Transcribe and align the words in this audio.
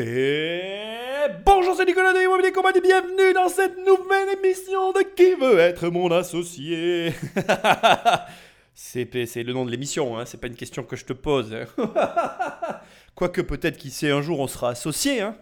Et 0.00 1.26
bonjour, 1.44 1.74
c'est 1.74 1.84
Nicolas 1.84 2.12
de 2.12 2.20
Immobilier 2.20 2.52
Compagnie, 2.52 2.80
bienvenue 2.80 3.32
dans 3.34 3.48
cette 3.48 3.76
nouvelle 3.78 4.28
émission 4.38 4.92
de 4.92 5.00
Qui 5.00 5.34
veut 5.34 5.58
être 5.58 5.88
mon 5.88 6.08
associé? 6.12 7.12
C'est 8.74 9.42
le 9.42 9.52
nom 9.52 9.64
de 9.64 9.72
l'émission, 9.72 10.16
hein, 10.16 10.24
c'est 10.24 10.40
pas 10.40 10.46
une 10.46 10.54
question 10.54 10.84
que 10.84 10.94
je 10.94 11.04
te 11.04 11.12
pose. 11.12 11.52
hein. 11.52 11.66
Quoique 13.16 13.40
peut-être 13.40 13.76
qui 13.76 13.90
sait, 13.90 14.12
un 14.12 14.22
jour 14.22 14.38
on 14.38 14.46
sera 14.46 14.68
associé. 14.68 15.20
Hein. 15.20 15.34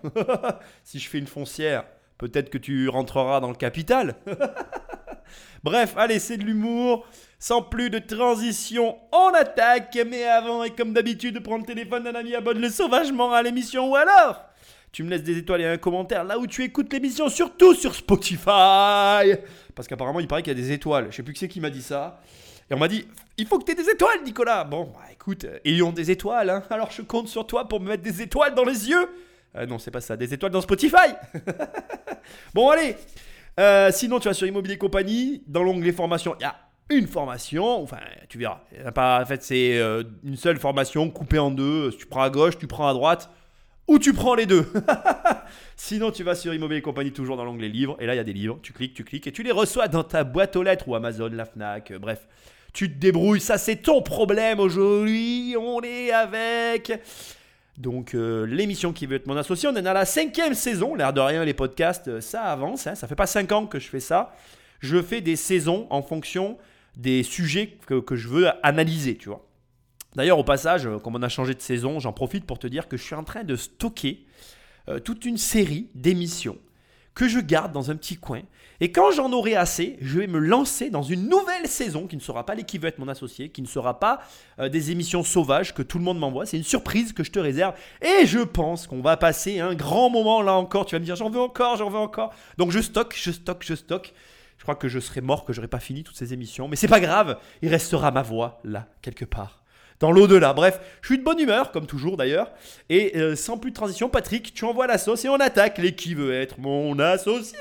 si 0.85 0.99
je 0.99 1.07
fais 1.11 1.19
une 1.19 1.27
foncière, 1.27 1.85
peut-être 2.17 2.49
que 2.49 2.57
tu 2.57 2.89
rentreras 2.89 3.41
dans 3.41 3.51
le 3.51 3.55
capital. 3.57 4.15
Bref, 5.63 5.93
allez, 5.99 6.19
c'est 6.19 6.39
de 6.39 6.45
l'humour. 6.45 7.07
Sans 7.39 7.61
plus 7.61 7.91
de 7.91 7.99
transition, 7.99 8.97
on 9.13 9.29
attaque. 9.35 9.99
Mais 10.09 10.25
avant, 10.25 10.65
et 10.65 10.71
comme 10.71 10.95
d'habitude, 10.95 11.43
prends 11.43 11.59
le 11.59 11.65
téléphone 11.65 12.05
d'un 12.05 12.15
ami, 12.15 12.35
abonne-le 12.35 12.71
sauvagement 12.71 13.35
à 13.35 13.43
l'émission 13.43 13.91
ou 13.91 13.97
alors. 13.97 14.46
Tu 14.97 15.03
me 15.03 15.11
laisses 15.11 15.25
des 15.25 15.37
étoiles 15.37 15.61
et 15.61 15.67
un 15.67 15.77
commentaire 15.77 16.25
là 16.25 16.39
où 16.39 16.47
tu 16.47 16.65
écoutes 16.65 16.91
l'émission, 16.91 17.29
surtout 17.29 17.75
sur 17.75 17.95
Spotify. 17.95 19.37
Parce 19.75 19.87
qu'apparemment, 19.87 20.21
il 20.21 20.27
paraît 20.27 20.43
qu'il 20.43 20.57
y 20.57 20.59
a 20.59 20.59
des 20.59 20.73
étoiles. 20.73 21.09
Je 21.11 21.17
sais 21.17 21.23
plus 21.23 21.35
qui 21.35 21.41
c'est 21.41 21.49
qui 21.49 21.61
m'a 21.61 21.69
dit 21.69 21.83
ça. 21.83 22.23
Et 22.71 22.75
on 22.75 22.79
m'a 22.79 22.89
dit, 22.89 23.07
il 23.37 23.47
faut 23.47 23.59
que 23.59 23.67
tu 23.67 23.73
aies 23.73 23.75
des 23.75 23.91
étoiles, 23.91 24.23
Nicolas. 24.25 24.65
Bon, 24.65 24.85
bah 24.85 25.01
écoute, 25.13 25.45
euh, 25.45 25.59
ayons 25.67 25.93
des 25.93 26.11
étoiles. 26.11 26.49
hein. 26.49 26.63
Alors 26.71 26.91
je 26.93 27.03
compte 27.03 27.29
sur 27.29 27.47
toi 27.47 27.69
pour 27.69 27.79
me 27.79 27.89
mettre 27.89 28.03
des 28.05 28.23
étoiles 28.23 28.55
dans 28.55 28.65
les 28.65 28.89
yeux. 28.89 29.07
Euh, 29.57 29.67
non, 29.67 29.79
c'est 29.79 29.91
pas 29.91 30.01
ça, 30.01 30.17
des 30.17 30.33
étoiles 30.33 30.53
dans 30.53 30.63
Spotify. 30.63 31.13
bon, 32.55 32.71
allez. 32.71 32.97
Euh, 33.61 33.91
sinon, 33.93 34.19
tu 34.19 34.29
vas 34.29 34.35
sur 34.35 34.47
Immobilier 34.47 34.79
Compagnie. 34.79 35.43
Dans 35.47 35.63
l'onglet 35.63 35.93
formation, 35.93 36.37
il 36.41 36.45
y 36.45 36.47
a 36.47 36.57
une 36.89 37.07
formation. 37.07 37.83
Enfin, 37.83 37.99
tu 38.31 38.39
verras. 38.39 38.63
Pas, 38.95 39.21
en 39.21 39.27
fait, 39.27 39.43
c'est 39.43 39.77
euh, 39.77 40.05
une 40.25 40.37
seule 40.37 40.57
formation 40.57 41.11
coupée 41.11 41.39
en 41.39 41.51
deux. 41.51 41.93
Tu 41.99 42.07
prends 42.07 42.23
à 42.23 42.31
gauche, 42.31 42.57
tu 42.57 42.67
prends 42.67 42.89
à 42.89 42.95
droite. 42.95 43.31
Ou 43.89 43.99
tu 44.01 44.13
prends 44.13 44.35
les 44.35 44.47
deux. 44.47 44.67
Sinon, 45.77 46.11
tu 46.11 46.25
vas 46.25 46.35
sur 46.35 46.53
Immobilier 46.53 46.83
Compagnie, 46.83 47.13
toujours 47.13 47.37
dans 47.37 47.45
l'onglet 47.45 47.69
livres. 47.69 47.97
Et 48.01 48.07
là, 48.07 48.15
il 48.15 48.17
y 48.17 48.21
a 48.21 48.25
des 48.25 48.33
livres. 48.33 48.59
Tu 48.63 48.73
cliques, 48.73 48.95
tu 48.95 49.05
cliques. 49.05 49.27
Et 49.29 49.33
tu 49.33 49.45
les 49.45 49.53
reçois 49.53 49.87
dans 49.87 50.03
ta 50.03 50.25
boîte 50.25 50.57
aux 50.57 50.63
lettres 50.65 50.89
ou 50.89 50.97
Amazon, 50.97 51.31
la 51.33 51.45
Fnac. 51.45 51.93
euh, 51.93 51.99
bref. 51.99 52.27
Tu 52.73 52.93
te 52.93 52.99
débrouilles. 52.99 53.41
Ça, 53.41 53.59
c'est 53.59 53.77
ton 53.77 54.03
problème 54.03 54.59
aujourd'hui. 54.59 55.55
On 55.59 55.81
est 55.83 56.11
avec. 56.11 56.93
Donc, 57.79 58.15
euh, 58.15 58.45
l'émission 58.45 58.93
qui 58.93 59.07
veut 59.07 59.17
être 59.17 59.27
mon 59.29 59.37
associé, 59.37 59.69
on 59.69 59.77
est 59.77 59.83
dans 59.83 59.93
la 59.93 60.05
cinquième 60.05 60.55
saison. 60.55 60.95
L'air 60.97 61.13
de 61.13 61.21
rien, 61.21 61.45
les 61.45 61.55
podcasts, 61.55 62.09
euh, 62.09 62.21
ça 62.21 62.43
avance. 62.43 62.89
Hein. 62.89 62.97
Ça 62.97 63.07
fait 63.07 63.15
pas 63.15 63.27
cinq 63.27 63.53
ans 63.53 63.67
que 63.67 63.79
je 63.79 63.89
fais 63.89 64.01
ça. 64.01 64.35
Je 64.81 65.01
fais 65.01 65.21
des 65.21 65.37
saisons 65.37 65.87
en 65.91 66.03
fonction 66.03 66.59
des 66.97 67.23
sujets 67.23 67.79
que 67.87 68.17
je 68.17 68.29
veux 68.29 68.49
analyser, 68.63 69.17
tu 69.17 69.29
vois. 69.29 69.47
D'ailleurs, 70.17 70.39
au 70.39 70.45
passage, 70.45 70.87
euh, 70.87 70.99
comme 70.99 71.15
on 71.15 71.23
a 71.23 71.29
changé 71.29 71.55
de 71.55 71.61
saison, 71.61 72.01
j'en 72.01 72.13
profite 72.13 72.47
pour 72.47 72.59
te 72.59 72.67
dire 72.67 72.89
que 72.89 72.97
je 72.97 73.03
suis 73.03 73.15
en 73.15 73.23
train 73.23 73.45
de 73.45 73.55
stocker 73.55 74.25
euh, 74.89 74.99
toute 74.99 75.27
une 75.27 75.37
série 75.37 75.91
d'émissions 75.95 76.57
que 77.15 77.29
je 77.29 77.39
garde 77.39 77.73
dans 77.73 77.91
un 77.91 77.97
petit 77.97 78.17
coin. 78.17 78.41
Et 78.81 78.93
quand 78.93 79.11
j'en 79.11 79.31
aurai 79.33 79.57
assez, 79.57 79.97
je 80.01 80.19
vais 80.19 80.27
me 80.27 80.39
lancer 80.39 80.89
dans 80.89 81.03
une 81.03 81.29
nouvelle 81.29 81.67
saison 81.67 82.07
qui 82.07 82.17
ne 82.17 82.21
sera 82.21 82.45
pas 82.45 82.57
qui 82.57 82.79
veut 82.79 82.89
être 82.89 82.99
mon 82.99 83.09
associé, 83.09 83.51
qui 83.51 83.61
ne 83.61 83.67
sera 83.67 84.01
pas 84.01 84.21
euh, 84.59 84.71
des 84.71 84.91
émissions 84.91 85.23
sauvages 85.23 85.75
que 85.75 85.83
tout 85.83 85.99
le 85.99 86.05
monde 86.05 86.19
m'envoie. 86.19 86.47
C'est 86.47 86.57
une 86.57 86.65
surprise 86.65 87.13
que 87.13 87.23
je 87.23 87.31
te 87.31 87.39
réserve. 87.39 87.75
Et 88.01 88.25
je 88.25 88.39
pense 88.39 88.87
qu'on 88.87 89.03
va 89.03 89.19
passer 89.19 89.61
un 89.61 89.75
grand 89.75 90.09
moment 90.09 90.41
là 90.41 90.55
encore. 90.55 90.87
Tu 90.87 90.95
vas 90.95 90.99
me 90.99 91.05
dire 91.05 91.17
j'en 91.17 91.29
veux 91.29 91.41
encore, 91.41 91.77
j'en 91.77 91.91
veux 91.91 91.99
encore. 91.99 92.33
Donc 92.57 92.71
je 92.71 92.81
stocke, 92.81 93.15
je 93.15 93.33
stocke, 93.33 93.65
je 93.67 93.75
stocke. 93.75 94.15
Je 94.57 94.63
crois 94.63 94.77
que 94.77 94.89
je 94.89 94.99
serai 94.99 95.21
mort, 95.21 95.45
que 95.45 95.53
j'aurai 95.53 95.69
pas 95.69 95.81
fini 95.81 96.05
toutes 96.05 96.17
ces 96.17 96.33
émissions. 96.33 96.69
Mais 96.69 96.77
c'est 96.77 96.89
pas 96.89 97.01
grave, 97.01 97.39
il 97.61 97.69
restera 97.69 98.11
ma 98.11 98.23
voix 98.23 98.61
là, 98.65 98.89
quelque 99.03 99.27
part 99.27 99.63
dans 100.01 100.13
l'au-delà. 100.13 100.53
Bref, 100.53 100.81
je 101.03 101.09
suis 101.09 101.19
de 101.19 101.25
bonne 101.25 101.39
humeur, 101.39 101.73
comme 101.73 101.87
toujours 101.87 102.17
d'ailleurs. 102.17 102.51
Et 102.89 103.17
euh, 103.17 103.37
sans 103.37 103.59
plus 103.59 103.71
de 103.71 103.77
transition, 103.77 104.09
Patrick, 104.09 104.55
tu 104.55 104.65
envoies 104.65 104.87
la 104.87 104.99
sauce 104.99 105.25
et 105.25 105.29
on 105.29 105.41
attaque 105.41 105.79
les 105.79 105.95
qui 105.95 106.15
veut 106.15 106.35
être 106.35 106.59
mon 106.59 106.99
associé. 106.99 107.59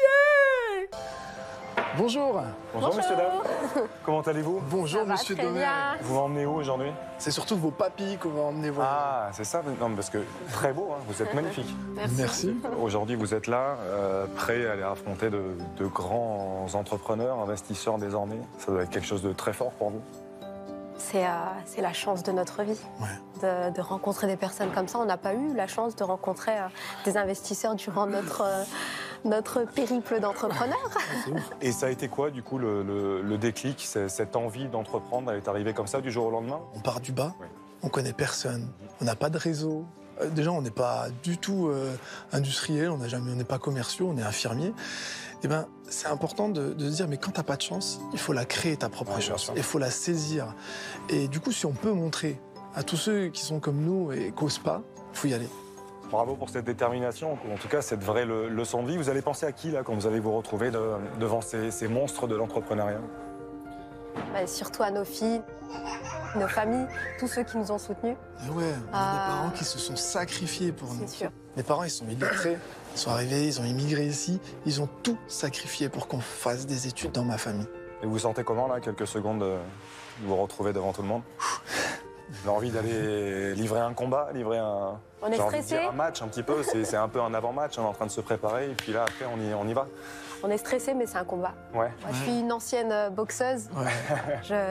Bonjour. 1.97 2.41
Bonjour, 2.73 2.95
monsieur 2.95 3.15
dame. 3.15 3.87
Comment 4.03 4.21
allez-vous? 4.21 4.61
Bonjour 4.69 5.01
Ça 5.01 5.05
monsieur 5.05 5.35
bien. 5.35 5.95
Vous 6.01 6.15
m'emmenez 6.15 6.45
où 6.45 6.55
aujourd'hui? 6.55 6.89
C'est 7.17 7.31
surtout 7.31 7.55
vos 7.55 7.71
papilles 7.71 8.17
qu'on 8.17 8.29
va 8.29 8.41
emmener 8.41 8.69
voir. 8.69 8.87
Ah, 8.89 9.29
c'est 9.31 9.45
ça 9.45 9.61
Non, 9.79 9.95
parce 9.95 10.09
que 10.09 10.17
très 10.51 10.73
beau, 10.73 10.89
hein, 10.91 11.01
vous 11.07 11.21
êtes 11.21 11.33
magnifique. 11.33 11.73
Merci. 12.17 12.53
Aujourd'hui, 12.81 13.15
vous 13.15 13.33
êtes 13.33 13.47
là, 13.47 13.77
euh, 13.85 14.25
prêt 14.35 14.67
à 14.67 14.73
aller 14.73 14.83
affronter 14.83 15.29
de, 15.29 15.41
de 15.77 15.85
grands 15.85 16.67
entrepreneurs, 16.73 17.39
investisseurs 17.39 17.97
désormais. 17.97 18.39
Ça 18.57 18.73
doit 18.73 18.83
être 18.83 18.89
quelque 18.89 19.07
chose 19.07 19.21
de 19.21 19.31
très 19.31 19.53
fort 19.53 19.71
pour 19.71 19.91
vous. 19.91 20.01
C'est 21.15 21.25
euh, 21.25 21.29
c'est 21.65 21.81
la 21.81 21.93
chance 21.93 22.23
de 22.23 22.33
notre 22.33 22.61
vie 22.63 22.77
de, 23.41 23.71
de 23.73 23.79
rencontrer 23.79 24.27
des 24.27 24.35
personnes 24.35 24.69
comme 24.73 24.89
ça. 24.89 24.99
On 24.99 25.05
n'a 25.05 25.15
pas 25.15 25.33
eu 25.33 25.53
la 25.55 25.65
chance 25.65 25.95
de 25.95 26.03
rencontrer 26.03 26.51
euh, 26.57 26.67
des 27.05 27.15
investisseurs 27.15 27.75
durant 27.75 28.05
notre, 28.05 28.41
euh, 28.41 28.63
notre 29.23 29.63
périple 29.63 30.19
d'entrepreneur. 30.19 30.75
Et 31.61 31.71
ça 31.71 31.85
a 31.85 31.89
été 31.89 32.09
quoi, 32.09 32.31
du 32.31 32.43
coup, 32.43 32.57
le, 32.57 32.83
le- 32.83 33.21
le 33.21 33.37
déclic 33.37 33.79
c'est- 33.79 34.09
Cette 34.09 34.35
envie 34.35 34.67
d'entreprendre, 34.67 35.31
elle 35.31 35.37
est 35.37 35.47
arrivée 35.47 35.73
comme 35.73 35.87
ça, 35.87 36.01
du 36.01 36.11
jour 36.11 36.25
au 36.25 36.31
lendemain? 36.31 36.59
On 36.75 36.81
part 36.81 36.99
du 36.99 37.13
bas, 37.13 37.33
Oui. 37.39 37.47
on 37.81 37.87
connaît 37.87 38.11
personne, 38.11 38.67
on 38.99 39.05
n'a 39.05 39.15
pas 39.15 39.29
de 39.29 39.37
réseau. 39.37 39.85
Déjà, 40.31 40.51
on 40.51 40.61
n'est 40.61 40.69
pas 40.69 41.05
du 41.23 41.37
tout 41.37 41.67
euh, 41.69 41.95
industriel, 42.33 42.89
on 42.89 42.97
n'a 42.97 43.07
jamais- 43.07 43.31
on 43.31 43.35
n'est 43.35 43.43
pas 43.45 43.57
commerciaux, 43.59 44.09
on 44.13 44.17
est 44.17 44.21
infirmier. 44.23 44.73
Eh 45.43 45.47
ben, 45.47 45.67
c'est 45.89 46.07
important 46.07 46.49
de, 46.49 46.73
de 46.73 46.89
se 46.89 46.95
dire, 46.95 47.07
mais 47.07 47.17
quand 47.17 47.31
t'as 47.31 47.43
pas 47.43 47.55
de 47.55 47.61
chance, 47.61 47.99
il 48.13 48.19
faut 48.19 48.33
la 48.33 48.45
créer 48.45 48.77
ta 48.77 48.89
propre 48.89 49.15
Ouais, 49.15 49.21
chance, 49.21 49.51
il 49.55 49.63
faut 49.63 49.77
la 49.79 49.91
saisir. 49.91 50.55
Et 51.09 51.27
du 51.27 51.39
coup, 51.39 51.51
si 51.51 51.65
on 51.65 51.71
peut 51.71 51.91
montrer 51.91 52.39
à 52.73 52.83
tous 52.83 52.97
ceux 52.97 53.27
qui 53.27 53.41
sont 53.43 53.59
comme 53.59 53.81
nous 53.81 54.11
et 54.11 54.31
qu'osent 54.35 54.59
pas, 54.59 54.81
faut 55.13 55.27
y 55.27 55.33
aller. 55.33 55.47
Bravo 56.11 56.35
pour 56.35 56.49
cette 56.49 56.65
détermination, 56.65 57.33
en 57.33 57.57
tout 57.59 57.67
cas 57.67 57.81
cette 57.81 58.03
vraie 58.03 58.25
le- 58.25 58.47
leçon 58.49 58.83
de 58.83 58.87
vie. 58.89 58.97
Vous 58.97 59.09
allez 59.09 59.21
penser 59.21 59.45
à 59.45 59.51
qui, 59.51 59.71
là, 59.71 59.83
quand 59.83 59.93
vous 59.93 60.07
allez 60.07 60.19
vous 60.19 60.35
retrouver 60.35 60.71
de- 60.71 60.95
devant 61.19 61.41
ces, 61.41 61.71
ces 61.71 61.87
monstres 61.87 62.27
de 62.27 62.35
l'entrepreneuriat? 62.35 63.01
Bah, 64.33 64.47
surtout 64.47 64.83
à 64.83 64.91
nos 64.91 65.03
filles, 65.03 65.41
nos 66.35 66.47
familles, 66.47 66.87
tous 67.19 67.27
ceux 67.27 67.43
qui 67.43 67.57
nous 67.57 67.71
ont 67.71 67.77
soutenus. 67.77 68.15
Et 68.47 68.49
ouais, 68.51 68.63
on 68.91 68.93
a 68.93 68.97
Ah. 68.97 69.11
des 69.13 69.33
parents 69.35 69.49
qui 69.51 69.65
se 69.65 69.77
sont 69.79 69.95
sacrifiés 69.95 70.71
pour 70.71 70.93
nous. 70.93 71.01
C'est 71.05 71.17
sûr. 71.17 71.31
Mes 71.57 71.63
parents, 71.63 71.83
ils 71.83 71.89
sont 71.89 72.07
illettrés, 72.07 72.57
ils 72.95 72.99
sont 72.99 73.11
arrivés, 73.11 73.45
ils 73.45 73.59
ont 73.59 73.65
immigré 73.65 74.05
ici, 74.05 74.39
ils 74.65 74.81
ont 74.81 74.87
tout 75.03 75.17
sacrifié 75.27 75.89
pour 75.89 76.07
qu'on 76.07 76.21
fasse 76.21 76.65
des 76.65 76.87
études 76.87 77.11
dans 77.11 77.25
ma 77.25 77.37
famille. 77.37 77.67
Et 78.01 78.05
vous 78.05 78.13
vous 78.13 78.19
sentez 78.19 78.43
comment, 78.43 78.67
là, 78.67 78.79
quelques 78.79 79.05
secondes, 79.05 79.43
euh, 79.43 79.59
de 80.21 80.27
vous 80.27 80.35
retrouver 80.37 80.71
devant 80.71 80.93
tout 80.93 81.01
le 81.01 81.09
monde 81.09 81.21
Vous 82.29 82.49
avez 82.49 82.57
envie 82.57 82.71
d'aller 82.71 83.53
livrer 83.53 83.81
un 83.81 83.93
combat, 83.93 84.29
livrer 84.33 84.59
un, 84.59 84.99
On 85.21 85.29
est 85.29 85.35
stressé, 85.35 85.77
match 85.93 86.21
un 86.21 86.27
petit 86.27 86.41
peu, 86.41 86.63
c'est 86.63 86.95
un 86.95 87.09
peu 87.09 87.21
un 87.21 87.33
avant-match, 87.33 87.77
on 87.77 87.83
est 87.83 87.87
en 87.87 87.93
train 87.93 88.05
de 88.05 88.11
se 88.11 88.21
préparer, 88.21 88.71
et 88.71 88.73
puis 88.73 88.93
là, 88.93 89.03
après, 89.03 89.25
on 89.25 89.39
y, 89.39 89.53
on 89.53 89.67
y 89.67 89.73
va. 89.73 89.87
on 90.41 90.49
est 90.49 90.57
stressé, 90.57 90.93
mais 90.93 91.05
c'est 91.05 91.17
un 91.17 91.25
combat. 91.25 91.53
Ouais. 91.73 91.91
Moi, 92.01 92.11
je 92.13 92.23
suis 92.23 92.39
une 92.39 92.51
ancienne 92.51 92.91
euh, 92.91 93.09
boxeuse. 93.09 93.69
Ouais. 93.75 93.91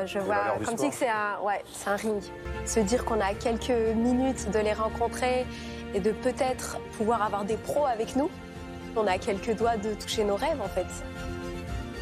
Je, 0.07 0.19
vois 0.19 0.57
comme 0.65 0.79
si 0.79 0.91
c'est 0.93 1.11
un, 1.11 1.41
ouais, 1.45 1.63
c'est 1.73 1.91
un 1.91 1.97
ring. 1.97 2.23
Se 2.65 2.81
dire 2.81 3.05
qu'on 3.05 3.21
a 3.21 3.35
quelques 3.35 3.95
minutes 3.95 4.51
de 4.51 4.59
les 4.59 4.73
rencontrer 4.73 5.47
et 5.95 6.01
de 6.01 6.11
peut-être 6.11 6.79
pouvoir 6.97 7.23
avoir 7.23 7.45
des 7.45 7.57
pros 7.57 7.87
avec 7.87 8.17
nous. 8.17 8.29
On 8.97 9.07
a 9.07 9.19
quelques 9.19 9.57
doigts 9.57 9.77
de 9.77 9.95
toucher 9.95 10.25
nos 10.25 10.37
rêves 10.37 10.61
en 10.61 10.69
fait. 10.69 10.87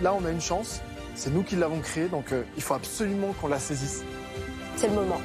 Là, 0.02 0.14
on 0.14 0.24
a 0.24 0.30
une 0.30 0.40
chance, 0.40 0.80
c'est 1.14 1.30
nous 1.30 1.42
qui 1.42 1.56
l'avons 1.56 1.80
créée, 1.80 2.08
donc 2.08 2.32
euh, 2.32 2.42
il 2.56 2.62
faut 2.62 2.74
absolument 2.74 3.32
qu'on 3.34 3.48
la 3.48 3.58
saisisse. 3.58 4.04
C'est 4.76 4.88
le 4.88 4.94
moment. 4.94 5.20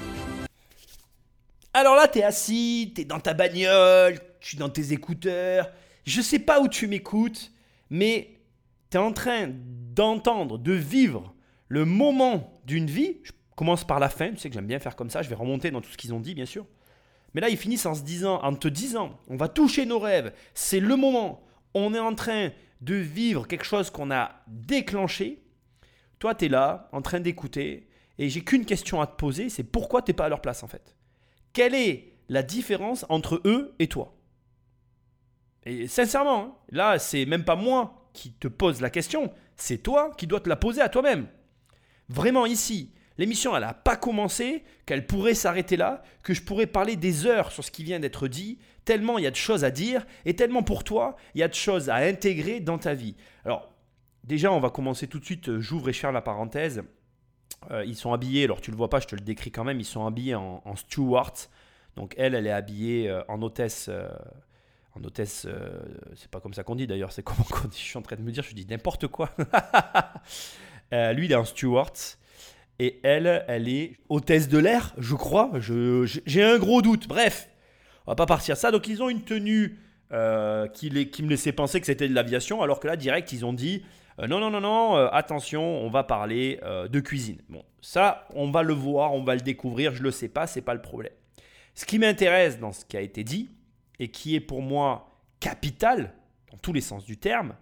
Alors 1.74 1.96
là, 1.96 2.08
t'es 2.08 2.24
assis, 2.24 2.92
t'es 2.96 3.06
dans 3.06 3.20
ta 3.20 3.34
bagnole, 3.34 4.20
tu 4.40 4.56
es 4.56 4.60
dans 4.60 4.70
tes 4.70 4.94
écouteurs. 4.94 5.70
Je 6.06 6.22
sais 6.22 6.40
pas 6.40 6.60
où 6.60 6.68
tu 6.68 6.88
m'écoutes, 6.88 7.52
mais 7.90 8.40
t'es 8.90 8.98
en 8.98 9.14
train 9.14 9.50
d'entendre, 9.50 10.58
de 10.58 10.74
vivre 10.74 11.34
le 11.68 11.86
moment 11.86 12.60
d'une 12.66 12.88
vie. 12.88 13.18
Je 13.24 13.32
commence 13.56 13.86
par 13.86 14.00
la 14.00 14.10
fin, 14.10 14.32
tu 14.32 14.38
sais 14.38 14.50
que 14.50 14.56
j'aime 14.56 14.68
bien 14.68 14.80
faire 14.80 14.96
comme 14.96 15.10
ça, 15.10 15.22
je 15.22 15.30
vais 15.30 15.36
remonter 15.36 15.72
dans 15.72 15.82
tout 15.82 15.90
ce 15.90 15.98
qu'ils 15.98 16.14
ont 16.14 16.20
dit, 16.20 16.34
bien 16.36 16.46
sûr. 16.46 16.66
Mais 17.38 17.42
là, 17.42 17.50
ils 17.50 17.58
finissent 17.58 17.86
en 17.86 17.94
se 17.94 18.02
disant, 18.02 18.42
en 18.42 18.56
te 18.56 18.68
disant, 18.68 19.20
on 19.28 19.38
va 19.38 19.48
toucher 19.48 19.86
nos 19.86 20.00
rêves, 20.00 20.34
c'est 20.56 20.80
le 20.80 20.96
moment. 20.96 21.46
On 21.76 21.94
est 21.94 22.00
en 22.00 22.16
train 22.16 22.50
de 22.82 22.96
vivre 22.96 23.48
quelque 23.48 23.64
chose 23.64 23.92
qu'on 23.92 24.10
a 24.10 24.42
déclenché. 24.48 25.44
Toi, 26.18 26.34
tu 26.34 26.46
es 26.46 26.50
là, 26.50 26.90
en 26.94 27.04
train 27.04 27.20
d'écouter, 27.20 27.90
et 28.18 28.30
j'ai 28.30 28.44
qu'une 28.44 28.66
question 28.66 29.02
à 29.02 29.06
te 29.06 29.16
poser, 29.16 29.50
c'est 29.50 29.64
pourquoi 29.64 30.02
t'es 30.02 30.14
pas 30.14 30.26
à 30.26 30.30
leur 30.30 30.42
place 30.42 30.64
en 30.64 30.68
fait? 30.68 30.96
Quelle 31.54 31.76
est 31.76 32.16
la 32.28 32.42
différence 32.42 33.06
entre 33.08 33.40
eux 33.46 33.76
et 33.78 33.86
toi? 33.86 34.18
Et 35.68 35.88
sincèrement, 35.88 36.42
hein, 36.42 36.56
là, 36.72 36.98
c'est 36.98 37.28
même 37.28 37.46
pas 37.46 37.56
moi 37.56 38.10
qui 38.14 38.32
te 38.32 38.48
pose 38.48 38.82
la 38.82 38.90
question, 38.90 39.32
c'est 39.58 39.84
toi 39.84 40.10
qui 40.18 40.26
dois 40.26 40.40
te 40.40 40.50
la 40.50 40.56
poser 40.56 40.82
à 40.82 40.90
toi-même. 40.90 41.28
Vraiment 42.10 42.48
ici, 42.48 42.96
l'émission, 43.18 43.56
elle 43.56 43.64
n'a 43.64 43.74
pas 43.74 43.96
commencé, 43.96 44.64
qu'elle 44.86 45.06
pourrait 45.06 45.34
s'arrêter 45.34 45.78
là, 45.78 46.04
que 46.24 46.34
je 46.34 46.42
pourrais 46.42 46.68
parler 46.68 46.96
des 46.96 47.26
heures 47.26 47.52
sur 47.52 47.64
ce 47.64 47.72
qui 47.72 47.84
vient 47.84 48.00
d'être 48.00 48.28
dit, 48.28 48.60
tellement 48.86 49.18
il 49.18 49.24
y 49.24 49.28
a 49.28 49.32
de 49.32 49.36
choses 49.36 49.64
à 49.64 49.72
dire, 49.72 50.06
et 50.26 50.36
tellement 50.36 50.64
pour 50.64 50.84
toi, 50.84 51.18
il 51.36 51.40
y 51.40 51.44
a 51.44 51.48
de 51.48 51.54
choses 51.54 51.90
à 51.90 51.96
intégrer 51.96 52.60
dans 52.60 52.78
ta 52.78 52.94
vie. 52.94 53.16
Alors, 53.46 53.74
déjà, 54.24 54.52
on 54.52 54.60
va 54.60 54.70
commencer 54.70 55.08
tout 55.08 55.20
de 55.20 55.26
suite, 55.26 55.50
euh, 55.50 55.60
j'ouvre 55.60 55.90
et 55.90 55.94
je 55.94 56.00
ferme 56.00 56.14
la 56.14 56.22
parenthèse. 56.22 56.84
Euh, 57.72 57.84
ils 57.86 57.96
sont 57.96 58.14
habillés, 58.14 58.44
alors 58.44 58.62
tu 58.62 58.72
le 58.72 58.78
vois 58.78 58.90
pas, 58.90 59.00
je 59.00 59.08
te 59.08 59.16
le 59.16 59.22
décris 59.22 59.52
quand 59.52 59.64
même, 59.64 59.80
ils 59.80 59.86
sont 59.86 60.06
habillés 60.06 60.36
en, 60.36 60.62
en. 60.64 61.24
Donc 61.96 62.14
elle, 62.18 62.36
elle 62.36 62.46
est 62.46 62.52
habillée 62.52 63.10
euh, 63.10 63.24
en 63.28 63.42
hôtesse, 63.42 63.90
en 64.94 65.04
hôtesse, 65.04 65.48
c'est 66.16 66.30
pas 66.30 66.40
comme 66.40 66.54
ça 66.54 66.64
qu'on 66.64 66.76
dit 66.76 66.86
d'ailleurs, 66.86 67.12
c'est 67.12 67.24
comment 67.24 67.44
qu'on 67.50 67.68
dit. 67.68 67.80
Je 67.80 67.86
suis 67.86 67.98
en 67.98 68.04
train 68.04 68.16
de 68.16 68.22
me 68.22 68.32
dire, 68.32 68.44
je 68.44 68.54
dis 68.54 68.68
n'importe 68.68 69.08
quoi. 69.08 69.32
Lui, 70.92 71.26
il 71.26 71.32
est 71.32 71.36
un 71.36 71.46
steward. 71.46 71.98
Et 72.80 73.00
elle, 73.04 73.44
elle 73.48 73.68
est 73.68 73.98
hôtesse 74.10 74.50
de 74.50 74.58
l'air, 74.58 74.94
je 74.98 75.16
crois. 75.16 75.52
J'ai 75.60 76.44
un 76.44 76.58
gros 76.60 76.82
doute. 76.82 77.08
Bref, 77.08 77.50
on 78.06 78.12
va 78.12 78.16
pas 78.16 78.26
partir 78.26 78.56
ça. 78.56 78.72
Donc, 78.72 78.88
ils 78.88 79.02
ont 79.02 79.10
une 79.10 79.24
tenue 79.24 79.80
euh, 80.12 80.68
qui, 80.68 80.90
les, 80.90 81.10
qui, 81.10 81.24
me 81.24 81.30
laissait 81.30 81.52
penser 81.52 81.80
que 81.80 81.86
c'était 81.88 82.08
de 82.08 82.14
l'aviation, 82.14 82.62
alors 82.62 82.80
que 82.80 82.88
là, 82.88 82.96
direct, 82.96 83.32
ils 83.32 83.46
ont 83.46 83.54
dit 83.54 83.84
non, 84.20 84.40
non, 84.40 84.50
non, 84.50 84.62
non, 84.62 84.96
attention, 84.96 85.64
on 85.64 85.90
va 85.90 86.04
parler 86.04 86.60
de 86.64 87.00
cuisine. 87.00 87.38
Bon, 87.50 87.64
ça, 87.82 88.28
on 88.34 88.50
va 88.50 88.64
le 88.64 88.74
voir, 88.74 89.14
on 89.14 89.24
va 89.24 89.36
le 89.36 89.42
découvrir. 89.42 89.94
Je 89.94 90.02
le 90.02 90.12
sais 90.12 90.30
pas, 90.30 90.48
c'est 90.48 90.62
pas 90.62 90.74
le 90.74 90.82
problème. 90.82 91.14
Ce 91.76 91.86
qui 91.86 92.00
m'intéresse 92.00 92.60
dans 92.60 92.72
ce 92.72 92.84
qui 92.84 92.98
a 92.98 93.02
été 93.02 93.24
dit, 93.24 93.52
et 94.00 94.10
qui 94.10 94.36
est 94.36 94.40
pour 94.40 94.62
moi 94.62 95.12
capital, 95.40 96.14
dans 96.52 96.58
tous 96.58 96.74
les 96.74 96.82
sens 96.82 97.06
du 97.06 97.18
terme, 97.18 97.56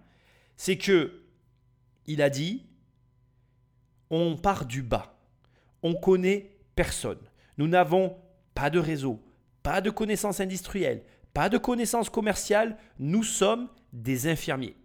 c'est 0.56 0.78
que 0.78 1.22
il 2.06 2.22
a 2.22 2.30
dit 2.30 2.64
on 4.10 4.36
part 4.36 4.66
du 4.66 4.82
bas. 4.82 5.18
On 5.82 5.94
connaît 5.94 6.56
personne. 6.74 7.20
Nous 7.58 7.68
n'avons 7.68 8.16
pas 8.54 8.70
de 8.70 8.78
réseau, 8.78 9.22
pas 9.62 9.80
de 9.80 9.90
connaissances 9.90 10.40
industrielles, 10.40 11.04
pas 11.32 11.48
de 11.48 11.58
connaissances 11.58 12.10
commerciales. 12.10 12.76
Nous 12.98 13.22
sommes 13.22 13.68
des 13.92 14.28
infirmiers. 14.28 14.76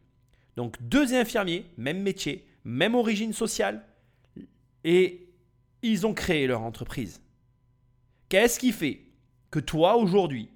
Donc 0.55 0.81
deux 0.81 1.13
infirmiers, 1.13 1.65
même 1.77 2.01
métier, 2.01 2.45
même 2.63 2.95
origine 2.95 3.33
sociale, 3.33 3.85
et 4.83 5.29
ils 5.81 6.05
ont 6.05 6.13
créé 6.13 6.47
leur 6.47 6.61
entreprise. 6.61 7.21
Qu'est-ce 8.29 8.59
qui 8.59 8.71
fait 8.71 9.01
que 9.49 9.59
toi, 9.59 9.97
aujourd'hui, 9.97 10.49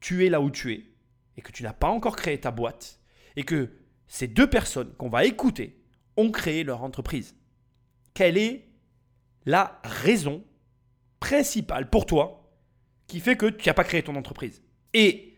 tu 0.00 0.26
es 0.26 0.30
là 0.30 0.40
où 0.40 0.50
tu 0.50 0.72
es, 0.72 0.84
et 1.36 1.42
que 1.42 1.52
tu 1.52 1.62
n'as 1.62 1.72
pas 1.72 1.88
encore 1.88 2.16
créé 2.16 2.38
ta 2.38 2.50
boîte, 2.50 3.00
et 3.36 3.44
que 3.44 3.70
ces 4.06 4.28
deux 4.28 4.48
personnes 4.48 4.92
qu'on 4.94 5.08
va 5.08 5.24
écouter 5.24 5.80
ont 6.16 6.30
créé 6.30 6.64
leur 6.64 6.82
entreprise? 6.82 7.34
Quelle 8.18 8.36
est 8.36 8.66
la 9.46 9.80
raison 9.84 10.42
principale 11.20 11.88
pour 11.88 12.04
toi 12.04 12.50
qui 13.06 13.20
fait 13.20 13.36
que 13.36 13.46
tu 13.46 13.68
n'as 13.68 13.74
pas 13.74 13.84
créé 13.84 14.02
ton 14.02 14.16
entreprise 14.16 14.60
Et 14.92 15.36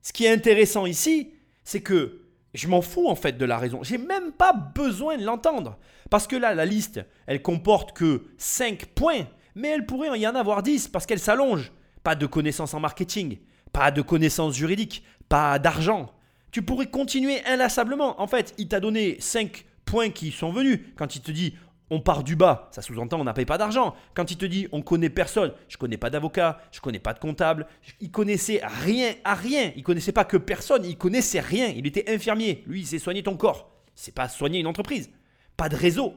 ce 0.00 0.14
qui 0.14 0.24
est 0.24 0.32
intéressant 0.32 0.86
ici, 0.86 1.34
c'est 1.62 1.82
que 1.82 2.22
je 2.54 2.68
m'en 2.68 2.80
fous 2.80 3.06
en 3.06 3.16
fait 3.16 3.36
de 3.36 3.44
la 3.44 3.58
raison. 3.58 3.82
J'ai 3.82 3.98
même 3.98 4.32
pas 4.32 4.54
besoin 4.54 5.18
de 5.18 5.24
l'entendre. 5.26 5.78
Parce 6.08 6.26
que 6.26 6.36
là, 6.36 6.54
la 6.54 6.64
liste, 6.64 7.04
elle 7.26 7.42
comporte 7.42 7.94
que 7.94 8.24
5 8.38 8.86
points, 8.94 9.26
mais 9.54 9.68
elle 9.68 9.84
pourrait 9.84 10.18
y 10.18 10.26
en 10.26 10.36
avoir 10.36 10.62
10 10.62 10.88
parce 10.88 11.04
qu'elle 11.04 11.20
s'allonge 11.20 11.70
pas 12.02 12.14
de 12.14 12.24
connaissances 12.24 12.72
en 12.72 12.80
marketing, 12.80 13.40
pas 13.74 13.90
de 13.90 14.00
connaissances 14.00 14.56
juridiques, 14.56 15.04
pas 15.28 15.58
d'argent. 15.58 16.14
Tu 16.50 16.62
pourrais 16.62 16.86
continuer 16.86 17.44
inlassablement. 17.44 18.22
En 18.22 18.26
fait, 18.26 18.54
il 18.56 18.68
t'a 18.68 18.80
donné 18.80 19.18
5 19.20 19.66
points 19.84 20.10
qui 20.10 20.32
sont 20.32 20.50
venus. 20.50 20.80
Quand 20.96 21.14
il 21.14 21.20
te 21.20 21.30
dit 21.30 21.54
on 21.90 22.00
part 22.00 22.24
du 22.24 22.34
bas, 22.34 22.68
ça 22.72 22.82
sous-entend 22.82 23.20
on 23.20 23.24
n'a 23.24 23.32
pas 23.32 23.58
d'argent. 23.58 23.94
Quand 24.14 24.30
il 24.30 24.36
te 24.36 24.44
dit 24.44 24.66
on 24.72 24.82
connaît 24.82 25.10
personne, 25.10 25.52
je 25.68 25.76
connais 25.76 25.96
pas 25.96 26.10
d'avocat, 26.10 26.60
je 26.72 26.80
connais 26.80 26.98
pas 26.98 27.14
de 27.14 27.20
comptable, 27.20 27.66
il 28.00 28.10
connaissait 28.10 28.60
rien 28.64 29.14
à 29.24 29.34
rien. 29.34 29.72
Il 29.76 29.82
connaissait 29.82 30.12
pas 30.12 30.24
que 30.24 30.36
personne, 30.36 30.84
il 30.84 30.98
connaissait 30.98 31.40
rien. 31.40 31.68
Il 31.68 31.86
était 31.86 32.12
infirmier. 32.12 32.64
Lui, 32.66 32.80
il 32.80 32.86
s'est 32.86 32.98
soigné 32.98 33.22
ton 33.22 33.36
corps. 33.36 33.70
C'est 33.94 34.14
pas 34.14 34.28
soigner 34.28 34.58
une 34.60 34.66
entreprise. 34.66 35.10
Pas 35.56 35.68
de 35.68 35.76
réseau. 35.76 36.14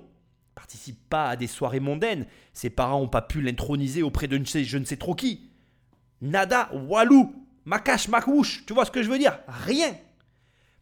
Participe 0.55 1.07
pas 1.09 1.29
à 1.29 1.35
des 1.35 1.47
soirées 1.47 1.79
mondaines. 1.79 2.25
Ses 2.53 2.69
parents 2.69 2.99
n'ont 2.99 3.07
pas 3.07 3.21
pu 3.21 3.41
l'introniser 3.41 4.03
auprès 4.03 4.27
de 4.27 4.41
je 4.43 4.77
ne 4.77 4.85
sais 4.85 4.97
trop 4.97 5.15
qui. 5.15 5.51
Nada, 6.21 6.69
walou, 6.73 7.33
makash, 7.63 8.07
makouche. 8.09 8.65
Tu 8.65 8.73
vois 8.73 8.85
ce 8.85 8.91
que 8.91 9.03
je 9.03 9.09
veux 9.09 9.19
dire? 9.19 9.39
Rien. 9.47 9.95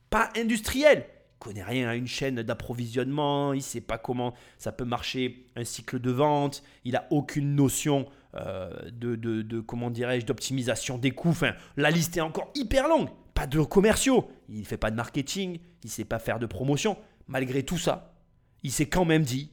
Pas 0.10 0.30
industriel. 0.36 1.06
Connaît 1.40 1.64
rien 1.64 1.88
à 1.88 1.96
une 1.96 2.08
chaîne 2.08 2.42
d'approvisionnement. 2.42 3.54
Il 3.54 3.62
sait 3.62 3.82
pas 3.82 3.98
comment 3.98 4.34
ça 4.58 4.72
peut 4.72 4.86
marcher 4.86 5.46
un 5.56 5.64
cycle 5.64 6.00
de 6.00 6.12
vente. 6.12 6.64
Il 6.84 6.96
a 6.96 7.08
aucune 7.12 7.56
notion 7.56 8.08
euh, 8.36 8.72
de, 8.92 9.16
de, 9.16 9.60
comment 9.60 9.90
dirais-je 9.92 10.26
d'optimisation 10.26 10.98
des 10.98 11.12
coûts. 11.12 11.30
Enfin, 11.30 11.54
la 11.76 11.92
liste 11.92 12.18
est 12.18 12.22
encore 12.22 12.52
hyper 12.56 12.88
longue. 12.88 13.10
Pas 13.34 13.48
de 13.48 13.62
commerciaux. 13.62 14.30
Il 14.50 14.66
fait 14.66 14.78
pas 14.78 14.92
de 14.92 14.96
marketing. 14.96 15.60
Il 15.84 15.90
sait 15.90 16.06
pas 16.06 16.20
faire 16.20 16.40
de 16.40 16.46
promotion. 16.46 16.98
Malgré 17.28 17.64
tout 17.64 17.78
ça, 17.78 18.16
il 18.64 18.72
s'est 18.72 18.90
quand 18.90 19.06
même 19.06 19.24
dit. 19.24 19.52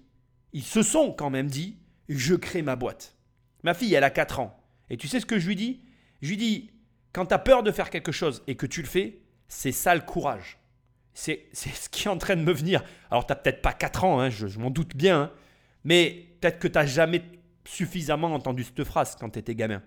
Ils 0.52 0.62
se 0.62 0.82
sont 0.82 1.12
quand 1.12 1.31
même 1.31 1.48
dit. 1.48 1.78
Je 2.08 2.34
crée 2.34 2.62
ma 2.62 2.76
boîte. 2.76 3.16
Ma 3.62 3.75
fille, 3.75 3.94
elle 3.94 4.04
a 4.04 4.10
4 4.10 4.40
ans. 4.40 4.58
Et 4.90 4.96
tu 4.96 5.08
sais 5.08 5.20
ce 5.20 5.26
que 5.26 5.38
je 5.38 5.48
lui 5.48 5.56
dis? 5.56 5.81
Je 6.22 6.28
lui 6.31 6.36
dis, 6.36 6.70
quand 7.12 7.26
tu 7.26 7.34
as 7.34 7.38
peur 7.38 7.62
de 7.62 7.70
faire 7.70 7.90
quelque 7.90 8.12
chose 8.12 8.42
et 8.46 8.54
que 8.54 8.66
tu 8.66 8.82
le 8.82 8.88
fais, 8.88 9.22
c'est 9.48 9.72
ça 9.72 9.94
le 9.94 10.00
courage. 10.00 10.58
C'est 11.14 11.49
ce 11.55 11.88
qui 11.88 12.08
est 12.08 12.11
en 12.11 12.19
train 12.19 12.37
de 12.37 12.43
me 12.43 12.52
venir. 12.52 12.82
Alors, 13.11 13.25
tu 13.25 13.32
n'as 13.32 13.37
peut-être 13.37 13.62
pas 13.62 13.72
4 13.72 14.05
ans, 14.05 14.20
hein, 14.20 14.31
je, 14.31 14.58
m'en 14.58 14.70
doute 14.70 14.96
bien, 14.96 15.22
hein, 15.22 15.31
mais 15.84 16.26
peut-être 16.40 16.58
que 16.58 16.69
tu 16.69 16.75
n'as 16.75 16.87
jamais 16.87 17.22
suffisamment 17.64 18.34
entendu 18.34 18.64
cette 18.64 18.84
phrase 18.84 19.16
quand 19.19 19.31
tu 19.31 19.38
étais 19.38 19.55
gamin. 19.55 19.82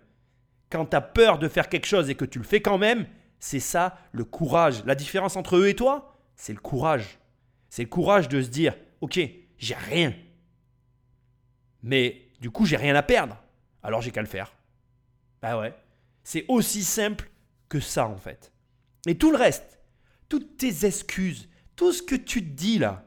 Quand 0.70 0.86
tu 0.86 0.96
as 0.96 1.02
peur 1.02 1.38
de 1.38 1.48
faire 1.48 1.70
quelque 1.70 1.86
chose 1.86 2.10
et 2.10 2.16
que 2.16 2.26
tu 2.26 2.40
le 2.40 2.46
fais 2.46 2.62
quand 2.62 2.78
même, 2.78 3.06
c'est 3.40 3.60
ça 3.60 3.98
le 4.14 4.24
courage. 4.24 4.84
La 4.86 4.96
différence 4.96 5.36
entre 5.36 5.58
eux 5.58 5.68
et 5.68 5.76
toi, 5.76 6.18
c'est 6.36 6.54
le 6.54 6.60
courage. 6.60 7.20
C'est 7.70 7.84
le 7.84 7.90
courage 7.90 8.30
de 8.30 8.42
se 8.42 8.50
dire, 8.50 8.76
ok, 9.02 9.20
j'ai 9.58 9.76
rien. 9.76 10.14
Mais 11.84 12.30
du 12.40 12.50
coup, 12.50 12.66
j'ai 12.66 12.78
rien 12.78 12.96
à 12.96 13.04
perdre. 13.04 13.38
Alors 13.84 14.02
j'ai 14.02 14.12
qu'à 14.12 14.22
le 14.22 14.28
faire. 14.28 14.54
Bah 15.42 15.60
ouais. 15.60 15.74
C'est 16.24 16.46
aussi 16.48 16.84
simple 16.84 17.30
que 17.70 17.80
ça 17.80 18.08
en 18.08 18.18
fait. 18.18 18.52
Et 19.06 19.18
tout 19.18 19.32
le 19.32 19.38
reste, 19.38 19.77
toutes 20.30 20.58
tes 20.58 20.86
excuses, 20.86 21.48
tout 21.76 21.92
ce 21.92 22.02
que 22.02 22.16
tu 22.16 22.42
te 22.42 22.50
dis 22.50 22.78
là, 22.78 23.06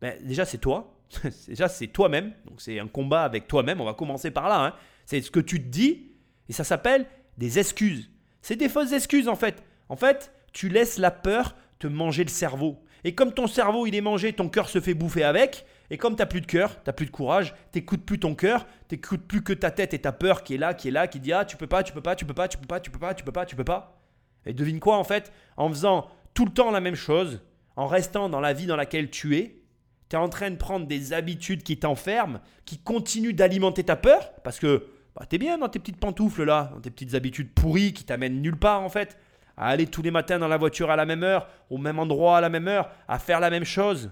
ben, 0.00 0.14
déjà 0.24 0.44
c'est 0.44 0.58
toi. 0.58 0.98
déjà 1.48 1.68
c'est 1.68 1.88
toi-même. 1.88 2.32
Donc 2.46 2.60
c'est 2.60 2.78
un 2.78 2.88
combat 2.88 3.24
avec 3.24 3.46
toi-même. 3.48 3.80
On 3.80 3.84
va 3.84 3.94
commencer 3.94 4.30
par 4.30 4.48
là. 4.48 4.64
Hein. 4.64 4.74
C'est 5.06 5.20
ce 5.20 5.30
que 5.30 5.40
tu 5.40 5.58
te 5.62 5.68
dis. 5.68 6.12
Et 6.48 6.52
ça 6.52 6.64
s'appelle 6.64 7.06
des 7.38 7.58
excuses. 7.58 8.10
C'est 8.40 8.56
des 8.56 8.68
fausses 8.68 8.92
excuses 8.92 9.28
en 9.28 9.36
fait. 9.36 9.62
En 9.88 9.96
fait, 9.96 10.32
tu 10.52 10.68
laisses 10.68 10.98
la 10.98 11.10
peur 11.10 11.54
te 11.78 11.86
manger 11.86 12.24
le 12.24 12.30
cerveau. 12.30 12.82
Et 13.04 13.14
comme 13.14 13.32
ton 13.32 13.46
cerveau 13.46 13.86
il 13.86 13.94
est 13.94 14.00
mangé, 14.00 14.32
ton 14.32 14.48
cœur 14.48 14.68
se 14.68 14.80
fait 14.80 14.94
bouffer 14.94 15.24
avec, 15.24 15.66
et 15.90 15.98
comme 15.98 16.14
tu 16.14 16.22
n'as 16.22 16.26
plus 16.26 16.40
de 16.40 16.46
cœur, 16.46 16.74
tu 16.76 16.82
n'as 16.86 16.92
plus 16.92 17.06
de 17.06 17.10
courage, 17.10 17.54
tu 17.72 17.78
n'écoutes 17.78 18.04
plus 18.04 18.18
ton 18.18 18.34
cœur, 18.34 18.66
tu 18.88 18.94
n'écoutes 18.94 19.26
plus 19.26 19.42
que 19.42 19.52
ta 19.52 19.70
tête 19.70 19.92
et 19.92 19.98
ta 19.98 20.12
peur 20.12 20.42
qui 20.42 20.54
est 20.54 20.58
là, 20.58 20.72
qui 20.74 20.88
est 20.88 20.92
là, 20.92 21.06
qui 21.08 21.20
dit 21.20 21.32
Ah, 21.32 21.44
tu 21.44 21.56
peux 21.56 21.66
pas, 21.66 21.82
tu 21.82 21.92
peux 21.92 22.00
pas, 22.00 22.14
tu 22.14 22.24
peux 22.24 22.34
pas, 22.34 22.48
tu 22.48 22.58
peux 22.58 22.66
pas, 22.66 22.80
tu 22.80 22.90
peux 22.90 22.98
pas, 22.98 23.14
tu 23.14 23.24
peux 23.24 23.32
pas, 23.32 23.44
tu 23.44 23.56
peux 23.56 23.64
pas. 23.64 24.00
Et 24.46 24.54
devine 24.54 24.80
quoi 24.80 24.96
en 24.96 25.04
fait 25.04 25.32
En 25.56 25.68
faisant 25.68 26.08
tout 26.34 26.44
le 26.44 26.52
temps 26.52 26.70
la 26.70 26.80
même 26.80 26.94
chose, 26.94 27.40
en 27.76 27.86
restant 27.86 28.28
dans 28.28 28.40
la 28.40 28.52
vie 28.52 28.66
dans 28.66 28.76
laquelle 28.76 29.10
tu 29.10 29.36
es, 29.36 29.62
tu 30.08 30.16
es 30.16 30.18
en 30.18 30.28
train 30.28 30.50
de 30.50 30.56
prendre 30.56 30.86
des 30.86 31.12
habitudes 31.12 31.62
qui 31.62 31.78
t'enferment, 31.78 32.40
qui 32.64 32.78
continuent 32.78 33.34
d'alimenter 33.34 33.84
ta 33.84 33.96
peur, 33.96 34.32
parce 34.42 34.58
que 34.58 34.86
bah, 35.14 35.26
tu 35.28 35.36
es 35.36 35.38
bien 35.38 35.58
dans 35.58 35.68
tes 35.68 35.78
petites 35.78 35.98
pantoufles 35.98 36.44
là, 36.44 36.70
dans 36.74 36.80
tes 36.80 36.90
petites 36.90 37.14
habitudes 37.14 37.52
pourries 37.52 37.92
qui 37.92 38.04
t'amènent 38.04 38.40
nulle 38.40 38.58
part 38.58 38.82
en 38.82 38.88
fait, 38.88 39.18
à 39.56 39.68
aller 39.68 39.86
tous 39.86 40.02
les 40.02 40.10
matins 40.10 40.38
dans 40.38 40.48
la 40.48 40.56
voiture 40.56 40.90
à 40.90 40.96
la 40.96 41.04
même 41.04 41.22
heure, 41.22 41.48
au 41.70 41.78
même 41.78 41.98
endroit 41.98 42.38
à 42.38 42.40
la 42.40 42.48
même 42.48 42.68
heure, 42.68 42.90
à 43.08 43.18
faire 43.18 43.40
la 43.40 43.50
même 43.50 43.64
chose. 43.64 44.10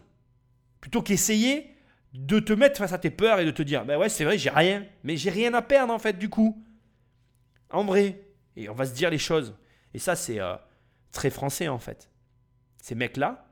Plutôt 0.81 1.03
qu'essayer 1.03 1.75
de 2.13 2.41
te 2.41 2.53
mettre 2.53 2.79
face 2.79 2.93
à 2.93 2.99
tes 2.99 3.11
peurs 3.11 3.41
et 3.41 3.45
de 3.45 3.51
te 3.51 3.63
dire, 3.63 3.85
ben 3.85 3.99
ouais, 3.99 4.09
c'est 4.09 4.25
vrai, 4.25 4.37
j'ai 4.37 4.51
rien, 4.51 4.85
mais 5.05 5.17
j'ai 5.17 5.31
rien 5.31 5.55
à 5.55 5.63
perdre 5.63 5.93
en 5.93 5.99
fait 5.99 6.19
du 6.19 6.29
coup. 6.29 6.63
En 7.71 7.85
vrai. 7.85 8.23
Et 8.57 8.69
on 8.69 8.75
va 8.75 8.85
se 8.85 8.95
dire 8.95 9.11
les 9.11 9.19
choses. 9.19 9.55
Et 9.95 9.99
ça, 9.99 10.17
c'est 10.17 10.41
euh, 10.41 10.55
très 11.13 11.31
français 11.31 11.69
en 11.69 11.79
fait. 11.79 12.10
Ces 12.81 12.95
mecs-là, 12.95 13.47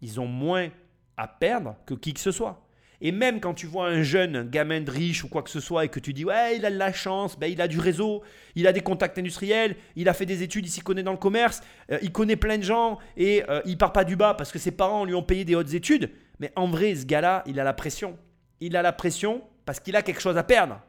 ils 0.00 0.20
ont 0.20 0.26
moins 0.26 0.68
à 1.16 1.28
perdre 1.28 1.76
que 1.86 1.94
qui 1.94 2.14
que 2.14 2.20
ce 2.20 2.32
soit. 2.32 2.66
Et 3.04 3.10
même 3.10 3.40
quand 3.40 3.52
tu 3.52 3.66
vois 3.66 3.88
un 3.88 4.02
jeune, 4.02 4.36
un 4.36 4.44
gamin 4.44 4.80
de 4.80 4.90
riche 4.90 5.24
ou 5.24 5.28
quoi 5.28 5.42
que 5.42 5.50
ce 5.50 5.58
soit, 5.58 5.84
et 5.84 5.88
que 5.88 5.98
tu 5.98 6.12
dis, 6.12 6.24
ouais, 6.24 6.56
il 6.56 6.64
a 6.64 6.70
de 6.70 6.76
la 6.76 6.92
chance, 6.92 7.36
ben, 7.36 7.48
il 7.48 7.60
a 7.60 7.66
du 7.66 7.80
réseau, 7.80 8.22
il 8.54 8.68
a 8.68 8.72
des 8.72 8.80
contacts 8.80 9.18
industriels, 9.18 9.74
il 9.96 10.08
a 10.08 10.14
fait 10.14 10.24
des 10.24 10.44
études, 10.44 10.66
il 10.66 10.70
s'y 10.70 10.82
connaît 10.82 11.02
dans 11.02 11.10
le 11.10 11.18
commerce, 11.18 11.62
euh, 11.90 11.98
il 12.00 12.12
connaît 12.12 12.36
plein 12.36 12.58
de 12.58 12.62
gens, 12.62 12.98
et 13.16 13.42
euh, 13.48 13.60
il 13.64 13.76
part 13.76 13.92
pas 13.92 14.04
du 14.04 14.14
bas 14.14 14.34
parce 14.34 14.52
que 14.52 14.60
ses 14.60 14.70
parents 14.70 15.04
lui 15.04 15.16
ont 15.16 15.22
payé 15.24 15.44
des 15.44 15.56
hautes 15.56 15.74
études, 15.74 16.12
mais 16.38 16.52
en 16.54 16.68
vrai, 16.68 16.94
ce 16.94 17.04
gars-là, 17.04 17.42
il 17.46 17.58
a 17.58 17.64
la 17.64 17.72
pression. 17.72 18.16
Il 18.60 18.76
a 18.76 18.82
la 18.82 18.92
pression 18.92 19.42
parce 19.64 19.80
qu'il 19.80 19.96
a 19.96 20.02
quelque 20.02 20.20
chose 20.20 20.38
à 20.38 20.44
perdre. 20.44 20.80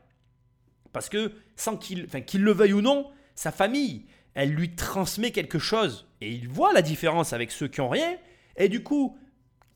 Parce 0.92 1.10
que 1.10 1.32
sans 1.56 1.78
qu'il 1.78 2.08
qu'il 2.08 2.44
le 2.44 2.52
veuille 2.52 2.74
ou 2.74 2.82
non, 2.82 3.10
sa 3.34 3.52
famille, 3.52 4.06
elle 4.36 4.52
lui 4.52 4.76
transmet 4.76 5.32
quelque 5.32 5.58
chose. 5.58 6.08
Et 6.24 6.32
il 6.32 6.48
voit 6.48 6.72
la 6.72 6.82
différence 6.82 7.34
avec 7.34 7.52
ceux 7.52 7.68
qui 7.68 7.82
ont 7.82 7.90
rien. 7.90 8.16
Et 8.56 8.70
du 8.70 8.82
coup, 8.82 9.18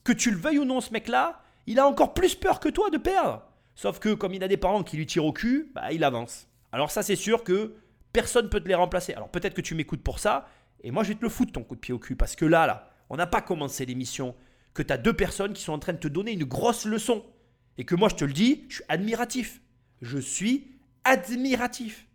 que 0.06 0.14
tu 0.14 0.32
le 0.32 0.38
veuilles 0.38 0.60
ou 0.60 0.66
non, 0.66 0.80
ce 0.80 0.94
mec-là, 0.94 1.42
il 1.66 1.78
a 1.78 1.88
encore 1.88 2.14
plus 2.14 2.36
peur 2.36 2.62
que 2.62 2.70
toi 2.70 2.90
de 2.90 2.98
perdre. 2.98 3.44
Sauf 3.76 4.00
que 4.00 4.14
comme 4.14 4.34
il 4.34 4.44
a 4.44 4.48
des 4.48 4.56
parents 4.56 4.84
qui 4.84 4.96
lui 4.96 5.06
tirent 5.06 5.26
au 5.26 5.34
cul, 5.34 5.72
bah, 5.76 5.92
il 5.92 6.06
avance. 6.06 6.48
Alors 6.72 6.90
ça, 6.90 7.04
c'est 7.04 7.18
sûr 7.18 7.44
que 7.44 7.76
personne 8.14 8.46
ne 8.46 8.50
peut 8.50 8.62
te 8.62 8.68
les 8.68 8.76
remplacer. 8.76 9.14
Alors 9.14 9.30
peut-être 9.30 9.54
que 9.54 9.62
tu 9.62 9.76
m'écoutes 9.76 10.02
pour 10.02 10.20
ça, 10.20 10.48
et 10.82 10.92
moi 10.92 11.04
je 11.04 11.10
vais 11.10 11.16
te 11.16 11.22
le 11.22 11.30
foutre 11.30 11.52
ton 11.52 11.64
coup 11.64 11.76
de 11.76 11.82
pied 11.82 11.94
au 11.94 12.00
cul. 12.00 12.16
Parce 12.16 12.38
que 12.38 12.46
là, 12.46 12.66
là, 12.66 12.90
on 13.10 13.18
n'a 13.18 13.28
pas 13.28 13.42
commencé 13.42 13.86
l'émission 13.86 14.34
que 14.74 14.82
tu 14.84 14.94
as 14.94 14.98
deux 14.98 15.14
personnes 15.14 15.52
qui 15.52 15.64
sont 15.64 15.74
en 15.74 15.80
train 15.80 15.94
de 15.94 15.98
te 15.98 16.08
donner 16.08 16.32
une 16.32 16.46
grosse 16.46 16.86
leçon. 16.86 17.26
Et 17.78 17.84
que 17.84 17.96
moi, 17.96 18.08
je 18.10 18.16
te 18.16 18.26
le 18.26 18.34
dis, 18.34 18.66
je 18.70 18.76
suis 18.76 18.86
admiratif. 18.88 19.62
Je 20.02 20.18
suis 20.18 20.72
admiratif. 21.04 22.08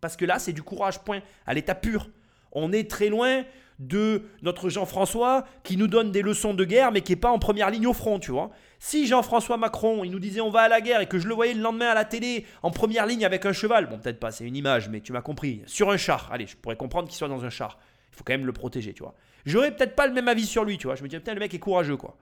Parce 0.00 0.16
que 0.16 0.24
là, 0.24 0.38
c'est 0.38 0.52
du 0.52 0.62
courage, 0.62 1.00
point, 1.00 1.20
à 1.44 1.54
l'état 1.54 1.74
pur. 1.74 2.08
On 2.52 2.72
est 2.72 2.90
très 2.90 3.08
loin 3.08 3.44
de 3.78 4.22
notre 4.42 4.68
Jean-François 4.68 5.44
qui 5.62 5.76
nous 5.76 5.86
donne 5.86 6.10
des 6.10 6.22
leçons 6.22 6.52
de 6.52 6.64
guerre 6.64 6.90
mais 6.90 7.00
qui 7.00 7.12
n'est 7.12 7.16
pas 7.16 7.30
en 7.30 7.38
première 7.38 7.70
ligne 7.70 7.86
au 7.86 7.92
front, 7.92 8.18
tu 8.18 8.32
vois. 8.32 8.50
Si 8.80 9.06
Jean-François 9.06 9.56
Macron, 9.56 10.04
il 10.04 10.10
nous 10.10 10.18
disait 10.18 10.40
on 10.40 10.50
va 10.50 10.62
à 10.62 10.68
la 10.68 10.80
guerre 10.80 11.00
et 11.00 11.06
que 11.06 11.18
je 11.18 11.28
le 11.28 11.34
voyais 11.34 11.54
le 11.54 11.60
lendemain 11.60 11.88
à 11.88 11.94
la 11.94 12.04
télé 12.04 12.44
en 12.62 12.70
première 12.70 13.06
ligne 13.06 13.24
avec 13.24 13.46
un 13.46 13.52
cheval, 13.52 13.88
bon 13.88 13.98
peut-être 13.98 14.20
pas, 14.20 14.30
c'est 14.30 14.44
une 14.44 14.56
image, 14.56 14.88
mais 14.88 15.00
tu 15.00 15.12
m'as 15.12 15.20
compris, 15.20 15.62
sur 15.66 15.90
un 15.90 15.96
char, 15.96 16.28
allez, 16.32 16.46
je 16.46 16.56
pourrais 16.56 16.76
comprendre 16.76 17.08
qu'il 17.08 17.16
soit 17.16 17.28
dans 17.28 17.44
un 17.44 17.50
char. 17.50 17.78
Il 18.12 18.16
faut 18.16 18.24
quand 18.24 18.32
même 18.32 18.46
le 18.46 18.52
protéger, 18.52 18.92
tu 18.94 19.02
vois. 19.02 19.14
J'aurais 19.46 19.70
peut-être 19.70 19.94
pas 19.94 20.08
le 20.08 20.12
même 20.12 20.26
avis 20.26 20.46
sur 20.46 20.64
lui, 20.64 20.76
tu 20.76 20.88
vois. 20.88 20.96
Je 20.96 21.02
me 21.04 21.08
dis 21.08 21.16
putain 21.16 21.34
le 21.34 21.40
mec 21.40 21.54
est 21.54 21.58
courageux 21.60 21.96
quoi. 21.96 22.16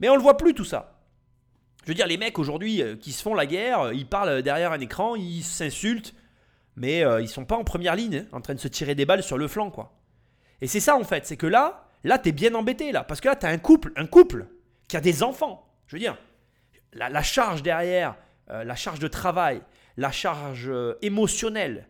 Mais 0.00 0.08
on 0.08 0.16
le 0.16 0.22
voit 0.22 0.36
plus 0.36 0.54
tout 0.54 0.64
ça. 0.64 0.96
Je 1.84 1.92
veux 1.92 1.94
dire, 1.94 2.08
les 2.08 2.16
mecs 2.16 2.38
aujourd'hui 2.40 2.82
euh, 2.82 2.96
qui 2.96 3.12
se 3.12 3.22
font 3.22 3.34
la 3.34 3.46
guerre, 3.46 3.80
euh, 3.80 3.94
ils 3.94 4.06
parlent 4.06 4.42
derrière 4.42 4.72
un 4.72 4.80
écran, 4.80 5.14
ils 5.14 5.44
s'insultent, 5.44 6.14
mais 6.76 7.04
euh, 7.04 7.20
ils 7.20 7.28
sont 7.28 7.44
pas 7.44 7.56
en 7.56 7.64
première 7.64 7.96
ligne, 7.96 8.18
hein, 8.18 8.28
en 8.32 8.40
train 8.40 8.54
de 8.54 8.60
se 8.60 8.68
tirer 8.68 8.94
des 8.94 9.04
balles 9.04 9.22
sur 9.22 9.38
le 9.38 9.48
flanc, 9.48 9.70
quoi. 9.70 9.92
Et 10.60 10.66
c'est 10.66 10.80
ça 10.80 10.96
en 10.96 11.04
fait, 11.04 11.26
c'est 11.26 11.36
que 11.36 11.46
là, 11.46 11.88
là, 12.04 12.18
t'es 12.18 12.32
bien 12.32 12.54
embêté 12.54 12.92
là, 12.92 13.04
parce 13.04 13.20
que 13.20 13.28
là, 13.28 13.36
t'as 13.36 13.50
un 13.50 13.58
couple, 13.58 13.92
un 13.96 14.06
couple 14.06 14.46
qui 14.88 14.96
a 14.96 15.00
des 15.00 15.22
enfants. 15.22 15.68
Je 15.86 15.96
veux 15.96 16.00
dire, 16.00 16.16
la, 16.92 17.22
charge 17.22 17.62
derrière, 17.62 18.16
la 18.48 18.74
charge 18.74 18.98
de 18.98 19.08
travail, 19.08 19.60
la 19.96 20.10
charge 20.10 20.72
émotionnelle, 21.02 21.88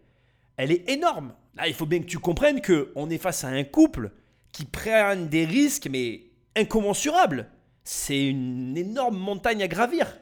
elle 0.56 0.72
est 0.72 0.88
énorme. 0.90 1.34
Il 1.66 1.74
faut 1.74 1.86
bien 1.86 2.00
que 2.00 2.06
tu 2.06 2.18
comprennes 2.18 2.60
que 2.60 2.92
on 2.96 3.08
est 3.08 3.18
face 3.18 3.44
à 3.44 3.48
un 3.48 3.64
couple 3.64 4.10
qui 4.52 4.64
prennent 4.64 5.28
des 5.28 5.44
risques, 5.44 5.88
mais 5.90 6.22
incommensurables 6.56 7.48
c'est 7.86 8.26
une 8.26 8.76
énorme 8.76 9.16
montagne 9.16 9.62
à 9.62 9.68
gravir. 9.68 10.18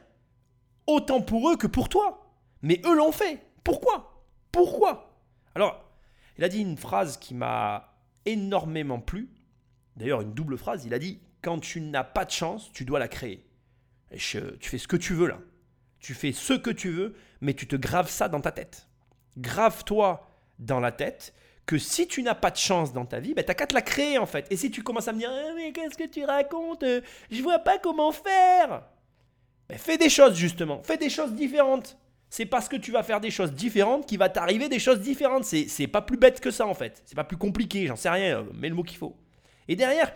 Autant 0.85 1.19
pour 1.19 1.49
eux 1.49 1.57
que 1.57 1.65
pour 1.65 1.89
toi. 1.89 2.31
Mais 2.61 2.79
eux 2.85 2.95
l'ont 2.95 3.11
fait. 3.11 3.39
Pourquoi? 3.63 4.14
Pourquoi? 4.55 5.13
Alors, 5.53 5.83
il 6.37 6.45
a 6.45 6.47
dit 6.47 6.61
une 6.61 6.77
phrase 6.77 7.17
qui 7.17 7.33
m'a 7.33 7.93
énormément 8.25 9.01
plu. 9.01 9.27
D'ailleurs, 9.97 10.21
une 10.21 10.33
double 10.33 10.57
phrase. 10.57 10.85
Il 10.85 10.93
a 10.93 10.99
dit 10.99 11.19
Quand 11.41 11.59
tu 11.59 11.81
n'as 11.81 12.05
pas 12.05 12.23
de 12.23 12.31
chance, 12.31 12.71
tu 12.71 12.85
dois 12.85 12.97
la 12.97 13.09
créer. 13.09 13.45
Et 14.11 14.17
tu 14.17 14.39
fais 14.61 14.77
ce 14.77 14.87
que 14.87 14.95
tu 14.95 15.13
veux 15.13 15.27
là. 15.27 15.39
Tu 15.99 16.13
fais 16.13 16.31
ce 16.31 16.53
que 16.53 16.69
tu 16.69 16.89
veux, 16.89 17.17
mais 17.41 17.53
tu 17.53 17.67
te 17.67 17.75
graves 17.75 18.09
ça 18.09 18.29
dans 18.29 18.39
ta 18.39 18.53
tête. 18.53 18.87
Grave-toi 19.37 20.25
dans 20.57 20.79
la 20.79 20.93
tête 20.93 21.33
que 21.65 21.77
si 21.77 22.07
tu 22.07 22.23
n'as 22.23 22.35
pas 22.35 22.51
de 22.51 22.55
chance 22.55 22.93
dans 22.93 23.05
ta 23.05 23.19
vie, 23.19 23.33
ben, 23.33 23.43
tu 23.43 23.49
n'as 23.49 23.55
qu'à 23.55 23.67
te 23.67 23.73
la 23.73 23.81
créer 23.81 24.17
en 24.17 24.25
fait. 24.25 24.47
Et 24.51 24.55
si 24.55 24.71
tu 24.71 24.83
commences 24.83 25.09
à 25.09 25.11
me 25.11 25.17
dire 25.17 25.31
ah, 25.33 25.51
Mais 25.57 25.73
qu'est-ce 25.73 25.97
que 25.97 26.07
tu 26.07 26.23
racontes? 26.23 26.85
Je 27.29 27.41
vois 27.41 27.59
pas 27.59 27.77
comment 27.77 28.13
faire 28.13 28.83
ben, 29.67 29.77
Fais 29.77 29.97
des 29.97 30.09
choses 30.09 30.37
justement, 30.37 30.81
fais 30.81 30.97
des 30.97 31.09
choses 31.09 31.33
différentes. 31.33 31.97
C'est 32.29 32.45
parce 32.45 32.67
que 32.67 32.75
tu 32.75 32.91
vas 32.91 33.03
faire 33.03 33.21
des 33.21 33.31
choses 33.31 33.53
différentes 33.53 34.07
qu'il 34.07 34.17
va 34.17 34.29
t'arriver 34.29 34.67
des 34.67 34.79
choses 34.79 34.99
différentes. 34.99 35.45
C'est, 35.45 35.87
pas 35.87 36.01
plus 36.01 36.17
bête 36.17 36.39
que 36.39 36.51
ça 36.51 36.67
en 36.67 36.73
fait. 36.73 37.01
C'est 37.05 37.15
pas 37.15 37.23
plus 37.23 37.37
compliqué, 37.37 37.87
j'en 37.87 37.95
sais 37.95 38.09
rien, 38.09 38.39
euh, 38.39 38.43
mets 38.53 38.69
le 38.69 38.75
mot 38.75 38.83
qu'il 38.83 38.97
faut. 38.97 39.15
Et 39.67 39.75
derrière, 39.75 40.11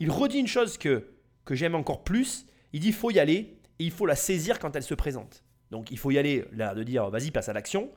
il 0.00 0.10
redit 0.10 0.38
une 0.38 0.48
chose 0.48 0.78
que, 0.78 1.08
que 1.44 1.54
j'aime 1.54 1.74
encore 1.74 2.02
plus. 2.02 2.46
Il 2.72 2.80
dit 2.80 2.92
faut 2.92 3.10
y 3.10 3.18
aller 3.18 3.58
et 3.78 3.84
il 3.84 3.90
faut 3.90 4.06
la 4.06 4.16
saisir 4.16 4.58
quand 4.58 4.74
elle 4.74 4.82
se 4.82 4.94
présente. 4.94 5.44
Donc 5.70 5.90
il 5.90 5.98
faut 5.98 6.10
y 6.10 6.18
aller 6.18 6.44
là 6.52 6.74
de 6.74 6.82
dire 6.82 7.08
vas-y 7.08 7.30
passe 7.30 7.48
à 7.48 7.52
l'action. 7.52 7.90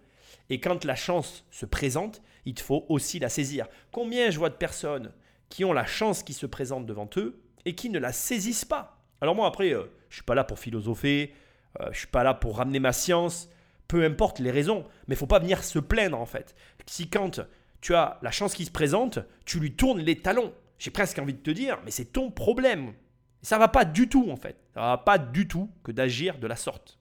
Et 0.49 0.59
quand 0.59 0.85
la 0.85 0.95
chance 0.95 1.45
se 1.49 1.65
présente, 1.65 2.21
il 2.45 2.59
faut 2.59 2.85
aussi 2.89 3.19
la 3.19 3.29
saisir. 3.29 3.67
Combien 3.91 4.29
je 4.29 4.37
vois 4.37 4.49
de 4.49 4.55
personnes 4.55 5.11
qui 5.49 5.65
ont 5.65 5.73
la 5.73 5.85
chance 5.85 6.23
qui 6.23 6.33
se 6.33 6.45
présente 6.45 6.85
devant 6.85 7.09
eux 7.17 7.41
et 7.65 7.73
qui 7.75 7.89
ne 7.89 7.99
la 7.99 8.11
saisissent 8.11 8.65
pas? 8.65 9.01
Alors 9.21 9.35
moi 9.35 9.47
après, 9.47 9.69
je 9.69 9.75
euh, 9.75 9.91
je 10.09 10.15
suis 10.15 10.23
pas 10.23 10.35
là 10.35 10.43
pour 10.43 10.59
philosopher, 10.59 11.33
euh, 11.81 11.89
je 11.91 11.99
suis 11.99 12.07
pas 12.07 12.23
là 12.23 12.33
pour 12.33 12.57
ramener 12.57 12.79
ma 12.79 12.93
science, 12.93 13.49
peu 13.87 14.03
importe 14.03 14.39
les 14.39 14.51
raisons, 14.51 14.85
mais 15.07 15.15
faut 15.15 15.27
pas 15.27 15.39
venir 15.39 15.63
se 15.63 15.79
plaindre 15.79 16.19
en 16.19 16.25
fait. 16.25 16.55
Si 16.85 17.09
quand 17.09 17.41
tu 17.81 17.93
as 17.93 18.19
la 18.21 18.31
chance 18.31 18.53
qui 18.53 18.65
se 18.65 18.71
présente, 18.71 19.19
tu 19.45 19.59
lui 19.59 19.73
tournes 19.73 19.99
les 19.99 20.21
talons, 20.21 20.53
j'ai 20.79 20.91
presque 20.91 21.19
envie 21.19 21.33
de 21.33 21.39
te 21.39 21.51
dire, 21.51 21.79
mais 21.85 21.91
c'est 21.91 22.05
ton 22.05 22.31
problème. 22.31 22.93
Ça 23.41 23.57
va 23.57 23.67
pas 23.67 23.85
du 23.85 24.09
tout 24.09 24.29
en 24.31 24.35
fait. 24.35 24.57
Ça 24.73 24.81
va 24.81 24.97
pas 24.97 25.17
du 25.17 25.47
tout 25.47 25.69
que 25.83 25.91
d'agir 25.91 26.39
de 26.39 26.47
la 26.47 26.55
sorte. 26.55 26.99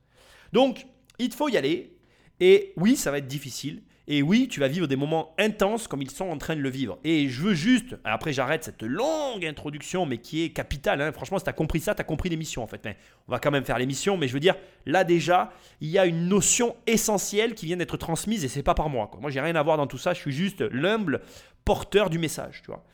Donc, 0.53 0.87
il 1.19 1.33
faut 1.33 1.49
y 1.49 1.57
aller. 1.57 1.97
Et 2.41 2.73
oui, 2.77 2.97
ça 2.97 3.11
va 3.11 3.19
être 3.19 3.27
difficile. 3.27 3.83
Et 4.07 4.23
oui, 4.23 4.49
tu 4.49 4.61
vas 4.61 4.69
vivre 4.69 4.87
des 4.87 4.97
moments 4.97 5.35
intenses 5.39 5.89
comme 5.89 6.03
ils 6.03 6.11
sont 6.11 6.29
en 6.29 6.37
train 6.37 6.57
de 6.57 6.61
le 6.61 6.69
vivre. 6.69 6.99
Et 7.05 7.29
je 7.29 7.41
veux 7.41 7.55
juste, 7.55 7.97
après 8.05 8.35
j'arrête 8.35 8.63
cette 8.65 8.83
longue 8.83 9.45
introduction, 9.45 10.05
mais 10.05 10.19
qui 10.19 10.45
est 10.45 10.51
capitale. 10.51 11.01
Hein. 11.01 11.13
Franchement, 11.13 11.39
si 11.39 11.45
tu 11.45 11.51
as 11.51 11.55
compris 11.55 11.81
ça, 11.81 11.95
tu 11.95 12.03
as 12.03 12.05
compris 12.05 12.29
l'émission 12.29 12.63
en 12.63 12.67
fait. 12.67 12.81
Mais 12.85 12.97
on 13.29 13.33
va 13.33 13.39
quand 13.39 13.51
même 13.51 13.65
faire 13.65 13.79
l'émission, 13.79 14.19
mais 14.19 14.29
je 14.29 14.35
veux 14.35 14.41
dire, 14.41 14.57
là 14.85 15.05
déjà, 15.05 15.53
il 15.81 15.89
y 15.89 15.99
a 15.99 16.05
une 16.05 16.29
notion 16.29 16.77
essentielle 16.87 17.55
qui 17.55 17.65
vient 17.65 17.79
d'être 17.79 17.97
transmise 17.97 18.45
et 18.45 18.49
c'est 18.49 18.63
pas 18.63 18.75
par 18.75 18.91
moi. 18.91 19.09
Quoi. 19.11 19.21
Moi, 19.21 19.31
j'ai 19.31 19.41
rien 19.41 19.57
à 19.57 19.63
voir 19.63 19.79
dans 19.79 19.87
tout 19.87 19.99
ça, 19.99 20.13
je 20.13 20.21
suis 20.21 20.33
juste 20.33 20.61
l'humble 20.71 21.23
porteur 21.65 22.11
du 22.11 22.19
message. 22.19 22.61
Tu 22.63 22.67
vois. 22.67 22.85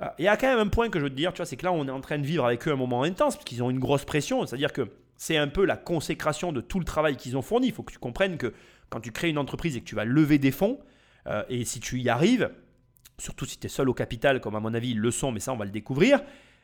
Euh, 0.00 0.06
il 0.18 0.24
y 0.24 0.28
a 0.28 0.36
quand 0.36 0.48
même 0.48 0.58
un 0.58 0.68
point 0.68 0.90
que 0.90 0.98
je 0.98 1.04
veux 1.04 1.10
te 1.10 1.16
dire, 1.16 1.32
tu 1.32 1.38
vois, 1.38 1.46
c'est 1.46 1.56
que 1.56 1.64
là, 1.64 1.72
on 1.72 1.86
est 1.86 1.90
en 1.90 2.00
train 2.00 2.18
de 2.18 2.26
vivre 2.26 2.44
avec 2.44 2.66
eux 2.68 2.72
un 2.72 2.76
moment 2.76 3.02
intense, 3.02 3.34
parce 3.34 3.44
qu'ils 3.44 3.62
ont 3.62 3.70
une 3.70 3.78
grosse 3.78 4.04
pression, 4.04 4.46
c'est-à-dire 4.46 4.72
que 4.72 4.88
c'est 5.16 5.36
un 5.36 5.48
peu 5.48 5.64
la 5.64 5.76
consécration 5.76 6.52
de 6.52 6.60
tout 6.60 6.80
le 6.80 6.84
travail 6.84 7.16
qu'ils 7.16 7.36
ont 7.36 7.42
fourni. 7.42 7.68
Il 7.68 7.72
faut 7.72 7.82
que 7.84 7.92
tu 7.92 7.98
comprennes 7.98 8.38
que 8.38 8.52
quand 8.92 9.00
tu 9.00 9.10
crées 9.10 9.30
une 9.30 9.38
entreprise 9.38 9.74
et 9.74 9.80
que 9.80 9.86
tu 9.86 9.94
vas 9.94 10.04
lever 10.04 10.38
des 10.38 10.50
fonds, 10.50 10.78
euh, 11.26 11.42
et 11.48 11.64
si 11.64 11.80
tu 11.80 11.98
y 11.98 12.10
arrives, 12.10 12.50
surtout 13.18 13.46
si 13.46 13.58
tu 13.58 13.66
es 13.66 13.70
seul 13.70 13.88
au 13.88 13.94
capital, 13.94 14.40
comme 14.42 14.54
à 14.54 14.60
mon 14.60 14.74
avis 14.74 14.90
ils 14.90 15.00
le 15.00 15.10
sont, 15.10 15.32
mais 15.32 15.40
ça 15.40 15.50
on 15.54 15.56
va 15.56 15.64
le 15.64 15.70
découvrir, 15.70 16.20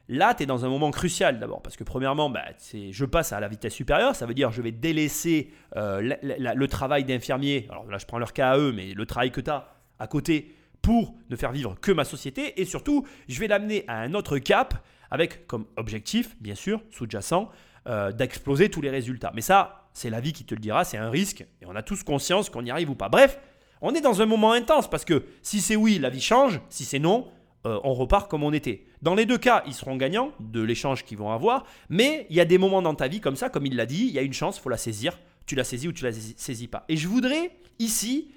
là 0.08 0.35
tu 0.35 0.42
es 0.42 0.47
dans 0.47 0.66
un 0.66 0.68
moment 0.68 0.90
crucial 0.90 1.38
d'abord. 1.38 1.62
Parce 1.62 1.76
que 1.76 1.85
premièrement, 1.85 2.28
bah, 2.28 2.44
je 2.73 3.04
passe 3.06 3.32
à 3.32 3.40
la 3.40 3.49
vitesse 3.49 3.73
supérieure, 3.73 4.14
ça 4.14 4.26
veut 4.26 4.35
dire 4.35 4.52
je 4.52 4.61
vais 4.61 4.73
délaisser 4.73 5.50
euh, 5.76 6.16
le 6.23 6.66
travail 6.66 7.04
d'infirmier, 7.04 7.66
alors 7.70 7.87
là 7.87 7.97
je 7.97 8.04
prends 8.04 8.18
leur 8.18 8.35
cas 8.35 8.50
à 8.50 8.58
eux, 8.58 8.73
mais 8.73 8.92
le 8.92 9.06
travail 9.06 9.30
que 9.30 9.40
tu 9.40 9.50
as 9.50 9.75
à 9.99 10.06
côté 10.06 10.54
pour 10.82 11.14
ne 11.30 11.37
faire 11.37 11.50
vivre 11.50 11.76
que 11.80 11.92
ma 11.92 12.04
société, 12.04 12.61
et 12.61 12.66
surtout 12.66 13.06
je 13.26 13.40
vais 13.40 13.49
l'amener 13.49 13.85
à 13.88 14.00
un 14.00 14.12
autre 14.12 14.37
cap 14.37 14.85
avec 15.11 15.47
comme 15.47 15.64
objectif, 15.76 16.37
bien 16.42 16.54
sûr, 16.54 16.82
sous-jacent, 16.90 17.50
euh, 17.87 18.12
d'exploser 18.12 18.68
tous 18.68 18.82
les 18.82 18.90
résultats. 18.90 19.32
Mais 19.35 19.40
ça, 19.40 19.77
c'est 19.92 20.11
la 20.11 20.21
vie 20.21 20.33
qui 20.33 20.45
te 20.45 20.54
le 20.54 20.61
dira, 20.61 20.85
c'est 20.85 20.97
un 20.97 21.11
risque, 21.11 21.47
et 21.61 21.66
on 21.66 21.75
a 21.75 21.83
tous 21.83 22.02
conscience 22.02 22.50
qu'on 22.50 22.64
y 22.64 22.71
arrive 22.71 22.90
ou 22.90 22.95
pas. 22.95 23.09
Bref, 23.09 23.38
on 23.80 23.95
est 23.95 24.00
dans 24.00 24.23
un 24.23 24.26
moment 24.26 24.52
intense, 24.52 24.88
parce 24.88 25.04
que 25.04 25.25
si 25.42 25.61
c'est 25.61 25.76
oui, 25.76 25.99
la 25.99 26.11
vie 26.11 26.21
change, 26.21 26.61
si 26.68 26.85
c'est 26.85 26.99
non, 26.99 27.28
euh, 27.66 27.80
on 27.83 27.95
repart 27.95 28.30
comme 28.30 28.45
on 28.45 28.52
était. 28.52 28.85
Dans 29.02 29.14
les 29.14 29.26
deux 29.26 29.38
cas, 29.38 29.62
ils 29.66 29.75
seront 29.75 29.97
gagnants 29.97 30.33
de 30.40 30.62
l'échange 30.62 31.04
qu'ils 31.04 31.18
vont 31.18 31.33
avoir, 31.33 31.64
mais 31.88 32.26
il 32.30 32.37
y 32.37 32.40
a 32.40 32.45
des 32.45 32.59
moments 32.59 32.83
dans 32.83 32.95
ta 32.95 33.09
vie 33.09 33.21
comme 33.21 33.37
ça, 33.37 33.50
comme 33.50 33.66
il 33.66 33.76
l'a 33.76 33.87
dit, 33.87 34.07
il 34.07 34.12
y 34.12 34.18
a 34.18 34.23
une 34.23 34.33
chance, 34.33 34.59
faut 34.59 34.68
la 34.68 34.76
saisir, 34.76 35.18
tu 35.47 35.54
la 35.54 35.64
saisis 35.64 35.88
ou 35.88 35.92
tu 35.92 36.04
la 36.04 36.12
saisis 36.12 36.68
pas. 36.68 36.85
Et 36.88 36.97
je 36.97 37.09
voudrais 37.09 37.57
ici 37.78 38.33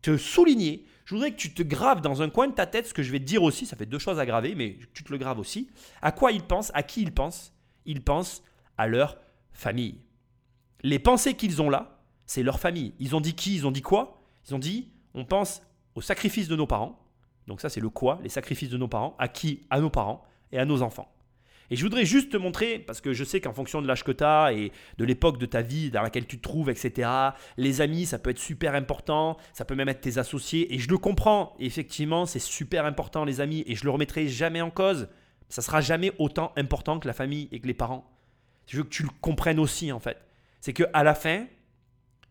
te 0.00 0.16
souligner, 0.16 0.84
je 1.04 1.14
voudrais 1.14 1.32
que 1.32 1.36
tu 1.36 1.52
te 1.52 1.62
graves 1.62 2.00
dans 2.00 2.22
un 2.22 2.30
coin 2.30 2.48
de 2.48 2.54
ta 2.54 2.66
tête 2.66 2.86
ce 2.86 2.94
que 2.94 3.02
je 3.02 3.12
vais 3.12 3.18
te 3.18 3.24
dire 3.24 3.42
aussi, 3.42 3.66
ça 3.66 3.76
fait 3.76 3.86
deux 3.86 3.98
choses 3.98 4.18
à 4.18 4.26
graver, 4.26 4.54
mais 4.54 4.78
tu 4.94 5.04
te 5.04 5.12
le 5.12 5.18
graves 5.18 5.38
aussi, 5.38 5.68
à 6.00 6.12
quoi 6.12 6.32
ils 6.32 6.42
pensent, 6.42 6.70
à 6.74 6.82
qui 6.82 7.02
ils 7.02 7.12
pensent. 7.12 7.52
Ils 7.84 8.02
pensent 8.02 8.42
à 8.78 8.86
leur 8.86 9.18
famille. 9.52 10.00
Les 10.82 10.98
pensées 10.98 11.34
qu'ils 11.34 11.62
ont 11.62 11.70
là, 11.70 12.00
c'est 12.26 12.42
leur 12.42 12.60
famille. 12.60 12.94
Ils 12.98 13.16
ont 13.16 13.20
dit 13.20 13.34
qui 13.34 13.54
Ils 13.54 13.66
ont 13.66 13.72
dit 13.72 13.82
quoi? 13.82 14.22
Ils 14.48 14.54
ont 14.54 14.58
dit 14.58 14.88
on 15.14 15.24
pense 15.24 15.62
au 15.94 16.00
sacrifice 16.00 16.48
de 16.48 16.56
nos 16.56 16.66
parents. 16.66 16.98
Donc 17.46 17.60
ça 17.60 17.68
c'est 17.68 17.80
le 17.80 17.88
quoi, 17.88 18.18
les 18.22 18.28
sacrifices 18.28 18.70
de 18.70 18.78
nos 18.78 18.88
parents. 18.88 19.14
À 19.18 19.28
qui? 19.28 19.66
À 19.70 19.80
nos 19.80 19.90
parents 19.90 20.22
et 20.52 20.58
à 20.58 20.64
nos 20.64 20.82
enfants. 20.82 21.10
Et 21.70 21.76
je 21.76 21.82
voudrais 21.82 22.04
juste 22.04 22.30
te 22.30 22.36
montrer, 22.36 22.78
parce 22.78 23.00
que 23.00 23.12
je 23.12 23.24
sais 23.24 23.40
qu'en 23.40 23.52
fonction 23.52 23.82
de 23.82 23.88
l'âge 23.88 24.04
que 24.04 24.12
tu 24.12 24.22
as 24.22 24.52
et 24.52 24.70
de 24.98 25.04
l'époque 25.04 25.38
de 25.38 25.46
ta 25.46 25.62
vie 25.62 25.90
dans 25.90 26.02
laquelle 26.02 26.26
tu 26.26 26.36
te 26.36 26.42
trouves, 26.42 26.70
etc., 26.70 27.10
les 27.56 27.80
amis, 27.80 28.06
ça 28.06 28.18
peut 28.18 28.30
être 28.30 28.38
super 28.38 28.74
important, 28.74 29.36
ça 29.52 29.64
peut 29.64 29.74
même 29.74 29.88
être 29.88 30.00
tes 30.00 30.18
associés, 30.18 30.72
et 30.74 30.78
je 30.78 30.88
le 30.88 30.98
comprends, 30.98 31.54
effectivement, 31.58 32.26
c'est 32.26 32.38
super 32.38 32.84
important 32.84 33.24
les 33.24 33.40
amis, 33.40 33.64
et 33.66 33.74
je 33.74 33.84
le 33.84 33.90
remettrai 33.90 34.28
jamais 34.28 34.60
en 34.60 34.70
cause. 34.70 35.08
Ça 35.48 35.62
sera 35.62 35.80
jamais 35.80 36.12
autant 36.18 36.52
important 36.56 36.98
que 36.98 37.08
la 37.08 37.14
famille 37.14 37.48
et 37.52 37.60
que 37.60 37.66
les 37.66 37.74
parents. 37.74 38.08
Je 38.66 38.78
veux 38.78 38.84
que 38.84 38.88
tu 38.88 39.02
le 39.02 39.10
comprennes 39.20 39.60
aussi, 39.60 39.92
en 39.92 40.00
fait. 40.00 40.18
C'est 40.66 40.72
qu'à 40.72 41.04
la 41.04 41.14
fin, 41.14 41.46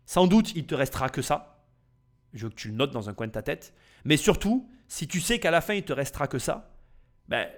sans 0.04 0.26
doute, 0.26 0.54
il 0.54 0.66
te 0.66 0.74
restera 0.74 1.08
que 1.08 1.22
ça. 1.22 1.64
Je 2.34 2.44
veux 2.44 2.50
que 2.50 2.54
tu 2.54 2.68
le 2.68 2.74
notes 2.74 2.90
dans 2.90 3.08
un 3.08 3.14
coin 3.14 3.28
de 3.28 3.32
ta 3.32 3.40
tête. 3.40 3.72
Mais 4.04 4.18
surtout, 4.18 4.68
si 4.88 5.08
tu 5.08 5.22
sais 5.22 5.38
qu'à 5.38 5.50
la 5.50 5.62
fin, 5.62 5.72
il 5.72 5.84
te 5.84 5.94
restera 5.94 6.28
que 6.28 6.38
ça, 6.38 6.70
ben, 7.28 7.48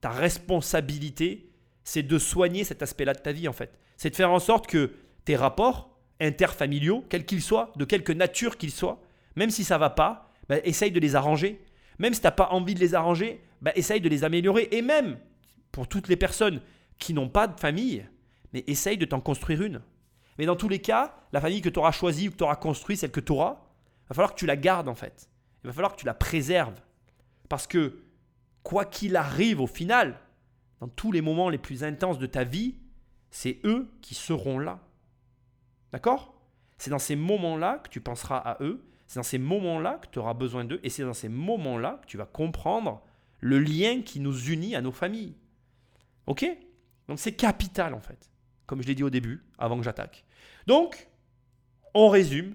ta 0.00 0.08
responsabilité, 0.08 1.52
c'est 1.84 2.02
de 2.02 2.18
soigner 2.18 2.64
cet 2.64 2.80
aspect-là 2.80 3.12
de 3.12 3.18
ta 3.18 3.32
vie, 3.32 3.48
en 3.48 3.52
fait. 3.52 3.78
C'est 3.98 4.08
de 4.08 4.16
faire 4.16 4.30
en 4.30 4.38
sorte 4.38 4.66
que 4.66 4.94
tes 5.26 5.36
rapports 5.36 5.94
interfamiliaux, 6.20 7.04
quels 7.10 7.26
qu'ils 7.26 7.42
soient, 7.42 7.74
de 7.76 7.84
quelque 7.84 8.12
nature 8.12 8.56
qu'ils 8.56 8.72
soient, 8.72 9.02
même 9.36 9.50
si 9.50 9.62
ça 9.62 9.76
va 9.76 9.90
pas, 9.90 10.32
ben, 10.48 10.62
essaye 10.64 10.90
de 10.90 11.00
les 11.00 11.16
arranger. 11.16 11.62
Même 11.98 12.14
si 12.14 12.22
tu 12.22 12.26
n'as 12.26 12.30
pas 12.30 12.48
envie 12.52 12.74
de 12.74 12.80
les 12.80 12.94
arranger, 12.94 13.42
ben, 13.60 13.72
essaye 13.74 14.00
de 14.00 14.08
les 14.08 14.24
améliorer. 14.24 14.68
Et 14.70 14.80
même, 14.80 15.18
pour 15.70 15.86
toutes 15.86 16.08
les 16.08 16.16
personnes 16.16 16.62
qui 16.98 17.12
n'ont 17.12 17.28
pas 17.28 17.46
de 17.46 17.60
famille, 17.60 18.06
mais 18.52 18.64
essaye 18.66 18.96
de 18.96 19.04
t'en 19.04 19.20
construire 19.20 19.62
une. 19.62 19.80
Mais 20.38 20.46
dans 20.46 20.56
tous 20.56 20.68
les 20.68 20.80
cas, 20.80 21.14
la 21.32 21.40
famille 21.40 21.60
que 21.60 21.68
tu 21.68 21.78
auras 21.78 21.92
choisie 21.92 22.28
ou 22.28 22.30
que 22.30 22.36
tu 22.36 22.44
auras 22.44 22.56
construite, 22.56 22.98
celle 22.98 23.10
que 23.10 23.20
tu 23.20 23.32
auras, 23.32 23.60
va 24.08 24.14
falloir 24.14 24.34
que 24.34 24.38
tu 24.38 24.46
la 24.46 24.56
gardes 24.56 24.88
en 24.88 24.94
fait. 24.94 25.28
Il 25.64 25.66
va 25.66 25.72
falloir 25.72 25.92
que 25.92 26.00
tu 26.00 26.06
la 26.06 26.14
préserves. 26.14 26.80
Parce 27.48 27.66
que, 27.66 28.02
quoi 28.62 28.84
qu'il 28.84 29.16
arrive 29.16 29.60
au 29.60 29.66
final, 29.66 30.18
dans 30.80 30.88
tous 30.88 31.12
les 31.12 31.20
moments 31.20 31.48
les 31.48 31.58
plus 31.58 31.84
intenses 31.84 32.18
de 32.18 32.26
ta 32.26 32.44
vie, 32.44 32.76
c'est 33.30 33.60
eux 33.64 33.90
qui 34.00 34.14
seront 34.14 34.58
là. 34.58 34.80
D'accord? 35.92 36.34
C'est 36.78 36.90
dans 36.90 36.98
ces 36.98 37.16
moments-là 37.16 37.78
que 37.78 37.88
tu 37.88 38.00
penseras 38.00 38.38
à 38.38 38.62
eux. 38.62 38.84
C'est 39.06 39.18
dans 39.18 39.24
ces 39.24 39.38
moments-là 39.38 39.98
que 40.02 40.06
tu 40.08 40.18
auras 40.18 40.34
besoin 40.34 40.64
d'eux 40.64 40.80
et 40.82 40.90
c'est 40.90 41.02
dans 41.02 41.14
ces 41.14 41.28
moments-là 41.28 41.98
que 42.02 42.06
tu 42.06 42.18
vas 42.18 42.26
comprendre 42.26 43.02
le 43.40 43.58
lien 43.58 44.02
qui 44.02 44.20
nous 44.20 44.50
unit 44.50 44.76
à 44.76 44.82
nos 44.82 44.92
familles. 44.92 45.34
Ok? 46.26 46.44
Donc 47.08 47.18
c'est 47.18 47.32
capital 47.32 47.94
en 47.94 48.00
fait, 48.00 48.30
comme 48.68 48.82
je 48.82 48.86
l'ai 48.86 48.94
dit 48.94 49.02
au 49.02 49.10
début, 49.10 49.42
avant 49.58 49.78
que 49.78 49.82
j'attaque. 49.82 50.24
Donc, 50.68 51.08
on 51.94 52.08
résume, 52.08 52.54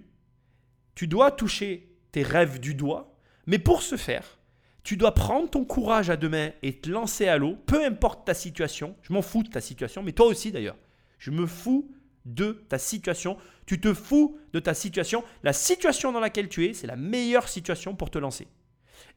tu 0.95 1.07
dois 1.07 1.31
toucher 1.31 1.89
tes 2.13 2.23
rêves 2.23 2.59
du 2.59 2.75
doigt, 2.75 3.17
mais 3.47 3.57
pour 3.57 3.81
ce 3.81 3.97
faire, 3.97 4.39
tu 4.83 4.95
dois 4.95 5.13
prendre 5.13 5.49
ton 5.49 5.65
courage 5.65 6.09
à 6.09 6.15
deux 6.15 6.29
mains 6.29 6.51
et 6.61 6.79
te 6.79 6.89
lancer 6.89 7.27
à 7.27 7.37
l'eau, 7.37 7.57
peu 7.65 7.83
importe 7.83 8.25
ta 8.25 8.35
situation. 8.35 8.95
Je 9.01 9.11
m'en 9.11 9.23
fous 9.23 9.43
de 9.43 9.49
ta 9.49 9.59
situation, 9.59 10.03
mais 10.03 10.11
toi 10.11 10.27
aussi 10.27 10.51
d'ailleurs. 10.51 10.77
Je 11.17 11.31
me 11.31 11.47
fous 11.47 11.91
de 12.25 12.63
ta 12.69 12.77
situation. 12.77 13.37
Tu 13.65 13.79
te 13.79 13.93
fous 13.93 14.37
de 14.53 14.59
ta 14.59 14.73
situation. 14.73 15.23
La 15.41 15.53
situation 15.53 16.11
dans 16.11 16.19
laquelle 16.19 16.47
tu 16.47 16.65
es, 16.65 16.73
c'est 16.73 16.87
la 16.87 16.95
meilleure 16.95 17.49
situation 17.49 17.95
pour 17.95 18.11
te 18.11 18.19
lancer. 18.19 18.47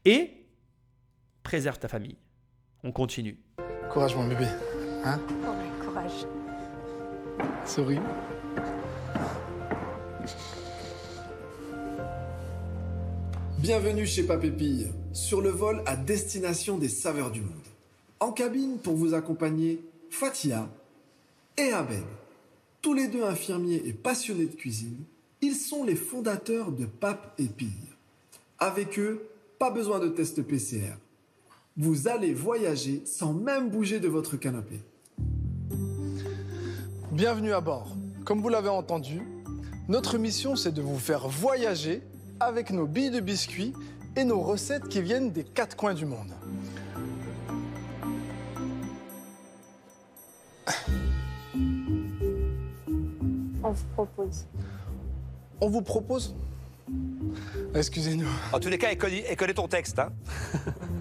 Et 0.03 0.47
préserve 1.43 1.77
ta 1.77 1.87
famille. 1.87 2.17
On 2.83 2.91
continue. 2.91 3.37
Courage 3.91 4.15
mon 4.15 4.27
bébé. 4.27 4.45
Hein? 5.03 5.19
Oh, 5.45 5.83
courage. 5.83 6.25
Souris. 7.65 7.99
Bienvenue 13.59 14.05
chez 14.05 14.23
Papépille, 14.23 14.87
sur 15.13 15.41
le 15.41 15.49
vol 15.49 15.81
à 15.85 15.95
destination 15.95 16.77
des 16.77 16.89
saveurs 16.89 17.31
du 17.31 17.41
monde. 17.41 17.51
En 18.19 18.31
cabine 18.31 18.77
pour 18.77 18.95
vous 18.95 19.13
accompagner, 19.13 19.81
Fatia 20.09 20.69
et 21.57 21.71
Abel. 21.71 22.03
Tous 22.81 22.93
les 22.93 23.07
deux 23.07 23.23
infirmiers 23.23 23.81
et 23.85 23.93
passionnés 23.93 24.45
de 24.45 24.55
cuisine, 24.55 25.03
ils 25.41 25.55
sont 25.55 25.83
les 25.83 25.95
fondateurs 25.95 26.71
de 26.71 26.85
Pape 26.85 27.33
et 27.37 27.47
Pille. 27.47 27.67
Avec 28.59 28.97
eux, 28.97 29.27
pas 29.59 29.71
besoin 29.71 29.99
de 29.99 30.07
test 30.07 30.41
PCR. 30.41 30.95
Vous 31.75 32.07
allez 32.07 32.33
voyager 32.33 33.01
sans 33.05 33.33
même 33.33 33.69
bouger 33.69 33.99
de 33.99 34.07
votre 34.07 34.37
canapé. 34.37 34.79
Bienvenue 37.17 37.51
à 37.51 37.61
bord. 37.61 37.87
Comme 38.25 38.43
vous 38.43 38.49
l'avez 38.49 38.69
entendu, 38.69 39.23
notre 39.87 40.19
mission 40.19 40.55
c'est 40.55 40.71
de 40.71 40.83
vous 40.83 40.99
faire 40.99 41.27
voyager 41.27 42.03
avec 42.39 42.69
nos 42.69 42.85
billes 42.85 43.09
de 43.09 43.21
biscuits 43.21 43.73
et 44.15 44.23
nos 44.23 44.39
recettes 44.39 44.87
qui 44.87 45.01
viennent 45.01 45.31
des 45.31 45.43
quatre 45.43 45.75
coins 45.75 45.95
du 45.95 46.05
monde. 46.05 46.31
On 53.63 53.71
vous 53.71 53.87
propose. 53.95 54.45
On 55.59 55.69
vous 55.69 55.81
propose 55.81 56.35
Excusez-nous. 57.73 58.29
En 58.53 58.59
tous 58.59 58.69
les 58.69 58.77
cas, 58.77 58.89
elle 58.91 58.97
connaît, 58.99 59.25
elle 59.27 59.35
connaît 59.35 59.55
ton 59.55 59.67
texte. 59.67 59.97
Hein 59.97 60.11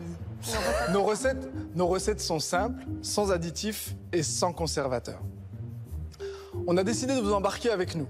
Nos 0.94 1.02
recettes, 1.02 1.46
nos 1.74 1.88
recettes 1.88 2.22
sont 2.22 2.38
simples, 2.38 2.86
sans 3.02 3.32
additifs 3.32 3.94
et 4.14 4.22
sans 4.22 4.54
conservateurs. 4.54 5.20
On 6.66 6.76
a 6.76 6.84
décidé 6.84 7.14
de 7.14 7.20
vous 7.20 7.32
embarquer 7.32 7.70
avec 7.70 7.94
nous. 7.94 8.08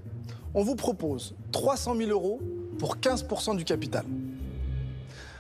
On 0.55 0.63
vous 0.63 0.77
propose 0.77 1.35
300 1.53 1.97
000 1.97 2.11
euros 2.11 2.41
pour 2.79 2.97
15% 2.97 3.57
du 3.57 3.65
capital. 3.65 4.05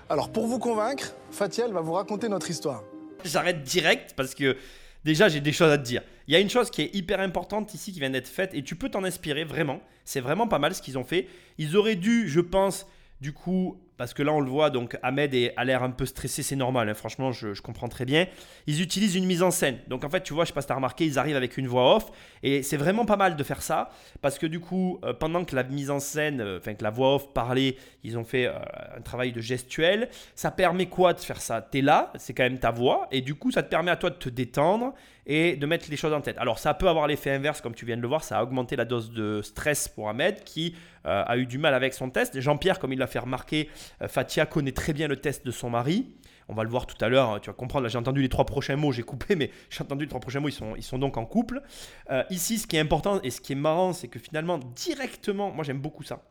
Alors 0.08 0.30
pour 0.30 0.46
vous 0.46 0.58
convaincre, 0.58 1.14
Fatiel 1.30 1.72
va 1.72 1.80
vous 1.80 1.92
raconter 1.92 2.28
notre 2.28 2.50
histoire. 2.50 2.82
J'arrête 3.24 3.62
direct 3.62 4.14
parce 4.16 4.34
que 4.34 4.56
déjà 5.04 5.28
j'ai 5.28 5.40
des 5.40 5.52
choses 5.52 5.72
à 5.72 5.78
te 5.78 5.84
dire. 5.84 6.02
Il 6.28 6.34
y 6.34 6.36
a 6.36 6.40
une 6.40 6.50
chose 6.50 6.70
qui 6.70 6.82
est 6.82 6.94
hyper 6.94 7.20
importante 7.20 7.72
ici 7.74 7.92
qui 7.92 8.00
vient 8.00 8.10
d'être 8.10 8.28
faite 8.28 8.50
et 8.52 8.62
tu 8.62 8.76
peux 8.76 8.88
t'en 8.88 9.04
inspirer 9.04 9.44
vraiment. 9.44 9.80
C'est 10.04 10.20
vraiment 10.20 10.48
pas 10.48 10.58
mal 10.58 10.74
ce 10.74 10.82
qu'ils 10.82 10.98
ont 10.98 11.04
fait. 11.04 11.28
Ils 11.58 11.76
auraient 11.76 11.96
dû, 11.96 12.28
je 12.28 12.40
pense, 12.40 12.86
du 13.20 13.32
coup, 13.32 13.80
parce 13.96 14.14
que 14.14 14.22
là 14.22 14.32
on 14.32 14.40
le 14.40 14.50
voit, 14.50 14.70
donc 14.70 14.98
Ahmed 15.02 15.34
a 15.56 15.64
l'air 15.64 15.82
un 15.82 15.90
peu 15.90 16.06
stressé, 16.06 16.42
c'est 16.42 16.56
normal, 16.56 16.88
hein. 16.88 16.94
franchement 16.94 17.32
je, 17.32 17.60
comprends 17.60 17.88
très 17.88 18.04
bien. 18.04 18.26
Ils 18.66 18.82
utilisent 18.82 19.16
une 19.16 19.26
mise 19.26 19.42
en 19.42 19.50
scène. 19.50 19.78
Donc 19.88 20.04
en 20.04 20.10
fait, 20.10 20.22
tu 20.22 20.34
vois, 20.34 20.44
je 20.44 20.48
sais 20.48 20.54
pas 20.54 20.62
si 20.62 20.70
as 20.70 20.74
remarqué, 20.74 21.06
ils 21.06 21.18
arrivent 21.18 21.36
avec 21.36 21.56
une 21.56 21.66
voix 21.66 21.96
off 21.96 22.10
et 22.42 22.62
c'est 22.62 22.76
vraiment 22.76 23.04
pas 23.04 23.16
mal 23.16 23.36
de 23.36 23.42
faire 23.42 23.62
ça 23.62 23.90
parce 24.20 24.38
que 24.38 24.46
du 24.46 24.60
coup, 24.60 25.00
euh, 25.04 25.12
pendant 25.12 25.44
que 25.44 25.56
la 25.56 25.62
mise 25.64 25.90
en 25.90 26.00
scène, 26.00 26.40
euh, 26.40 26.58
enfin 26.58 26.74
que 26.74 26.84
la 26.84 26.90
voix 26.90 27.16
off 27.16 27.32
parlait, 27.32 27.76
ils 28.04 28.18
ont 28.18 28.24
fait 28.24 28.46
euh, 28.46 28.52
un 28.96 29.00
travail 29.00 29.32
de 29.32 29.40
gestuel. 29.40 30.08
Ça 30.34 30.50
permet 30.50 30.86
quoi 30.86 31.12
de 31.12 31.20
faire 31.20 31.40
ça? 31.40 31.60
Tu 31.60 31.78
es 31.78 31.82
là, 31.82 32.12
c'est 32.16 32.34
quand 32.34 32.44
même 32.44 32.58
ta 32.58 32.70
voix 32.70 33.08
et 33.10 33.20
du 33.20 33.34
coup, 33.34 33.50
ça 33.50 33.62
te 33.62 33.68
permet 33.68 33.90
à 33.90 33.96
toi 33.96 34.10
de 34.10 34.16
te 34.16 34.28
détendre 34.28 34.94
et 35.26 35.56
de 35.56 35.66
mettre 35.66 35.86
les 35.90 35.96
choses 35.96 36.12
en 36.12 36.20
tête. 36.20 36.38
Alors 36.38 36.58
ça 36.58 36.72
peut 36.74 36.88
avoir 36.88 37.08
l'effet 37.08 37.30
inverse, 37.30 37.60
comme 37.60 37.74
tu 37.74 37.84
viens 37.84 37.96
de 37.96 38.02
le 38.02 38.08
voir, 38.08 38.22
ça 38.22 38.38
a 38.38 38.42
augmenté 38.44 38.76
la 38.76 38.84
dose 38.84 39.10
de 39.10 39.42
stress 39.42 39.88
pour 39.88 40.08
Ahmed 40.08 40.44
qui 40.44 40.76
a 41.04 41.36
eu 41.36 41.46
du 41.46 41.58
mal 41.58 41.72
avec 41.72 41.94
son 41.94 42.10
test. 42.10 42.40
Jean-Pierre, 42.40 42.80
comme 42.80 42.92
il 42.92 42.98
l'a 42.98 43.06
fait 43.06 43.20
remarquer, 43.20 43.68
Fatia 44.08 44.46
connaît 44.46 44.72
très 44.72 44.92
bien 44.92 45.08
le 45.08 45.16
test 45.16 45.44
de 45.44 45.50
son 45.50 45.70
mari. 45.70 46.14
On 46.48 46.54
va 46.54 46.62
le 46.62 46.70
voir 46.70 46.86
tout 46.86 47.02
à 47.04 47.08
l'heure, 47.08 47.30
hein, 47.30 47.40
tu 47.40 47.50
vas 47.50 47.54
comprendre. 47.54 47.82
Là, 47.84 47.88
j'ai 47.88 47.98
entendu 47.98 48.22
les 48.22 48.28
trois 48.28 48.46
prochains 48.46 48.76
mots, 48.76 48.92
j'ai 48.92 49.02
coupé, 49.02 49.34
mais 49.34 49.50
j'ai 49.70 49.82
entendu 49.82 50.04
les 50.04 50.08
trois 50.08 50.20
prochains 50.20 50.40
mots, 50.40 50.48
ils 50.48 50.82
sont, 50.82 50.98
donc 50.98 51.16
en 51.16 51.26
couple. 51.26 51.62
Euh, 52.10 52.22
ici, 52.30 52.58
ce 52.58 52.66
qui 52.66 52.76
est 52.76 52.80
important 52.80 53.20
et 53.22 53.30
ce 53.30 53.40
qui 53.40 53.52
est 53.52 53.56
marrant, 53.56 53.92
c'est 53.92 54.08
que 54.08 54.18
finalement, 54.18 54.58
directement, 54.58 55.50
moi 55.50 55.64
j'aime 55.64 55.80
beaucoup 55.80 56.04
ça. 56.04 56.22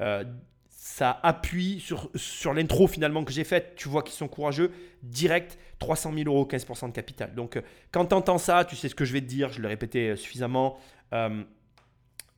Euh, 0.00 0.24
ça 0.88 1.20
appuie 1.22 1.80
sur, 1.80 2.54
l'intro 2.54 2.86
finalement 2.86 3.22
que 3.22 3.30
j'ai 3.30 3.44
faite. 3.44 3.74
Tu 3.76 3.88
vois 3.88 4.02
qu'ils 4.02 4.14
sont 4.14 4.26
courageux. 4.26 4.72
Direct, 5.02 5.58
300 5.80 6.12
000 6.14 6.28
euros, 6.28 6.48
15% 6.50 6.88
de 6.88 6.92
capital. 6.92 7.34
Donc, 7.34 7.56
euh, 7.56 7.62
quand 7.92 8.06
tu 8.06 8.14
entends 8.14 8.38
ça, 8.38 8.64
tu 8.64 8.74
sais 8.74 8.88
ce 8.88 8.94
que 8.94 9.04
je 9.04 9.12
vais 9.12 9.20
te 9.20 9.26
dire. 9.26 9.52
Je 9.52 9.60
l'ai 9.60 9.68
répété 9.68 10.08
euh, 10.08 10.16
suffisamment. 10.16 10.78
Euh, 11.12 11.44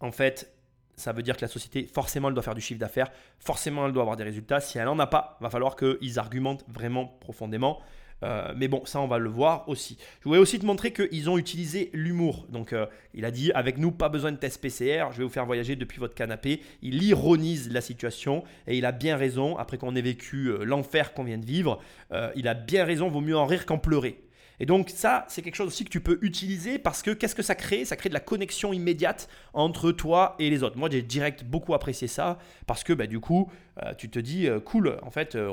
en 0.01 0.11
fait, 0.11 0.53
ça 1.01 1.13
veut 1.13 1.23
dire 1.23 1.37
que 1.37 1.43
la 1.43 1.49
société, 1.49 1.89
forcément, 1.93 2.29
elle 2.29 2.35
doit 2.35 2.43
faire 2.43 2.55
du 2.55 2.61
chiffre 2.61 2.79
d'affaires. 2.79 3.11
Forcément, 3.39 3.87
elle 3.87 3.93
doit 3.93 4.03
avoir 4.03 4.17
des 4.17 4.25
résultats. 4.25 4.61
Si 4.61 4.79
elle 4.79 4.85
n'en 4.85 4.99
a 4.99 5.07
pas, 5.07 5.39
va 5.41 5.51
falloir 5.51 5.77
qu'ils 5.77 6.19
argumentent 6.19 6.65
vraiment 6.69 7.07
profondément. 7.21 7.81
Euh, 8.23 8.53
mais 8.57 8.69
bon, 8.69 8.85
ça, 8.85 9.01
on 9.01 9.07
va 9.07 9.19
le 9.19 9.31
voir 9.31 9.69
aussi. 9.69 9.97
Je 10.21 10.29
voulais 10.29 10.41
aussi 10.41 10.59
te 10.59 10.67
montrer 10.67 10.93
qu'ils 10.93 11.31
ont 11.31 11.39
utilisé 11.39 11.91
l'humour. 11.93 12.47
Donc, 12.51 12.73
euh, 12.73 12.87
il 13.15 13.25
a 13.25 13.31
dit 13.31 13.51
avec 13.53 13.79
nous, 13.79 13.93
pas 13.93 14.09
besoin 14.09 14.33
de 14.33 14.37
test 14.37 14.61
PCR, 14.61 15.07
je 15.13 15.19
vais 15.19 15.25
vous 15.25 15.31
faire 15.31 15.47
voyager 15.47 15.77
depuis 15.77 15.99
votre 15.99 16.15
canapé. 16.15 16.61
Il 16.83 17.03
ironise 17.03 17.73
la 17.73 17.81
situation 17.81 18.45
et 18.67 18.77
il 18.77 18.85
a 18.85 18.93
bien 18.93 19.17
raison. 19.17 19.57
Après 19.57 19.79
qu'on 19.79 19.97
ait 19.97 20.03
vécu 20.03 20.49
euh, 20.49 20.65
l'enfer 20.65 21.15
qu'on 21.15 21.25
vient 21.25 21.39
de 21.39 21.47
vivre, 21.47 21.81
il 22.35 22.49
a 22.49 22.55
bien 22.55 22.85
raison. 22.85 23.09
Vaut 23.09 23.21
mieux 23.21 23.37
en 23.37 23.47
rire 23.47 23.65
qu'en 23.67 23.79
pleurer. 23.79 24.21
Et 24.61 24.67
donc 24.67 24.91
ça, 24.91 25.25
c'est 25.29 25.41
quelque 25.41 25.55
chose 25.55 25.69
aussi 25.69 25.85
que 25.85 25.91
tu 25.91 26.01
peux 26.01 26.19
utiliser 26.21 26.79
parce 26.79 27.03
que 27.03 27.11
qu'est-ce 27.11 27.35
que 27.35 27.43
ça 27.43 27.55
crée? 27.55 27.87
Ça 27.87 27.97
crée 27.97 28.11
de 28.11 28.15
la 28.15 28.21
connexion 28.21 28.75
immédiate 28.75 29.29
entre 29.55 29.91
toi 29.91 30.37
et 30.39 30.51
les 30.51 30.63
autres. 30.63 30.77
Moi, 30.77 30.91
j'ai 30.93 31.01
direct 31.01 31.45
beaucoup 31.45 31.73
apprécié 31.73 32.07
ça 32.07 32.39
parce 32.67 32.85
que 32.85 32.93
bah, 32.93 33.07
du 33.07 33.21
coup, 33.21 33.51
euh, 33.83 33.95
tu 33.97 34.11
te 34.11 34.19
dis, 34.19 34.47
euh, 34.47 34.61
cool, 34.61 34.99
en 35.03 35.11
fait, 35.11 35.35
euh, 35.35 35.51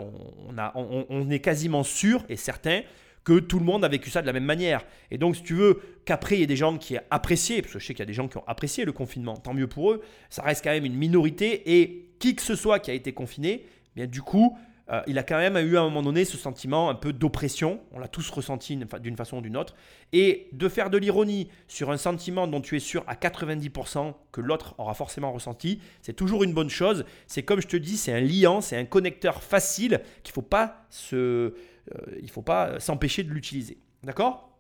on, 0.76 1.30
est 1.30 1.40
quasiment 1.40 1.84
sûr 1.84 2.26
et 2.28 2.36
certain 2.36 2.82
que 3.24 3.40
tout 3.40 3.60
le 3.60 3.66
monde 3.66 3.86
a 3.86 3.88
vécu 3.88 4.10
ça 4.10 4.22
de 4.22 4.28
la 4.28 4.34
même 4.34 4.46
manière. 4.46 4.86
Et 5.10 5.18
donc, 5.18 5.38
si 5.38 5.44
tu 5.44 5.54
veux 5.54 5.82
qu'après, 6.06 6.36
il 6.36 6.40
y 6.42 6.44
ait 6.44 6.48
des 6.48 6.56
gens 6.58 6.78
qui 6.78 6.96
aient 6.96 7.06
apprécié, 7.10 7.62
parce 7.62 7.74
que 7.74 7.80
je 7.80 7.86
sais 7.86 7.94
qu'il 7.94 8.00
y 8.00 8.04
a 8.04 8.06
des 8.08 8.14
gens 8.14 8.28
qui 8.28 8.38
ont 8.38 8.48
apprécié 8.48 8.84
le 8.84 8.92
confinement, 8.92 9.38
tant 9.38 9.54
mieux 9.54 9.68
pour 9.68 9.92
eux, 9.92 10.02
ça 10.30 10.42
reste 10.42 10.64
quand 10.64 10.72
même 10.72 10.86
une 10.86 10.96
minorité 10.96 11.80
et 11.80 12.10
qui 12.20 12.36
que 12.36 12.42
ce 12.42 12.56
soit 12.56 12.80
qui 12.80 12.92
a 12.92 12.94
été 12.94 13.14
confiné, 13.14 13.66
eh 13.66 13.96
bien 13.96 14.06
du 14.06 14.22
coup, 14.22 14.58
euh, 14.90 15.02
il 15.08 15.18
a 15.18 15.24
quand 15.24 15.38
même 15.38 15.58
eu 15.58 15.78
à 15.78 15.82
un 15.82 15.86
moment 15.86 16.02
donné 16.02 16.24
ce 16.24 16.38
sentiment 16.38 16.90
un 16.90 16.96
peu 16.96 17.12
d'oppression, 17.12 17.82
on 17.92 18.00
l'a 18.00 18.08
tous 18.08 18.30
ressenti 18.30 18.78
d'une 19.02 19.18
façon 19.18 19.38
ou 19.38 19.42
d'une 19.42 19.58
autre, 19.58 19.76
et 20.14 20.48
de 20.54 20.70
faire 20.70 20.90
de 20.90 20.98
l'ironie 20.98 21.50
sur 21.68 21.92
un 21.92 21.98
sentiment 21.98 22.48
dont 22.48 22.62
tu 22.62 22.78
es 22.78 22.80
sûr 22.80 23.04
à 23.08 23.16
90% 23.16 24.14
que 24.32 24.40
l'autre 24.40 24.76
aura 24.78 24.94
forcément 24.94 25.32
ressenti, 25.32 25.82
c'est 26.02 26.14
toujours 26.14 26.44
une 26.44 26.54
bonne 26.54 26.70
chose. 26.70 27.04
C'est 27.28 27.44
comme 27.44 27.62
je 27.62 27.68
te 27.68 27.78
dis, 27.78 27.98
c'est 27.98 28.14
un 28.14 28.22
liant, 28.22 28.62
c'est 28.62 28.78
un 28.78 28.86
connecteur 28.86 29.44
facile 29.44 30.02
qu'il 30.24 30.32
ne 30.32 30.36
faut 30.36 30.42
pas 30.42 30.86
se, 30.90 31.16
euh, 31.16 31.54
il 32.22 32.30
faut 32.30 32.42
pas 32.42 32.80
s'empêcher 32.80 33.24
de 33.24 33.32
l'utiliser. 33.32 33.78
D'accord? 34.04 34.58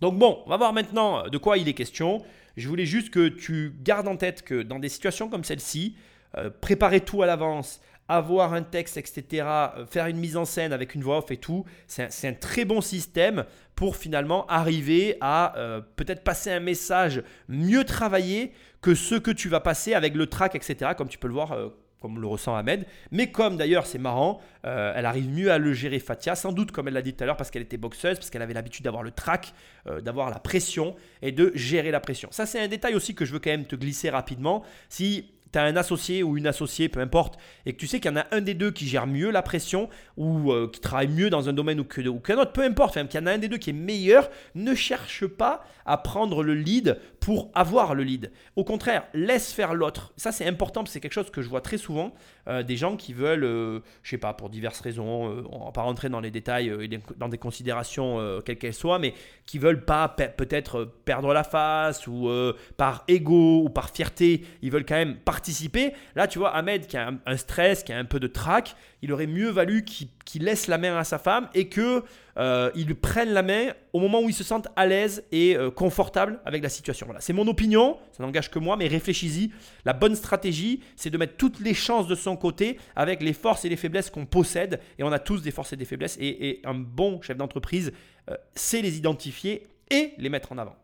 Donc 0.00 0.18
bon, 0.18 0.42
on 0.46 0.50
va 0.50 0.56
voir 0.56 0.72
maintenant 0.72 1.28
de 1.28 1.38
quoi 1.38 1.58
il 1.58 1.68
est 1.68 1.74
question. 1.74 2.22
Je 2.56 2.68
voulais 2.68 2.86
juste 2.86 3.10
que 3.10 3.28
tu 3.28 3.74
gardes 3.82 4.08
en 4.08 4.16
tête 4.16 4.42
que 4.42 4.62
dans 4.62 4.80
des 4.80 4.88
situations 4.88 5.28
comme 5.28 5.44
celle-ci, 5.44 5.96
euh, 6.36 6.50
préparer 6.50 7.00
tout 7.00 7.22
à 7.22 7.26
l'avance, 7.26 7.80
avoir 8.08 8.52
un 8.52 8.62
texte, 8.62 8.96
etc., 8.96 9.24
euh, 9.46 9.86
faire 9.86 10.06
une 10.06 10.18
mise 10.18 10.36
en 10.36 10.44
scène 10.44 10.72
avec 10.72 10.94
une 10.94 11.02
voix 11.02 11.18
off 11.18 11.30
et 11.30 11.36
tout, 11.36 11.64
c'est 11.86 12.02
un, 12.02 12.28
un, 12.28 12.34
très 12.34 12.64
bon 12.64 12.80
système 12.80 13.44
pour 13.74 13.96
finalement 13.96 14.46
arriver 14.46 15.16
à 15.20 15.56
euh, 15.56 15.80
peut-être 15.96 16.22
passer 16.22 16.50
un 16.50 16.60
message 16.60 17.22
mieux 17.48 17.84
travaillé 17.84 18.52
que 18.82 18.94
ce 18.94 19.14
que 19.14 19.30
tu 19.30 19.48
vas 19.48 19.60
passer 19.60 19.94
avec 19.94 20.14
le 20.14 20.26
track, 20.26 20.54
etc., 20.54 20.92
comme 20.96 21.08
tu 21.08 21.18
peux 21.18 21.28
le 21.28 21.34
voir. 21.34 21.52
Euh, 21.52 21.68
comme 22.00 22.20
le 22.20 22.26
ressent 22.26 22.54
Ahmed. 22.54 22.84
Mais 23.12 23.30
comme 23.30 23.56
d'ailleurs, 23.56 23.86
c'est 23.86 23.96
marrant, 23.96 24.38
elle 24.62 25.06
arrive 25.06 25.26
mieux 25.30 25.50
à 25.50 25.56
le 25.56 25.72
gérer 25.72 25.98
Fatia, 25.98 26.34
sans 26.34 26.52
doute 26.52 26.70
comme 26.70 26.86
elle 26.86 26.92
l'a 26.92 27.00
dit 27.00 27.14
tout 27.14 27.24
à 27.24 27.26
l'heure, 27.26 27.38
parce 27.38 27.50
qu'elle 27.50 27.62
était 27.62 27.78
boxeuse, 27.78 28.18
parce 28.18 28.28
qu'elle 28.28 28.42
avait 28.42 28.52
l'habitude 28.52 28.84
d'avoir 28.84 29.02
le 29.02 29.10
track, 29.10 29.54
d'avoir 30.02 30.28
la 30.28 30.38
pression 30.38 30.96
et 31.22 31.32
de 31.32 31.50
gérer 31.54 31.90
la 31.90 32.00
pression. 32.00 32.28
Ça, 32.30 32.44
c'est 32.44 32.60
un 32.60 32.68
détail 32.68 32.94
aussi 32.94 33.14
que 33.14 33.24
je 33.24 33.32
veux 33.32 33.38
quand 33.38 33.48
même 33.48 33.64
te 33.64 33.74
glisser 33.74 34.10
rapidement. 34.10 34.64
Si 34.90 35.32
tu 35.54 35.58
as 35.58 35.64
un 35.64 35.76
associé 35.76 36.22
ou 36.22 36.36
une 36.36 36.46
associée, 36.46 36.88
peu 36.88 37.00
importe, 37.00 37.38
et 37.64 37.72
que 37.72 37.78
tu 37.78 37.86
sais 37.86 38.00
qu'il 38.00 38.10
y 38.10 38.14
en 38.14 38.16
a 38.16 38.26
un 38.32 38.40
des 38.40 38.54
deux 38.54 38.72
qui 38.72 38.86
gère 38.88 39.06
mieux 39.06 39.30
la 39.30 39.42
pression 39.42 39.88
ou 40.16 40.52
euh, 40.52 40.68
qui 40.72 40.80
travaille 40.80 41.08
mieux 41.08 41.30
dans 41.30 41.48
un 41.48 41.52
domaine 41.52 41.80
ou 41.80 41.84
qu'un 41.84 42.38
autre, 42.38 42.52
peu 42.52 42.62
importe, 42.62 42.96
même 42.96 43.08
qu'il 43.08 43.20
y 43.20 43.22
en 43.22 43.26
a 43.26 43.32
un 43.32 43.38
des 43.38 43.48
deux 43.48 43.58
qui 43.58 43.70
est 43.70 43.74
meilleur, 43.74 44.30
ne 44.54 44.74
cherche 44.74 45.26
pas 45.26 45.64
à 45.86 45.96
prendre 45.96 46.42
le 46.42 46.54
lead 46.54 46.98
pour 47.24 47.50
avoir 47.54 47.94
le 47.94 48.02
lead. 48.02 48.30
Au 48.54 48.64
contraire, 48.64 49.04
laisse 49.14 49.50
faire 49.50 49.72
l'autre. 49.72 50.12
Ça, 50.18 50.30
c'est 50.30 50.44
important, 50.46 50.84
c'est 50.84 51.00
quelque 51.00 51.14
chose 51.14 51.30
que 51.30 51.40
je 51.40 51.48
vois 51.48 51.62
très 51.62 51.78
souvent. 51.78 52.12
Euh, 52.48 52.62
des 52.62 52.76
gens 52.76 52.96
qui 52.96 53.14
veulent, 53.14 53.44
je 53.44 53.80
je 54.02 54.10
sais 54.10 54.18
pas, 54.18 54.34
pour 54.34 54.50
diverses 54.50 54.80
raisons, 54.80 55.44
on 55.50 55.60
ne 55.60 55.64
va 55.64 55.72
pas 55.72 55.80
rentrer 55.80 56.10
dans 56.10 56.20
les 56.20 56.30
détails 56.30 56.68
et 56.68 57.00
dans 57.16 57.30
des 57.30 57.38
considérations 57.38 58.18
quelles 58.44 58.58
qu'elles 58.58 58.74
soient, 58.74 58.98
mais 58.98 59.14
qui 59.46 59.58
veulent 59.58 59.86
pas 59.86 60.06
peut-être 60.08 60.92
perdre 61.06 61.32
la 61.32 61.44
face 61.44 62.06
ou 62.06 62.28
par 62.76 63.04
ego 63.08 63.62
ou 63.64 63.70
par 63.70 63.88
fierté, 63.88 64.44
ils 64.60 64.70
veulent 64.70 64.84
quand 64.84 64.94
même 64.94 65.16
participer. 65.16 65.94
Là, 66.16 66.28
tu 66.28 66.38
vois, 66.38 66.54
Ahmed 66.54 66.86
qui 66.86 66.98
a 66.98 67.10
un, 67.24 67.36
stress, 67.38 67.82
qui 67.84 67.94
a 67.94 67.98
un 67.98 68.04
peu 68.04 68.20
de 68.20 68.26
trac, 68.26 68.76
il 69.04 69.12
aurait 69.12 69.26
mieux 69.26 69.50
valu 69.50 69.84
qu'il 69.84 70.44
laisse 70.44 70.66
la 70.66 70.78
main 70.78 70.96
à 70.96 71.04
sa 71.04 71.18
femme 71.18 71.50
et 71.52 71.68
que 71.68 72.02
euh, 72.38 72.70
prenne 73.02 73.34
la 73.34 73.42
main 73.42 73.74
au 73.92 74.00
moment 74.00 74.22
où 74.22 74.30
il 74.30 74.34
se 74.34 74.42
sente 74.42 74.66
à 74.76 74.86
l'aise 74.86 75.24
et 75.30 75.56
euh, 75.56 75.70
confortable 75.70 76.40
avec 76.46 76.62
la 76.62 76.70
situation. 76.70 77.04
Voilà, 77.04 77.20
c'est 77.20 77.34
mon 77.34 77.46
opinion, 77.46 77.98
ça 78.12 78.22
n'engage 78.22 78.50
que 78.50 78.58
moi, 78.58 78.78
mais 78.78 78.86
réfléchis-y. 78.86 79.50
La 79.84 79.92
bonne 79.92 80.16
stratégie, 80.16 80.80
c'est 80.96 81.10
de 81.10 81.18
mettre 81.18 81.36
toutes 81.36 81.60
les 81.60 81.74
chances 81.74 82.06
de 82.06 82.14
son 82.14 82.34
côté 82.36 82.78
avec 82.96 83.22
les 83.22 83.34
forces 83.34 83.66
et 83.66 83.68
les 83.68 83.76
faiblesses 83.76 84.08
qu'on 84.08 84.24
possède. 84.24 84.80
Et 84.98 85.02
on 85.02 85.12
a 85.12 85.18
tous 85.18 85.42
des 85.42 85.50
forces 85.50 85.74
et 85.74 85.76
des 85.76 85.84
faiblesses. 85.84 86.16
Et, 86.18 86.62
un 86.64 86.74
bon 86.74 87.20
chef 87.20 87.36
d'entreprise 87.36 87.92
euh, 88.30 88.36
sait 88.54 88.80
les 88.80 88.96
identifier 88.96 89.66
et 89.90 90.14
les 90.16 90.30
mettre 90.30 90.50
en 90.52 90.56
avant. 90.56 90.76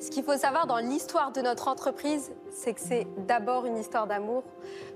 Ce 0.00 0.10
qu'il 0.10 0.24
faut 0.24 0.36
savoir 0.36 0.66
dans 0.66 0.78
l'histoire 0.78 1.32
de 1.32 1.40
notre 1.40 1.68
entreprise, 1.68 2.32
c'est 2.50 2.74
que 2.74 2.80
c'est 2.80 3.06
d'abord 3.26 3.66
une 3.66 3.76
histoire 3.76 4.06
d'amour. 4.06 4.44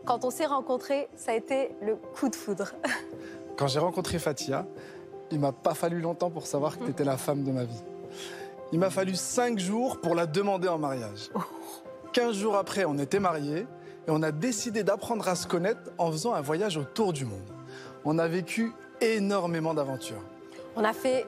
Quand 0.05 0.25
on 0.25 0.31
s'est 0.31 0.47
rencontrés, 0.47 1.09
ça 1.17 1.33
a 1.33 1.35
été 1.35 1.71
le 1.83 1.97
coup 1.97 2.29
de 2.29 2.37
foudre. 2.37 2.73
Quand 3.57 3.67
j'ai 3.67 3.79
rencontré 3.79 4.19
Fatia, 4.19 4.67
il 5.31 5.39
m'a 5.39 5.53
pas 5.53 5.75
fallu 5.75 6.01
longtemps 6.01 6.31
pour 6.31 6.47
savoir 6.47 6.79
que 6.79 6.85
tu 6.85 6.91
étais 6.91 7.05
la 7.05 7.17
femme 7.17 7.45
de 7.45 7.53
ma 7.53 7.65
vie. 7.65 7.83
Il 8.73 8.79
m'a 8.79 8.91
fallu 8.91 9.15
cinq 9.15 9.59
jours 9.59 10.01
pour 10.01 10.15
la 10.15 10.27
demander 10.27 10.69
en 10.69 10.79
mariage. 10.79 11.31
Quinze 12.13 12.37
jours 12.37 12.57
après, 12.57 12.85
on 12.85 12.99
était 12.99 13.21
mariés 13.21 13.67
et 14.07 14.11
on 14.11 14.23
a 14.23 14.33
décidé 14.33 14.83
d'apprendre 14.83 15.29
à 15.29 15.35
se 15.35 15.47
connaître 15.47 15.81
en 15.99 16.11
faisant 16.11 16.35
un 16.35 16.41
voyage 16.41 16.77
autour 16.77 17.13
du 17.13 17.25
monde. 17.25 17.51
On 18.05 18.19
a 18.19 18.29
vécu 18.29 18.73
énormément 19.01 19.75
d'aventures. 19.75 20.23
On 20.77 20.85
a 20.85 20.93
fait 20.93 21.27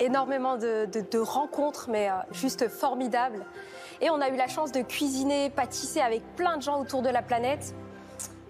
énormément 0.00 0.56
de, 0.56 1.18
rencontres, 1.18 1.88
mais 1.90 2.10
euh, 2.10 2.14
juste 2.32 2.68
formidables. 2.68 3.44
Et 4.00 4.10
on 4.10 4.20
a 4.20 4.28
eu 4.28 4.36
la 4.36 4.48
chance 4.48 4.72
de 4.72 4.82
cuisiner, 4.82 5.50
pâtisser 5.50 6.00
avec 6.00 6.22
plein 6.36 6.56
de 6.56 6.62
gens 6.62 6.80
autour 6.80 7.02
de 7.02 7.08
la 7.08 7.22
planète. 7.22 7.74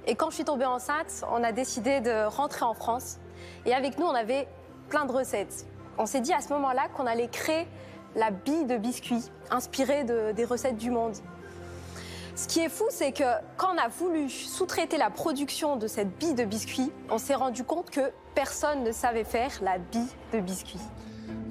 Et 0.06 0.14
quand 0.14 0.30
je 0.30 0.36
suis 0.36 0.44
tombée 0.44 0.64
enceinte, 0.64 1.24
on 1.32 1.42
a 1.42 1.52
décidé 1.52 2.00
de 2.00 2.26
rentrer 2.26 2.64
en 2.64 2.74
France. 2.74 3.18
Et 3.66 3.74
avec 3.74 3.98
nous, 3.98 4.06
on 4.06 4.14
avait 4.14 4.48
plein 4.88 5.04
de 5.04 5.12
recettes. 5.12 5.66
On 5.98 6.06
s'est 6.06 6.20
dit 6.20 6.32
à 6.32 6.40
ce 6.40 6.52
moment-là 6.52 6.88
qu'on 6.94 7.06
allait 7.06 7.28
créer 7.28 7.66
la 8.16 8.30
bille 8.30 8.64
de 8.64 8.76
biscuits, 8.76 9.30
inspirée 9.50 10.04
des 10.04 10.44
recettes 10.44 10.76
du 10.76 10.90
monde. 10.90 11.16
Ce 12.36 12.48
qui 12.48 12.60
est 12.60 12.68
fou, 12.68 12.86
c'est 12.90 13.12
que 13.12 13.22
quand 13.56 13.68
on 13.74 13.78
a 13.78 13.86
voulu 13.86 14.28
sous-traiter 14.28 14.96
la 14.96 15.08
production 15.08 15.76
de 15.76 15.86
cette 15.86 16.18
bille 16.18 16.34
de 16.34 16.44
biscuits, 16.44 16.90
on 17.08 17.18
s'est 17.18 17.36
rendu 17.36 17.62
compte 17.62 17.90
que 17.90 18.10
personne 18.34 18.82
ne 18.82 18.90
savait 18.90 19.22
faire 19.22 19.52
la 19.62 19.78
bille 19.78 20.08
de 20.32 20.40
biscuits. 20.40 20.80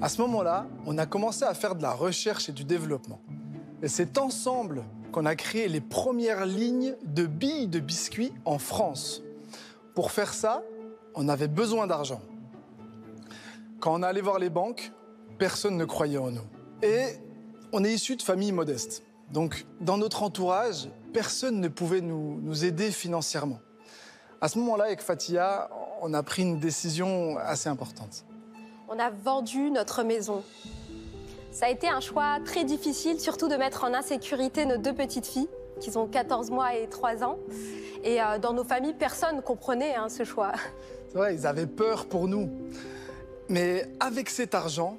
À 0.00 0.08
ce 0.08 0.20
moment-là, 0.22 0.66
on 0.86 0.98
a 0.98 1.06
commencé 1.06 1.44
à 1.44 1.54
faire 1.54 1.74
de 1.74 1.82
la 1.82 1.92
recherche 1.92 2.48
et 2.48 2.52
du 2.52 2.64
développement. 2.64 3.20
Et 3.82 3.88
c'est 3.88 4.18
ensemble 4.18 4.84
qu'on 5.12 5.24
a 5.24 5.34
créé 5.36 5.68
les 5.68 5.80
premières 5.80 6.44
lignes 6.44 6.94
de 7.04 7.26
billes 7.26 7.68
de 7.68 7.80
biscuits 7.80 8.32
en 8.44 8.58
France. 8.58 9.22
Pour 9.94 10.10
faire 10.10 10.34
ça, 10.34 10.62
on 11.14 11.28
avait 11.28 11.48
besoin 11.48 11.86
d'argent. 11.86 12.20
Quand 13.80 13.94
on 13.94 14.02
allait 14.02 14.20
voir 14.20 14.38
les 14.38 14.50
banques, 14.50 14.92
personne 15.38 15.76
ne 15.76 15.84
croyait 15.84 16.18
en 16.18 16.30
nous. 16.30 16.46
Et 16.82 17.04
on 17.72 17.84
est 17.84 17.92
issu 17.92 18.16
de 18.16 18.22
familles 18.22 18.52
modestes. 18.52 19.04
Donc, 19.32 19.64
dans 19.80 19.96
notre 19.96 20.22
entourage, 20.22 20.88
personne 21.12 21.60
ne 21.60 21.68
pouvait 21.68 22.00
nous, 22.00 22.40
nous 22.42 22.64
aider 22.64 22.90
financièrement. 22.90 23.60
À 24.40 24.48
ce 24.48 24.58
moment-là, 24.58 24.84
avec 24.84 25.00
Fatia, 25.00 25.70
on 26.02 26.12
a 26.12 26.22
pris 26.22 26.42
une 26.42 26.58
décision 26.58 27.38
assez 27.38 27.68
importante 27.68 28.26
on 28.88 28.98
a 28.98 29.10
vendu 29.10 29.70
notre 29.70 30.02
maison. 30.02 30.42
Ça 31.50 31.66
a 31.66 31.70
été 31.70 31.88
un 31.88 32.00
choix 32.00 32.38
très 32.44 32.64
difficile, 32.64 33.20
surtout 33.20 33.48
de 33.48 33.54
mettre 33.54 33.84
en 33.84 33.94
insécurité 33.94 34.66
nos 34.66 34.76
deux 34.76 34.92
petites 34.92 35.26
filles, 35.26 35.48
qui 35.80 35.96
ont 35.96 36.06
14 36.06 36.50
mois 36.50 36.74
et 36.74 36.88
3 36.88 37.22
ans. 37.22 37.38
Et 38.02 38.20
euh, 38.20 38.38
dans 38.38 38.52
nos 38.52 38.64
familles, 38.64 38.94
personne 38.94 39.36
ne 39.36 39.40
comprenait 39.40 39.94
hein, 39.94 40.08
ce 40.08 40.24
choix. 40.24 40.52
C'est 41.08 41.18
vrai, 41.18 41.34
ils 41.34 41.46
avaient 41.46 41.66
peur 41.66 42.06
pour 42.06 42.26
nous. 42.26 42.50
Mais 43.48 43.88
avec 44.00 44.30
cet 44.30 44.54
argent, 44.54 44.98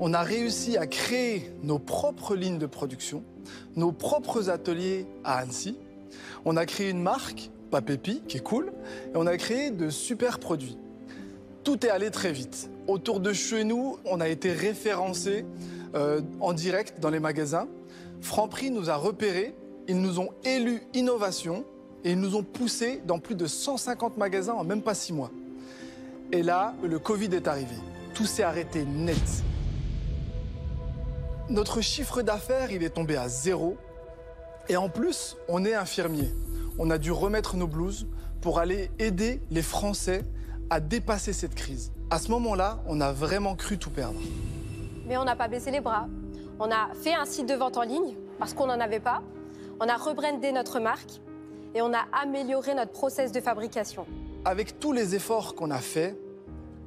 on 0.00 0.12
a 0.14 0.22
réussi 0.22 0.76
à 0.76 0.86
créer 0.86 1.52
nos 1.62 1.78
propres 1.78 2.34
lignes 2.34 2.58
de 2.58 2.66
production, 2.66 3.22
nos 3.76 3.92
propres 3.92 4.50
ateliers 4.50 5.06
à 5.22 5.38
Annecy. 5.38 5.78
On 6.44 6.56
a 6.56 6.66
créé 6.66 6.90
une 6.90 7.02
marque, 7.02 7.50
Papépi, 7.70 8.22
qui 8.26 8.38
est 8.38 8.42
cool, 8.42 8.72
et 9.14 9.16
on 9.16 9.26
a 9.26 9.36
créé 9.36 9.70
de 9.70 9.90
super 9.90 10.40
produits. 10.40 10.76
Tout 11.64 11.86
est 11.86 11.90
allé 11.90 12.10
très 12.10 12.30
vite. 12.30 12.68
Autour 12.86 13.20
de 13.20 13.32
chez 13.32 13.64
nous, 13.64 13.98
on 14.04 14.20
a 14.20 14.28
été 14.28 14.52
référencé 14.52 15.46
euh, 15.94 16.20
en 16.40 16.52
direct 16.52 17.00
dans 17.00 17.08
les 17.08 17.20
magasins. 17.20 17.66
Franprix 18.20 18.70
nous 18.70 18.90
a 18.90 18.96
repérés, 18.96 19.54
ils 19.88 19.98
nous 19.98 20.20
ont 20.20 20.28
élus 20.44 20.82
innovation 20.92 21.64
et 22.04 22.12
ils 22.12 22.20
nous 22.20 22.36
ont 22.36 22.42
poussés 22.42 23.00
dans 23.06 23.18
plus 23.18 23.34
de 23.34 23.46
150 23.46 24.18
magasins 24.18 24.52
en 24.52 24.64
même 24.64 24.82
pas 24.82 24.94
six 24.94 25.14
mois. 25.14 25.30
Et 26.32 26.42
là, 26.42 26.74
le 26.82 26.98
Covid 26.98 27.34
est 27.34 27.48
arrivé. 27.48 27.76
Tout 28.12 28.26
s'est 28.26 28.42
arrêté 28.42 28.84
net. 28.84 29.16
Notre 31.48 31.80
chiffre 31.80 32.20
d'affaires, 32.20 32.72
il 32.72 32.82
est 32.82 32.90
tombé 32.90 33.16
à 33.16 33.28
zéro. 33.28 33.78
Et 34.68 34.76
en 34.76 34.90
plus, 34.90 35.36
on 35.48 35.64
est 35.64 35.74
infirmier. 35.74 36.30
On 36.78 36.90
a 36.90 36.98
dû 36.98 37.10
remettre 37.10 37.56
nos 37.56 37.66
blouses 37.66 38.06
pour 38.42 38.58
aller 38.58 38.90
aider 38.98 39.40
les 39.50 39.62
Français 39.62 40.24
à 40.70 40.80
dépasser 40.80 41.32
cette 41.32 41.54
crise. 41.54 41.92
À 42.10 42.18
ce 42.18 42.30
moment-là, 42.30 42.82
on 42.86 43.00
a 43.00 43.12
vraiment 43.12 43.54
cru 43.54 43.78
tout 43.78 43.90
perdre. 43.90 44.20
Mais 45.06 45.16
on 45.16 45.24
n'a 45.24 45.36
pas 45.36 45.48
baissé 45.48 45.70
les 45.70 45.80
bras. 45.80 46.08
On 46.58 46.70
a 46.70 46.94
fait 46.94 47.14
un 47.14 47.24
site 47.24 47.48
de 47.48 47.54
vente 47.54 47.76
en 47.76 47.82
ligne 47.82 48.16
parce 48.38 48.54
qu'on 48.54 48.66
n'en 48.66 48.80
avait 48.80 49.00
pas. 49.00 49.22
On 49.80 49.88
a 49.88 49.96
rebrandé 49.96 50.52
notre 50.52 50.80
marque 50.80 51.20
et 51.74 51.82
on 51.82 51.92
a 51.92 52.04
amélioré 52.12 52.74
notre 52.74 52.92
process 52.92 53.32
de 53.32 53.40
fabrication. 53.40 54.06
Avec 54.44 54.78
tous 54.78 54.92
les 54.92 55.14
efforts 55.14 55.54
qu'on 55.54 55.70
a 55.70 55.78
faits, 55.78 56.16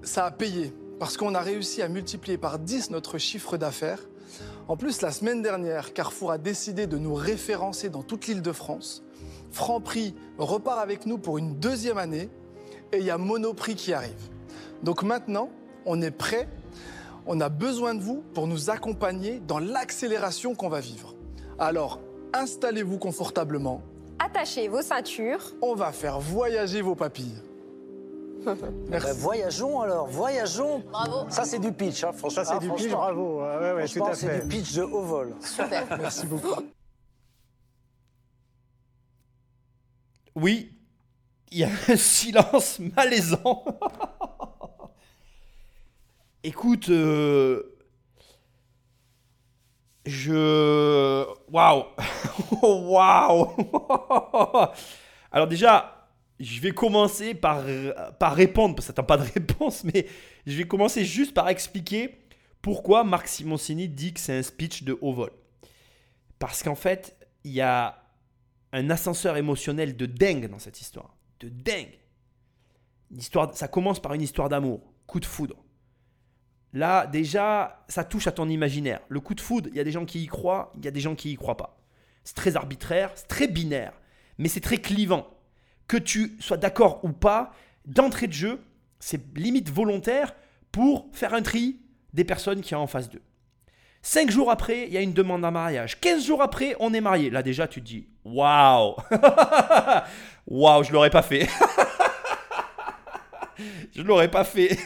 ça 0.02 0.26
a 0.26 0.32
payé 0.32 0.74
parce 1.00 1.18
qu'on 1.18 1.36
a 1.36 1.42
réussi 1.42 1.82
à 1.82 1.90
multiplier 1.90 2.38
par 2.38 2.60
10 2.60 2.92
notre 2.92 3.18
chiffre 3.18 3.58
d'affaires. 3.58 4.00
En 4.68 4.78
plus, 4.78 5.02
la 5.02 5.12
semaine 5.12 5.42
dernière, 5.42 5.94
Carrefour 5.94 6.32
a 6.32 6.38
décidé 6.38 6.88
de 6.88 6.98
nous 6.98 7.14
référencer 7.14 7.90
dans 7.90 8.04
toute 8.04 8.28
l'île 8.28 8.42
de 8.42 8.52
France. 8.52 9.04
Franprix 9.52 10.16
repart 10.38 10.80
avec 10.80 11.06
nous 11.06 11.18
pour 11.18 11.38
une 11.38 11.56
deuxième 11.56 11.98
année 11.98 12.30
et 12.92 13.00
il 13.00 13.06
y 13.06 13.10
a 13.10 13.18
Monoprix 13.18 13.76
qui 13.76 13.94
arrive. 13.94 14.30
Donc 14.84 15.04
maintenant, 15.04 15.50
on 15.86 16.02
est 16.02 16.12
prêt, 16.12 16.48
on 17.26 17.40
a 17.42 17.50
besoin 17.50 17.96
de 17.96 18.02
vous 18.02 18.24
pour 18.34 18.48
nous 18.48 18.70
accompagner 18.70 19.40
dans 19.40 19.60
l'accélération 19.60 20.56
qu'on 20.56 20.70
va 20.70 20.80
vivre. 20.80 21.16
Alors, 21.60 22.00
installez-vous 22.34 22.98
confortablement. 22.98 23.82
Attachez 24.20 24.68
vos 24.68 24.82
ceintures. 24.82 25.54
On 25.62 25.76
va 25.76 25.92
faire 25.92 26.20
voyager 26.20 26.82
vos 26.82 26.96
papilles. 26.96 27.42
Merci. 28.90 29.08
Ben, 29.08 29.14
voyageons 29.14 29.82
alors, 29.82 30.08
voyageons. 30.08 30.84
Bravo. 30.92 31.30
Ça 31.30 31.44
c'est 31.44 31.60
du 31.60 31.72
pitch, 31.72 32.04
hein, 32.04 32.12
franchement. 32.14 32.44
Ça 32.44 32.54
c'est 32.54 32.60
du 32.60 32.72
pitch, 32.72 32.90
bravo. 32.90 33.42
Ouais, 33.42 33.74
ouais, 33.74 33.88
tout 33.88 34.04
à 34.06 34.14
fait. 34.14 34.16
c'est 34.16 34.42
du 34.42 34.48
pitch 34.48 34.74
de 34.76 34.84
haut 34.84 35.02
vol. 35.02 35.36
Super. 35.42 35.86
Merci 36.00 36.26
beaucoup. 36.26 36.62
Oui, 40.36 40.77
il 41.52 41.60
y 41.60 41.64
a 41.64 41.70
un 41.88 41.96
silence 41.96 42.80
malaisant. 42.80 43.64
Écoute, 46.44 46.90
euh, 46.90 47.78
je... 50.06 51.26
Waouh 51.52 51.86
Waouh 52.62 53.50
Alors 55.32 55.48
déjà, 55.48 56.10
je 56.40 56.62
vais 56.62 56.72
commencer 56.72 57.34
par, 57.34 57.64
par 58.20 58.36
répondre, 58.36 58.76
parce 58.76 58.88
que 58.88 58.96
ça 58.96 59.04
pas 59.04 59.18
de 59.18 59.24
réponse, 59.24 59.84
mais 59.84 60.08
je 60.46 60.58
vais 60.58 60.68
commencer 60.68 61.04
juste 61.04 61.34
par 61.34 61.50
expliquer 61.50 62.20
pourquoi 62.62 63.04
Marc 63.04 63.28
Simoncini 63.28 63.90
dit 63.90 64.14
que 64.14 64.20
c'est 64.20 64.38
un 64.38 64.44
speech 64.44 64.84
de 64.84 64.98
haut 65.02 65.14
vol. 65.14 65.32
Parce 66.40 66.64
qu'en 66.64 66.76
fait, 66.76 67.18
il 67.44 67.52
y 67.52 67.62
a 67.62 68.04
un 68.74 68.90
ascenseur 68.90 69.38
émotionnel 69.38 69.96
de 69.96 70.06
dingue 70.06 70.50
dans 70.50 70.60
cette 70.60 70.82
histoire. 70.82 71.17
De 71.40 71.50
dingue. 71.50 72.00
histoire, 73.16 73.56
ça 73.56 73.68
commence 73.68 74.02
par 74.02 74.14
une 74.14 74.22
histoire 74.22 74.50
d'amour, 74.50 74.82
coup 75.06 75.20
de 75.20 75.26
foudre. 75.26 75.64
Là, 76.74 77.08
déjà, 77.08 77.86
ça 77.88 78.04
touche 78.04 78.28
à 78.28 78.32
ton 78.32 78.50
imaginaire. 78.50 79.00
Le 79.08 79.20
coup 79.20 79.34
de 79.34 79.42
foudre, 79.42 79.70
il 79.72 79.76
y 79.76 79.80
a 79.80 79.84
des 79.84 79.92
gens 79.92 80.06
qui 80.06 80.24
y 80.24 80.28
croient, 80.28 80.72
il 80.76 80.86
y 80.86 80.88
a 80.88 80.92
des 80.92 81.00
gens 81.00 81.16
qui 81.16 81.32
y 81.32 81.36
croient 81.36 81.58
pas. 81.58 81.80
C'est 82.24 82.36
très 82.36 82.56
arbitraire, 82.56 83.12
c'est 83.16 83.28
très 83.28 83.48
binaire, 83.48 83.94
mais 84.38 84.50
c'est 84.50 84.62
très 84.62 84.78
clivant. 84.78 85.28
Que 85.88 85.98
tu 85.98 86.36
sois 86.40 86.58
d'accord 86.58 87.04
ou 87.06 87.14
pas, 87.14 87.54
d'entrée 87.86 88.28
de 88.28 88.34
jeu, 88.34 88.62
c'est 89.00 89.38
limite 89.38 89.70
volontaire 89.70 90.36
pour 90.72 91.08
faire 91.14 91.34
un 91.34 91.42
tri 91.42 91.80
des 92.14 92.26
personnes 92.26 92.62
qui 92.62 92.74
y 92.74 92.76
en 92.76 92.88
face 92.88 93.10
d'eux. 93.10 93.22
Cinq 94.02 94.30
jours 94.30 94.52
après, 94.52 94.88
il 94.88 94.94
y 94.94 94.98
a 94.98 95.02
une 95.02 95.14
demande 95.14 95.44
en 95.44 95.52
mariage. 95.52 96.00
15 96.00 96.26
jours 96.26 96.42
après, 96.42 96.76
on 96.80 96.94
est 96.94 97.02
marié. 97.02 97.30
Là 97.30 97.44
déjà, 97.44 97.68
tu 97.68 97.82
te 97.82 97.88
dis, 97.88 98.08
waouh, 98.24 98.96
waouh, 100.48 100.84
je 100.84 100.92
l'aurais 100.92 101.10
pas 101.10 101.22
fait. 101.22 101.48
je 103.96 104.02
l'aurais 104.02 104.30
pas 104.30 104.44
fait. 104.44 104.78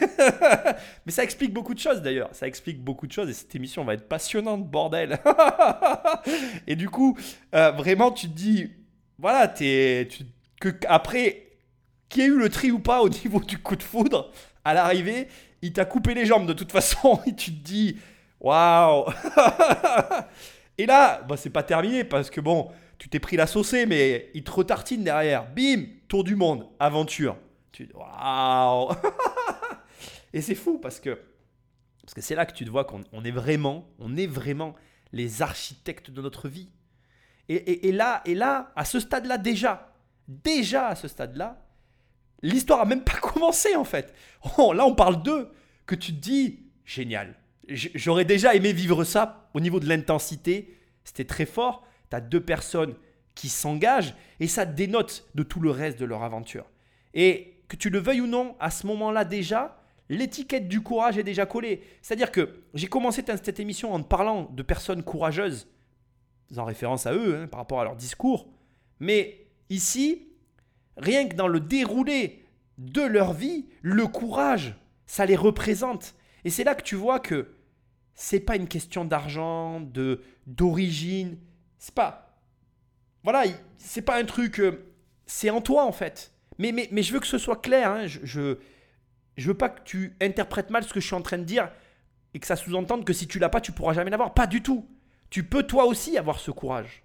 Mais 1.06 1.12
ça 1.12 1.22
explique 1.22 1.52
beaucoup 1.52 1.74
de 1.74 1.78
choses 1.78 2.02
d'ailleurs. 2.02 2.30
Ça 2.32 2.46
explique 2.46 2.82
beaucoup 2.82 3.06
de 3.06 3.12
choses 3.12 3.28
et 3.28 3.32
cette 3.32 3.54
émission 3.54 3.84
va 3.84 3.94
être 3.94 4.08
passionnante, 4.08 4.68
bordel. 4.68 5.18
et 6.66 6.76
du 6.76 6.88
coup, 6.88 7.16
euh, 7.54 7.70
vraiment, 7.70 8.10
tu 8.10 8.28
te 8.28 8.34
dis, 8.34 8.70
voilà, 9.18 9.48
t'es, 9.48 10.08
tu, 10.10 10.24
que 10.60 10.70
après, 10.88 11.48
qu'il 12.08 12.24
y 12.24 12.26
eu 12.26 12.38
le 12.38 12.48
tri 12.48 12.70
ou 12.70 12.78
pas 12.78 13.02
au 13.02 13.08
niveau 13.08 13.40
du 13.40 13.58
coup 13.58 13.76
de 13.76 13.82
foudre, 13.82 14.30
à 14.64 14.74
l'arrivée, 14.74 15.28
il 15.62 15.72
t'a 15.72 15.84
coupé 15.84 16.14
les 16.14 16.26
jambes 16.26 16.46
de 16.46 16.52
toute 16.52 16.72
façon 16.72 17.20
et 17.26 17.34
tu 17.34 17.52
te 17.52 17.64
dis, 17.64 17.96
waouh. 18.40 19.04
et 20.78 20.86
là, 20.86 21.22
bah, 21.28 21.36
c'est 21.36 21.50
pas 21.50 21.62
terminé 21.62 22.04
parce 22.04 22.30
que 22.30 22.40
bon, 22.40 22.70
tu 23.02 23.08
t'es 23.08 23.18
pris 23.18 23.36
la 23.36 23.48
saucée, 23.48 23.84
mais 23.84 24.30
il 24.32 24.44
te 24.44 24.52
retartine 24.52 25.02
derrière. 25.02 25.50
Bim, 25.52 25.86
tour 26.06 26.22
du 26.22 26.36
monde, 26.36 26.68
aventure. 26.78 27.36
Tu 27.72 27.88
waouh 27.94 28.92
Et 30.32 30.40
c'est 30.40 30.54
fou 30.54 30.78
parce 30.78 31.00
que 31.00 31.18
parce 32.04 32.14
que 32.14 32.20
c'est 32.20 32.36
là 32.36 32.46
que 32.46 32.52
tu 32.54 32.64
te 32.64 32.70
vois 32.70 32.84
qu'on 32.84 33.00
on 33.12 33.24
est 33.24 33.32
vraiment, 33.32 33.88
on 33.98 34.16
est 34.16 34.28
vraiment 34.28 34.76
les 35.10 35.42
architectes 35.42 36.12
de 36.12 36.22
notre 36.22 36.48
vie. 36.48 36.68
Et, 37.48 37.88
et- 37.88 37.92
là, 37.92 38.22
et 38.24 38.36
là, 38.36 38.70
à 38.76 38.84
ce 38.84 39.00
stade-là 39.00 39.36
déjà, 39.36 39.92
déjà 40.28 40.86
à 40.86 40.94
ce 40.94 41.08
stade-là, 41.08 41.60
l'histoire 42.40 42.82
a 42.82 42.84
même 42.84 43.02
pas 43.02 43.16
commencé 43.20 43.74
en 43.74 43.84
fait. 43.84 44.14
Oh, 44.58 44.72
là, 44.72 44.86
on 44.86 44.94
parle 44.94 45.24
d'eux 45.24 45.50
que 45.86 45.96
tu 45.96 46.12
te 46.14 46.20
dis 46.20 46.60
génial. 46.84 47.34
J'aurais 47.66 48.24
déjà 48.24 48.54
aimé 48.54 48.72
vivre 48.72 49.02
ça 49.02 49.50
au 49.54 49.60
niveau 49.60 49.80
de 49.80 49.88
l'intensité. 49.88 50.78
C'était 51.02 51.24
très 51.24 51.46
fort. 51.46 51.84
Tu 52.20 52.28
deux 52.28 52.40
personnes 52.40 52.94
qui 53.34 53.48
s'engagent 53.48 54.14
et 54.40 54.46
ça 54.46 54.64
dénote 54.64 55.28
de 55.34 55.42
tout 55.42 55.60
le 55.60 55.70
reste 55.70 55.98
de 55.98 56.04
leur 56.04 56.22
aventure. 56.22 56.66
Et 57.14 57.62
que 57.68 57.76
tu 57.76 57.90
le 57.90 57.98
veuilles 57.98 58.20
ou 58.20 58.26
non, 58.26 58.56
à 58.60 58.70
ce 58.70 58.86
moment-là 58.86 59.24
déjà, 59.24 59.82
l'étiquette 60.08 60.68
du 60.68 60.82
courage 60.82 61.18
est 61.18 61.22
déjà 61.22 61.46
collée. 61.46 61.82
C'est-à-dire 62.02 62.30
que 62.30 62.60
j'ai 62.74 62.86
commencé 62.86 63.24
cette 63.26 63.60
émission 63.60 63.94
en 63.94 64.02
parlant 64.02 64.50
de 64.52 64.62
personnes 64.62 65.02
courageuses, 65.02 65.68
en 66.56 66.64
référence 66.64 67.06
à 67.06 67.14
eux, 67.14 67.36
hein, 67.36 67.46
par 67.46 67.60
rapport 67.60 67.80
à 67.80 67.84
leur 67.84 67.96
discours. 67.96 68.48
Mais 69.00 69.46
ici, 69.70 70.28
rien 70.96 71.26
que 71.28 71.34
dans 71.34 71.48
le 71.48 71.60
déroulé 71.60 72.44
de 72.78 73.02
leur 73.02 73.32
vie, 73.32 73.66
le 73.80 74.06
courage, 74.06 74.74
ça 75.06 75.24
les 75.24 75.36
représente. 75.36 76.14
Et 76.44 76.50
c'est 76.50 76.64
là 76.64 76.74
que 76.74 76.82
tu 76.82 76.94
vois 76.94 77.20
que 77.20 77.54
c'est 78.14 78.40
pas 78.40 78.56
une 78.56 78.68
question 78.68 79.04
d'argent, 79.04 79.80
de 79.80 80.20
d'origine, 80.46 81.38
c'est 81.82 81.94
pas 81.94 82.28
voilà, 83.24 83.44
il- 83.46 83.56
c'est 83.76 84.02
pas 84.02 84.18
un 84.20 84.24
truc 84.24 84.60
euh, 84.60 84.84
c'est 85.26 85.50
en 85.50 85.60
toi 85.60 85.84
en 85.84 85.92
fait. 85.92 86.32
Mais, 86.58 86.70
mais, 86.72 86.88
mais 86.92 87.02
je 87.02 87.12
veux 87.12 87.20
que 87.20 87.26
ce 87.26 87.38
soit 87.38 87.60
clair, 87.60 87.90
hein, 87.90 88.06
je, 88.06 88.20
je 88.24 88.58
je 89.36 89.48
veux 89.48 89.56
pas 89.56 89.68
que 89.70 89.82
tu 89.82 90.14
interprètes 90.20 90.70
mal 90.70 90.84
ce 90.84 90.92
que 90.92 91.00
je 91.00 91.06
suis 91.06 91.14
en 91.16 91.22
train 91.22 91.38
de 91.38 91.44
dire 91.44 91.70
et 92.34 92.38
que 92.38 92.46
ça 92.46 92.54
sous-entende 92.56 93.04
que 93.04 93.12
si 93.12 93.26
tu 93.26 93.38
l'as 93.38 93.48
pas, 93.48 93.60
tu 93.60 93.72
pourras 93.72 93.94
jamais 93.94 94.10
l'avoir. 94.10 94.34
Pas 94.34 94.46
du 94.46 94.62
tout. 94.62 94.86
Tu 95.30 95.42
peux 95.44 95.62
toi 95.64 95.86
aussi 95.86 96.18
avoir 96.18 96.38
ce 96.38 96.50
courage. 96.50 97.02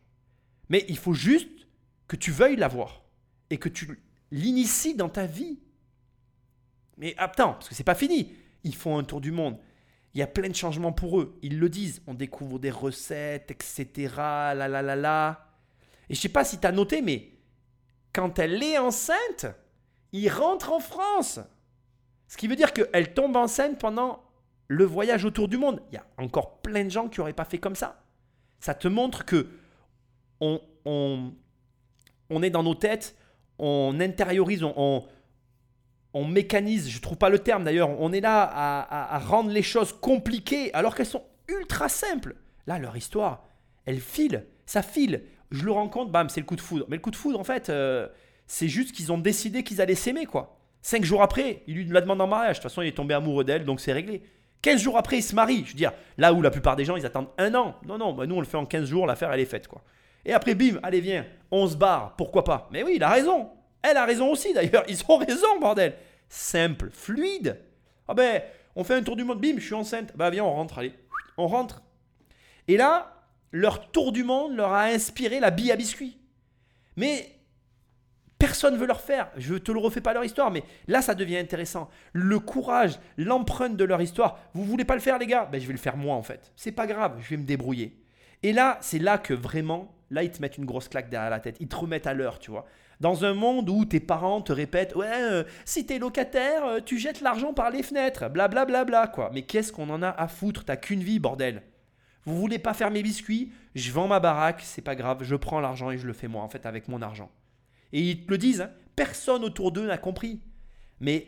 Mais 0.70 0.86
il 0.90 0.98
faut 0.98 1.14
juste 1.14 1.68
que 2.08 2.16
tu 2.18 2.32
veuilles 2.32 2.58
l'avoir 2.58 3.04
et 3.50 3.58
que 3.58 3.70
tu 3.70 4.00
l'inities 4.32 4.96
dans 4.96 5.10
ta 5.10 5.26
vie. 5.26 5.60
Mais 6.98 7.16
attends, 7.18 7.54
parce 7.54 7.70
que 7.70 7.76
c'est 7.76 7.84
pas 7.86 7.96
fini. 7.96 8.36
Ils 8.64 8.76
font 8.76 8.98
un 8.98 9.04
tour 9.04 9.22
du 9.22 9.32
monde. 9.32 9.58
Il 10.18 10.22
y 10.22 10.24
a 10.24 10.28
plein 10.28 10.50
de 10.50 10.56
changements 10.56 10.94
pour 10.94 11.20
eux. 11.20 11.38
Ils 11.44 11.60
le 11.60 11.70
disent. 11.70 12.02
On 12.08 12.16
découvre 12.16 12.58
des 12.58 12.72
recettes, 12.72 13.52
etc. 13.52 14.16
La 14.18 14.68
la 14.68 14.82
la 14.82 14.96
la. 14.96 15.48
Et 16.10 16.16
je 16.16 16.20
sais 16.20 16.28
pas 16.28 16.44
si 16.44 16.60
tu 16.60 16.66
as 16.66 16.72
noté, 16.72 17.04
mais 17.04 17.34
quand 18.14 18.40
elle 18.40 18.64
est 18.64 18.80
enceinte, 18.80 19.46
il 20.14 20.28
rentre 20.30 20.74
en 20.74 20.80
France. 20.80 21.40
Ce 22.28 22.36
qui 22.36 22.48
veut 22.48 22.56
dire 22.56 22.74
qu'elle 22.74 23.14
tombe 23.14 23.36
enceinte 23.36 23.78
pendant 23.78 24.24
le 24.68 24.86
voyage 24.86 25.24
autour 25.24 25.48
du 25.48 25.58
monde. 25.58 25.84
Il 25.92 25.94
y 25.94 25.98
a 26.00 26.06
encore 26.18 26.64
plein 26.64 26.84
de 26.84 26.90
gens 26.90 27.10
qui 27.10 27.20
n'auraient 27.20 27.34
pas 27.34 27.46
fait 27.46 27.60
comme 27.60 27.76
ça. 27.76 28.04
Ça 28.60 28.74
te 28.74 28.88
montre 28.88 29.24
que 29.24 29.48
on, 30.40 30.60
on, 30.86 31.32
on 32.32 32.42
est 32.42 32.50
dans 32.50 32.64
nos 32.64 32.74
têtes, 32.74 33.16
on 33.60 34.00
intériorise, 34.00 34.64
on, 34.64 34.74
on, 34.76 35.06
on 36.14 36.26
mécanise, 36.26 36.90
je 36.90 37.00
trouve 37.02 37.18
pas 37.18 37.30
le 37.30 37.40
terme 37.40 37.64
d'ailleurs, 37.64 37.90
on 38.00 38.12
est 38.12 38.22
là 38.22 38.44
à, 38.44 39.20
rendre 39.20 39.50
les 39.50 39.62
choses 39.62 39.94
compliquées 39.94 40.74
alors 40.74 40.96
qu'elles 40.96 41.06
sont 41.06 41.24
ultra 41.48 41.90
simples. 41.90 42.36
Là, 42.66 42.80
leur 42.80 42.98
histoire, 42.98 43.46
elle 43.86 44.00
file, 44.00 44.46
ça 44.66 44.82
file. 44.82 45.24
Je 45.52 45.64
le 45.64 45.72
rends 45.72 45.88
compte, 45.88 46.12
bam, 46.12 46.30
c'est 46.30 46.42
le 46.42 46.46
coup 46.46 46.56
de 46.56 46.62
foudre. 46.62 46.86
Mais 46.90 46.98
le 46.98 47.02
coup 47.02 47.12
de 47.12 47.16
foudre, 47.16 47.40
en 47.40 47.44
fait, 47.44 47.70
euh, 47.70 48.08
c'est 48.48 48.68
juste 48.68 48.94
qu'ils 48.94 49.12
ont 49.12 49.18
décidé 49.18 49.64
qu'ils 49.64 49.80
allaient 49.82 49.96
s'aimer, 49.96 50.26
quoi. 50.26 50.58
Cinq 50.82 51.04
jours 51.04 51.22
après, 51.22 51.64
il 51.68 51.76
lui 51.76 51.86
la 51.86 52.02
demande 52.02 52.22
en 52.22 52.28
mariage. 52.28 52.58
De 52.58 52.62
toute 52.62 52.72
façon, 52.72 52.82
il 52.82 52.88
est 52.88 52.96
tombé 52.96 53.14
amoureux 53.14 53.44
d'elle, 53.44 53.66
donc 53.66 53.80
c'est 53.80 53.94
réglé. 53.94 54.22
15 54.62 54.82
jours 54.82 54.98
après, 54.98 55.18
il 55.18 55.22
se 55.22 55.36
marie. 55.36 55.64
Je 55.66 55.72
veux 55.72 55.78
dire, 55.78 55.94
là 56.18 56.34
où 56.34 56.42
la 56.42 56.52
plupart 56.52 56.76
des 56.76 56.86
gens, 56.86 56.96
ils 56.96 57.06
attendent 57.06 57.30
un 57.38 57.54
an. 57.56 57.76
Non, 57.86 57.98
non, 57.98 58.14
bah 58.14 58.26
nous, 58.26 58.36
on 58.36 58.40
le 58.40 58.46
fait 58.46 58.58
en 58.58 58.66
15 58.66 58.90
jours, 58.90 59.06
l'affaire, 59.06 59.32
elle 59.32 59.40
est 59.40 59.46
faite, 59.46 59.68
quoi. 59.68 59.82
Et 60.26 60.34
après, 60.34 60.56
bim, 60.56 60.80
allez, 60.84 61.00
viens, 61.00 61.26
on 61.52 61.68
se 61.68 61.78
barre, 61.78 62.16
pourquoi 62.18 62.44
pas? 62.44 62.68
Mais 62.72 62.84
oui, 62.84 62.94
il 62.96 63.04
a 63.04 63.10
raison. 63.10 63.50
Elle 63.90 63.98
a 63.98 64.06
raison 64.06 64.32
aussi, 64.32 64.54
d'ailleurs. 64.54 64.84
Ils 64.88 65.00
ont 65.08 65.18
raison, 65.18 65.60
bordel. 65.60 65.96
Simple, 66.30 66.90
fluide. 66.92 67.60
Ah 68.08 68.14
ben, 68.14 68.42
on 68.76 68.84
fait 68.84 68.96
un 68.96 69.04
tour 69.04 69.16
du 69.16 69.24
monde, 69.24 69.40
bim, 69.40 69.56
je 69.58 69.66
suis 69.66 69.74
enceinte. 69.74 70.12
Bah 70.16 70.30
viens, 70.30 70.44
on 70.44 70.54
rentre, 70.54 70.80
allez. 70.80 70.94
On 71.38 71.48
rentre. 71.48 71.84
Et 72.68 72.76
là, 72.76 73.24
leur 73.52 73.92
tour 73.92 74.12
du 74.12 74.24
monde 74.24 74.56
leur 74.56 74.74
a 74.74 74.86
inspiré 74.86 75.40
la 75.40 75.52
bille 75.52 75.72
à 75.72 75.78
biscuit. 75.78 76.18
Mais 76.98 77.32
personne 78.38 78.74
ne 78.74 78.80
veut 78.80 78.88
leur 78.88 79.00
faire. 79.00 79.30
Je 79.38 79.56
te 79.56 79.72
le 79.72 79.80
refais 79.80 80.02
pas 80.02 80.14
leur 80.14 80.26
histoire, 80.26 80.52
mais 80.52 80.64
là, 80.88 81.02
ça 81.02 81.16
devient 81.16 81.38
intéressant. 81.38 81.90
Le 82.12 82.40
courage, 82.40 83.00
l'empreinte 83.18 83.78
de 83.78 83.84
leur 83.86 84.02
histoire. 84.02 84.40
Vous 84.54 84.64
voulez 84.64 84.86
pas 84.86 84.96
le 84.96 85.02
faire, 85.02 85.18
les 85.18 85.28
gars? 85.28 85.46
Ben, 85.46 85.62
je 85.62 85.68
vais 85.68 85.74
le 85.74 85.80
faire 85.80 85.96
moi, 85.96 86.16
en 86.16 86.24
fait. 86.24 86.52
C'est 86.56 86.74
pas 86.74 86.88
grave, 86.88 87.18
je 87.22 87.30
vais 87.30 87.38
me 87.38 87.46
débrouiller. 87.46 88.04
Et 88.44 88.52
là, 88.52 88.78
c'est 88.82 89.00
là 89.00 89.18
que 89.18 89.34
vraiment, 89.34 89.96
là, 90.12 90.24
ils 90.24 90.32
te 90.32 90.42
mettent 90.42 90.58
une 90.58 90.66
grosse 90.66 90.90
claque 90.90 91.10
derrière 91.10 91.30
la 91.30 91.40
tête. 91.40 91.58
Ils 91.60 91.68
te 91.68 91.76
remettent 91.76 92.08
à 92.08 92.14
l'heure, 92.14 92.40
tu 92.40 92.52
vois. 92.52 92.66
Dans 93.00 93.26
un 93.26 93.34
monde 93.34 93.70
où 93.70 93.86
tes 93.86 94.00
parents 94.00 94.42
te 94.42 94.52
répètent 94.52 94.96
Ouais, 94.96 95.08
euh, 95.12 95.44
si 95.66 95.86
t'es 95.86 96.00
locataire, 96.00 96.66
euh, 96.66 96.80
tu 96.84 96.98
jettes 96.98 97.22
l'argent 97.22 97.54
par 97.54 97.70
les 97.70 97.84
fenêtres, 97.84 98.30
blablabla, 98.30 98.66
bla, 98.66 98.86
bla, 98.86 98.86
bla, 98.86 99.08
quoi. 99.08 99.30
Mais 99.34 99.44
qu'est-ce 99.44 99.72
qu'on 99.72 99.90
en 99.90 100.02
a 100.02 100.10
à 100.10 100.28
foutre? 100.28 100.66
T'as 100.66 100.78
qu'une 100.78 101.04
vie, 101.04 101.20
bordel. 101.20 101.62
Vous 102.26 102.36
voulez 102.38 102.60
pas 102.60 102.74
faire 102.74 102.92
mes 102.92 103.04
biscuits? 103.04 103.52
Je 103.76 103.92
vends 103.92 104.08
ma 104.08 104.20
baraque, 104.20 104.62
c'est 104.64 104.82
pas 104.82 104.96
grave, 104.96 105.24
je 105.24 105.36
prends 105.36 105.60
l'argent 105.60 105.92
et 105.92 105.98
je 105.98 106.08
le 106.08 106.14
fais 106.14 106.28
moi, 106.28 106.42
en 106.42 106.50
fait, 106.50 106.66
avec 106.66 106.88
mon 106.88 107.02
argent. 107.02 107.30
Et 107.94 108.02
ils 108.02 108.26
te 108.26 108.32
le 108.32 108.38
disent, 108.38 108.62
hein, 108.62 108.72
personne 108.96 109.44
autour 109.44 109.72
d'eux 109.72 109.88
n'a 109.88 109.98
compris. 109.98 110.42
Mais 111.00 111.28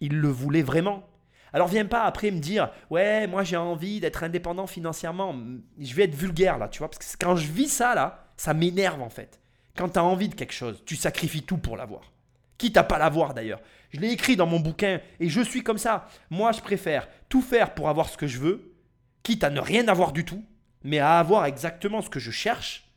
ils 0.00 0.18
le 0.18 0.28
voulaient 0.28 0.62
vraiment. 0.62 1.04
Alors 1.52 1.68
viens 1.68 1.84
pas 1.84 2.04
après 2.04 2.30
me 2.30 2.38
dire, 2.38 2.70
ouais, 2.90 3.26
moi 3.26 3.44
j'ai 3.44 3.58
envie 3.58 4.00
d'être 4.00 4.24
indépendant 4.24 4.66
financièrement. 4.66 5.34
Je 5.78 5.94
vais 5.94 6.04
être 6.04 6.14
vulgaire 6.14 6.58
là, 6.58 6.68
tu 6.68 6.78
vois, 6.78 6.88
parce 6.88 7.14
que 7.14 7.24
quand 7.24 7.36
je 7.36 7.52
vis 7.52 7.68
ça 7.68 7.94
là, 7.94 8.24
ça 8.36 8.54
m'énerve 8.54 9.02
en 9.02 9.10
fait. 9.10 9.41
Quand 9.76 9.90
tu 9.90 9.98
as 9.98 10.04
envie 10.04 10.28
de 10.28 10.34
quelque 10.34 10.52
chose, 10.52 10.82
tu 10.84 10.96
sacrifies 10.96 11.42
tout 11.42 11.58
pour 11.58 11.76
l'avoir. 11.76 12.12
Quitte 12.58 12.76
à 12.76 12.84
pas 12.84 12.98
l'avoir 12.98 13.34
d'ailleurs. 13.34 13.60
Je 13.90 14.00
l'ai 14.00 14.10
écrit 14.10 14.36
dans 14.36 14.46
mon 14.46 14.60
bouquin 14.60 15.00
et 15.20 15.28
je 15.28 15.40
suis 15.40 15.62
comme 15.62 15.78
ça. 15.78 16.08
Moi 16.30 16.52
je 16.52 16.60
préfère 16.60 17.08
tout 17.28 17.42
faire 17.42 17.74
pour 17.74 17.88
avoir 17.88 18.08
ce 18.08 18.16
que 18.16 18.26
je 18.26 18.38
veux, 18.38 18.74
quitte 19.22 19.44
à 19.44 19.50
ne 19.50 19.60
rien 19.60 19.88
avoir 19.88 20.12
du 20.12 20.24
tout, 20.24 20.44
mais 20.84 20.98
à 20.98 21.18
avoir 21.18 21.46
exactement 21.46 22.02
ce 22.02 22.10
que 22.10 22.20
je 22.20 22.30
cherche, 22.30 22.88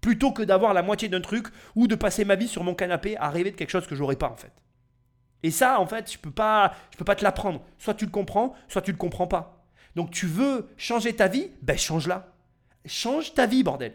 plutôt 0.00 0.32
que 0.32 0.42
d'avoir 0.42 0.74
la 0.74 0.82
moitié 0.82 1.08
d'un 1.08 1.20
truc 1.20 1.46
ou 1.74 1.86
de 1.86 1.94
passer 1.94 2.24
ma 2.24 2.36
vie 2.36 2.48
sur 2.48 2.64
mon 2.64 2.74
canapé 2.74 3.16
à 3.16 3.30
rêver 3.30 3.50
de 3.50 3.56
quelque 3.56 3.70
chose 3.70 3.86
que 3.86 3.94
j'aurais 3.94 4.16
pas 4.16 4.30
en 4.30 4.36
fait. 4.36 4.52
Et 5.42 5.50
ça, 5.50 5.80
en 5.80 5.86
fait, 5.86 6.12
je 6.12 6.18
peux 6.18 6.30
pas, 6.30 6.74
je 6.92 6.96
peux 6.96 7.04
pas 7.04 7.16
te 7.16 7.24
l'apprendre. 7.24 7.64
Soit 7.78 7.94
tu 7.94 8.04
le 8.04 8.10
comprends, 8.10 8.54
soit 8.68 8.82
tu 8.82 8.92
le 8.92 8.96
comprends 8.96 9.26
pas. 9.26 9.64
Donc 9.96 10.10
tu 10.10 10.26
veux 10.26 10.68
changer 10.76 11.14
ta 11.14 11.28
vie, 11.28 11.50
ben 11.62 11.76
change-la. 11.76 12.32
Change 12.86 13.34
ta 13.34 13.46
vie, 13.46 13.62
bordel. 13.62 13.94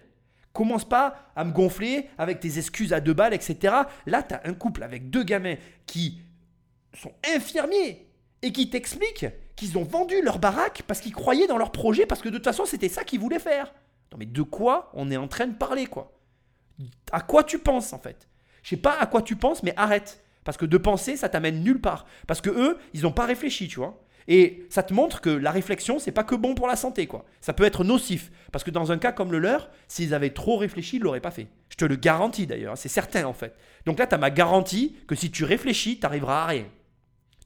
Commence 0.57 0.89
pas 0.89 1.29
à 1.35 1.43
me 1.43 1.51
gonfler 1.51 2.09
avec 2.17 2.39
tes 2.39 2.57
excuses 2.57 2.91
à 2.91 2.99
deux 2.99 3.13
balles, 3.13 3.35
etc. 3.35 3.75
Là, 4.07 4.23
tu 4.23 4.33
as 4.33 4.41
un 4.43 4.55
couple 4.55 4.81
avec 4.81 5.11
deux 5.11 5.21
gamins 5.21 5.53
qui 5.85 6.19
sont 6.95 7.13
infirmiers 7.35 8.07
et 8.41 8.51
qui 8.51 8.67
t'expliquent 8.67 9.27
qu'ils 9.55 9.77
ont 9.77 9.83
vendu 9.83 10.19
leur 10.23 10.39
baraque 10.39 10.81
parce 10.87 10.99
qu'ils 10.99 11.13
croyaient 11.13 11.45
dans 11.45 11.59
leur 11.59 11.71
projet, 11.71 12.07
parce 12.07 12.23
que 12.23 12.29
de 12.29 12.37
toute 12.37 12.43
façon, 12.43 12.65
c'était 12.65 12.89
ça 12.89 13.03
qu'ils 13.03 13.19
voulaient 13.19 13.37
faire. 13.37 13.71
Non, 14.11 14.17
mais 14.17 14.25
de 14.25 14.41
quoi 14.41 14.89
on 14.95 15.11
est 15.11 15.17
en 15.17 15.27
train 15.27 15.45
de 15.45 15.53
parler, 15.53 15.85
quoi? 15.85 16.19
À 17.11 17.21
quoi 17.21 17.43
tu 17.43 17.59
penses, 17.59 17.93
en 17.93 17.99
fait? 17.99 18.27
Je 18.63 18.69
sais 18.69 18.77
pas 18.77 18.97
à 18.99 19.05
quoi 19.05 19.21
tu 19.21 19.35
penses, 19.35 19.61
mais 19.61 19.75
arrête. 19.77 20.23
Parce 20.43 20.57
que 20.57 20.65
de 20.65 20.77
penser, 20.79 21.17
ça 21.17 21.29
t'amène 21.29 21.61
nulle 21.61 21.81
part. 21.81 22.07
Parce 22.25 22.41
que 22.41 22.49
eux, 22.49 22.79
ils 22.95 23.03
n'ont 23.03 23.11
pas 23.11 23.27
réfléchi, 23.27 23.67
tu 23.67 23.75
vois. 23.75 24.03
Et 24.27 24.65
ça 24.69 24.83
te 24.83 24.93
montre 24.93 25.21
que 25.21 25.29
la 25.29 25.51
réflexion, 25.51 25.99
c'est 25.99 26.11
pas 26.11 26.23
que 26.23 26.35
bon 26.35 26.53
pour 26.53 26.67
la 26.67 26.75
santé, 26.75 27.07
quoi. 27.07 27.25
Ça 27.39 27.53
peut 27.53 27.63
être 27.63 27.83
nocif. 27.83 28.29
Parce 28.51 28.63
que 28.63 28.71
dans 28.71 28.91
un 28.91 28.97
cas 28.97 29.13
comme 29.13 29.31
le 29.31 29.39
leur, 29.39 29.69
s'ils 29.87 30.13
avaient 30.13 30.31
trop 30.31 30.57
réfléchi, 30.57 30.97
ils 30.97 31.01
l'auraient 31.01 31.21
pas 31.21 31.31
fait. 31.31 31.47
Je 31.69 31.77
te 31.77 31.85
le 31.85 31.95
garantis 31.95 32.45
d'ailleurs, 32.47 32.77
c'est 32.77 32.89
certain 32.89 33.25
en 33.25 33.33
fait. 33.33 33.55
Donc 33.85 33.99
là, 33.99 34.07
tu 34.07 34.15
as 34.15 34.17
ma 34.17 34.29
garantie 34.29 34.97
que 35.07 35.15
si 35.15 35.31
tu 35.31 35.43
réfléchis, 35.45 35.99
tu 35.99 36.05
arriveras 36.05 36.43
à 36.43 36.45
rien. 36.47 36.65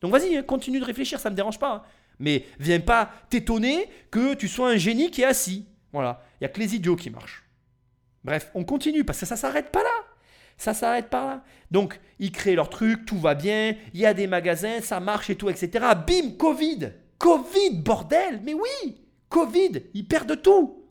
Donc 0.01 0.11
vas-y, 0.11 0.35
hein, 0.35 0.41
continue 0.41 0.79
de 0.79 0.85
réfléchir, 0.85 1.19
ça 1.19 1.29
me 1.29 1.35
dérange 1.35 1.59
pas. 1.59 1.73
hein. 1.75 1.83
Mais 2.19 2.45
viens 2.59 2.79
pas 2.79 3.11
t'étonner 3.29 3.87
que 4.09 4.33
tu 4.33 4.47
sois 4.47 4.69
un 4.71 4.77
génie 4.77 5.11
qui 5.11 5.21
est 5.21 5.25
assis. 5.25 5.67
Voilà, 5.93 6.23
il 6.39 6.43
y 6.43 6.45
a 6.45 6.49
que 6.49 6.59
les 6.59 6.75
idiots 6.75 6.95
qui 6.95 7.09
marchent. 7.09 7.43
Bref, 8.23 8.49
on 8.55 8.63
continue 8.63 9.03
parce 9.03 9.19
que 9.19 9.25
ça 9.25 9.35
s'arrête 9.35 9.71
pas 9.71 9.83
là. 9.83 10.00
Ça 10.61 10.75
s'arrête 10.75 11.09
pas 11.09 11.25
là. 11.25 11.43
Donc, 11.71 11.99
ils 12.19 12.31
créent 12.31 12.53
leur 12.53 12.69
truc, 12.69 13.07
tout 13.07 13.17
va 13.17 13.33
bien, 13.33 13.73
il 13.95 13.99
y 13.99 14.05
a 14.05 14.13
des 14.13 14.27
magasins, 14.27 14.79
ça 14.79 14.99
marche 14.99 15.31
et 15.31 15.35
tout, 15.35 15.49
etc. 15.49 15.83
Bim, 16.05 16.33
Covid 16.37 16.91
Covid, 17.17 17.79
bordel 17.83 18.41
Mais 18.43 18.53
oui 18.53 19.01
Covid, 19.27 19.71
ils 19.95 20.07
perdent 20.07 20.39
tout. 20.39 20.85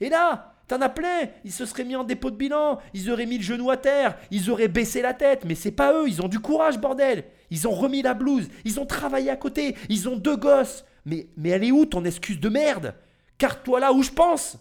Et 0.00 0.10
là, 0.10 0.54
t'en 0.68 0.80
as 0.80 0.88
plein, 0.88 1.22
ils 1.44 1.50
se 1.50 1.66
seraient 1.66 1.82
mis 1.82 1.96
en 1.96 2.04
dépôt 2.04 2.30
de 2.30 2.36
bilan, 2.36 2.78
ils 2.94 3.10
auraient 3.10 3.26
mis 3.26 3.38
le 3.38 3.42
genou 3.42 3.68
à 3.68 3.76
terre, 3.76 4.16
ils 4.30 4.48
auraient 4.48 4.68
baissé 4.68 5.02
la 5.02 5.12
tête, 5.12 5.44
mais 5.44 5.56
c'est 5.56 5.72
pas 5.72 5.92
eux, 5.92 6.06
ils 6.06 6.22
ont 6.22 6.28
du 6.28 6.38
courage, 6.38 6.78
bordel. 6.78 7.24
Ils 7.50 7.66
ont 7.66 7.72
remis 7.72 8.02
la 8.02 8.14
blouse, 8.14 8.48
ils 8.64 8.78
ont 8.78 8.86
travaillé 8.86 9.28
à 9.28 9.36
côté, 9.36 9.74
ils 9.88 10.08
ont 10.08 10.14
deux 10.14 10.36
gosses. 10.36 10.84
Mais, 11.04 11.26
mais 11.36 11.48
elle 11.48 11.64
est 11.64 11.72
où 11.72 11.84
ton 11.84 12.04
excuse 12.04 12.38
de 12.38 12.48
merde? 12.48 12.94
Carte-toi 13.38 13.80
là 13.80 13.92
où 13.92 14.04
je 14.04 14.12
pense. 14.12 14.56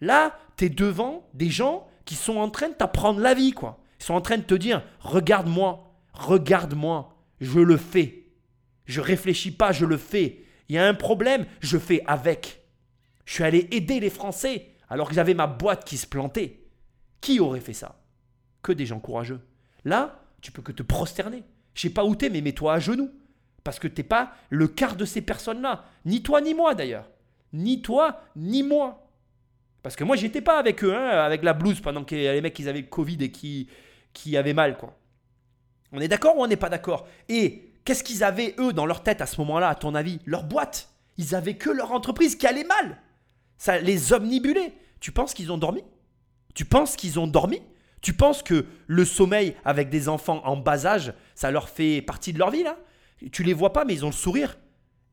Là, 0.00 0.38
t'es 0.56 0.70
devant 0.70 1.28
des 1.34 1.50
gens 1.50 1.86
qui 2.06 2.14
sont 2.14 2.38
en 2.38 2.48
train 2.48 2.70
de 2.70 2.74
t'apprendre 2.74 3.20
la 3.20 3.34
vie, 3.34 3.52
quoi. 3.52 3.78
Ils 3.98 4.04
sont 4.04 4.14
en 4.14 4.20
train 4.20 4.38
de 4.38 4.42
te 4.42 4.54
dire, 4.54 4.82
regarde-moi, 5.00 5.94
regarde-moi, 6.12 7.16
je 7.40 7.60
le 7.60 7.76
fais. 7.76 8.24
Je 8.84 9.00
réfléchis 9.00 9.50
pas, 9.50 9.72
je 9.72 9.84
le 9.84 9.96
fais. 9.96 10.44
Il 10.68 10.74
y 10.74 10.78
a 10.78 10.86
un 10.86 10.94
problème, 10.94 11.46
je 11.60 11.78
fais 11.78 12.02
avec. 12.06 12.62
Je 13.24 13.34
suis 13.34 13.44
allé 13.44 13.68
aider 13.70 14.00
les 14.00 14.10
Français 14.10 14.68
alors 14.88 15.08
que 15.08 15.14
j'avais 15.14 15.34
ma 15.34 15.46
boîte 15.46 15.84
qui 15.84 15.96
se 15.96 16.06
plantait. 16.06 16.60
Qui 17.20 17.40
aurait 17.40 17.60
fait 17.60 17.72
ça? 17.72 18.00
Que 18.62 18.72
des 18.72 18.86
gens 18.86 19.00
courageux. 19.00 19.40
Là, 19.84 20.20
tu 20.40 20.52
peux 20.52 20.62
que 20.62 20.72
te 20.72 20.82
prosterner. 20.82 21.42
Je 21.74 21.82
sais 21.82 21.90
pas 21.90 22.04
où 22.04 22.14
t'es, 22.14 22.30
mais 22.30 22.40
mets-toi 22.40 22.74
à 22.74 22.78
genoux. 22.78 23.10
Parce 23.64 23.78
que 23.78 23.88
t'es 23.88 24.04
pas 24.04 24.32
le 24.50 24.68
quart 24.68 24.96
de 24.96 25.04
ces 25.04 25.22
personnes-là. 25.22 25.84
Ni 26.04 26.22
toi, 26.22 26.40
ni 26.40 26.54
moi 26.54 26.74
d'ailleurs. 26.74 27.10
Ni 27.52 27.82
toi, 27.82 28.20
ni 28.36 28.62
moi. 28.62 29.10
Parce 29.82 29.96
que 29.96 30.04
moi, 30.04 30.16
j'étais 30.16 30.40
pas 30.40 30.58
avec 30.58 30.82
eux, 30.84 30.94
hein, 30.94 31.08
avec 31.08 31.42
la 31.42 31.52
blouse 31.52 31.80
pendant 31.80 32.04
que 32.04 32.14
les 32.14 32.40
mecs 32.40 32.58
ils 32.58 32.68
avaient 32.68 32.80
le 32.80 32.86
Covid 32.86 33.18
et 33.20 33.30
qui, 33.30 33.68
qui 34.16 34.36
avaient 34.36 34.54
mal, 34.54 34.76
quoi. 34.76 34.98
On 35.92 36.00
est 36.00 36.08
d'accord 36.08 36.36
ou 36.36 36.42
on 36.42 36.46
n'est 36.46 36.56
pas 36.56 36.70
d'accord? 36.70 37.06
Et 37.28 37.72
qu'est-ce 37.84 38.02
qu'ils 38.02 38.24
avaient, 38.24 38.54
eux, 38.58 38.72
dans 38.72 38.86
leur 38.86 39.02
tête 39.02 39.20
à 39.20 39.26
ce 39.26 39.40
moment-là, 39.42 39.68
à 39.68 39.74
ton 39.74 39.94
avis? 39.94 40.18
Leur 40.24 40.42
boîte? 40.42 40.88
Ils 41.18 41.34
avaient 41.34 41.56
que 41.56 41.70
leur 41.70 41.92
entreprise 41.92 42.34
qui 42.34 42.46
allait 42.46 42.64
mal. 42.64 42.98
Ça 43.58 43.78
les 43.78 44.12
omnibulait. 44.12 44.74
Tu 45.00 45.12
penses 45.12 45.34
qu'ils 45.34 45.52
ont 45.52 45.58
dormi? 45.58 45.84
Tu 46.54 46.64
penses 46.64 46.96
qu'ils 46.96 47.20
ont 47.20 47.26
dormi? 47.26 47.62
Tu 48.00 48.14
penses 48.14 48.42
que 48.42 48.66
le 48.86 49.04
sommeil 49.04 49.54
avec 49.64 49.88
des 49.88 50.08
enfants 50.08 50.40
en 50.44 50.56
bas 50.56 50.86
âge, 50.86 51.12
ça 51.34 51.50
leur 51.50 51.68
fait 51.68 52.02
partie 52.02 52.32
de 52.32 52.38
leur 52.38 52.50
vie, 52.50 52.62
là? 52.62 52.76
Tu 53.32 53.42
les 53.42 53.54
vois 53.54 53.72
pas, 53.72 53.84
mais 53.84 53.94
ils 53.94 54.04
ont 54.04 54.10
le 54.10 54.14
sourire. 54.14 54.58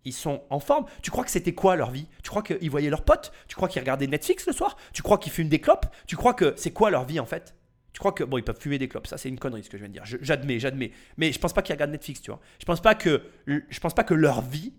Ils 0.05 0.13
sont 0.13 0.43
en 0.49 0.59
forme. 0.59 0.85
Tu 1.01 1.11
crois 1.11 1.23
que 1.23 1.31
c'était 1.31 1.53
quoi 1.53 1.75
leur 1.75 1.91
vie? 1.91 2.07
Tu 2.23 2.29
crois 2.29 2.43
qu'ils 2.43 2.69
voyaient 2.69 2.89
leurs 2.89 3.05
potes? 3.05 3.31
Tu 3.47 3.55
crois 3.55 3.69
qu'ils 3.69 3.81
regardaient 3.81 4.07
Netflix 4.07 4.45
le 4.47 4.53
soir? 4.53 4.75
Tu 4.91 5.01
crois 5.01 5.17
qu'ils 5.17 5.31
fument 5.31 5.49
des 5.49 5.61
clopes? 5.61 5.85
Tu 6.07 6.17
crois 6.17 6.33
que 6.33 6.53
c'est 6.57 6.71
quoi 6.71 6.89
leur 6.89 7.05
vie 7.05 7.19
en 7.19 7.25
fait? 7.25 7.55
Tu 7.93 7.99
crois 7.99 8.11
que 8.11 8.23
bon 8.23 8.37
ils 8.39 8.43
peuvent 8.43 8.59
fumer 8.59 8.79
des 8.79 8.87
clopes 8.87 9.05
Ça 9.07 9.17
c'est 9.17 9.29
une 9.29 9.37
connerie 9.39 9.63
ce 9.63 9.69
que 9.69 9.77
je 9.77 9.83
viens 9.83 9.89
de 9.89 9.93
dire. 9.93 10.05
Je- 10.05 10.17
J'admets, 10.21 10.59
j'admets. 10.59 10.91
Mais 11.17 11.31
je 11.31 11.39
pense 11.39 11.53
pas 11.53 11.61
qu'ils 11.61 11.73
regardent 11.73 11.91
Netflix, 11.91 12.21
tu 12.21 12.31
vois. 12.31 12.39
Je 12.59 12.65
pense 12.65 12.81
pas 12.81 12.95
que 12.95 13.21
je 13.47 13.79
pense 13.79 13.93
pas 13.93 14.03
que 14.03 14.13
leur 14.15 14.41
vie 14.41 14.73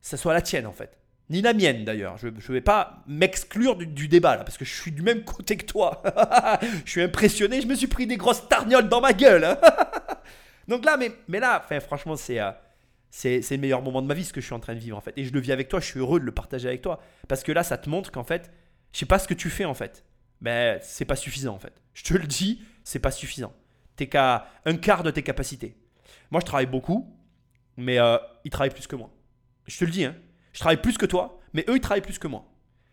ça 0.00 0.16
soit 0.16 0.34
la 0.34 0.42
tienne 0.42 0.66
en 0.66 0.72
fait. 0.72 0.98
Ni 1.30 1.40
la 1.40 1.54
mienne 1.54 1.84
d'ailleurs. 1.84 2.18
Je 2.18 2.26
ne 2.28 2.32
vais 2.52 2.60
pas 2.60 3.04
m'exclure 3.06 3.76
du, 3.76 3.86
du 3.86 4.08
débat 4.08 4.36
là 4.36 4.44
parce 4.44 4.58
que 4.58 4.64
je 4.64 4.74
suis 4.74 4.90
du 4.90 5.02
même 5.02 5.22
côté 5.24 5.56
que 5.56 5.64
toi. 5.64 6.02
je 6.84 6.90
suis 6.90 7.00
impressionné. 7.02 7.60
Je 7.62 7.66
me 7.68 7.74
suis 7.76 7.86
pris 7.86 8.06
des 8.08 8.16
grosses 8.16 8.48
tarnioles 8.48 8.88
dans 8.88 9.00
ma 9.00 9.12
gueule. 9.12 9.44
hein. 9.44 9.56
Donc 10.68 10.84
là, 10.84 10.96
mais, 10.96 11.12
mais 11.28 11.40
là, 11.40 11.60
enfin, 11.64 11.80
franchement, 11.80 12.16
c'est 12.16 12.40
euh, 12.40 12.50
c'est 13.10 13.40
le 13.50 13.58
meilleur 13.58 13.82
moment 13.82 14.02
de 14.02 14.06
ma 14.06 14.14
vie 14.14 14.24
ce 14.24 14.32
que 14.32 14.40
je 14.40 14.46
suis 14.46 14.54
en 14.54 14.60
train 14.60 14.74
de 14.74 14.78
vivre 14.80 14.96
en 14.96 15.00
fait. 15.00 15.12
Et 15.16 15.24
je 15.24 15.32
le 15.32 15.40
vis 15.40 15.52
avec 15.52 15.68
toi. 15.68 15.78
Je 15.80 15.86
suis 15.86 16.00
heureux 16.00 16.18
de 16.20 16.24
le 16.24 16.32
partager 16.32 16.66
avec 16.68 16.82
toi 16.82 17.00
parce 17.28 17.42
que 17.44 17.52
là, 17.52 17.62
ça 17.62 17.78
te 17.78 17.88
montre 17.88 18.10
qu'en 18.10 18.24
fait, 18.24 18.50
je 18.92 18.98
sais 18.98 19.06
pas 19.06 19.18
ce 19.20 19.28
que 19.28 19.34
tu 19.34 19.48
fais 19.48 19.64
en 19.64 19.74
fait. 19.74 20.04
Mais 20.42 20.78
c'est 20.82 21.06
pas 21.06 21.16
suffisant 21.16 21.54
en 21.54 21.58
fait. 21.58 21.72
Je 21.94 22.04
te 22.04 22.14
le 22.14 22.26
dis, 22.26 22.62
c'est 22.84 22.98
pas 22.98 23.10
suffisant. 23.10 23.54
T'es 23.96 24.08
qu'à 24.08 24.48
un 24.66 24.76
quart 24.76 25.02
de 25.02 25.10
tes 25.10 25.22
capacités. 25.22 25.76
Moi, 26.30 26.40
je 26.40 26.46
travaille 26.46 26.66
beaucoup, 26.66 27.14
mais 27.76 27.98
euh, 27.98 28.18
ils 28.44 28.50
travaillent 28.50 28.70
plus 28.70 28.86
que 28.86 28.96
moi. 28.96 29.10
Je 29.66 29.78
te 29.78 29.84
le 29.84 29.90
dis, 29.90 30.04
hein. 30.04 30.16
Je 30.52 30.60
travaille 30.60 30.80
plus 30.80 30.98
que 30.98 31.06
toi, 31.06 31.40
mais 31.54 31.64
eux, 31.68 31.76
ils 31.76 31.80
travaillent 31.80 32.02
plus 32.02 32.18
que 32.18 32.26
moi. 32.26 32.46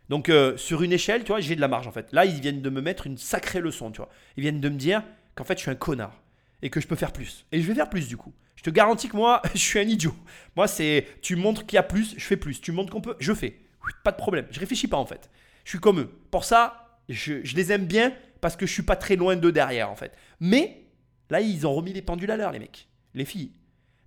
Donc, 0.09 0.29
euh, 0.29 0.57
sur 0.57 0.81
une 0.81 0.91
échelle, 0.91 1.23
tu 1.23 1.27
vois, 1.27 1.39
j'ai 1.39 1.55
de 1.55 1.61
la 1.61 1.67
marge, 1.67 1.87
en 1.87 1.91
fait. 1.91 2.11
Là, 2.11 2.25
ils 2.25 2.39
viennent 2.39 2.61
de 2.61 2.69
me 2.69 2.81
mettre 2.81 3.07
une 3.07 3.17
sacrée 3.17 3.61
leçon, 3.61 3.91
tu 3.91 3.97
vois. 3.97 4.09
Ils 4.37 4.41
viennent 4.41 4.61
de 4.61 4.69
me 4.69 4.75
dire 4.75 5.03
qu'en 5.35 5.43
fait, 5.43 5.55
je 5.55 5.61
suis 5.61 5.71
un 5.71 5.75
connard. 5.75 6.21
Et 6.61 6.69
que 6.69 6.81
je 6.81 6.87
peux 6.87 6.95
faire 6.95 7.13
plus. 7.13 7.45
Et 7.51 7.61
je 7.61 7.67
vais 7.67 7.75
faire 7.75 7.89
plus, 7.89 8.07
du 8.07 8.17
coup. 8.17 8.33
Je 8.55 8.63
te 8.63 8.69
garantis 8.69 9.07
que 9.07 9.15
moi, 9.15 9.41
je 9.53 9.59
suis 9.59 9.79
un 9.79 9.87
idiot. 9.87 10.15
Moi, 10.55 10.67
c'est, 10.67 11.07
tu 11.21 11.35
montres 11.35 11.65
qu'il 11.65 11.75
y 11.75 11.79
a 11.79 11.83
plus, 11.83 12.15
je 12.17 12.23
fais 12.23 12.37
plus. 12.37 12.59
Tu 12.59 12.71
montres 12.71 12.91
qu'on 12.91 13.01
peut, 13.01 13.15
je 13.19 13.33
fais. 13.33 13.59
Pas 14.03 14.11
de 14.11 14.17
problème. 14.17 14.47
Je 14.51 14.59
réfléchis 14.59 14.87
pas, 14.87 14.97
en 14.97 15.05
fait. 15.05 15.29
Je 15.63 15.69
suis 15.69 15.79
comme 15.79 15.99
eux. 16.01 16.09
Pour 16.31 16.43
ça, 16.43 16.88
je, 17.09 17.55
les 17.55 17.71
aime 17.71 17.85
bien 17.85 18.13
parce 18.39 18.55
que 18.55 18.65
je 18.65 18.73
suis 18.73 18.83
pas 18.83 18.95
très 18.95 19.15
loin 19.15 19.35
d'eux 19.35 19.51
derrière, 19.51 19.89
en 19.89 19.95
fait. 19.95 20.13
Mais, 20.39 20.85
là, 21.29 21.41
ils 21.41 21.67
ont 21.67 21.73
remis 21.73 21.91
les 21.91 22.01
pendules 22.01 22.31
à 22.31 22.37
l'heure, 22.37 22.51
les 22.51 22.59
mecs. 22.59 22.87
Les 23.13 23.25
filles. 23.25 23.51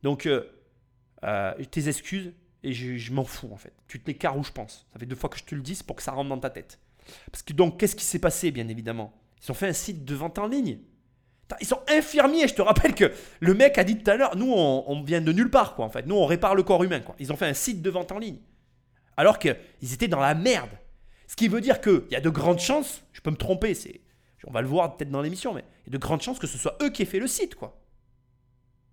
Donc, 0.03 0.27
euh, 0.27 0.45
euh, 1.25 1.53
tes 1.71 1.89
excuses, 1.89 2.33
et 2.63 2.73
je, 2.73 3.13
m'en 3.13 3.25
fous 3.25 3.51
en 3.53 3.57
fait. 3.57 3.73
Tu 3.89 4.01
te 4.01 4.07
l'écarts 4.07 4.39
où 4.39 4.45
je 4.45 4.53
pense. 4.53 4.87
Ça 4.93 4.99
fait 5.01 5.07
deux 5.07 5.17
fois 5.17 5.29
que 5.29 5.39
je 5.39 5.45
te 5.45 5.55
le 5.55 5.61
dis, 5.61 5.81
pour 5.85 5.97
que 5.97 6.03
ça 6.03 6.13
rentre 6.13 6.29
dans 6.29 6.39
ta 6.39 6.51
tête. 6.51 6.79
Parce 7.31 7.43
que 7.43 7.53
donc, 7.53 7.79
qu'est-ce 7.79 7.97
qui 7.97 8.05
s'est 8.05 8.21
passé, 8.21 8.53
bien 8.53 8.69
évidemment? 8.69 9.13
Ils 9.43 9.51
ont 9.51 9.55
fait 9.55 9.69
un 9.69 9.73
site 9.73 10.05
de 10.05 10.15
vente 10.15 10.39
en 10.39 10.47
ligne. 10.47 10.79
Ils 11.61 11.67
sont 11.67 11.81
infirmiers. 11.89 12.49
Je 12.49 12.55
te 12.55 12.63
rappelle 12.63 12.95
que 12.95 13.13
le 13.41 13.55
mec 13.55 13.77
a 13.77 13.85
dit 13.85 13.99
tout 13.99 14.11
à 14.11 14.17
l'heure, 14.17 14.37
nous, 14.37 14.51
on, 14.51 14.85
on 14.87 15.03
vient 15.03 15.21
de 15.21 15.33
nulle 15.33 15.51
part, 15.51 15.75
quoi, 15.75 15.85
en 15.85 15.91
fait. 15.91 16.07
Nous, 16.07 16.15
on 16.15 16.25
répare 16.25 16.55
le 16.55 16.63
corps 16.63 16.83
humain, 16.85 17.01
quoi. 17.01 17.17
Ils 17.19 17.33
ont 17.33 17.37
fait 17.37 17.47
un 17.47 17.55
site 17.55 17.83
de 17.83 17.91
vente 17.91 18.13
en 18.13 18.19
ligne. 18.19 18.39
Alors 19.17 19.39
qu'ils 19.39 19.57
étaient 19.93 20.09
dans 20.09 20.21
la 20.21 20.35
merde. 20.35 20.71
Ce 21.33 21.37
qui 21.37 21.49
veut 21.49 21.63
dire 21.63 21.81
qu'il 21.81 22.03
y 22.11 22.15
a 22.15 22.21
de 22.21 22.29
grandes 22.29 22.59
chances, 22.59 23.03
je 23.15 23.23
peux 23.23 23.31
me 23.31 23.37
tromper, 23.37 23.73
c'est, 23.73 24.03
on 24.45 24.51
va 24.53 24.61
le 24.61 24.69
voir 24.69 24.95
peut-être 24.95 25.09
dans 25.11 25.23
l'émission, 25.23 25.55
mais 25.55 25.65
il 25.87 25.87
y 25.87 25.97
a 25.97 25.99
de 25.99 26.03
grandes 26.03 26.21
chances 26.21 26.39
que 26.39 26.47
ce 26.47 26.59
soit 26.59 26.77
eux 26.83 26.91
qui 26.91 27.01
aient 27.01 27.07
fait 27.07 27.21
le 27.21 27.27
site, 27.27 27.55
quoi. 27.55 27.81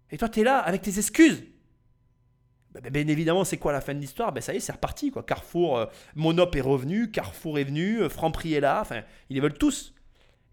Et 0.09 0.17
toi, 0.17 0.29
tu 0.29 0.39
es 0.39 0.43
là 0.45 0.59
avec 0.59 0.81
tes 0.81 0.97
excuses. 0.99 1.43
Ben, 2.71 2.81
bien 2.89 3.05
évidemment, 3.09 3.43
c'est 3.43 3.57
quoi 3.57 3.73
la 3.73 3.81
fin 3.81 3.93
de 3.93 3.99
l'histoire? 3.99 4.31
Ben 4.31 4.39
ça 4.39 4.53
y 4.53 4.55
est, 4.55 4.59
c'est 4.61 4.71
reparti. 4.71 5.11
Quoi. 5.11 5.23
Carrefour, 5.23 5.79
euh, 5.79 5.85
Monop 6.15 6.55
est 6.55 6.61
revenu, 6.61 7.11
Carrefour 7.11 7.59
est 7.59 7.65
venu, 7.65 8.03
euh, 8.03 8.07
Franprix 8.07 8.53
est 8.53 8.61
là, 8.61 8.79
enfin, 8.79 9.01
ils 9.29 9.33
les 9.33 9.41
veulent 9.41 9.57
tous. 9.57 9.93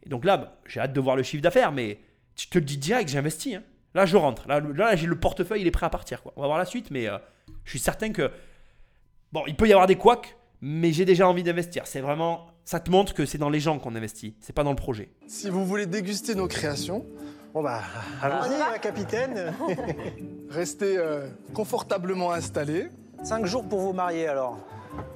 Et 0.02 0.08
donc 0.08 0.24
là, 0.24 0.58
j'ai 0.66 0.80
hâte 0.80 0.92
de 0.92 1.00
voir 1.00 1.14
le 1.14 1.22
chiffre 1.22 1.42
d'affaires, 1.44 1.70
mais 1.70 2.00
je 2.36 2.48
te 2.48 2.58
le 2.58 2.64
dis 2.64 2.78
direct, 2.78 3.08
j'ai 3.08 3.18
investi. 3.18 3.54
hein. 3.54 3.62
Là, 3.94 4.06
je 4.06 4.16
rentre. 4.16 4.48
Là, 4.48 4.96
j'ai 4.96 5.06
le 5.06 5.20
portefeuille, 5.20 5.60
il 5.60 5.68
est 5.68 5.70
prêt 5.70 5.86
à 5.86 5.90
partir. 5.90 6.20
On 6.34 6.40
va 6.40 6.48
voir 6.48 6.58
la 6.58 6.64
suite, 6.64 6.90
mais 6.90 7.06
euh, 7.06 7.16
je 7.62 7.70
suis 7.70 7.78
certain 7.78 8.10
que. 8.10 8.32
Bon, 9.30 9.44
il 9.46 9.54
peut 9.54 9.68
y 9.68 9.72
avoir 9.72 9.86
des 9.86 9.96
couacs, 9.96 10.35
mais 10.60 10.92
j'ai 10.92 11.04
déjà 11.04 11.28
envie 11.28 11.42
d'investir. 11.42 11.86
C'est 11.86 12.00
vraiment. 12.00 12.46
Ça 12.64 12.80
te 12.80 12.90
montre 12.90 13.14
que 13.14 13.26
c'est 13.26 13.38
dans 13.38 13.50
les 13.50 13.60
gens 13.60 13.78
qu'on 13.78 13.94
investit, 13.94 14.34
c'est 14.40 14.52
pas 14.52 14.64
dans 14.64 14.70
le 14.70 14.76
projet. 14.76 15.10
Si 15.28 15.50
vous 15.50 15.64
voulez 15.64 15.86
déguster 15.86 16.34
nos 16.34 16.48
créations, 16.48 17.04
Bon 17.56 17.62
bah, 17.62 17.80
allons-y, 18.20 18.60
hein, 18.60 18.76
capitaine. 18.82 19.54
restez 20.50 20.98
euh, 20.98 21.26
confortablement 21.54 22.32
installés. 22.32 22.90
Cinq 23.22 23.46
jours 23.46 23.64
pour 23.66 23.80
vous 23.80 23.94
marier 23.94 24.28
alors. 24.28 24.58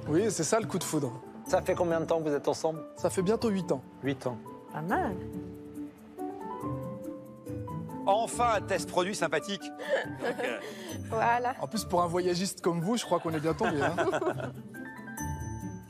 Oui, 0.07 0.23
c'est 0.31 0.43
ça 0.43 0.59
le 0.59 0.65
coup 0.65 0.79
de 0.79 0.83
foudre. 0.83 1.21
Ça 1.45 1.61
fait 1.61 1.75
combien 1.75 1.99
de 1.99 2.05
temps 2.05 2.19
que 2.19 2.27
vous 2.27 2.35
êtes 2.35 2.47
ensemble? 2.47 2.79
Ça 2.97 3.11
fait 3.11 3.21
bientôt 3.21 3.49
8 3.49 3.71
ans. 3.73 3.83
Huit 4.01 4.25
ans. 4.25 4.39
Pas 4.73 4.81
mal. 4.81 5.15
Enfin, 8.07 8.53
un 8.55 8.61
test 8.61 8.89
produit 8.89 9.13
sympathique. 9.13 9.63
Voilà. 11.09 11.55
En 11.61 11.67
plus, 11.67 11.83
pour 11.83 12.01
un 12.01 12.07
voyagiste 12.07 12.61
comme 12.61 12.79
vous, 12.79 12.95
je 12.95 13.03
crois 13.03 13.19
qu'on 13.19 13.33
est 13.33 13.39
bien 13.39 13.53
tombé. 13.53 13.81
Hein. 13.81 13.95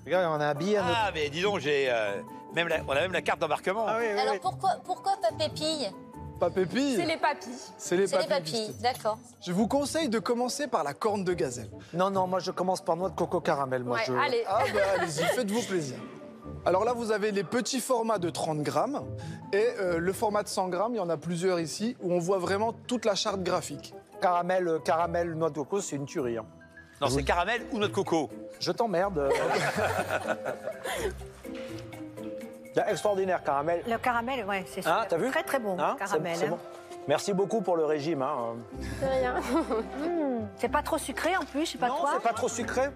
Regarde, 0.05 0.25
on 0.37 0.41
a 0.41 0.47
un 0.47 0.53
billet 0.55 0.77
à 0.77 0.83
notre... 0.83 0.97
Ah, 1.05 1.11
mais 1.13 1.29
dis 1.29 1.41
donc, 1.41 1.59
j'ai. 1.59 1.87
euh, 1.89 2.21
même 2.55 2.67
la- 2.67 2.81
on 2.87 2.91
a 2.91 3.01
même 3.01 3.11
la 3.13 3.21
carte 3.21 3.39
d'embarquement. 3.39 3.85
Ah 3.87 3.97
oui, 3.99 4.05
oui, 4.13 4.19
Alors 4.19 4.33
oui. 4.33 4.39
pourquoi, 4.41 4.71
pourquoi 4.83 5.13
pas 5.21 5.29
pépille? 5.37 5.91
Pas 6.39 6.49
pépille, 6.49 6.95
C'est 6.95 7.05
les 7.05 7.17
papilles. 7.17 7.49
c'est 7.77 7.97
les 7.97 8.07
C'est 8.07 8.17
les 8.19 8.27
papilles. 8.27 8.67
papilles, 8.67 8.75
d'accord. 8.81 9.19
Je 9.45 9.51
vous 9.51 9.67
conseille 9.67 10.09
de 10.09 10.17
commencer 10.17 10.65
par 10.67 10.83
la 10.83 10.95
corne 10.95 11.23
de 11.23 11.33
gazelle. 11.33 11.69
Non, 11.93 12.09
non, 12.09 12.25
moi 12.25 12.39
je 12.39 12.49
commence 12.49 12.81
par 12.81 12.95
noix 12.95 13.09
de 13.09 13.15
coco 13.15 13.39
caramel. 13.41 13.83
Moi, 13.83 13.97
Ouais, 13.97 14.03
je... 14.07 14.13
allez. 14.13 14.43
Ah 14.47 14.63
bah 14.73 14.79
allez-y, 14.97 15.21
faites-vous 15.35 15.61
plaisir. 15.61 15.97
Alors 16.65 16.83
là, 16.83 16.93
vous 16.93 17.11
avez 17.11 17.31
les 17.31 17.43
petits 17.43 17.79
formats 17.79 18.17
de 18.17 18.31
30 18.31 18.61
grammes 18.63 19.03
et 19.53 19.67
euh, 19.79 19.99
le 19.99 20.13
format 20.13 20.41
de 20.41 20.47
100 20.47 20.69
grammes, 20.69 20.93
il 20.95 20.97
y 20.97 21.01
en 21.01 21.09
a 21.09 21.17
plusieurs 21.17 21.59
ici, 21.59 21.95
où 22.01 22.11
on 22.11 22.17
voit 22.19 22.39
vraiment 22.39 22.73
toute 22.87 23.05
la 23.05 23.13
charte 23.13 23.43
graphique. 23.43 23.93
Caramel, 24.19 24.67
euh, 24.67 24.79
caramel, 24.79 25.33
noix 25.35 25.49
de 25.51 25.55
coco, 25.55 25.79
c'est 25.79 25.95
une 25.95 26.05
tuerie. 26.05 26.37
hein. 26.39 26.45
Non, 27.01 27.09
c'est 27.09 27.23
caramel 27.23 27.61
ou 27.71 27.77
noix 27.79 27.87
de 27.87 27.93
coco. 27.93 28.29
Je 28.59 28.71
t'emmerde. 28.71 29.17
euh. 29.17 29.29
Extraordinaire, 32.87 33.43
caramel. 33.43 33.81
Le 33.87 33.97
caramel, 33.97 34.45
ouais, 34.45 34.63
c'est 34.67 34.79
Hein, 34.87 35.01
super. 35.01 35.07
t'as 35.09 35.17
vu 35.17 35.29
Très 35.31 35.43
très 35.43 35.59
bon, 35.59 35.77
Hein, 35.79 35.95
caramel. 35.97 36.35
c'est- 36.35 36.45
hein. 36.45 36.49
bon. 36.51 36.59
Merci 37.07 37.33
beaucoup 37.33 37.61
pour 37.61 37.75
le 37.75 37.85
régime. 37.85 38.21
hein. 38.21 38.55
C'est 38.99 39.07
rien. 39.07 39.33
Mmh, 39.99 40.47
C'est 40.57 40.69
pas 40.69 40.83
trop 40.83 40.97
sucré 40.99 41.35
en 41.35 41.43
plus, 41.43 41.65
je 41.65 41.71
sais 41.71 41.77
pas 41.77 41.87
non, 41.87 41.97
toi. 41.97 42.11
c'est 42.13 42.23
pas 42.23 42.33
trop 42.33 42.47
sucré. 42.47 42.89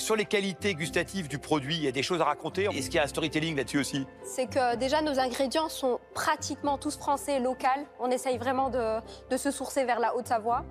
Sur 0.00 0.16
les 0.16 0.24
qualités 0.24 0.74
gustatives 0.74 1.28
du 1.28 1.38
produit, 1.38 1.76
il 1.76 1.82
y 1.84 1.86
a 1.88 1.92
des 1.92 2.02
choses 2.02 2.22
à 2.22 2.24
raconter. 2.24 2.64
Est-ce 2.72 2.86
qu'il 2.86 2.94
y 2.94 2.98
a 2.98 3.02
un 3.02 3.06
storytelling 3.06 3.54
là-dessus 3.54 3.78
aussi? 3.80 4.06
C'est 4.24 4.46
que 4.46 4.74
déjà 4.76 5.02
nos 5.02 5.18
ingrédients 5.20 5.68
sont 5.68 6.00
pratiquement 6.14 6.78
tous 6.78 6.96
français, 6.96 7.38
local. 7.38 7.84
On 8.00 8.10
essaye 8.10 8.38
vraiment 8.38 8.70
de, 8.70 8.98
de 9.28 9.36
se 9.36 9.50
sourcer 9.50 9.84
vers 9.84 10.00
la 10.00 10.16
Haute-Savoie. 10.16 10.64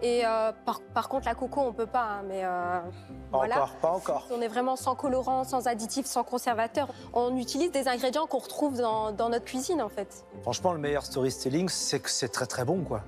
Et 0.00 0.22
euh, 0.24 0.52
par, 0.64 0.80
par 0.94 1.10
contre, 1.10 1.26
la 1.26 1.34
coco, 1.34 1.60
on 1.60 1.74
peut 1.74 1.84
pas. 1.86 2.02
hein, 2.04 2.22
mais 2.26 2.40
euh, 2.44 2.80
Pas 3.30 3.36
voilà. 3.38 3.56
encore, 3.56 3.74
pas 3.76 3.90
encore. 3.90 4.26
On 4.32 4.40
est 4.40 4.48
vraiment 4.48 4.76
sans 4.76 4.94
colorant, 4.96 5.44
sans 5.44 5.66
additifs, 5.68 6.06
sans 6.06 6.24
conservateur. 6.24 6.88
On 7.12 7.36
utilise 7.36 7.72
des 7.72 7.88
ingrédients 7.88 8.26
qu'on 8.26 8.38
retrouve 8.38 8.78
dans, 8.78 9.12
dans 9.12 9.28
notre 9.28 9.44
cuisine 9.44 9.82
en 9.82 9.90
fait. 9.90 10.24
Franchement, 10.40 10.72
le 10.72 10.78
meilleur 10.78 11.04
storytelling, 11.04 11.68
c'est 11.68 12.00
que 12.00 12.08
c'est 12.08 12.30
très 12.30 12.46
très 12.46 12.64
bon, 12.64 12.80
quoi. 12.82 13.02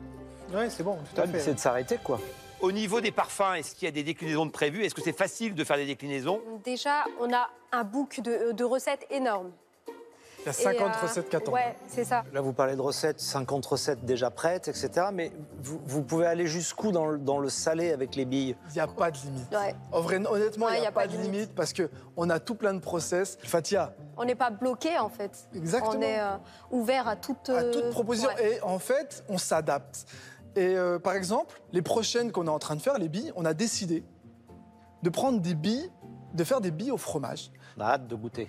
Ouais, 0.55 0.69
c'est 0.69 0.83
bon, 0.83 0.99
tout 1.15 1.21
à 1.23 1.27
fait. 1.27 1.41
C'est 1.41 1.55
de 1.55 1.59
s'arrêter, 1.59 1.97
quoi. 2.05 2.21
Au 2.65 2.73
niveau 2.73 3.03
des 3.03 3.11
parfums, 3.13 3.57
est-ce 3.59 3.75
qu'il 3.75 3.85
y 3.85 3.89
a 3.89 3.93
des 3.93 4.03
déclinaisons 4.03 4.47
de 4.47 4.51
prévues? 4.51 4.85
Est-ce 4.87 4.95
que 4.95 5.03
c'est 5.03 5.13
facile 5.13 5.55
de 5.55 5.65
faire 5.65 5.77
des 5.77 5.85
déclinaisons? 5.85 6.41
Déjà, 6.65 7.05
on 7.21 7.31
a 7.31 7.51
un 7.73 7.85
book 7.85 8.21
de, 8.21 8.53
de 8.53 8.65
recettes 8.65 9.07
énorme. 9.11 9.51
Il 9.87 10.47
y 10.47 10.49
a 10.49 10.51
Et, 10.51 10.79
50 10.79 10.81
euh, 10.81 11.07
recettes 11.07 11.29
qui 11.29 11.37
attendent. 11.37 11.53
Ouais, 11.55 11.77
c'est 11.89 12.05
ça. 12.05 12.25
Là, 12.33 12.41
vous 12.41 12.55
parlez 12.55 12.75
de 12.75 12.81
recettes, 12.81 13.21
50 13.21 13.67
recettes 13.67 14.05
déjà 14.07 14.31
prêtes, 14.31 14.69
etc. 14.69 15.09
Mais 15.13 15.31
vous, 15.63 15.79
vous 15.85 16.03
pouvez 16.03 16.25
aller 16.25 16.47
jusqu'où 16.47 16.91
dans, 16.91 17.05
le- 17.07 17.19
dans 17.19 17.39
le 17.39 17.51
salé 17.51 17.93
avec 17.93 18.15
les 18.17 18.25
billes? 18.25 18.57
Il 18.71 18.73
n'y 18.75 18.81
a 18.81 18.87
pas 18.87 19.11
de 19.11 19.19
limite. 19.19 19.51
Ouais. 19.53 19.75
En 19.93 20.01
vrai, 20.01 20.17
honnêtement, 20.27 20.69
il 20.71 20.73
Ouais, 20.77 20.81
n'y 20.81 20.87
a, 20.87 20.93
pas, 20.93 21.07
de 21.07 21.17
limite, 21.19 21.55
parce 21.55 21.75
qu'on 21.75 22.31
a 22.31 22.41
tout 22.41 22.55
plein 22.55 22.73
de 22.73 22.79
process. 22.81 23.37
Fatia, 23.43 23.93
On 24.17 24.25
n'est 24.25 24.35
pas 24.35 24.49
bloqué 24.49 24.99
en 24.99 25.11
fait. 25.11 25.49
Exactement. 25.55 25.95
On 25.99 26.01
est 26.01 26.19
euh, 26.21 26.37
ouvert 26.71 27.09
à 27.09 27.17
toute, 27.17 27.51
à 27.51 27.53
euh, 27.61 27.73
toute 27.73 27.91
proposition. 27.91 28.31
ouais. 28.31 28.57
Et 28.57 28.63
en 28.63 28.79
fait, 28.79 29.23
on 29.29 29.37
s'adapte. 29.37 30.07
Et 30.57 30.77
euh, 30.77 30.99
par 30.99 31.15
exemple, 31.15 31.61
les 31.73 31.83
prochaines 31.83 32.31
qu'on 32.33 32.47
est 32.47 32.51
en 32.51 32.59
train 32.59 32.77
de 32.77 32.83
faire, 32.83 32.99
les 32.99 33.09
billes, 33.09 33.33
on 33.37 33.45
a 33.45 33.55
décidé 33.55 34.05
de 35.03 35.11
prendre 35.11 35.41
des 35.41 35.55
billes, 35.55 35.91
de 36.35 36.45
faire 36.45 36.61
des 36.61 36.71
billes 36.71 36.93
au 36.93 36.97
fromage. 36.97 37.51
On 37.77 37.81
a 37.81 37.87
hâte 37.87 38.07
de 38.07 38.15
goûter. 38.15 38.49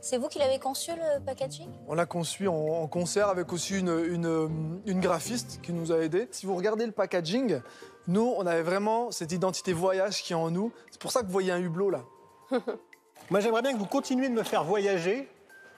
C'est 0.00 0.18
vous 0.18 0.28
qui 0.28 0.38
l'avez 0.38 0.58
conçu 0.58 0.92
le 0.92 1.24
packaging? 1.24 1.68
On 1.88 1.94
l'a 1.94 2.06
conçu 2.06 2.46
en, 2.46 2.54
en 2.54 2.86
concert 2.86 3.28
avec 3.28 3.52
aussi 3.52 3.78
une, 3.78 3.88
une- 3.88 4.80
une 4.86 5.00
graphiste 5.00 5.60
qui 5.62 5.72
nous 5.72 5.90
a 5.90 5.96
aidés. 5.98 6.28
Si 6.30 6.46
vous 6.46 6.54
regardez 6.54 6.86
le 6.86 6.92
packaging, 6.92 7.60
nous, 8.06 8.34
on 8.36 8.46
avait 8.46 8.62
vraiment 8.62 9.10
cette 9.10 9.32
identité 9.32 9.72
voyage 9.72 10.22
qui 10.22 10.32
est 10.34 10.36
en 10.36 10.50
nous. 10.50 10.70
C'est 10.92 11.00
pour 11.00 11.10
ça 11.10 11.20
que 11.22 11.26
vous 11.26 11.32
voyez 11.32 11.50
un 11.50 11.58
hublot 11.58 11.90
là. 11.90 12.02
Moi, 13.30 13.40
j'aimerais 13.40 13.62
bien 13.62 13.72
que 13.72 13.78
vous 13.78 13.86
continuiez 13.86 14.28
de 14.28 14.34
me 14.34 14.44
faire 14.44 14.62
voyager, 14.62 15.28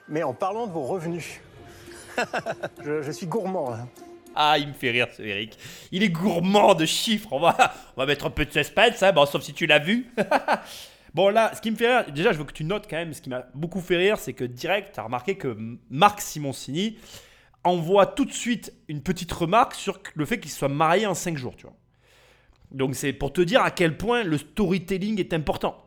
mais 0.07 0.21
en 0.21 0.33
parlant 0.33 0.67
de 0.67 0.71
vos 0.73 0.83
revenus. 0.83 1.39
je, 2.83 3.01
je 3.01 3.11
suis 3.11 3.25
gourmand. 3.25 3.73
hein. 3.73 3.87
Ah, 4.35 4.57
il 4.57 4.67
me 4.67 4.73
fait 4.73 4.91
rire 4.91 5.07
ce 5.15 5.21
Eric. 5.21 5.57
Il 5.91 6.03
est 6.03 6.09
gourmand 6.09 6.73
de 6.75 6.85
chiffres. 6.85 7.29
On 7.31 7.39
va, 7.39 7.55
on 7.97 8.01
va 8.01 8.05
mettre 8.05 8.25
un 8.25 8.29
peu 8.29 8.45
de 8.45 8.51
suspense, 8.51 9.01
hein, 9.03 9.11
bon, 9.11 9.25
sauf 9.25 9.41
si 9.41 9.53
tu 9.53 9.65
l'as 9.65 9.79
vu. 9.79 10.07
bon, 11.13 11.29
là, 11.29 11.51
ce 11.55 11.61
qui 11.61 11.71
me 11.71 11.75
fait 11.75 11.97
rire, 11.97 12.11
déjà, 12.11 12.31
je 12.31 12.37
veux 12.37 12.43
que 12.45 12.53
tu 12.53 12.63
notes 12.63 12.87
quand 12.89 12.95
même, 12.97 13.13
ce 13.13 13.21
qui 13.21 13.29
m'a 13.29 13.45
beaucoup 13.53 13.81
fait 13.81 13.97
rire, 13.97 14.17
c'est 14.17 14.33
que 14.33 14.43
direct, 14.43 14.93
tu 14.93 14.99
as 14.99 15.03
remarqué 15.03 15.35
que 15.35 15.57
Marc 15.89 16.21
Simoncini 16.21 16.97
envoie 17.63 18.05
tout 18.05 18.25
de 18.25 18.31
suite 18.31 18.73
une 18.87 19.01
petite 19.01 19.31
remarque 19.31 19.75
sur 19.75 19.99
le 20.15 20.25
fait 20.25 20.39
qu'il 20.39 20.51
soit 20.51 20.69
marié 20.69 21.05
en 21.05 21.13
5 21.13 21.37
jours, 21.37 21.55
tu 21.57 21.63
vois. 21.65 21.75
Donc, 22.71 22.95
c'est 22.95 23.13
pour 23.13 23.33
te 23.33 23.41
dire 23.41 23.61
à 23.63 23.71
quel 23.71 23.97
point 23.97 24.23
le 24.23 24.37
storytelling 24.37 25.19
est 25.19 25.33
important. 25.33 25.85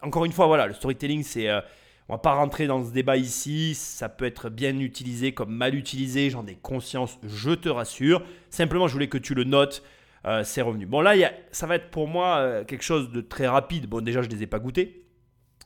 Encore 0.00 0.24
une 0.24 0.32
fois, 0.32 0.46
voilà, 0.46 0.66
le 0.66 0.72
storytelling, 0.74 1.22
c'est. 1.22 1.48
euh, 1.48 1.60
on 2.08 2.14
va 2.14 2.18
pas 2.18 2.34
rentrer 2.34 2.66
dans 2.66 2.84
ce 2.84 2.90
débat 2.92 3.16
ici, 3.16 3.74
ça 3.74 4.08
peut 4.08 4.24
être 4.24 4.50
bien 4.50 4.78
utilisé 4.78 5.32
comme 5.32 5.54
mal 5.54 5.74
utilisé, 5.74 6.30
j'en 6.30 6.46
ai 6.46 6.56
conscience, 6.56 7.18
je 7.22 7.52
te 7.52 7.68
rassure. 7.68 8.22
Simplement, 8.50 8.88
je 8.88 8.92
voulais 8.92 9.08
que 9.08 9.18
tu 9.18 9.34
le 9.34 9.44
notes, 9.44 9.82
euh, 10.26 10.44
c'est 10.44 10.62
revenu. 10.62 10.86
Bon, 10.86 11.00
là, 11.00 11.14
ça 11.52 11.66
va 11.66 11.76
être 11.76 11.90
pour 11.90 12.08
moi 12.08 12.36
euh, 12.38 12.64
quelque 12.64 12.84
chose 12.84 13.10
de 13.10 13.20
très 13.20 13.46
rapide. 13.46 13.86
Bon, 13.86 14.02
déjà, 14.02 14.22
je 14.22 14.28
ne 14.28 14.34
les 14.34 14.42
ai 14.42 14.46
pas 14.46 14.58
goûtés, 14.58 15.04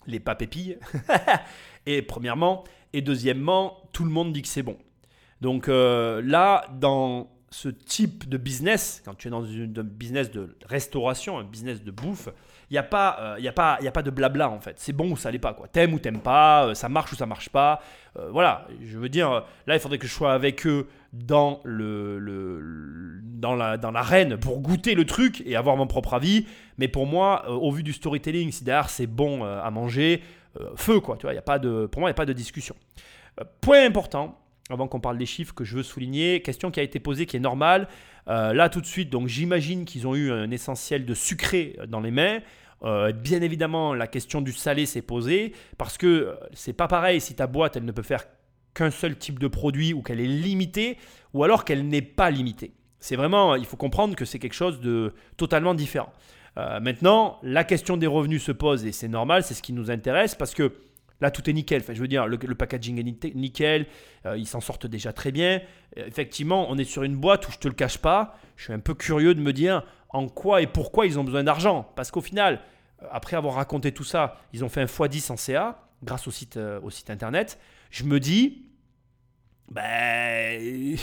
les 0.07 0.21
papépilles. 0.21 0.79
et 1.87 2.03
premièrement, 2.03 2.65
et 2.93 3.03
deuxièmement, 3.03 3.83
tout 3.93 4.05
le 4.05 4.11
monde 4.11 4.33
dit 4.33 4.43
que 4.43 4.49
c'est 4.49 4.63
bon. 4.63 4.79
Donc 5.41 5.69
euh, 5.69 6.23
là, 6.25 6.67
dans 6.79 7.31
ce 7.51 7.69
type 7.69 8.29
de 8.29 8.37
business, 8.37 9.03
quand 9.05 9.15
tu 9.15 9.29
es 9.29 9.31
dans 9.31 9.45
un 9.45 9.83
business 9.83 10.31
de 10.31 10.57
restauration, 10.65 11.39
un 11.39 11.45
business 11.45 11.83
de 11.83 11.91
bouffe, 11.91 12.29
il 12.71 12.75
n'y 12.75 12.79
a, 12.79 12.83
pas, 12.83 13.17
euh, 13.21 13.51
a, 13.57 13.79
a 13.87 13.91
pas 13.93 14.03
de 14.03 14.11
blabla 14.11 14.51
en 14.51 14.61
fait. 14.61 14.75
C'est 14.79 14.93
bon 14.93 15.11
ou 15.13 15.17
ça 15.17 15.31
l'est 15.31 15.39
pas. 15.39 15.55
quoi. 15.55 15.69
T'aimes 15.69 15.95
ou 15.95 15.99
t'aimes 15.99 16.21
pas, 16.21 16.67
euh, 16.67 16.75
ça 16.75 16.89
marche 16.89 17.13
ou 17.13 17.17
ça 17.17 17.27
marche 17.27 17.49
pas. 17.49 17.81
Euh, 18.19 18.29
voilà, 18.31 18.67
je 18.83 18.99
veux 18.99 19.09
dire, 19.09 19.31
euh, 19.31 19.41
là 19.67 19.75
il 19.77 19.81
faudrait 19.81 19.99
que 19.99 20.07
je 20.07 20.13
sois 20.13 20.33
avec 20.33 20.67
eux 20.67 20.89
dans, 21.13 21.61
le, 21.65 22.19
le- 22.19 23.21
dans, 23.23 23.55
la, 23.55 23.77
dans 23.77 23.91
l'arène 23.93 24.37
pour 24.37 24.61
goûter 24.61 24.95
le 24.95 25.05
truc 25.05 25.43
et 25.47 25.55
avoir 25.57 25.77
mon 25.77 25.87
propre 25.87 26.15
avis. 26.15 26.47
Mais 26.79 26.89
pour 26.89 27.07
moi, 27.07 27.49
au 27.51 27.71
vu 27.71 27.83
du 27.83 27.93
storytelling, 27.93 28.51
si 28.51 28.65
derrière 28.65 28.89
c'est 28.91 29.07
bon 29.07 29.45
à 29.45 29.71
manger, 29.71 30.23
feu 30.75 31.01
quoi. 31.01 31.17
Tu 31.17 31.23
vois, 31.27 31.35
y 31.35 31.39
a 31.39 31.43
pas 31.43 31.59
de, 31.59 31.87
pour 31.87 32.01
moi, 32.01 32.09
il 32.09 32.13
n'y 32.13 32.17
a 32.17 32.21
pas 32.23 32.27
de 32.27 32.33
discussion. 32.33 32.75
Point 33.61 33.85
important, 33.87 34.39
avant 34.71 34.89
qu'on 34.89 35.01
parle 35.01 35.19
des 35.19 35.27
chiffres 35.27 35.55
que 35.55 35.65
je 35.65 35.77
veux 35.77 35.83
souligner, 35.83 36.43
question 36.43 36.71
qui 36.71 36.81
a 36.81 36.83
été 36.83 36.99
posée, 37.01 37.27
qui 37.27 37.37
est 37.37 37.41
normale. 37.41 37.87
Euh, 38.29 38.53
là, 38.53 38.69
tout 38.69 38.81
de 38.81 38.87
suite, 38.87 39.11
donc 39.11 39.29
j'imagine 39.29 39.85
qu'ils 39.85 40.07
ont 40.07 40.15
eu 40.15 40.33
un 40.33 40.51
essentiel 40.51 41.05
de 41.05 41.15
sucré 41.15 41.79
dans 41.89 42.01
les 42.01 42.11
mains. 42.11 42.41
Euh, 42.83 43.13
bien 43.13 43.41
évidemment, 43.41 43.95
la 43.95 44.07
question 44.07 44.41
du 44.41 44.53
salé 44.53 44.85
s'est 44.85 45.03
posée 45.03 45.53
parce 45.79 45.97
que 45.97 46.07
euh, 46.07 46.35
c'est 46.53 46.73
pas 46.73 46.89
pareil 46.89 47.21
si 47.21 47.35
ta 47.35 47.47
boîte 47.47 47.77
elle 47.77 47.85
ne 47.85 47.93
peut 47.93 48.03
faire 48.03 48.25
qu'un 48.75 48.91
seul 48.91 49.17
type 49.17 49.39
de 49.39 49.49
produit 49.49 49.95
ou 49.95 50.03
qu'elle 50.03 50.21
est 50.21 50.27
limitée 50.27 50.99
ou 51.33 51.45
alors 51.45 51.65
qu'elle 51.65 51.89
n'est 51.89 52.03
pas 52.03 52.31
limitée. 52.31 52.75
C'est 53.01 53.17
vraiment, 53.17 53.55
il 53.55 53.65
faut 53.65 53.77
comprendre 53.77 54.17
que 54.17 54.25
c'est 54.25 54.39
quelque 54.39 54.55
chose 54.55 54.81
de 54.81 55.15
totalement 55.37 55.75
différent. 55.75 56.13
Maintenant, 56.81 57.39
la 57.43 57.65
question 57.65 57.99
des 57.99 58.07
revenus 58.07 58.43
se 58.43 58.51
pose 58.51 58.87
et 58.87 58.93
c'est 58.93 59.09
normal, 59.09 59.43
c'est 59.43 59.53
ce 59.53 59.61
qui 59.61 59.75
nous 59.75 59.91
intéresse 59.91 60.35
parce 60.35 60.55
que 60.55 60.73
là 61.21 61.31
tout 61.31 61.49
est 61.49 61.53
nickel. 61.53 61.81
Enfin, 61.83 61.95
je 61.95 62.01
veux 62.01 62.09
dire, 62.09 62.27
le, 62.27 62.37
packaging 62.55 62.99
est 62.99 63.03
ni- 63.03 63.33
nickel, 63.35 63.87
euh, 64.27 64.37
ils 64.37 64.47
s'en 64.47 64.61
sortent 64.61 64.87
déjà 64.87 65.13
très 65.13 65.33
bien. 65.33 65.61
Euh, 65.99 66.07
effectivement, 66.07 66.67
on 66.71 66.79
est 66.79 66.85
sur 66.85 67.03
une 67.03 67.17
boîte 67.17 67.49
où 67.49 67.53
je 67.53 67.59
te 67.59 67.69
le 67.69 67.75
cache 67.75 67.99
pas, 67.99 68.39
je 68.57 68.65
suis 68.65 68.73
un 68.73 68.79
peu 68.79 68.95
curieux 68.95 69.35
de 69.35 69.41
me 69.41 69.53
dire 69.53 69.83
en 70.11 70.29
quoi 70.29 70.63
et 70.63 70.67
pourquoi 70.67 71.07
ils 71.07 71.19
ont 71.19 71.25
besoin 71.25 71.45
d'argent. 71.45 71.91
Parce 71.97 72.11
qu'au 72.11 72.21
final, 72.21 72.61
euh, 73.03 73.07
après 73.11 73.37
avoir 73.37 73.55
raconté 73.55 73.93
tout 73.93 74.05
ça, 74.05 74.41
ils 74.53 74.65
ont 74.65 74.69
fait 74.69 74.83
un 74.83 74.87
x10 74.87 75.33
en 75.33 75.37
CA 75.37 75.83
grâce 76.03 76.27
au 76.29 76.31
site, 76.31 76.59
au 76.83 76.91
site 76.91 77.09
internet. 77.11 77.59
Je 77.91 78.05
me 78.05 78.21
dis, 78.21 78.67
ben, 79.71 80.97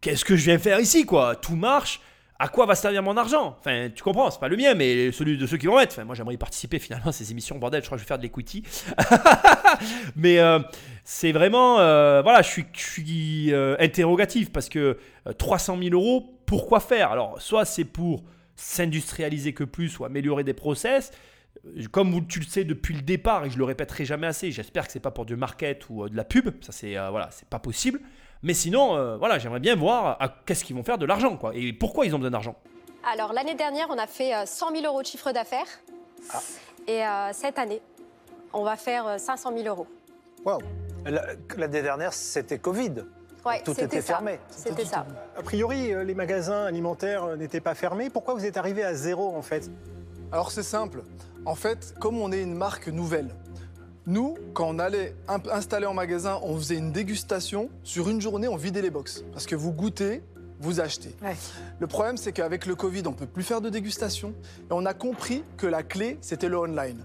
qu'est-ce 0.00 0.24
que 0.24 0.36
je 0.36 0.44
viens 0.44 0.58
faire 0.58 0.80
ici, 0.80 1.04
quoi? 1.04 1.36
Tout 1.36 1.56
marche. 1.56 2.00
À 2.42 2.48
quoi 2.48 2.64
va 2.64 2.74
servir 2.74 3.02
mon 3.02 3.18
argent? 3.18 3.54
Enfin, 3.60 3.90
tu 3.94 4.02
comprends, 4.02 4.30
c'est 4.30 4.40
pas 4.40 4.48
le 4.48 4.56
mien, 4.56 4.72
mais 4.72 5.12
celui 5.12 5.36
de 5.36 5.46
ceux 5.46 5.58
qui 5.58 5.66
vont 5.66 5.78
être. 5.78 5.92
Enfin, 5.92 6.04
moi, 6.04 6.14
j'aimerais 6.14 6.34
y 6.34 6.38
participer 6.38 6.78
finalement 6.80 7.08
à 7.08 7.12
ces 7.12 7.30
émissions, 7.30 7.58
bordel. 7.58 7.82
Je 7.82 7.86
crois 7.86 7.98
que 7.98 8.00
je 8.00 8.06
vais 8.06 8.08
faire 8.08 8.16
de 8.16 8.22
l'equity. 8.22 8.62
mais 10.16 10.38
euh, 10.38 10.58
c'est 11.04 11.32
vraiment, 11.32 11.80
euh, 11.80 12.22
voilà, 12.22 12.40
je 12.40 12.62
suis, 12.72 13.52
euh, 13.52 13.76
interrogatif 13.78 14.50
parce 14.52 14.70
que 14.70 14.96
euh, 15.26 15.32
300 15.34 15.76
000 15.82 15.94
euros, 15.94 16.40
pourquoi 16.46 16.80
faire? 16.80 17.10
Alors, 17.10 17.42
soit 17.42 17.66
c'est 17.66 17.84
pour 17.84 18.24
s'industrialiser 18.56 19.52
que 19.52 19.64
plus 19.64 19.98
ou 19.98 20.06
améliorer 20.06 20.42
des 20.42 20.54
process. 20.54 21.10
Comme 21.90 22.26
tu 22.26 22.38
le 22.38 22.46
sais 22.46 22.64
depuis 22.64 22.94
le 22.94 23.02
départ, 23.02 23.44
et 23.44 23.50
je 23.50 23.58
le 23.58 23.64
répéterai 23.64 24.06
jamais 24.06 24.26
assez, 24.26 24.50
j'espère 24.50 24.86
que 24.86 24.92
c'est 24.92 25.00
pas 25.00 25.10
pour 25.10 25.26
du 25.26 25.36
market 25.36 25.90
ou 25.90 26.08
de 26.08 26.16
la 26.16 26.24
pub, 26.24 26.48
ça 26.62 26.72
c'est 26.72 26.94
voilà, 27.10 27.28
c'est 27.32 27.48
pas 27.48 27.58
possible. 27.58 28.00
Mais 28.42 28.54
sinon, 28.54 28.96
euh, 28.96 29.16
voilà, 29.16 29.38
j'aimerais 29.38 29.60
bien 29.60 29.76
voir 29.76 30.16
à 30.20 30.28
qu'est-ce 30.46 30.64
qu'ils 30.64 30.76
vont 30.76 30.82
faire 30.82 30.98
de 30.98 31.06
l'argent, 31.06 31.36
quoi, 31.36 31.52
et 31.54 31.72
pourquoi 31.72 32.06
ils 32.06 32.14
ont 32.14 32.18
besoin 32.18 32.30
d'argent. 32.30 32.54
Alors 33.12 33.32
l'année 33.32 33.54
dernière, 33.54 33.86
on 33.90 33.98
a 33.98 34.06
fait 34.06 34.34
euh, 34.34 34.46
100 34.46 34.72
000 34.76 34.86
euros 34.86 35.02
de 35.02 35.06
chiffre 35.06 35.32
d'affaires. 35.32 35.66
Et 36.86 37.04
euh, 37.04 37.30
cette 37.32 37.58
année, 37.58 37.80
on 38.52 38.62
va 38.64 38.76
faire 38.76 39.06
euh, 39.06 39.18
500 39.18 39.52
000 39.56 39.68
euros. 39.68 39.86
Waouh 40.44 40.60
La- 41.04 41.24
L'année 41.56 41.82
dernière, 41.82 42.12
c'était 42.12 42.58
Covid. 42.58 43.04
Ouais, 43.44 43.62
Tout 43.62 43.78
était 43.80 44.02
fermé. 44.02 44.38
C'était 44.50 44.84
ça. 44.84 45.06
A 45.36 45.42
priori, 45.42 45.92
euh, 45.94 46.04
les 46.04 46.14
magasins 46.14 46.64
alimentaires 46.66 47.24
euh, 47.24 47.36
n'étaient 47.36 47.60
pas 47.60 47.74
fermés. 47.74 48.10
Pourquoi 48.10 48.34
vous 48.34 48.44
êtes 48.44 48.56
arrivé 48.58 48.82
à 48.84 48.94
zéro, 48.94 49.34
en 49.34 49.40
fait? 49.42 49.70
Alors 50.32 50.50
c'est 50.50 50.62
simple. 50.62 51.02
En 51.46 51.54
fait, 51.54 51.94
comme 51.98 52.18
on 52.20 52.32
est 52.32 52.42
une 52.42 52.54
marque 52.54 52.88
nouvelle, 52.88 53.34
nous, 54.06 54.36
quand 54.54 54.66
on 54.68 54.78
allait 54.78 55.14
installer 55.50 55.86
en 55.86 55.94
magasin, 55.94 56.38
on 56.42 56.56
faisait 56.56 56.76
une 56.76 56.92
dégustation. 56.92 57.70
Sur 57.84 58.08
une 58.08 58.20
journée, 58.20 58.48
on 58.48 58.56
vidait 58.56 58.82
les 58.82 58.90
box. 58.90 59.24
Parce 59.32 59.46
que 59.46 59.54
vous 59.54 59.72
goûtez, 59.72 60.22
vous 60.58 60.80
achetez. 60.80 61.14
Ouais. 61.22 61.36
Le 61.78 61.86
problème, 61.86 62.16
c'est 62.16 62.32
qu'avec 62.32 62.66
le 62.66 62.74
Covid, 62.74 63.02
on 63.06 63.10
ne 63.10 63.16
peut 63.16 63.26
plus 63.26 63.42
faire 63.42 63.60
de 63.60 63.68
dégustation. 63.68 64.34
Et 64.70 64.72
on 64.72 64.86
a 64.86 64.94
compris 64.94 65.44
que 65.56 65.66
la 65.66 65.82
clé, 65.82 66.18
c'était 66.20 66.48
le 66.48 66.58
online. 66.58 67.04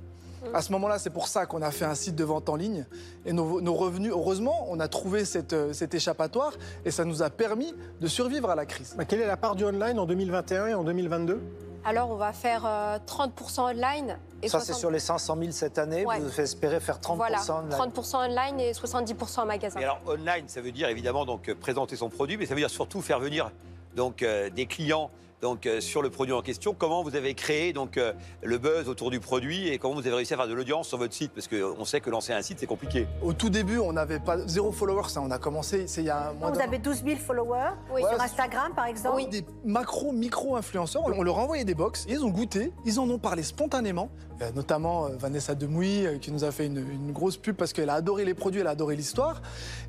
À 0.54 0.62
ce 0.62 0.72
moment-là, 0.74 1.00
c'est 1.00 1.10
pour 1.10 1.28
ça 1.28 1.46
qu'on 1.46 1.62
a 1.62 1.72
fait 1.72 1.86
un 1.86 1.96
site 1.96 2.16
de 2.16 2.24
vente 2.24 2.50
en 2.50 2.56
ligne. 2.56 2.86
Et 3.26 3.34
nos, 3.34 3.62
nos 3.62 3.74
revenus, 3.74 4.12
heureusement, 4.12 4.68
on 4.70 4.80
a 4.80 4.88
trouvé 4.88 5.26
cette, 5.26 5.54
euh, 5.54 5.74
cet 5.74 5.94
échappatoire 5.94 6.54
et 6.86 6.92
ça 6.92 7.04
nous 7.04 7.24
a 7.24 7.30
permis 7.30 7.74
de 8.00 8.08
survivre 8.08 8.50
à 8.50 8.56
la 8.56 8.66
crise. 8.66 8.96
Quelle 9.08 9.22
est 9.22 9.28
la 9.28 9.38
part 9.38 9.56
du 9.56 9.66
online 9.66 9.98
en 9.98 10.06
2021 10.06 10.68
et 10.68 10.74
en 10.74 10.84
2022 10.84 11.42
Alors 11.88 12.10
on 12.10 12.16
va 12.16 12.34
faire 12.34 12.66
euh, 12.66 12.98
30% 13.06 13.76
online. 13.76 14.18
Et 14.42 14.50
Ça, 14.50 14.60
c'est 14.60 14.74
60 14.74 14.80
sur 14.80 14.92
les 14.92 15.00
500 15.00 15.38
000 15.40 15.52
cette 15.52 15.78
année. 15.78 16.04
Ouais. 16.04 16.20
Vous 16.20 16.42
espérez 16.42 16.80
faire 16.80 17.00
30 17.00 17.18
Voilà, 17.18 17.40
online. 17.48 17.92
30% 17.94 18.30
online 18.32 18.60
et 18.60 18.72
70% 18.72 19.42
en 19.42 19.46
magasin. 19.46 19.80
Et 19.80 19.84
alors 19.84 20.02
online, 20.08 20.46
ça 20.48 20.62
veut 20.62 20.72
dire 20.72 20.90
évidemment 20.90 21.26
donc 21.26 21.48
euh, 21.48 21.56
présenter 21.56 21.96
son 21.96 22.10
produit, 22.10 22.38
mais 22.38 22.48
ça 22.48 22.56
veut 22.56 22.60
dire 22.60 22.72
surtout 22.72 23.02
faire 23.02 23.20
venir 23.20 23.52
donc 23.96 24.24
euh, 24.24 24.50
des 24.50 24.66
clients 24.66 25.12
donc 25.46 25.68
euh, 25.68 25.80
sur 25.80 26.02
le 26.02 26.10
produit 26.10 26.34
en 26.34 26.42
question. 26.42 26.74
Comment 26.74 27.04
vous 27.04 27.16
avez 27.16 27.36
créé 27.36 27.72
donc 27.72 27.98
euh, 27.98 28.14
le 28.42 28.58
buzz 28.58 28.90
autour 28.90 29.12
du 29.12 29.20
produit 29.20 29.68
et 29.68 29.78
comment 29.78 29.94
vous 29.94 30.08
avez 30.08 30.16
réussi 30.16 30.34
à 30.34 30.38
faire 30.38 30.48
de 30.48 30.56
l'audience 30.56 30.88
sur 30.88 30.98
votre 30.98 31.14
site? 31.14 31.32
Parce 31.36 31.48
qu'on 31.48 31.86
sait 31.86 32.02
que 32.02 32.10
lancer 32.10 32.34
un 32.34 32.42
site 32.42 32.58
c'est 32.60 32.66
compliqué. 32.66 33.06
Au 33.22 33.32
tout 33.32 33.52
début, 33.52 33.78
on 33.78 33.94
n'avait 33.94 34.20
pas 34.20 34.40
zéro 34.48 34.72
follower, 34.72 35.04
ça. 35.08 35.22
On 35.22 35.30
a 35.30 35.38
commencé, 35.38 35.86
il 35.98 36.04
y 36.04 36.10
a 36.10 36.34
moins 36.34 36.50
Vous 36.52 36.60
avez 36.60 36.80
12 36.80 37.04
000 37.06 37.18
followers 37.18 37.74
Oui. 37.94 38.02
sur 38.02 38.20
Instagram, 38.20 38.72
par 38.76 38.88
exemple 38.88 39.18
Oui. 39.18 39.28
des 39.28 39.46
macro, 39.64 40.12
micro 40.12 40.56
influenceurs. 40.56 41.04
On 41.06 41.22
leur 41.22 41.38
a 41.38 41.44
envoyé 41.44 41.64
des 41.64 41.76
box, 41.76 42.08
ils 42.10 42.26
ont 42.26 42.30
goûté, 42.32 42.72
ils 42.84 43.00
en 43.00 43.08
ont 43.08 43.20
parlé 43.20 43.44
spontanément. 43.44 44.10
Euh, 44.42 44.52
notamment 44.54 45.06
euh, 45.06 45.10
Vanessa 45.18 45.56
Demouy 45.56 46.06
euh, 46.06 46.18
qui 46.18 46.30
nous 46.32 46.44
a 46.44 46.52
fait 46.52 46.66
une, 46.66 46.78
une 46.80 47.14
grosse 47.14 47.38
pub 47.38 47.56
parce 47.56 47.72
qu'elle 47.72 47.90
a 47.90 47.94
adoré 47.94 48.26
les 48.26 48.34
produits, 48.34 48.60
elle 48.60 48.68
a 48.68 48.72
adoré 48.72 48.98
l'histoire. 48.98 49.42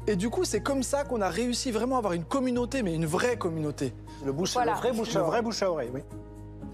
Et 0.07 0.15
du 0.15 0.31
coup, 0.31 0.45
c'est 0.45 0.61
comme 0.61 0.85
ça 0.85 1.03
qu'on 1.03 1.21
a 1.21 1.29
réussi 1.29 1.73
vraiment 1.73 1.97
à 1.97 1.99
avoir 1.99 2.13
une 2.13 2.23
communauté, 2.25 2.83
mais 2.85 2.95
une 2.95 3.07
vraie 3.07 3.37
communauté. 3.37 3.93
Le, 4.25 4.33
bouche, 4.33 4.53
Voilà. 4.53 4.75
le 4.75 4.79
vrai 4.79 4.93
bouche 4.93 5.15
Le 5.15 5.19
à 5.21 5.23
vrai 5.23 5.29
oreille. 5.31 5.43
bouche 5.43 5.63
à 5.63 5.71
oreille, 5.73 5.91
oui. 5.93 6.01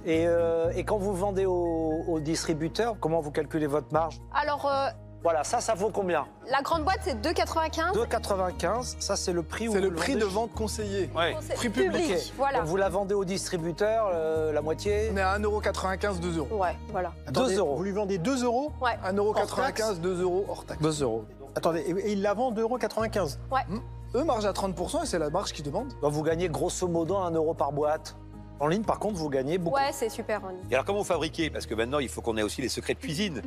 Et, 0.04 0.24
euh, 0.26 0.70
et 0.76 0.84
quand 0.84 0.98
vous 0.98 1.14
vendez 1.14 1.46
aux, 1.46 2.02
aux 2.08 2.20
distributeurs, 2.20 2.96
comment 3.00 3.20
vous 3.20 3.30
calculez 3.30 3.66
votre 3.68 3.90
marge? 3.92 4.20
Alors, 4.34 4.66
euh, 4.66 4.88
Voilà, 5.22 5.44
ça, 5.44 5.60
ça 5.60 5.74
vaut 5.74 5.90
combien 5.90 6.26
la 6.50 6.60
grande 6.62 6.82
boîte, 6.84 6.98
c'est 7.02 7.14
2,95. 7.14 7.94
2,95, 7.94 8.96
ça 8.98 9.16
c'est 9.16 9.32
le 9.32 9.42
prix 9.42 9.68
où 9.68 9.72
C'est 9.72 9.78
vous 9.78 9.90
le 9.90 9.94
prix 9.94 10.12
vendez 10.14 10.24
de 10.24 10.30
vente 10.30 10.52
conseillé. 10.52 11.08
Ouais. 11.16 11.32
Conseil 11.34 11.56
Prix 11.56 11.68
public. 11.70 12.10
Ok. 12.10 12.32
Voilà. 12.36 12.58
Donc 12.58 12.66
vous 12.66 12.76
la 12.76 12.88
vendez 12.88 13.14
au 13.14 13.24
distributeur, 13.24 14.10
euh, 14.12 14.52
la 14.52 14.60
moitié 14.60 15.10
On 15.12 15.16
est 15.16 15.20
à 15.22 15.38
1,95€, 15.38 16.18
2 16.18 16.38
euros. 16.38 16.56
Ouais, 16.56 16.76
voilà. 16.90 17.12
2 17.32 17.58
euros. 17.58 17.76
Vous 17.76 17.84
lui 17.84 17.92
vendez 17.92 18.18
2 18.18 18.44
euros 18.44 18.72
1,95€, 18.82 20.00
2 20.00 20.22
euros 20.22 20.44
hors 20.48 20.64
taxe. 20.64 20.82
2 20.82 21.02
euros. 21.02 21.24
Attendez, 21.54 21.80
et, 21.80 21.90
et 21.90 22.12
il 22.12 22.22
la 22.22 22.34
vend 22.34 22.52
2,95 22.52 23.38
Ouais. 23.50 23.60
Eux 24.14 24.24
margent 24.24 24.44
à 24.46 24.52
30% 24.52 25.04
et 25.04 25.06
c'est 25.06 25.18
la 25.18 25.30
marge 25.30 25.52
qui 25.52 25.62
demande. 25.62 25.92
Donc 26.02 26.12
vous 26.12 26.22
gagnez 26.22 26.48
grosso 26.48 26.86
modo 26.88 27.16
1 27.16 27.30
euro 27.30 27.54
par 27.54 27.72
boîte. 27.72 28.16
En 28.60 28.66
ligne, 28.68 28.82
par 28.84 28.98
contre, 28.98 29.16
vous 29.16 29.28
gagnez 29.30 29.58
beaucoup. 29.58 29.76
Ouais, 29.76 29.90
c'est 29.92 30.08
super. 30.08 30.42
Ronnie. 30.42 30.58
Et 30.70 30.74
alors 30.74 30.84
comment 30.84 30.98
vous 30.98 31.04
fabriquez? 31.04 31.50
Parce 31.50 31.66
que 31.66 31.74
maintenant 31.74 31.98
il 31.98 32.08
faut 32.08 32.20
qu'on 32.20 32.36
ait 32.36 32.42
aussi 32.42 32.60
les 32.62 32.68
secrets 32.68 32.94
de 32.94 32.98
cuisine. 33.00 33.42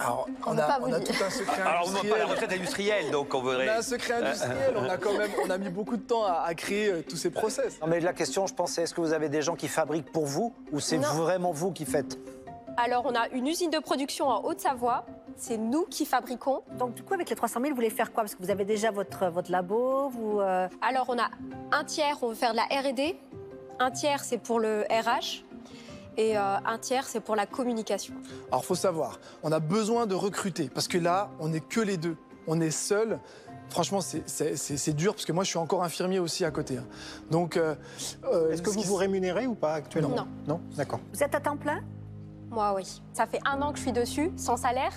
Alors, 0.00 0.28
On 0.46 0.58
a, 0.58 0.62
pas 0.62 0.78
on 0.82 0.92
a 0.92 1.00
tout 1.00 1.12
un 1.24 1.30
secret 1.30 1.62
Alors 1.66 1.82
on 1.86 1.88
demande 1.90 2.02
pas 2.08 2.18
la 2.18 2.24
industriel. 2.24 2.30
retraite 2.30 2.52
industrielle, 2.52 3.10
donc 3.10 3.34
on 3.34 3.48
a 3.48 3.72
un 3.78 3.82
secret 3.82 4.12
industriel, 4.14 4.74
on 4.76 4.84
a 4.88 4.96
quand 4.98 5.16
même 5.16 5.30
on 5.44 5.50
a 5.50 5.58
mis 5.58 5.68
beaucoup 5.70 5.96
de 5.96 6.02
temps 6.02 6.24
à, 6.24 6.42
à 6.46 6.54
créer 6.54 6.88
euh, 6.90 7.02
tous 7.08 7.16
ces 7.16 7.30
process. 7.30 7.80
Non 7.80 7.86
mais 7.86 8.00
la 8.00 8.12
question, 8.12 8.46
je 8.46 8.54
pensais, 8.54 8.82
est-ce 8.82 8.94
que 8.94 9.00
vous 9.00 9.12
avez 9.12 9.28
des 9.28 9.42
gens 9.42 9.54
qui 9.56 9.68
fabriquent 9.68 10.12
pour 10.12 10.26
vous 10.26 10.54
ou 10.72 10.80
c'est 10.80 10.98
vraiment 10.98 11.52
vous 11.52 11.72
qui 11.72 11.84
faites? 11.84 12.18
Alors, 12.78 13.06
on 13.06 13.14
a 13.14 13.26
une 13.30 13.46
usine 13.46 13.70
de 13.70 13.78
production 13.78 14.28
en 14.28 14.44
Haute-Savoie. 14.44 15.06
C'est 15.34 15.56
nous 15.56 15.86
qui 15.86 16.04
fabriquons. 16.04 16.60
Donc, 16.78 16.92
du 16.92 17.02
coup, 17.02 17.14
avec 17.14 17.30
les 17.30 17.34
300 17.36 17.60
000, 17.60 17.70
vous 17.70 17.74
voulez 17.74 17.88
faire 17.88 18.12
quoi? 18.12 18.22
Parce 18.22 18.34
que 18.34 18.42
vous 18.42 18.50
avez 18.50 18.66
déjà 18.66 18.90
votre, 18.90 19.28
votre 19.28 19.50
labo, 19.50 20.10
vous... 20.10 20.40
euh, 20.40 20.68
Alors, 20.82 21.06
on 21.08 21.18
a 21.18 21.30
un 21.72 21.84
tiers, 21.84 22.18
on 22.20 22.28
veut 22.28 22.34
faire 22.34 22.50
de 22.52 22.56
la 22.58 22.64
R&D. 22.64 23.16
Un 23.78 23.90
tiers, 23.90 24.22
c'est 24.24 24.36
pour 24.36 24.60
le 24.60 24.82
RH. 24.90 25.42
Et 26.16 26.36
euh, 26.38 26.56
un 26.64 26.78
tiers, 26.78 27.06
c'est 27.06 27.20
pour 27.20 27.36
la 27.36 27.46
communication. 27.46 28.14
Alors 28.50 28.64
faut 28.64 28.74
savoir, 28.74 29.18
on 29.42 29.52
a 29.52 29.60
besoin 29.60 30.06
de 30.06 30.14
recruter 30.14 30.70
parce 30.72 30.88
que 30.88 30.98
là, 30.98 31.30
on 31.40 31.48
n'est 31.48 31.60
que 31.60 31.80
les 31.80 31.96
deux. 31.96 32.16
On 32.46 32.60
est 32.60 32.70
seul. 32.70 33.18
Franchement, 33.68 34.00
c'est- 34.00 34.92
dur 34.94 35.12
parce 35.14 35.24
que 35.24 35.32
moi, 35.32 35.42
je 35.44 35.48
suis 35.50 35.58
encore 35.58 35.82
infirmier 35.82 36.18
aussi 36.20 36.44
à 36.44 36.50
côté. 36.52 36.78
hein. 36.78 36.84
Donc, 37.30 37.56
euh, 37.56 37.74
euh, 38.32 38.52
Est-ce 38.52 38.62
que 38.62 38.70
ce 38.70 38.74
vous 38.76 38.82
qui- 38.82 38.86
vous 38.86 38.94
rémunérez 38.94 39.46
ou 39.48 39.54
pas 39.54 39.74
actuellement 39.74 40.14
Non. 40.14 40.28
Non 40.46 40.60
D'accord. 40.76 41.00
Vous 41.12 41.22
êtes 41.22 41.34
à 41.34 41.40
temps 41.40 41.56
plein? 41.56 41.80
Moi, 42.50 42.72
oui. 42.76 43.02
Ça 43.12 43.26
fait 43.26 43.40
un 43.44 43.60
an 43.60 43.72
que 43.72 43.78
je 43.78 43.82
suis 43.82 43.92
dessus, 43.92 44.30
sans 44.36 44.56
salaire. 44.56 44.92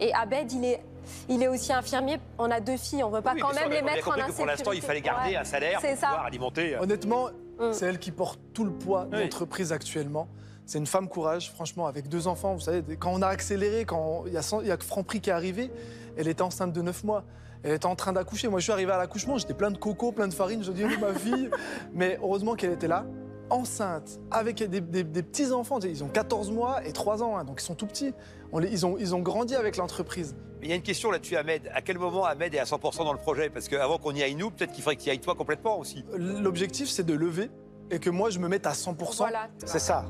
Et 0.00 0.12
Abed, 0.12 0.50
il 0.52 0.64
est, 0.64 0.82
il 1.28 1.40
est 1.42 1.48
aussi 1.48 1.72
infirmier. 1.72 2.18
On 2.38 2.50
a 2.50 2.58
deux 2.58 2.76
filles, 2.76 3.04
on 3.04 3.10
veut 3.10 3.22
pas 3.22 3.34
Oui, 3.34 3.40
quand 3.40 3.54
même 3.54 3.70
les 3.70 3.76
on 3.76 3.78
a 3.78 3.82
bien 3.84 3.94
mettre 3.94 4.08
en 4.08 4.10
compris 4.10 4.20
que 4.20 4.24
insécurité. 4.24 4.36
pour 4.42 4.46
l'instant 4.46 4.72
il 4.72 4.82
fallait 4.82 5.00
garder 5.00 5.30
Ouais. 5.30 5.36
un 5.36 5.44
salaire 5.44 5.78
C'est 5.80 5.92
pour 5.92 5.98
ça. 6.00 6.06
pouvoir 6.08 6.26
alimenter. 6.26 6.76
Honnêtement, 6.76 7.28
Mm. 7.60 7.72
c'est 7.72 7.86
elle 7.86 7.98
qui 8.00 8.10
porte 8.10 8.40
tout 8.52 8.64
le 8.64 8.72
poids 8.72 9.04
de 9.06 9.16
Oui. 9.16 9.22
l'entreprise 9.22 9.72
actuellement. 9.72 10.26
C'est 10.68 10.76
une 10.78 10.86
femme 10.86 11.08
courage, 11.08 11.50
franchement, 11.50 11.86
avec 11.86 12.08
deux 12.10 12.26
enfants. 12.28 12.52
Vous 12.52 12.60
savez, 12.60 12.82
quand 12.98 13.10
on 13.10 13.22
a 13.22 13.26
accéléré, 13.26 13.86
quand 13.86 14.24
il 14.26 14.32
y 14.32 14.66
y 14.66 14.70
a 14.70 14.76
que 14.76 14.84
Franprix 14.84 15.22
qui 15.22 15.30
est 15.30 15.32
arrivé, 15.32 15.70
elle 16.18 16.28
était 16.28 16.42
enceinte 16.42 16.74
de 16.74 16.82
9 16.82 17.04
mois. 17.04 17.24
Elle 17.62 17.72
était 17.72 17.86
en 17.86 17.96
train 17.96 18.12
d'accoucher. 18.12 18.48
Moi, 18.48 18.60
je 18.60 18.64
suis 18.64 18.72
arrivé 18.72 18.92
à 18.92 18.98
l'accouchement, 18.98 19.38
j'étais 19.38 19.54
plein 19.54 19.70
de 19.70 19.78
coco, 19.78 20.12
plein 20.12 20.28
de 20.28 20.34
farine. 20.34 20.62
Je 20.62 20.70
dis, 20.70 20.84
oui, 20.84 20.98
ma 21.00 21.14
fille. 21.14 21.48
Mais 21.94 22.18
heureusement 22.22 22.54
qu'elle 22.54 22.72
était 22.72 22.86
là, 22.86 23.06
enceinte, 23.48 24.20
avec 24.30 24.56
des, 24.62 24.82
des- 24.82 25.04
des 25.04 25.22
petits-enfants. 25.22 25.80
Ils 25.80 26.04
ont 26.04 26.08
14 26.08 26.50
mois 26.50 26.86
et 26.86 26.92
3 26.92 27.22
ans, 27.22 27.38
hein, 27.38 27.44
donc 27.44 27.62
ils 27.62 27.64
sont 27.64 27.74
tout 27.74 27.86
petits. 27.86 28.12
On 28.52 28.58
les- 28.58 28.68
ils, 28.70 28.84
ont, 28.84 28.96
ils 28.98 29.14
ont 29.14 29.20
grandi 29.20 29.54
avec 29.54 29.78
l'entreprise. 29.78 30.36
Mais 30.60 30.66
il 30.66 30.68
y 30.70 30.72
a 30.74 30.76
une 30.76 30.82
question 30.82 31.10
là-dessus, 31.10 31.36
Ahmed. 31.36 31.70
À 31.72 31.80
quel 31.80 31.98
moment 31.98 32.26
Ahmed 32.26 32.54
est 32.54 32.58
à 32.58 32.64
100% 32.64 32.98
dans 33.04 33.12
le 33.14 33.18
projet? 33.18 33.48
Parce 33.48 33.68
qu'avant 33.68 33.96
qu'on 33.96 34.14
y 34.14 34.22
aille 34.22 34.34
nous, 34.34 34.50
peut-être 34.50 34.72
qu'il 34.72 34.82
faudrait 34.84 34.96
que 34.96 35.00
tu 35.02 35.08
y 35.08 35.10
ailles 35.12 35.20
toi 35.20 35.34
complètement 35.34 35.78
aussi. 35.78 36.04
L'objectif, 36.14 36.90
c'est 36.90 37.04
de 37.06 37.14
lever 37.14 37.50
et 37.90 37.98
que 38.00 38.10
moi, 38.10 38.28
je 38.28 38.38
me 38.38 38.48
mette 38.48 38.66
à 38.66 38.72
100%, 38.72 39.16
Voilà. 39.16 39.48
C'est 39.64 39.78
ça. 39.78 40.04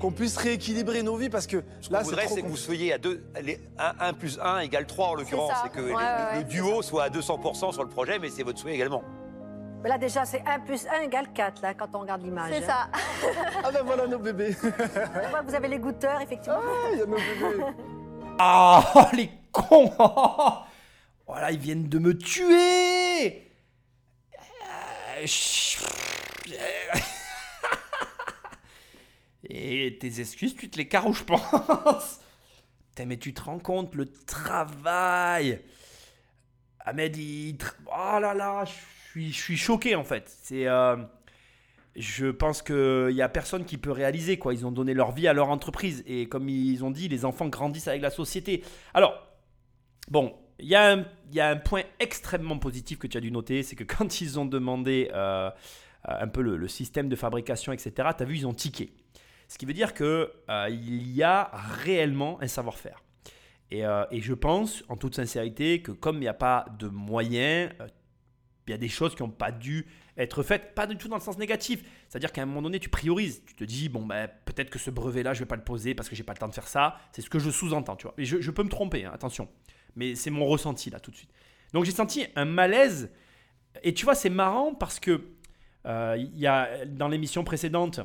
Qu'on 0.00 0.10
puisse 0.10 0.36
rééquilibrer 0.36 1.02
nos 1.02 1.16
vies 1.16 1.30
parce 1.30 1.46
que 1.46 1.62
Ce 1.80 1.92
là, 1.92 2.02
voudrait, 2.02 2.28
c'est 2.28 2.42
que 2.42 2.48
vous 2.48 2.56
soyez 2.56 2.92
à 2.92 2.98
2, 2.98 3.24
1, 3.78 4.12
plus 4.14 4.38
1 4.40 4.60
égale 4.60 4.86
3 4.86 5.08
en 5.08 5.14
l'occurrence. 5.14 5.52
C'est 5.62 5.70
que 5.72 5.80
Ouais, 5.80 5.88
le, 5.90 5.94
ouais, 5.96 6.32
le 6.32 6.38
ouais, 6.38 6.44
duo 6.44 6.82
soit 6.82 7.04
à 7.04 7.08
200% 7.10 7.72
sur 7.72 7.82
le 7.82 7.88
projet, 7.88 8.18
mais 8.18 8.28
c'est 8.30 8.42
votre 8.42 8.58
souhait 8.58 8.74
également. 8.74 9.02
Mais 9.82 9.88
Là, 9.90 9.98
déjà, 9.98 10.24
c'est 10.24 10.42
1 10.46 10.60
plus 10.60 10.86
1 10.86 11.02
égale 11.02 11.32
4, 11.34 11.60
là, 11.62 11.74
quand 11.74 11.88
on 11.94 12.00
regarde 12.00 12.22
l'image. 12.22 12.50
C'est 12.52 12.64
hein. 12.70 12.88
ça. 12.92 13.28
Ah 13.62 13.70
ben 13.70 13.82
voilà 13.84 14.06
nos 14.06 14.18
bébés. 14.18 14.56
Vous 15.46 15.54
avez 15.54 15.68
les 15.68 15.78
goûteurs, 15.78 16.20
effectivement. 16.22 16.58
Ah, 16.62 16.88
il 16.92 16.98
y 16.98 17.02
a 17.02 17.06
nos 17.06 17.16
bébés. 17.16 17.64
Ah, 18.38 19.10
les 19.12 19.30
cons 19.52 19.92
Voilà, 21.26 21.52
ils 21.52 21.58
viennent 21.58 21.88
de 21.88 21.98
me 22.00 22.18
tuer 22.18 23.48
Euh, 25.16 25.26
chut. 25.26 25.86
Et 29.48 29.98
tes 30.00 30.20
excuses, 30.20 30.56
tu 30.56 30.70
te 30.70 30.76
les 30.78 30.88
carres 30.88 31.12
je 31.12 31.24
pense 31.24 32.20
mais 33.06 33.16
tu 33.16 33.34
te 33.34 33.42
rends 33.42 33.58
compte, 33.58 33.94
le 33.94 34.06
travail 34.06 35.60
Ahmed, 36.84 37.16
il... 37.16 37.56
Oh 37.86 38.18
là 38.20 38.34
là, 38.34 38.64
je 38.64 39.30
suis, 39.30 39.56
choqué 39.56 39.94
en 39.94 40.04
fait. 40.04 40.28
C'est... 40.42 40.66
euh, 40.66 40.96
je 41.96 42.26
pense 42.26 42.60
qu'il 42.62 43.14
n'y 43.14 43.22
a 43.22 43.28
personne 43.28 43.64
qui 43.64 43.78
peut 43.78 43.90
réaliser. 43.90 44.38
quoi. 44.38 44.52
Ils 44.52 44.66
ont 44.66 44.72
donné 44.72 44.94
leur 44.94 45.12
vie 45.12 45.26
à 45.26 45.32
leur 45.32 45.48
entreprise. 45.48 46.02
Et 46.06 46.28
comme 46.28 46.48
ils 46.48 46.84
ont 46.84 46.90
dit, 46.90 47.08
les 47.08 47.24
enfants 47.24 47.48
grandissent 47.48 47.88
avec 47.88 48.02
la 48.02 48.10
société. 48.10 48.62
Alors, 48.92 49.14
bon, 50.08 50.34
il 50.58 50.66
y, 50.68 50.74
a 50.74 50.92
un- 50.92 51.04
il 51.30 51.34
y 51.34 51.40
a 51.40 51.48
un 51.48 51.56
point 51.56 51.82
extrêmement 52.00 52.58
positif 52.58 52.98
que 52.98 53.06
tu 53.06 53.16
as 53.16 53.20
dû 53.20 53.30
noter. 53.30 53.62
C'est 53.62 53.76
que 53.76 53.84
quand 53.84 54.20
ils 54.20 54.38
ont 54.38 54.44
demandé 54.44 55.10
euh, 55.14 55.50
un 56.04 56.28
peu 56.28 56.42
le, 56.42 56.56
le 56.56 56.68
système 56.68 57.08
de 57.08 57.16
fabrication, 57.16 57.72
etc., 57.72 57.92
tu 58.16 58.22
as 58.22 58.26
vu, 58.26 58.36
ils 58.36 58.46
ont 58.46 58.54
tiqué. 58.54 58.92
Ce 59.48 59.58
qui 59.58 59.66
veut 59.66 59.72
dire 59.72 59.94
qu'il 59.94 60.28
il 60.70 61.12
y 61.12 61.22
a 61.22 61.50
réellement 61.52 62.40
un 62.40 62.48
savoir-faire. 62.48 63.02
Et, 63.70 63.84
euh, 63.84 64.04
et 64.10 64.20
je 64.20 64.34
pense, 64.34 64.84
en 64.88 64.96
toute 64.96 65.16
sincérité, 65.16 65.82
que 65.82 65.92
comme 65.92 66.16
il 66.16 66.20
n'y 66.20 66.28
a 66.28 66.34
pas 66.34 66.66
de 66.78 66.88
moyens, 66.88 67.72
euh, 67.80 67.88
il 68.66 68.70
y 68.70 68.74
a 68.74 68.78
des 68.78 68.88
choses 68.88 69.14
qui 69.14 69.22
n'ont 69.22 69.30
pas 69.30 69.52
dû 69.52 69.86
être 70.16 70.42
faites, 70.42 70.74
pas 70.74 70.86
du 70.86 70.96
tout 70.96 71.08
dans 71.08 71.16
le 71.16 71.22
sens 71.22 71.38
négatif. 71.38 71.82
C'est-à-dire 72.08 72.32
qu'à 72.32 72.42
un 72.42 72.46
moment 72.46 72.62
donné, 72.62 72.78
tu 72.78 72.88
priorises. 72.88 73.42
Tu 73.44 73.54
te 73.54 73.64
dis, 73.64 73.88
bon, 73.88 74.06
ben, 74.06 74.28
peut-être 74.44 74.70
que 74.70 74.78
ce 74.78 74.90
brevet-là, 74.90 75.34
je 75.34 75.40
ne 75.40 75.44
vais 75.44 75.48
pas 75.48 75.56
le 75.56 75.64
poser 75.64 75.94
parce 75.94 76.08
que 76.08 76.14
j'ai 76.14 76.22
pas 76.22 76.32
le 76.32 76.38
temps 76.38 76.48
de 76.48 76.54
faire 76.54 76.68
ça. 76.68 76.96
C'est 77.12 77.22
ce 77.22 77.28
que 77.28 77.38
je 77.38 77.50
sous-entends, 77.50 77.96
tu 77.96 78.04
vois. 78.04 78.14
Et 78.16 78.24
je, 78.24 78.50
peux 78.50 78.62
me 78.62 78.68
tromper, 78.68 79.04
hein, 79.04 79.10
attention. 79.12 79.48
Mais 79.96 80.14
c'est 80.14 80.30
mon 80.30 80.46
ressenti, 80.46 80.90
là, 80.90 81.00
tout 81.00 81.10
de 81.10 81.16
suite. 81.16 81.30
Donc 81.72 81.84
j'ai 81.84 81.92
senti 81.92 82.26
un 82.36 82.44
malaise. 82.44 83.10
Et 83.82 83.92
tu 83.92 84.04
vois, 84.04 84.14
c'est 84.14 84.30
marrant 84.30 84.74
parce 84.74 85.00
que 85.00 85.20
euh, 85.86 86.16
y 86.34 86.46
a, 86.46 86.86
dans 86.86 87.08
l'émission 87.08 87.42
précédente, 87.44 88.00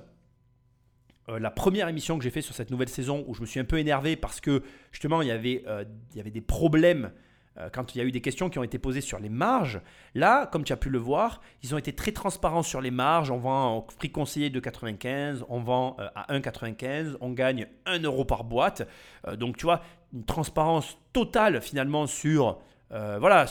euh, 1.30 1.40
la 1.40 1.52
première 1.52 1.88
émission 1.88 2.18
que 2.18 2.24
j'ai 2.24 2.30
fait 2.30 2.42
sur 2.42 2.56
cette 2.56 2.72
nouvelle 2.72 2.90
saison 2.90 3.24
où 3.28 3.34
je 3.34 3.42
me 3.42 3.46
suis 3.46 3.60
un 3.60 3.66
peu 3.66 3.78
énervé 3.78 4.16
parce 4.16 4.42
que 4.42 4.64
justement 4.92 5.22
il 5.22 5.28
y 5.28 5.32
avait, 5.32 5.64
euh, 5.68 5.84
il 6.12 6.18
y 6.18 6.20
avait 6.20 6.32
des 6.32 6.42
problèmes 6.42 7.12
euh, 7.58 7.70
quand 7.72 7.94
il 7.94 8.00
y 8.00 8.02
a 8.02 8.04
eu 8.04 8.12
des 8.12 8.22
questions 8.22 8.50
qui 8.50 8.60
ont 8.60 8.64
été 8.64 8.80
posées 8.80 9.02
sur 9.02 9.20
les 9.20 9.30
marges. 9.30 9.82
Là, 10.16 10.48
comme 10.48 10.64
tu 10.64 10.74
as 10.74 10.78
pu 10.78 10.90
le 10.90 10.98
voir, 10.98 11.42
ils 11.64 11.76
ont 11.76 11.78
été 11.78 11.94
très 11.94 12.12
transparents 12.12 12.64
sur 12.64 12.82
les 12.82 12.92
marges. 12.92 13.32
On 13.32 13.38
vend 13.38 13.78
au 13.78 13.82
prix 13.82 14.12
conseillé 14.12 14.50
de 14.50 14.60
95, 14.60 15.46
on 15.50 15.60
vend 15.60 15.98
à 16.16 16.34
1,95, 16.34 17.18
on 17.22 17.32
gagne 17.32 17.68
1 17.86 18.00
euro 18.04 18.26
par 18.26 18.44
boîte. 18.44 18.88
Donc 19.38 19.58
tu 19.58 19.66
vois, 19.66 19.82
une 20.14 20.26
transparence 20.26 20.98
totale 21.14 21.62
finalement 21.62 22.08
sur 22.08 22.60
euh, 22.92 23.18
voilà, 23.20 23.46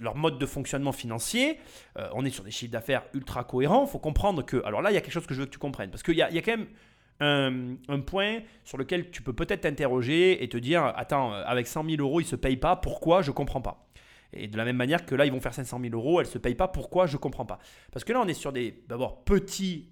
leur 0.00 0.14
mode 0.14 0.38
de 0.38 0.46
fonctionnement 0.46 0.92
financier. 0.92 1.58
Euh, 1.98 2.08
on 2.14 2.24
est 2.24 2.30
sur 2.30 2.44
des 2.44 2.50
chiffres 2.50 2.70
d'affaires 2.70 3.04
ultra 3.12 3.44
cohérents. 3.44 3.84
Il 3.86 3.90
faut 3.90 3.98
comprendre 3.98 4.44
que. 4.44 4.62
Alors 4.64 4.82
là, 4.82 4.90
il 4.90 4.94
y 4.94 4.96
a 4.96 5.00
quelque 5.00 5.12
chose 5.12 5.26
que 5.26 5.34
je 5.34 5.40
veux 5.40 5.46
que 5.46 5.52
tu 5.52 5.58
comprennes. 5.58 5.90
Parce 5.90 6.02
qu'il 6.02 6.16
y 6.16 6.22
a, 6.22 6.30
quand 6.42 6.56
même 6.56 7.76
un, 7.88 8.00
point 8.00 8.40
sur 8.64 8.78
lequel 8.78 9.10
tu 9.10 9.22
peux 9.22 9.32
peut-être 9.32 9.62
t'interroger 9.62 10.42
et 10.42 10.48
te 10.48 10.56
dire 10.56 10.84
Attends, 10.96 11.34
euh, 11.34 11.42
avec 11.44 11.66
100 11.66 11.84
000 11.84 11.96
euros, 12.00 12.20
ils 12.20 12.24
ne 12.24 12.28
se 12.28 12.36
payent 12.36 12.56
pas. 12.56 12.76
Pourquoi 12.76 13.22
Je 13.22 13.30
ne 13.30 13.34
comprends 13.34 13.60
pas? 13.60 13.88
Et 14.32 14.46
de 14.46 14.56
la 14.56 14.64
même 14.64 14.76
manière 14.76 15.06
que 15.06 15.14
là, 15.14 15.24
ils 15.24 15.32
vont 15.32 15.40
faire 15.40 15.54
500 15.54 15.80
000 15.80 15.94
euros, 15.94 16.20
elles 16.20 16.26
ne 16.26 16.32
se 16.32 16.38
payent 16.38 16.54
pas. 16.54 16.68
Pourquoi 16.68 17.06
Je 17.06 17.14
ne 17.14 17.18
comprends 17.18 17.46
pas? 17.46 17.58
Parce 17.90 18.04
que 18.04 18.12
là, 18.12 18.20
on 18.22 18.28
est 18.28 18.34
sur 18.34 18.52
des, 18.52 18.84
d'abord, 18.86 19.24
petits, 19.24 19.88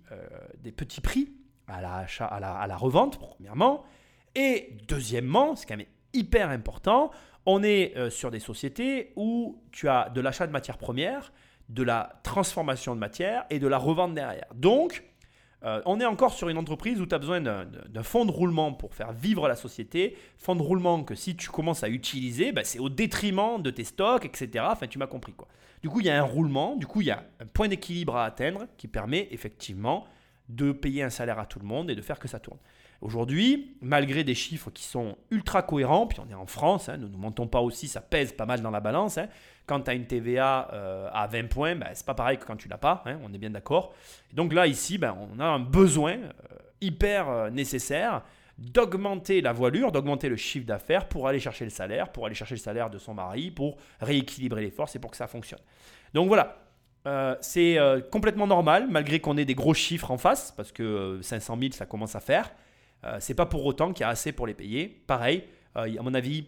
des 0.63 0.73
petits 0.73 1.01
prix 1.01 1.33
à 1.67 1.81
l'achat, 1.81 2.27
à 2.27 2.39
la, 2.39 2.55
à 2.55 2.67
la 2.67 2.77
revente, 2.77 3.19
premièrement. 3.19 3.83
Et 4.35 4.77
deuxièmement, 4.87 5.57
c'est 5.57 5.67
quand 5.67 5.79
même 5.79 5.87
hyper 6.13 6.51
important, 6.51 7.11
on 7.47 7.63
est 7.63 7.97
euh, 7.97 8.11
sur 8.11 8.31
des 8.31 8.41
sociétés 8.41 9.13
où 9.17 9.63
tu 9.73 9.89
as 9.89 10.11
de 10.11 10.21
l'achat 10.21 10.47
de 10.47 10.53
matières 10.53 10.79
premières, 10.79 11.33
de 11.69 11.83
la 11.83 12.21
transformation 12.23 12.95
de 12.95 13.01
matière 13.01 13.45
et 13.51 13.59
de 13.59 13.67
la 13.67 13.79
revente 13.79 14.15
derrière. 14.15 14.47
Donc, 14.55 15.05
euh, 15.65 15.81
on 15.87 15.99
est 16.01 16.05
encore 16.05 16.33
sur 16.33 16.49
une 16.49 16.59
entreprise 16.59 17.01
où 17.01 17.07
tu 17.07 17.15
as 17.15 17.19
besoin 17.19 17.41
d'un- 17.41 17.65
d'un 17.65 18.03
fonds 18.03 18.25
de 18.25 18.31
roulement 18.31 18.73
pour 18.73 18.95
faire 18.95 19.13
vivre 19.13 19.49
la 19.49 19.57
société. 19.57 20.17
Fonds 20.37 20.55
de 20.55 20.63
roulement 20.63 21.03
que 21.03 21.15
si 21.15 21.35
tu 21.35 21.49
commences 21.49 21.83
à 21.83 21.89
utiliser, 21.89 22.53
bah, 22.53 22.63
c'est 22.63 22.79
au 22.79 22.89
détriment 22.89 23.61
de 23.63 23.71
tes 23.71 23.85
stocks, 23.85 24.25
etc. 24.25 24.65
Enfin, 24.71 24.87
tu 24.87 24.99
m'as 24.99 25.07
compris 25.07 25.33
quoi. 25.33 25.49
Du 25.83 25.89
coup, 25.89 26.01
il 26.01 26.07
y 26.07 26.11
a 26.11 26.19
un 26.19 26.23
roulement, 26.25 26.77
du 26.77 26.87
coup, 26.87 27.01
il 27.01 27.07
y 27.09 27.11
a 27.11 27.25
un 27.41 27.47
point 27.47 27.69
d'équilibre 27.69 28.17
à 28.17 28.25
atteindre 28.27 28.67
qui 28.77 28.87
permet 28.89 29.29
effectivement 29.31 30.07
de 30.49 30.73
payer 30.73 31.03
un 31.03 31.11
salaire 31.11 31.39
à 31.39 31.47
tout 31.47 31.59
le 31.59 31.67
monde 31.67 31.91
et 31.91 31.95
de 31.97 32.03
faire 32.03 32.19
que 32.19 32.29
ça 32.29 32.39
tourne. 32.39 32.59
Aujourd'hui, 33.03 33.77
malgré 33.83 34.25
des 34.25 34.35
chiffres 34.35 34.71
qui 34.71 34.85
sont 34.85 35.17
ultra 35.31 35.63
cohérents, 35.63 36.07
puis 36.07 36.19
on 36.21 36.31
est 36.31 36.35
en 36.35 36.47
France, 36.47 36.89
hein, 36.89 36.97
nous 36.97 37.09
ne 37.09 37.17
mentons 37.17 37.47
pas 37.47 37.61
aussi, 37.61 37.89
ça 37.89 38.01
pèse 38.01 38.33
pas 38.33 38.47
mal 38.47 38.63
dans 38.63 38.71
la 38.71 38.81
balance. 38.81 39.19
hein. 39.19 39.29
Quand 39.67 39.81
tu 39.81 39.91
as 39.91 39.95
une 39.95 40.07
TVA 40.07 40.69
euh, 40.73 41.09
à 41.13 41.27
20 41.27 41.49
points, 41.49 41.75
ben, 41.77 41.89
c'est 41.93 42.07
pas 42.07 42.15
pareil 42.15 42.39
que 42.39 42.45
quand 42.45 42.57
tu 42.57 42.69
l'as 42.69 42.79
pas, 42.79 43.03
hein, 43.07 43.19
on 43.23 43.33
est 43.35 43.39
bien 43.39 43.51
d'accord. 43.51 43.93
Donc 44.33 44.53
là, 44.53 44.67
ici, 44.67 44.97
ben, 44.97 45.17
on 45.35 45.41
a 45.41 45.45
un 45.45 45.59
besoin 45.59 46.13
euh, 46.13 46.31
hyper 46.81 47.29
euh, 47.29 47.51
nécessaire 47.51 48.23
d'augmenter 48.59 49.43
la 49.43 49.53
voilure, 49.53 49.93
d'augmenter 49.93 50.31
le 50.31 50.37
chiffre 50.37 50.65
d'affaires 50.67 51.09
pour 51.09 51.29
aller 51.29 51.41
chercher 51.41 51.65
le 51.65 51.71
salaire, 51.71 52.11
pour 52.11 52.25
aller 52.25 52.35
chercher 52.35 52.55
le 52.55 52.61
salaire 52.61 52.89
de 52.89 52.97
son 52.97 53.13
mari, 53.13 53.51
pour 53.51 53.77
rééquilibrer 54.01 54.63
les 54.63 54.71
forces 54.71 54.97
et 54.97 54.99
pour 54.99 55.11
que 55.11 55.17
ça 55.19 55.27
fonctionne. 55.27 55.61
Donc 56.15 56.29
voilà, 56.29 56.57
c'est 57.43 57.79
complètement 58.11 58.47
normal, 58.47 58.87
malgré 58.91 59.21
qu'on 59.21 59.37
ait 59.37 59.45
des 59.45 59.55
gros 59.55 59.75
chiffres 59.75 60.11
en 60.11 60.17
face, 60.17 60.55
parce 60.57 60.73
que 60.73 60.83
euh, 60.83 61.23
500 61.23 61.59
000, 61.61 61.73
ça 61.73 61.85
commence 61.85 62.17
à 62.17 62.21
faire. 62.21 62.51
Euh, 63.07 63.17
c'est 63.21 63.35
pas 63.35 63.47
pour 63.47 63.65
autant 63.65 63.93
qu'il 63.93 64.03
y 64.03 64.05
a 64.05 64.09
assez 64.09 64.33
pour 64.33 64.47
les 64.47 64.55
payer. 64.55 64.89
Pareil, 65.07 65.45
euh, 65.77 65.99
à 65.99 66.03
mon 66.03 66.15
avis, 66.15 66.47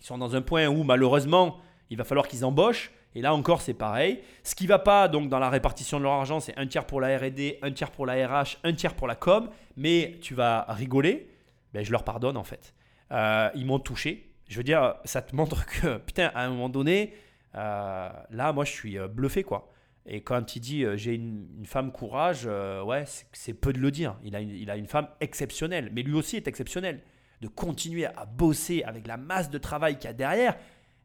ils 0.00 0.04
sont 0.04 0.18
dans 0.18 0.36
un 0.36 0.42
point 0.42 0.66
où 0.68 0.84
malheureusement, 0.84 1.58
il 1.90 1.96
va 1.96 2.04
falloir 2.04 2.28
qu'ils 2.28 2.44
embauchent. 2.44 2.92
Et 3.16 3.22
là 3.22 3.34
encore, 3.34 3.60
c'est 3.60 3.74
pareil. 3.74 4.20
Ce 4.44 4.54
qui 4.54 4.68
va 4.68 4.78
pas 4.78 5.08
donc 5.08 5.28
dans 5.28 5.40
la 5.40 5.50
répartition 5.50 5.98
de 5.98 6.04
leur 6.04 6.12
argent, 6.12 6.38
c'est 6.38 6.56
un 6.56 6.66
tiers 6.66 6.86
pour 6.86 7.00
la 7.00 7.18
R&D, 7.18 7.58
un 7.60 7.72
tiers 7.72 7.90
pour 7.90 8.06
la 8.06 8.14
RH, 8.26 8.58
un 8.62 8.72
tiers 8.72 8.94
pour 8.94 9.08
la 9.08 9.16
com. 9.16 9.50
Mais 9.76 10.18
tu 10.22 10.34
vas 10.34 10.64
rigoler. 10.68 11.28
Ben, 11.74 11.84
je 11.84 11.90
leur 11.90 12.04
pardonne 12.04 12.36
en 12.36 12.44
fait. 12.44 12.72
Euh, 13.10 13.50
ils 13.56 13.66
m'ont 13.66 13.80
touché. 13.80 14.32
Je 14.48 14.56
veux 14.56 14.62
dire, 14.62 14.94
ça 15.04 15.22
te 15.22 15.34
montre 15.34 15.66
que 15.66 15.98
putain, 16.06 16.30
à 16.34 16.44
un 16.44 16.50
moment 16.50 16.68
donné, 16.68 17.14
là, 17.54 18.52
moi, 18.54 18.64
je 18.64 18.70
suis 18.70 18.96
bluffé 19.08 19.42
quoi. 19.42 19.72
Et 20.06 20.22
quand 20.22 20.56
il 20.56 20.60
dit 20.60 20.84
euh, 20.84 20.96
j'ai 20.96 21.14
une, 21.14 21.64
femme 21.64 21.92
courage, 21.92 22.42
euh, 22.46 22.82
ouais, 22.82 23.04
c'est- 23.32 23.54
peu 23.54 23.72
de 23.72 23.78
le 23.78 23.90
dire. 23.90 24.16
Il 24.24 24.34
a, 24.34 24.40
une, 24.40 24.50
il 24.50 24.70
a 24.70 24.76
une 24.76 24.86
femme 24.86 25.08
exceptionnelle, 25.20 25.90
mais 25.92 26.02
lui 26.02 26.14
aussi 26.14 26.36
est 26.36 26.48
exceptionnel. 26.48 27.00
De 27.40 27.48
continuer 27.48 28.06
à 28.06 28.26
bosser 28.26 28.82
avec 28.82 29.06
la 29.06 29.16
masse 29.16 29.50
de 29.50 29.58
travail 29.58 29.96
qu'il 29.96 30.06
y 30.06 30.08
a 30.08 30.12
derrière. 30.12 30.56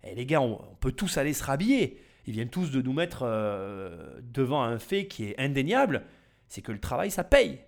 Et 0.04 0.16
les 0.16 0.26
gars, 0.26 0.41
on, 0.41 0.60
peut 0.80 0.91
tous 0.91 1.18
aller 1.18 1.34
se 1.34 1.43
rhabiller. 1.43 2.02
Ils 2.26 2.34
viennent 2.34 2.50
tous 2.50 2.72
de 2.72 2.82
nous 2.82 2.93
mettre 2.93 3.24
euh, 3.24 4.20
devant 4.22 4.64
un 4.64 4.80
fait 4.80 5.08
qui 5.08 5.26
est 5.26 5.39
indéniable, 5.39 6.04
c'est 6.48 6.62
que 6.62 6.72
le 6.72 6.80
travail, 6.80 7.12
ça 7.12 7.24
paye. 7.24 7.60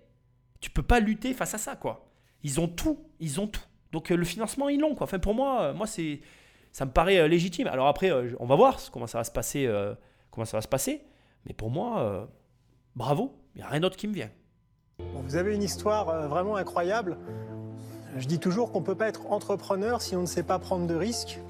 Tu 0.60 0.70
peux 0.70 0.82
pas 0.82 1.00
lutter 1.00 1.34
face 1.34 1.54
à 1.54 1.58
ça, 1.58 1.76
quoi. 1.76 2.10
Ils 2.42 2.60
ont 2.60 2.68
tout, 2.68 2.98
ils 3.20 3.40
ont 3.40 3.46
tout. 3.46 3.62
Donc 3.92 4.10
le 4.10 4.24
financement, 4.24 4.68
ils 4.68 4.80
l'ont, 4.80 4.94
quoi. 4.94 5.04
Enfin, 5.04 5.18
pour 5.18 5.34
moi, 5.34 5.72
moi 5.72 5.86
c'est, 5.86 6.20
ça 6.72 6.84
me 6.84 6.90
paraît 6.90 7.26
légitime. 7.28 7.68
Alors 7.68 7.86
après, 7.86 8.12
on 8.38 8.46
va 8.46 8.56
voir 8.56 8.78
comment 8.92 9.06
ça 9.06 9.18
va 9.18 9.24
se 9.24 9.30
passer, 9.30 9.70
comment 10.30 10.44
ça 10.44 10.56
va 10.56 10.60
se 10.60 10.68
passer. 10.68 11.02
Mais 11.48 11.54
pour 11.54 11.70
moi, 11.70 12.00
euh, 12.00 12.24
bravo. 12.94 13.32
Il 13.54 13.58
n'y 13.58 13.64
a 13.64 13.70
rien 13.70 13.80
d'autre 13.80 13.96
qui 13.96 14.06
me 14.06 14.12
vient. 14.12 14.30
Vous 15.24 15.36
avez 15.36 15.54
une 15.54 15.62
histoire 15.62 16.10
euh, 16.10 16.28
vraiment 16.28 16.56
incroyable. 16.56 17.16
Je 18.16 18.26
dis 18.26 18.38
toujours 18.38 18.70
qu'on 18.70 18.80
ne 18.80 18.84
peut 18.84 18.94
pas 18.94 19.08
être 19.08 19.32
entrepreneur 19.32 20.00
si 20.02 20.14
on 20.14 20.20
ne 20.20 20.26
sait 20.26 20.42
pas 20.42 20.58
prendre 20.58 20.86
de 20.86 20.94
risques. 20.94 21.40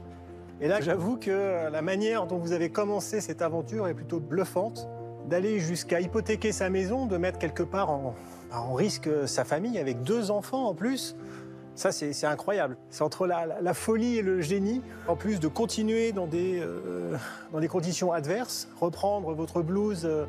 Et 0.61 0.69
là, 0.69 0.81
j'avoue 0.81 1.17
que 1.17 1.31
euh, 1.31 1.71
la 1.71 1.83
manière 1.83 2.27
dont 2.27 2.39
vous 2.39 2.53
avez 2.53 2.71
commencé 2.71 3.21
cette 3.21 3.43
aventure 3.43 3.89
est 3.89 3.95
plutôt 3.95 4.21
bluffante. 4.21 4.89
D'aller 5.29 5.59
jusqu'à 5.59 6.01
hypothéquer 6.01 6.53
sa 6.53 6.71
maison, 6.71 7.05
de 7.05 7.19
mettre 7.19 7.39
quelque 7.39 7.63
part 7.63 7.91
en, 7.91 8.15
risque 8.73 9.11
sa 9.29 9.45
famille 9.45 9.79
avec 9.79 10.03
deux 10.03 10.31
enfants 10.31 10.69
en 10.69 10.75
plus. 10.75 11.17
Ça, 11.79 11.93
c'est 11.93 12.27
incroyable. 12.27 12.77
C'est 12.91 13.05
entre 13.05 13.29
la, 13.29 13.73
folie 13.73 14.19
et 14.19 14.23
le 14.23 14.41
génie, 14.41 14.83
en 15.07 15.15
plus 15.15 15.39
de 15.39 15.47
continuer 15.47 16.11
dans 16.11 16.27
des, 16.27 16.59
euh, 16.59 17.15
dans 17.53 17.61
des 17.61 17.69
conditions 17.69 18.11
adverses, 18.13 18.67
reprendre 18.81 19.33
votre 19.33 19.63
blouse 19.63 20.05
euh, 20.05 20.25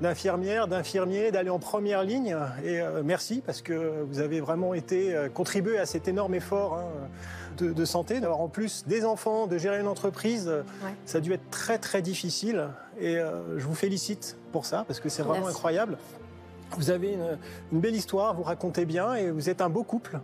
d'infirmière, 0.00 0.66
d'infirmier, 0.66 1.30
d'aller 1.30 1.50
en 1.50 1.58
première 1.58 2.04
ligne. 2.04 2.34
Et 2.64 2.80
euh, 2.80 3.02
merci 3.04 3.42
parce 3.44 3.60
que 3.60 4.02
vous 4.08 4.20
avez 4.20 4.40
vraiment 4.40 4.72
été 4.72 5.14
contribué 5.34 5.78
à 5.78 5.84
cet 5.84 6.08
énorme 6.08 6.34
effort 6.36 6.78
hein, 6.78 6.86
de, 7.58 7.74
de 7.74 7.84
santé, 7.84 8.20
d'avoir 8.20 8.40
en 8.40 8.48
plus 8.48 8.86
des 8.86 9.04
enfants, 9.04 9.46
de 9.46 9.58
gérer 9.58 9.80
une 9.80 9.88
entreprise. 9.88 10.50
Ça 11.04 11.18
a 11.18 11.20
dû 11.20 11.34
être 11.34 11.50
très 11.50 11.76
très 11.76 12.00
difficile 12.00 12.68
et 12.98 13.18
je 13.58 13.66
vous 13.66 13.74
félicite 13.74 14.38
pour 14.52 14.64
ça 14.64 14.84
parce 14.86 15.00
que 15.00 15.10
c'est 15.10 15.22
vraiment 15.22 15.44
Merci. 15.44 15.56
incroyable. 15.56 15.98
Vous 16.72 16.90
avez 16.90 17.12
une, 17.12 17.38
une 17.72 17.80
belle 17.80 17.94
histoire, 17.94 18.34
vous 18.34 18.42
racontez 18.42 18.84
bien 18.84 19.14
et 19.14 19.30
vous 19.30 19.48
êtes 19.48 19.60
un 19.60 19.68
beau 19.68 19.84
couple. 19.84 20.20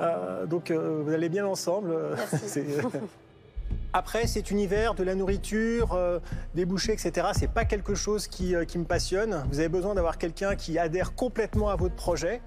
Euh, 0.00 0.46
donc 0.46 0.70
euh, 0.70 1.02
vous 1.04 1.12
allez 1.12 1.28
bien 1.28 1.46
ensemble. 1.46 1.94
Après, 3.92 4.28
cet 4.28 4.52
univers 4.52 4.94
de 4.94 5.02
la 5.02 5.16
nourriture, 5.16 5.94
euh, 5.94 6.20
des 6.54 6.64
bouchées, 6.64 6.92
etc., 6.92 7.28
c'est 7.32 7.50
pas 7.50 7.64
quelque 7.64 7.94
chose 7.94 8.28
qui, 8.28 8.54
euh, 8.54 8.64
qui 8.64 8.78
me 8.78 8.84
passionne. 8.84 9.44
Vous 9.50 9.58
avez 9.58 9.68
besoin 9.68 9.94
d'avoir 9.94 10.16
quelqu'un 10.16 10.54
qui 10.54 10.78
adhère 10.78 11.14
complètement 11.14 11.70
à 11.70 11.76
votre 11.76 11.96
projet. 11.96 12.40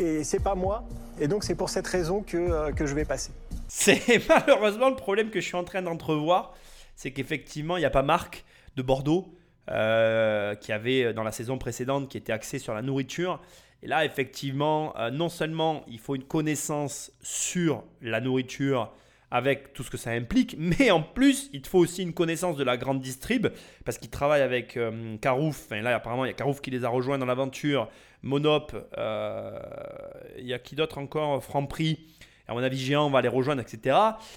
Et 0.00 0.24
c'est 0.24 0.40
pas 0.40 0.56
moi. 0.56 0.84
Et 1.20 1.28
donc, 1.28 1.44
c'est 1.44 1.54
pour 1.54 1.70
cette 1.70 1.86
raison 1.86 2.20
que, 2.22 2.36
euh, 2.36 2.72
que 2.72 2.84
je 2.84 2.94
vais 2.94 3.04
passer. 3.04 3.30
C'est 3.68 4.20
malheureusement 4.28 4.90
le 4.90 4.96
problème 4.96 5.30
que 5.30 5.40
je 5.40 5.46
suis 5.46 5.56
en 5.56 5.64
train 5.64 5.82
d'entrevoir, 5.82 6.52
c'est 6.96 7.12
qu'effectivement, 7.12 7.76
il 7.76 7.80
n'y 7.80 7.86
a 7.86 7.90
pas 7.90 8.02
Marc 8.02 8.44
de 8.74 8.82
Bordeaux 8.82 9.28
euh, 9.68 10.54
qui 10.54 10.70
avait 10.70 11.06
euh, 11.06 11.12
dans 11.12 11.24
la 11.24 11.32
saison 11.32 11.58
précédente 11.58 12.08
qui 12.08 12.16
était 12.16 12.32
axé 12.32 12.60
sur 12.60 12.72
la 12.72 12.82
nourriture. 12.82 13.40
Et 13.82 13.88
là, 13.88 14.04
effectivement, 14.04 14.96
euh, 14.96 15.10
non 15.10 15.28
seulement 15.28 15.82
il 15.88 15.98
faut 15.98 16.14
une 16.14 16.22
connaissance 16.22 17.10
sur 17.20 17.82
la 18.00 18.20
nourriture 18.20 18.92
avec 19.32 19.72
tout 19.72 19.82
ce 19.82 19.90
que 19.90 19.96
ça 19.96 20.10
implique, 20.10 20.54
mais 20.58 20.92
en 20.92 21.02
plus, 21.02 21.50
il 21.52 21.62
te 21.62 21.68
faut 21.68 21.80
aussi 21.80 22.02
une 22.02 22.14
connaissance 22.14 22.56
de 22.56 22.62
la 22.62 22.76
grande 22.76 23.00
distrib, 23.00 23.48
parce 23.84 23.98
qu'il 23.98 24.08
travaille 24.08 24.42
avec 24.42 24.78
Carouf, 25.20 25.64
enfin 25.66 25.82
là 25.82 25.96
apparemment 25.96 26.24
il 26.24 26.28
y 26.28 26.30
a 26.30 26.34
Carouf 26.34 26.60
qui 26.60 26.70
les 26.70 26.84
a 26.84 26.88
rejoints 26.88 27.18
dans 27.18 27.26
l'aventure, 27.26 27.88
Monop, 28.22 28.72
il 30.38 30.46
y 30.46 30.54
a 30.54 30.58
qui 30.60 30.76
d'autre 30.76 30.98
encore, 30.98 31.42
Franprix, 31.42 32.06
à 32.48 32.54
mon 32.54 32.62
avis, 32.62 32.78
Géant 32.78 33.10
va 33.10 33.20
les 33.22 33.28
rejoindre, 33.28 33.60
etc. 33.62 33.96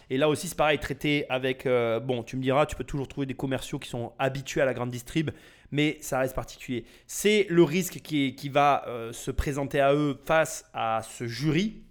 Et 0.09 0.17
là 0.17 0.29
aussi, 0.29 0.47
c'est 0.47 0.57
pareil, 0.57 0.79
traité 0.79 1.25
avec. 1.29 1.65
euh, 1.65 1.99
bon, 1.99 2.23
tu 2.23 2.37
me 2.37 2.41
diras, 2.41 2.65
tu 2.65 2.75
peux 2.75 2.83
toujours 2.83 3.07
trouver 3.07 3.27
des 3.27 3.35
commerciaux 3.35 3.77
qui 3.79 3.89
sont 3.89 4.13
habitués 4.17 4.61
à 4.61 4.65
la 4.65 4.73
grande 4.73 4.89
distrib, 4.89 5.29
mais 5.71 5.97
ça 6.01 6.19
reste 6.19 6.33
particulier. 6.35 6.85
C'est 7.05 7.45
le 7.49 7.63
risque 7.63 7.99
qui, 8.01 8.49
va 8.49 8.83
euh, 8.87 9.13
se 9.13 9.29
présenter 9.31 9.79
à 9.79 9.93
eux 9.93 10.17
face 10.25 10.65
à 10.73 11.01
ce 11.03 11.27
jury. 11.27 11.83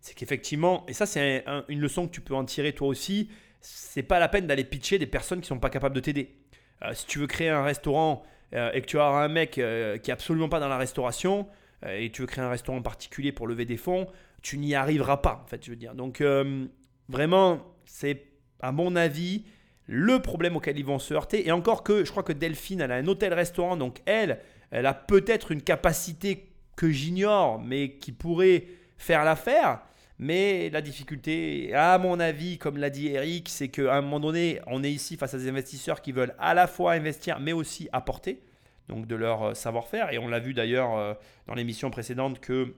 C'est 0.00 0.14
qu'effectivement, 0.14 0.84
et 0.88 0.92
ça, 0.92 1.04
c'est 1.04 1.44
un- 1.46 1.58
un- 1.58 1.64
une 1.68 1.80
leçon 1.80 2.06
que 2.06 2.12
tu 2.12 2.20
peux 2.20 2.34
en 2.34 2.44
tirer 2.44 2.72
toi 2.72 2.88
aussi, 2.88 3.28
c'est 3.60 4.02
pas 4.04 4.18
la 4.18 4.28
peine 4.28 4.46
d'aller 4.46 4.64
pitcher 4.64 4.98
des 4.98 5.06
personnes 5.06 5.40
qui 5.40 5.48
sont 5.48 5.58
pas 5.58 5.70
capables 5.70 5.94
de 5.96 6.00
t'aider. 6.00 6.34
Euh, 6.82 6.94
si 6.94 7.06
tu 7.06 7.18
veux 7.18 7.26
créer 7.26 7.48
un 7.50 7.62
restaurant 7.64 8.22
et 8.52 8.80
que 8.80 8.86
tu 8.86 8.98
as 8.98 9.04
un 9.06 9.26
mec 9.28 9.50
qui 9.50 9.60
est 9.60 10.10
absolument 10.10 10.48
pas 10.48 10.60
dans 10.60 10.68
la 10.68 10.78
restauration 10.78 11.48
et 11.86 12.10
tu 12.12 12.22
veux 12.22 12.26
créer 12.28 12.44
un 12.44 12.48
restaurant 12.48 12.80
particulier 12.80 13.32
pour 13.32 13.48
lever 13.48 13.64
des 13.64 13.76
fonds, 13.76 14.06
tu 14.42 14.58
n'y 14.58 14.74
arriveras 14.74 15.18
pas, 15.18 15.42
en 15.44 15.46
fait, 15.46 15.64
je 15.64 15.70
veux 15.70 15.76
dire. 15.76 15.94
Donc, 15.94 16.20
euh, 16.20 16.66
vraiment, 17.08 17.60
c'est, 17.84 18.24
à 18.60 18.72
mon 18.72 18.96
avis, 18.96 19.44
le 19.86 20.20
problème 20.20 20.56
auquel 20.56 20.78
ils 20.78 20.84
vont 20.84 20.98
se 20.98 21.14
heurter. 21.14 21.46
Et 21.46 21.52
encore 21.52 21.82
que, 21.82 22.04
je 22.04 22.10
crois 22.10 22.22
que 22.22 22.32
Delphine, 22.32 22.80
elle 22.80 22.92
a 22.92 22.96
un 22.96 23.06
hôtel-restaurant, 23.06 23.76
donc 23.76 24.02
elle, 24.06 24.40
elle 24.70 24.86
a 24.86 24.94
peut-être 24.94 25.52
une 25.52 25.62
capacité 25.62 26.52
que 26.76 26.90
j'ignore, 26.90 27.60
mais 27.60 27.96
qui 27.96 28.12
pourrait 28.12 28.64
faire 28.98 29.24
l'affaire. 29.24 29.80
Mais 30.18 30.70
la 30.70 30.80
difficulté, 30.80 31.74
à 31.74 31.98
mon 31.98 32.18
avis, 32.20 32.56
comme 32.56 32.78
l'a 32.78 32.88
dit 32.88 33.08
Eric, 33.08 33.48
c'est 33.48 33.68
qu'à 33.68 33.96
un 33.96 34.00
moment 34.00 34.20
donné, 34.20 34.60
on 34.66 34.82
est 34.82 34.90
ici 34.90 35.16
face 35.16 35.34
à 35.34 35.38
des 35.38 35.48
investisseurs 35.48 36.00
qui 36.00 36.12
veulent 36.12 36.34
à 36.38 36.54
la 36.54 36.66
fois 36.66 36.92
investir, 36.92 37.38
mais 37.38 37.52
aussi 37.52 37.88
apporter 37.92 38.42
donc 38.88 39.06
de 39.06 39.16
leur 39.16 39.42
euh, 39.42 39.54
savoir-faire. 39.54 40.12
Et 40.12 40.18
on 40.18 40.28
l'a 40.28 40.38
vu 40.38 40.54
d'ailleurs 40.54 40.96
euh, 40.96 41.14
dans 41.46 41.54
l'émission 41.54 41.90
précédente 41.90 42.40
que 42.40 42.74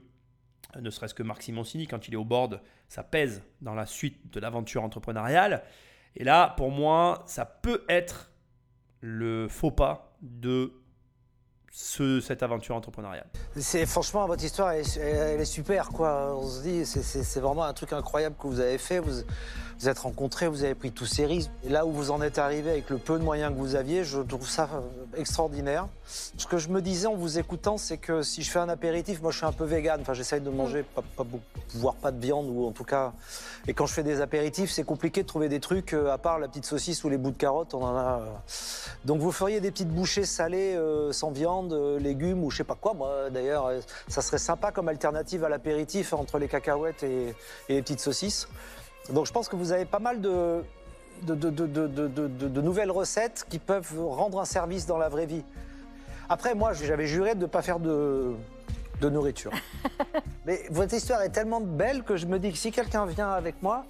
ne 0.79 0.89
serait-ce 0.89 1.13
que 1.13 1.23
Marc 1.23 1.41
Simoncini, 1.41 1.87
quand 1.87 2.07
il 2.07 2.13
est 2.13 2.17
au 2.17 2.25
board, 2.25 2.61
ça 2.87 3.03
pèse 3.03 3.43
dans 3.61 3.73
la 3.73 3.85
suite 3.85 4.31
de 4.31 4.39
l'aventure 4.39 4.83
entrepreneuriale. 4.83 5.63
Et 6.15 6.23
là, 6.23 6.53
pour 6.57 6.71
moi, 6.71 7.23
ça 7.25 7.45
peut 7.45 7.83
être 7.89 8.31
le 9.01 9.47
faux 9.47 9.71
pas 9.71 10.15
de 10.21 10.73
ce, 11.71 12.19
cette 12.21 12.43
aventure 12.43 12.75
entrepreneuriale. 12.75 13.27
C'est 13.57 13.85
franchement 13.85 14.25
votre 14.27 14.43
histoire, 14.43 14.71
elle, 14.71 14.81
est- 15.41 15.45
super 15.45 15.89
quoi. 15.89 16.35
On 16.35 16.47
se 16.47 16.61
dit, 16.61 16.85
c'est- 16.85 17.39
vraiment 17.39 17.63
un 17.63 17.73
truc 17.73 17.93
incroyable 17.93 18.35
que 18.41 18.47
vous 18.47 18.59
avez 18.59 18.77
fait. 18.77 18.99
Vous 18.99 19.21
vous 19.81 19.87
êtes 19.87 19.99
rencontrés, 19.99 20.49
vous 20.49 20.65
avez 20.65 20.75
pris 20.75 20.91
tous 20.91 21.05
ces 21.05 21.25
risques. 21.25 21.51
Là 21.63 21.85
où 21.85 21.93
vous 21.93 22.11
en 22.11 22.21
êtes 22.21 22.37
arrivé 22.37 22.69
avec 22.69 22.89
le 22.89 22.97
peu 22.97 23.17
de 23.17 23.23
moyens 23.23 23.53
que 23.53 23.57
vous 23.57 23.75
aviez, 23.75 24.03
je 24.03 24.19
trouve 24.19 24.45
ça 24.45 24.67
euh, 24.73 24.81
extraordinaire. 25.17 25.87
Ce 26.05 26.45
que 26.47 26.57
je 26.57 26.67
me 26.67 26.81
disais 26.81 27.07
en 27.07 27.15
vous 27.15 27.39
écoutant, 27.39 27.77
c'est 27.77 27.95
que 27.97 28.21
si 28.21 28.43
je 28.43 28.51
fais 28.51 28.59
un 28.59 28.67
apéritif, 28.67 29.21
moi 29.21 29.31
je 29.31 29.37
suis 29.37 29.45
un 29.45 29.53
peu 29.53 29.63
vegan. 29.63 30.01
Enfin, 30.01 30.13
j'essaye 30.13 30.41
de 30.41 30.49
manger 30.49 30.83
pas, 30.83 31.01
pas 31.15 31.23
voire 31.75 31.95
pas 31.95 32.11
de 32.11 32.19
viande 32.19 32.47
ou 32.49 32.67
en 32.67 32.71
tout 32.73 32.83
cas. 32.83 33.13
Et 33.67 33.73
quand 33.73 33.85
je 33.85 33.93
fais 33.93 34.03
des 34.03 34.19
apéritifs, 34.19 34.69
c'est 34.69 34.83
compliqué 34.83 35.21
de 35.23 35.27
trouver 35.27 35.47
des 35.47 35.61
trucs 35.61 35.93
euh, 35.93 36.11
à 36.11 36.17
part 36.17 36.39
la 36.39 36.49
petite 36.49 36.65
saucisse 36.65 37.05
ou 37.05 37.09
les 37.09 37.17
bouts 37.17 37.31
de 37.31 37.37
carottes. 37.37 37.73
On 37.73 37.81
en 37.83 37.95
a. 37.95 38.19
euh. 38.19 38.25
Donc 39.05 39.21
vous 39.21 39.31
feriez 39.31 39.61
des 39.61 39.71
petites 39.71 39.87
bouchées 39.93 40.25
salées 40.25 40.77
sans 41.11 41.31
viande, 41.31 41.58
euh, 41.71 41.99
légumes 41.99 42.43
ou 42.43 42.49
je 42.51 42.57
sais 42.57 42.63
pas 42.63 42.75
quoi. 42.75 42.93
Moi 42.93 43.29
d'ailleurs, 43.29 43.65
euh, 43.67 43.79
ça 44.07 44.21
serait 44.21 44.37
sympa 44.37 44.71
comme 44.71 44.87
alternative 44.87 45.43
à 45.43 45.49
l'apéritif 45.49 46.13
entre 46.13 46.37
les 46.39 46.47
cacahuètes 46.47 47.03
et, 47.03 47.29
et 47.69 47.73
les 47.75 47.81
petites 47.81 47.99
saucisses. 47.99 48.47
Donc 49.11 49.25
je 49.25 49.31
pense 49.31 49.49
que 49.49 49.55
vous 49.55 49.71
avez 49.71 49.85
pas 49.85 49.99
mal 49.99 50.21
de, 50.21 50.63
de, 51.23 51.35
de- 51.35 51.49
de- 51.49 51.67
de- 51.67 51.87
de- 51.87 52.07
de- 52.07 52.27
de- 52.27 52.47
de 52.47 52.61
nouvelles 52.61 52.91
recettes 52.91 53.45
qui 53.49 53.59
peuvent 53.59 53.91
rendre 53.99 54.39
un 54.39 54.45
service 54.45 54.85
dans 54.85 54.97
la 54.97 55.09
vraie 55.09 55.25
vie. 55.25 55.43
Après, 56.29 56.53
moi, 56.53 56.73
j'avais 56.73 57.07
juré 57.07 57.33
de 57.35 57.41
ne 57.41 57.45
pas 57.47 57.61
faire 57.63 57.79
de, 57.79 58.33
de 59.01 59.09
nourriture. 59.09 59.51
Mais 60.45 60.61
votre 60.69 60.93
histoire 60.93 61.21
est 61.23 61.29
tellement 61.29 61.59
belle 61.61 62.03
que 62.03 62.17
je 62.17 62.25
me 62.27 62.37
dis 62.39 62.51
que 62.51 62.57
si 62.57 62.71
quelqu'un 62.71 63.05
vient 63.07 63.31
avec 63.31 63.61
moi, 63.63 63.85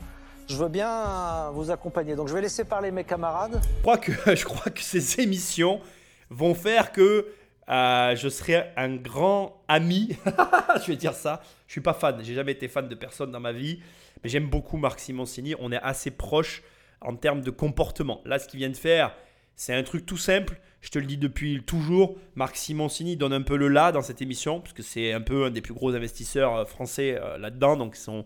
je 0.47 0.55
veux 0.55 0.69
bien 0.69 1.49
vous 1.51 1.69
accompagner. 1.69 2.15
Donc 2.15 2.27
je 2.29 2.33
vais 2.33 2.41
laisser 2.41 2.63
parler 2.63 2.91
mes 2.91 3.03
camarades. 3.03 3.61
Je 3.77 3.81
crois 3.81 3.97
que, 3.97 4.11
je 4.35 4.45
crois 4.45 4.71
que 4.71 4.81
ces 4.81 5.19
émissions 5.19 5.81
vont 6.29 6.55
faire 6.55 6.91
que 6.91 7.27
euh, 7.69 8.15
je 8.15 8.29
serai 8.29 8.71
un 8.77 8.95
grand 8.95 9.63
ami. 9.67 10.17
je 10.81 10.87
vais 10.87 10.95
dire 10.95 11.13
ça. 11.13 11.41
Je 11.67 11.73
suis 11.73 11.81
pas 11.81 11.93
fan. 11.93 12.19
J'ai 12.23 12.33
jamais 12.33 12.53
été 12.53 12.67
fan 12.67 12.87
de 12.87 12.95
personne 12.95 13.31
dans 13.31 13.39
ma 13.39 13.51
vie. 13.51 13.79
Mais 14.23 14.29
j'aime 14.29 14.49
beaucoup 14.49 14.77
Marc 14.77 14.99
Simoncini. 14.99 15.55
On 15.59 15.71
est 15.71 15.81
assez 15.81 16.11
proches 16.11 16.63
en 17.01 17.15
termes 17.15 17.41
de 17.41 17.51
comportement. 17.51 18.21
Là, 18.25 18.39
ce 18.39 18.47
qu'il 18.47 18.59
vient 18.59 18.69
de 18.69 18.77
faire, 18.77 19.15
c'est 19.55 19.73
un 19.73 19.83
truc 19.83 20.05
tout 20.05 20.17
simple. 20.17 20.59
Je 20.81 20.89
te 20.89 20.99
le 20.99 21.05
dis 21.05 21.17
depuis 21.17 21.61
toujours. 21.63 22.15
Marc 22.35 22.55
Simoncini 22.55 23.17
donne 23.17 23.33
un 23.33 23.41
peu 23.41 23.57
le 23.57 23.67
là 23.67 23.91
dans 23.91 24.01
cette 24.01 24.21
émission, 24.21 24.61
parce 24.61 24.73
que 24.73 24.83
c'est 24.83 25.11
un 25.11 25.21
peu 25.21 25.45
un 25.45 25.51
des 25.51 25.61
plus 25.61 25.73
gros 25.73 25.93
investisseurs 25.93 26.55
euh, 26.55 26.65
français 26.65 27.19
euh, 27.21 27.37
là-dedans. 27.37 27.75
Donc 27.75 27.95
son, 27.95 28.25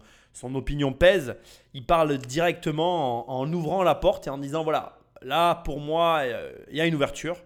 opinion 0.55 0.93
pèse. 0.93 1.35
Il 1.73 1.85
parle 1.85 2.17
directement 2.17 3.29
en, 3.29 3.51
ouvrant 3.51 3.83
la 3.83 3.95
porte 3.95 4.27
et 4.27 4.29
en 4.29 4.37
disant 4.37 4.63
voilà, 4.63 4.99
là 5.21 5.55
pour 5.55 5.79
moi, 5.79 6.23
il 6.71 6.77
y 6.77 6.81
a 6.81 6.85
une 6.85 6.95
ouverture. 6.95 7.37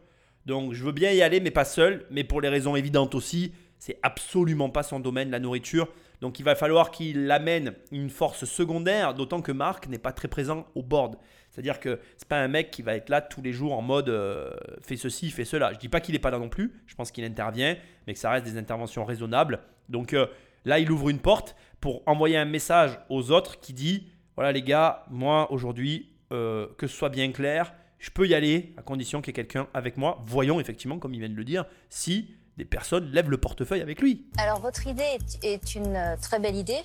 Donc 0.48 0.74
je 0.74 0.84
veux 0.84 0.94
bien 0.94 1.12
y 1.12 1.22
aller, 1.22 1.42
mais 1.42 1.52
pas 1.52 1.66
seul. 1.66 2.06
Mais 2.10 2.24
pour 2.24 2.40
les 2.40 2.48
raisons 2.48 2.78
évidentes 2.78 3.14
aussi, 3.14 3.52
c'est 3.80 4.00
absolument 4.02 4.70
pas 4.70 4.82
son 4.82 5.02
domaine, 5.02 5.30
la 5.30 5.40
nourriture. 5.40 5.90
Donc 6.22 6.40
il 6.40 6.44
va 6.44 6.56
falloir 6.56 6.90
qu'il 6.90 7.30
amène 7.30 7.74
une 7.92 8.10
force 8.10 8.46
secondaire, 8.46 9.14
d'autant 9.14 9.42
que 9.42 9.52
Marc 9.52 9.88
n'est 9.88 10.00
pas 10.00 10.14
très 10.14 10.30
présent 10.30 10.66
au 10.74 10.82
board. 10.82 11.18
C'est-à-dire 11.52 11.82
que 11.82 12.00
c'est 12.16 12.28
pas 12.28 12.40
un 12.40 12.48
mec 12.48 12.72
qui 12.72 12.82
va 12.82 12.96
être 12.96 13.10
là 13.10 13.20
tous 13.22 13.42
les 13.42 13.52
jours 13.52 13.74
en 13.74 13.82
mode 13.82 14.08
euh, 14.08 14.52
fais 14.82 14.96
ceci, 14.96 15.32
fais 15.32 15.46
cela. 15.46 15.74
Je 15.74 15.80
dis 15.80 15.90
pas 15.90 16.00
qu'il 16.00 16.14
n'est 16.14 16.20
pas 16.20 16.32
là 16.32 16.40
non 16.40 16.50
plus. 16.50 16.74
Je 16.88 16.96
pense 16.96 17.12
qu'il 17.12 17.26
intervient, 17.26 17.76
mais 18.08 18.14
que 18.14 18.20
ça 18.20 18.32
reste 18.32 18.46
des 18.46 18.58
interventions 18.58 19.04
raisonnables. 19.04 19.60
Donc 19.90 20.14
euh, 20.14 20.28
là, 20.64 20.80
il 20.80 20.90
ouvre 20.92 21.10
une 21.10 21.20
porte 21.20 21.58
pour 21.82 22.04
envoyer 22.06 22.38
un 22.38 22.46
message 22.46 22.98
aux 23.10 23.32
autres 23.32 23.60
qui 23.60 23.74
dit 23.74 24.08
voilà 24.38 24.54
les 24.54 24.62
gars, 24.62 25.04
moi 25.10 25.52
aujourd'hui, 25.52 26.14
euh, 26.32 26.68
que 26.78 26.88
ce 26.88 26.96
soit 26.96 27.10
bien 27.10 27.32
clair, 27.34 27.74
je 28.00 28.12
peux 28.12 28.28
y 28.28 28.36
aller 28.36 28.74
à 28.78 28.82
condition 28.82 29.22
qu'il 29.22 29.30
y 29.30 29.32
ait 29.32 29.44
quelqu'un 29.44 29.68
avec 29.74 29.98
moi. 29.98 30.24
Voyons 30.26 30.60
effectivement, 30.60 31.00
comme 31.00 31.14
il 31.14 31.20
vient 31.20 31.30
de 31.30 31.36
le 31.36 31.44
dire, 31.44 31.66
si 31.90 32.36
des 32.58 32.66
personnes 32.66 33.12
lèvent 33.12 33.30
le 33.30 33.38
portefeuille 33.38 33.82
avec 33.82 34.02
lui. 34.02 34.26
Alors, 34.38 34.60
votre 34.60 34.86
idée 34.88 35.18
est, 35.44 35.76
une 35.76 35.96
euh, 35.96 36.16
très 36.22 36.40
belle 36.40 36.56
idée. 36.56 36.82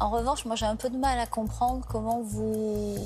En 0.00 0.10
revanche, 0.10 0.44
moi, 0.44 0.56
j'ai 0.56 0.66
un 0.66 0.76
peu 0.76 0.90
de 0.90 0.96
mal 0.96 1.18
à 1.18 1.26
comprendre 1.26 1.84
comment 1.88 2.20
vous. 2.22 2.96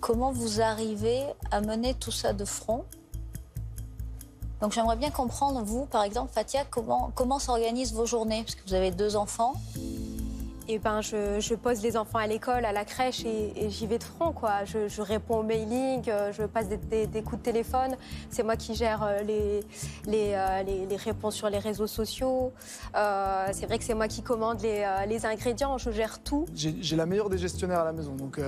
Comment 0.00 0.32
vous 0.32 0.60
arrivez 0.60 1.22
à 1.52 1.60
mener 1.60 1.94
tout 1.94 2.10
ça 2.10 2.32
de 2.32 2.44
front. 2.44 2.84
Donc, 4.60 4.72
j'aimerais 4.72 4.96
bien 4.96 5.10
comprendre, 5.10 5.62
vous, 5.62 5.86
par 5.86 6.02
exemple, 6.02 6.32
Fatia, 6.32 6.64
comment, 6.64 7.12
comment 7.14 7.38
s'organisent 7.38 7.92
vos 7.92 8.06
journées? 8.06 8.42
Parce 8.42 8.56
que 8.56 8.62
vous 8.66 8.74
avez 8.74 8.90
deux 8.90 9.14
enfants. 9.14 9.54
Et 10.68 10.78
ben, 10.78 11.00
je, 11.00 11.54
pose 11.54 11.82
les 11.82 11.96
enfants 11.96 12.18
à 12.18 12.26
l'école, 12.26 12.64
à 12.64 12.72
la 12.72 12.84
crèche 12.84 13.24
et, 13.24 13.68
j'y 13.68 13.86
vais 13.86 13.98
de 13.98 14.04
front, 14.04 14.32
quoi. 14.32 14.64
Je, 14.64 15.02
réponds 15.02 15.38
aux 15.38 15.42
mailings, 15.42 16.08
euh, 16.08 16.32
je 16.32 16.44
passe 16.44 16.68
des, 16.68 17.22
coups 17.22 17.38
de 17.38 17.44
téléphone. 17.44 17.96
C'est 18.30 18.42
moi 18.42 18.56
qui 18.56 18.74
gère 18.74 19.02
euh, 19.02 19.20
euh, 19.22 19.60
les- 20.06 20.86
les 20.86 20.96
réponses 20.96 21.34
sur 21.34 21.50
les 21.50 21.58
réseaux 21.58 21.86
sociaux. 21.86 22.52
C'est 22.94 23.66
vrai 23.66 23.78
que 23.78 23.84
c'est 23.84 23.94
moi 23.94 24.08
qui 24.08 24.22
commande 24.22 24.60
les, 24.62 24.86
les 25.08 25.26
ingrédients, 25.26 25.78
je 25.78 25.90
gère 25.90 26.22
tout. 26.22 26.46
J'ai 26.54 26.96
la 26.96 27.06
meilleure 27.06 27.28
des 27.28 27.38
gestionnaires 27.38 27.80
à 27.80 27.84
la 27.84 27.92
maison, 27.92 28.14
donc 28.14 28.40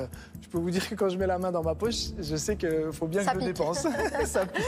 je 0.45 0.49
peux 0.51 0.59
vous 0.59 0.71
dire 0.71 0.87
que 0.87 0.95
quand 0.95 1.09
je 1.09 1.17
mets 1.17 1.27
la 1.27 1.39
main 1.39 1.51
dans 1.51 1.63
ma 1.63 1.75
poche, 1.75 2.11
je 2.19 2.37
sais 2.37 2.57
qu'il 2.57 2.91
faut 2.93 3.07
bien 3.07 3.23
Ça 3.25 3.33
que 3.33 3.41
je 3.41 3.47
dépense. 3.47 3.87
Ça 4.27 4.45
pique. 4.45 4.63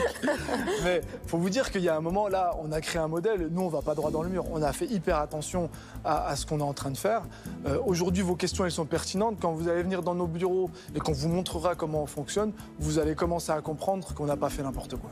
Mais 0.85 1.03
faut 1.27 1.37
vous 1.37 1.51
dire 1.51 1.71
qu'il 1.71 1.83
y 1.83 1.89
a 1.91 1.97
un 1.97 2.01
moment 2.01 2.29
là, 2.29 2.57
on 2.63 2.73
a 2.73 2.81
créé 2.81 3.01
un 3.01 3.09
modèle. 3.09 3.49
Nous, 3.51 3.61
on 3.61 3.69
va 3.69 3.83
pas 3.83 3.95
droit 3.95 4.11
dans 4.11 4.23
le 4.23 4.31
mur. 4.31 4.47
On 4.51 4.63
a 4.63 4.73
fait 4.73 4.87
hyper 4.87 5.19
attention 5.19 5.69
à, 6.03 6.29
à 6.29 6.37
ce 6.37 6.47
qu'on 6.47 6.61
est 6.61 6.63
en 6.63 6.73
train 6.73 6.91
de 6.91 6.97
faire. 6.97 7.23
Euh, 7.67 7.79
Aujourd'hui, 7.85 8.23
vos 8.23 8.37
questions, 8.37 8.65
elles 8.65 8.73
sont 8.73 8.87
pertinentes. 8.87 9.37
Quand 9.41 9.53
vous 9.53 9.69
allez 9.69 9.83
venir 9.83 10.03
dans 10.03 10.15
nos 10.15 10.27
bureaux 10.27 10.71
et 10.95 10.99
qu'on 10.99 11.13
vous 11.13 11.29
montrera 11.29 11.75
comment 11.75 12.03
on 12.03 12.07
fonctionne, 12.07 12.53
vous 12.79 12.99
allez 12.99 13.15
commencer 13.15 13.53
à 13.53 13.61
comprendre 13.61 14.15
qu'on 14.15 14.25
n'a 14.27 14.37
pas 14.37 14.49
fait 14.49 14.63
n'importe 14.63 14.97
quoi. 14.97 15.11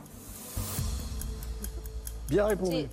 Bien 2.27 2.45
répondu. 2.47 2.87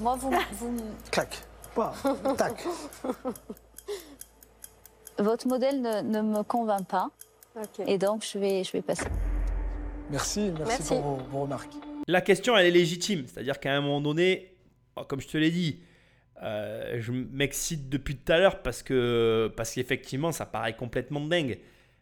Moi, 0.00 0.16
vous, 0.20 0.30
vous, 0.58 0.76
Clac. 1.12 1.40
Pas. 1.76 1.94
Tac. 2.36 2.66
votre 5.18 5.46
modèle 5.48 5.80
ne, 5.80 6.00
ne 6.02 6.20
me 6.22 6.42
convainc 6.42 6.86
pas. 6.88 7.10
Et 7.86 7.98
donc, 7.98 8.24
je 8.30 8.38
vais, 8.38 8.64
je 8.64 8.72
vais 8.72 8.82
passer. 8.82 9.04
Merci, 10.10 10.50
merci, 10.58 10.62
Merci. 10.66 10.94
pour 10.94 11.00
vos, 11.02 11.16
vos 11.30 11.42
remarques. 11.42 11.72
La 12.08 12.20
question, 12.20 12.56
elle 12.56 12.66
est 12.66 12.70
légitime. 12.70 13.24
C'est-à-dire 13.26 13.60
qu'à 13.60 13.74
un 13.74 13.80
moment 13.80 14.00
donné, 14.00 14.54
oh, 14.96 15.02
comme 15.04 15.20
je 15.20 15.28
te 15.28 15.36
l'ai 15.36 15.50
dit, 15.50 15.80
euh, 16.42 16.96
je 17.00 17.12
m'excite 17.12 17.88
depuis 17.88 18.16
tout 18.16 18.32
à 18.32 18.38
l'heure 18.38 18.62
parce 18.62 18.82
que 18.82 19.52
parce 19.56 19.74
qu'effectivement, 19.74 20.32
ça 20.32 20.44
paraît 20.46 20.74
complètement 20.74 21.20
dingue. 21.20 21.58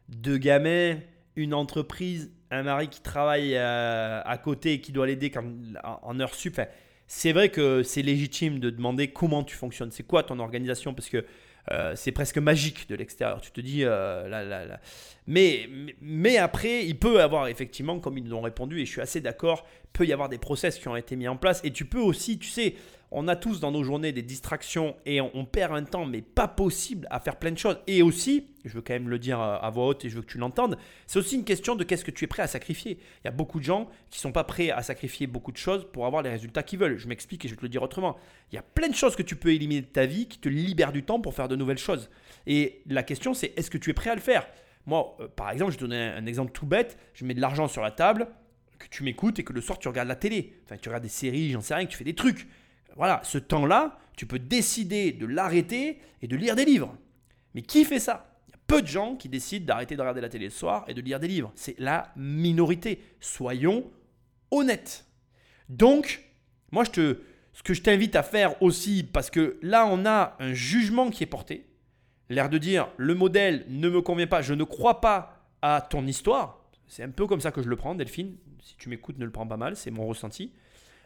Deux 0.09 0.39
gamins, 0.39 0.97
une 1.37 1.53
entreprise, 1.53 2.31
un 2.51 2.63
mari 2.63 2.89
qui 2.89 3.01
travaille 3.03 3.55
euh, 3.57 4.23
à 4.25 4.39
côté 4.39 4.75
et 4.75 4.81
qui 4.81 4.93
doit 4.93 5.07
l'aider 5.07 5.31
quand- 5.31 5.45
en, 5.85 6.01
en 6.03 6.21
heure 6.21 6.35
sup. 6.35 6.55
Enfin, 6.55 6.69
c'est 7.07 7.33
vrai 7.33 7.51
que 7.51 7.83
c'est 7.83 8.03
légitime 8.03 8.61
de 8.61 8.71
demander 8.71 9.09
comment 9.13 9.43
tu 9.45 9.57
fonctionnes. 9.57 9.91
C'est 9.91 10.05
quoi 10.07 10.23
ton 10.23 10.39
organisation? 10.39 10.95
Parce 10.95 11.09
que 11.09 11.25
euh, 11.73 11.95
c'est 11.97 12.13
presque 12.13 12.39
magique 12.39 12.89
de 12.89 12.95
l'extérieur. 12.97 13.41
Tu 13.41 13.51
te 13.51 13.61
dis, 13.61 13.85
euh, 13.85 14.29
là, 14.29 14.43
là, 14.43 14.65
là. 14.65 14.81
Mais, 15.27 15.69
mais- 16.01 16.37
après, 16.39 16.85
il 16.87 16.99
peut 16.99 17.23
avoir 17.23 17.47
effectivement, 17.49 18.01
comme 18.01 18.19
ils 18.19 18.29
l'ont 18.29 18.41
répondu, 18.41 18.81
et 18.81 18.87
je 18.87 18.91
suis 18.91 19.01
assez 19.01 19.21
d'accord, 19.21 19.67
peut 19.93 20.07
y 20.07 20.13
avoir 20.13 20.29
des 20.29 20.39
process 20.39 20.79
qui 20.79 20.89
ont 20.89 20.97
été 20.97 21.17
mis 21.17 21.29
en 21.29 21.37
place. 21.37 21.61
Et 21.65 21.71
tu 21.73 21.85
peux 21.85 22.01
aussi, 22.01 22.39
tu 22.39 22.49
sais, 22.49 22.75
on 23.13 23.27
a 23.29 23.37
tous 23.37 23.61
dans 23.61 23.73
nos 23.73 23.83
journées 23.83 24.13
des 24.13 24.23
distractions 24.23 24.97
et 25.05 25.21
on, 25.21 25.45
perd 25.45 25.75
un 25.75 25.83
temps, 25.83 26.07
mais 26.07 26.23
pas 26.23 26.47
possible 26.47 27.09
à 27.11 27.19
faire 27.19 27.37
plein 27.37 27.51
de 27.51 27.59
choses. 27.59 27.79
Et 27.87 28.03
aussi, 28.03 28.47
je 28.65 28.73
veux 28.75 28.83
quand 28.83 28.93
même 28.93 29.09
le 29.09 29.19
dire 29.19 29.41
à 29.41 29.69
voix 29.71 29.89
haute 29.89 30.05
et 30.05 30.11
je 30.11 30.17
veux 30.17 30.23
que 30.23 30.31
tu 30.31 30.39
l'entendes, 30.39 30.79
c'est 31.07 31.19
aussi 31.19 31.35
une 31.35 31.45
question 31.45 31.75
de 31.75 31.83
qu'est-ce 31.83 32.05
que 32.05 32.13
tu 32.13 32.25
es 32.25 32.29
prêt 32.29 32.43
à 32.43 32.47
sacrifier. 32.47 32.99
Il 33.23 33.27
y 33.27 33.29
a 33.29 33.33
beaucoup 33.33 33.59
de 33.59 33.65
gens 33.65 33.89
qui 34.11 34.21
sont 34.21 34.31
pas 34.31 34.45
prêts 34.45 34.71
à 34.71 34.83
sacrifier 34.83 35.27
beaucoup 35.27 35.51
de 35.51 35.57
choses 35.57 35.87
pour 35.93 36.07
avoir 36.07 36.23
les 36.23 36.31
résultats 36.31 36.63
qu'ils 36.63 36.79
veulent. 36.79 36.99
Je 36.99 37.09
m'explique 37.09 37.45
et 37.45 37.49
je 37.49 37.55
vais 37.55 37.59
te 37.59 37.63
le 37.63 37.69
dire 37.69 37.83
autrement. 37.83 38.17
Il 38.53 38.55
y 38.55 38.59
a 38.59 38.63
plein 38.63 38.89
de 38.89 38.95
choses 38.95 39.17
que 39.17 39.23
tu 39.23 39.35
peux 39.35 39.53
éliminer 39.53 39.81
de 39.81 39.87
ta 39.87 40.07
vie 40.07 40.27
qui 40.27 40.39
te 40.39 40.49
libèrent 40.49 40.93
du 40.93 41.03
temps 41.03 41.21
pour 41.21 41.35
faire 41.35 41.49
de 41.49 41.57
nouvelles 41.57 41.79
choses. 41.79 42.11
Et 42.47 42.83
la 42.87 43.03
question, 43.03 43.35
c'est 43.35 43.53
est-ce 43.59 43.71
que 43.71 43.79
tu 43.79 43.91
es 43.91 43.95
prêt 43.95 44.11
à 44.11 44.15
le 44.15 44.21
faire? 44.21 44.47
Moi, 44.87 45.17
euh, 45.21 45.29
par 45.29 45.51
exemple, 45.51 45.73
je 45.73 45.79
donne 45.79 45.93
un, 45.93 46.17
un 46.17 46.27
exemple 46.27 46.53
tout 46.53 46.67
bête. 46.67 46.97
Je 47.15 47.25
mets 47.25 47.35
de 47.35 47.41
l'argent 47.41 47.67
sur 47.67 47.83
la 47.83 47.91
table, 47.91 48.29
que 48.79 48.89
tu 48.89 49.05
m'écoutes 49.05 49.39
et 49.39 49.45
que 49.45 49.53
le 49.53 49.61
soir 49.61 49.79
tu 49.79 49.89
regardes 49.89 50.09
la 50.09 50.17
télé. 50.17 50.55
Enfin, 50.65 50.77
tu 50.81 50.89
regardes 50.89 51.05
des 51.05 51.09
séries, 51.09 51.51
j'en 51.51 51.61
sais 51.61 51.75
rien, 51.75 51.87
que 51.87 51.91
tu 51.91 51.97
fais 51.99 52.05
des 52.05 52.15
trucs. 52.15 52.49
Voilà, 52.97 53.21
ce 53.25 53.39
temps-là, 53.39 53.99
tu 54.17 54.27
peux 54.27 54.39
décider 54.39 55.13
de 55.13 55.27
l'arrêter 55.27 56.01
et 56.23 56.29
de 56.29 56.37
lire 56.37 56.57
des 56.57 56.65
livres. 56.65 56.97
Mais 57.55 57.63
qui 57.63 57.85
fait 57.85 57.99
ça? 57.99 58.37
Il 58.49 58.53
y 58.53 58.55
a 58.55 58.59
peu 58.67 58.83
de 58.83 58.87
gens 58.87 59.17
qui 59.17 59.29
décident 59.29 59.67
d'arrêter 59.67 59.97
de 59.97 60.01
regarder 60.01 60.21
la 60.21 60.29
télé 60.29 60.47
le 60.47 60.51
soir 60.51 60.85
et 60.89 60.95
de 60.95 61.01
lire 61.01 61.21
des 61.21 61.29
livres. 61.29 61.53
C'est 61.55 61.79
la 61.79 62.13
minorité. 62.17 63.03
Soyons 63.21 63.91
honnêtes. 64.51 65.07
Donc, 65.69 66.25
moi, 66.73 66.85
je 66.85 66.91
te, 66.91 67.21
ce 67.53 67.63
que 67.63 67.75
je 67.75 67.83
t'invite 67.83 68.17
à 68.17 68.23
faire 68.23 68.61
aussi, 68.63 69.03
parce 69.03 69.31
que 69.31 69.59
là, 69.63 69.87
on 69.87 70.05
a 70.07 70.37
un 70.39 70.53
jugement 70.53 71.11
qui 71.11 71.23
est 71.23 71.27
porté, 71.27 71.67
l'air 72.29 72.49
de 72.49 72.59
dire 72.59 72.89
le 72.97 73.15
modèle 73.15 73.65
ne 73.69 73.89
me 73.89 74.01
convient 74.01 74.27
pas, 74.27 74.43
je 74.43 74.55
ne 74.55 74.65
crois 74.65 75.01
pas 75.01 75.49
à 75.63 75.81
ton 75.81 76.07
histoire. 76.07 76.65
C'est 76.87 77.03
un 77.03 77.11
peu 77.11 77.27
comme 77.27 77.41
ça 77.41 77.53
que 77.53 77.63
je 77.63 77.69
le 77.69 77.77
prends, 77.77 77.95
Delphine. 77.95 78.37
Si 78.63 78.77
tu 78.77 78.89
m'écoutes, 78.89 79.19
ne 79.19 79.25
le 79.25 79.31
prends 79.31 79.47
pas 79.47 79.57
mal, 79.57 79.77
c'est 79.77 79.91
mon 79.91 80.07
ressenti. 80.07 80.53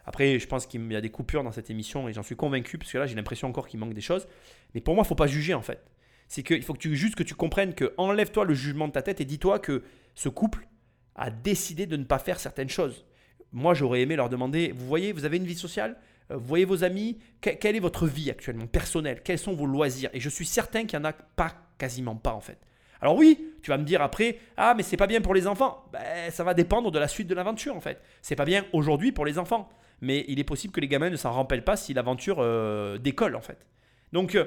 Après, 0.07 0.39
je 0.39 0.47
pense 0.47 0.67
qu'il 0.67 0.93
y 0.93 0.97
a 0.97 1.01
des 1.01 1.11
coupures 1.11 1.43
dans 1.45 1.53
cette 1.53 1.71
émission 1.71 2.09
et 2.09 2.13
j'en 2.13 2.23
suis 2.23 2.37
convaincu 2.37 2.77
parce 2.79 2.93
que 2.93 2.99
là, 2.99 3.07
j'ai 3.07 3.15
l'impression 3.15 3.49
encore 3.49 3.67
qu'il 3.67 3.81
manque 3.81 3.95
des 3.95 4.01
choses. 4.01 4.27
Mais 4.75 4.81
pour 4.81 4.95
moi, 4.95 5.05
il 5.05 5.09
faut 5.09 5.15
pas 5.15 5.27
juger 5.27 5.55
en 5.55 5.63
fait. 5.63 5.83
C'est 6.29 6.43
qu'il 6.43 6.63
faut 6.63 6.73
que 6.75 6.79
tu 6.79 6.95
juste 6.97 7.15
que 7.15 7.23
tu 7.23 7.35
comprennes 7.35 7.75
que 7.75 7.93
enlève-toi 7.97 8.45
le 8.45 8.55
jugement 8.55 8.89
de 8.89 8.93
ta 8.93 9.03
tête 9.03 9.21
et 9.21 9.25
dis-toi 9.25 9.59
que 9.59 9.83
ce 10.15 10.29
couple 10.29 10.67
a 11.15 11.31
décidé 11.31 11.87
de 11.87 11.97
ne 11.97 12.05
pas 12.05 12.19
faire 12.19 12.41
certaines 12.41 12.69
choses. 12.69 13.05
moi 13.53 13.73
j'aurais 13.75 14.01
aimé 14.01 14.17
leur 14.17 14.29
demander, 14.29 14.73
vous 14.75 14.87
voyez, 14.87 15.13
vous 15.13 15.25
avez 15.25 15.37
une 15.37 15.45
vie 15.47 15.55
sociale? 15.55 15.97
Euh, 16.31 16.37
Vous 16.37 16.47
voyez 16.47 16.65
vos 16.65 16.83
amis? 16.83 17.19
Que- 17.41 17.51
Quelle 17.51 17.77
est 17.77 17.81
votre 17.81 18.07
vie 18.07 18.31
actuellement, 18.31 18.67
personnelle? 18.67 19.21
Quels 19.23 19.39
sont 19.39 19.53
vos 19.55 19.67
loisirs? 19.67 20.11
Et 20.13 20.21
je 20.21 20.29
suis 20.29 20.47
certain 20.47 20.87
qu'il 20.87 20.99
n'y 20.99 21.05
en 21.07 21.09
a 21.09 21.13
pas, 21.13 21.55
quasiment 21.79 22.17
pas 22.17 22.33
en 22.33 22.41
fait. 22.41 22.59
Alors 23.01 23.15
oui, 23.17 23.53
tu 23.63 23.71
vas 23.71 23.77
me 23.79 23.85
dire 23.85 24.01
après, 24.03 24.39
ah 24.57 24.75
mais 24.77 24.83
c'est 24.83 24.97
pas 24.97 25.07
bien 25.07 25.21
pour 25.21 25.35
les 25.35 25.47
enfants. 25.47 25.85
Ben, 25.93 26.31
ça 26.31 26.43
va 26.43 26.55
dépendre 26.55 26.91
de 26.91 26.99
la 26.99 27.07
suite 27.09 27.29
de 27.29 27.35
l'aventure 27.35 27.77
en 27.77 27.81
fait. 27.81 28.01
C'est 28.23 28.35
pas 28.37 28.47
bien 28.47 28.65
aujourd'hui 28.73 29.13
pour 29.13 29.25
les 29.27 29.39
enfants. 29.39 29.69
Mais 30.05 30.27
il 30.29 30.39
est 30.39 30.45
possible 30.45 30.73
que 30.73 30.81
les 30.81 30.89
gamins 30.89 31.09
ne 31.09 31.17
s'en 31.17 31.33
rappellent 31.33 31.65
pas 31.65 31.77
si 31.77 31.95
l'aventure 31.95 32.37
euh, 32.41 32.99
décolle 32.99 33.35
en 33.37 33.41
fait. 33.41 33.67
Donc 34.13 34.35
euh, 34.35 34.45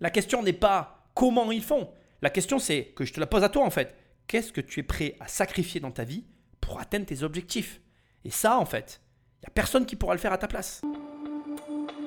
la 0.00 0.08
question 0.08 0.42
n'est 0.42 0.54
pas 0.54 1.10
comment 1.14 1.52
ils 1.52 1.62
font. 1.62 1.90
La 2.22 2.30
question 2.30 2.58
c'est 2.58 2.86
que 2.96 3.04
je 3.04 3.12
te 3.12 3.20
la 3.20 3.26
pose 3.26 3.44
à 3.44 3.50
toi 3.50 3.64
en 3.64 3.70
fait. 3.70 3.94
Qu'est-ce 4.26 4.52
que 4.52 4.62
tu 4.62 4.80
es 4.80 4.82
prêt 4.82 5.14
à 5.20 5.28
sacrifier 5.28 5.78
dans 5.78 5.90
ta 5.90 6.04
vie 6.04 6.24
pour 6.62 6.80
atteindre 6.80 7.04
tes 7.04 7.22
objectifs? 7.22 7.82
Et 8.24 8.30
ça 8.30 8.58
en 8.58 8.64
fait, 8.64 9.02
il 9.36 9.44
n'y 9.44 9.48
a 9.48 9.50
personne 9.50 9.84
qui 9.84 9.94
pourra 9.94 10.14
le 10.14 10.20
faire 10.20 10.32
à 10.32 10.38
ta 10.38 10.48
place. 10.48 10.80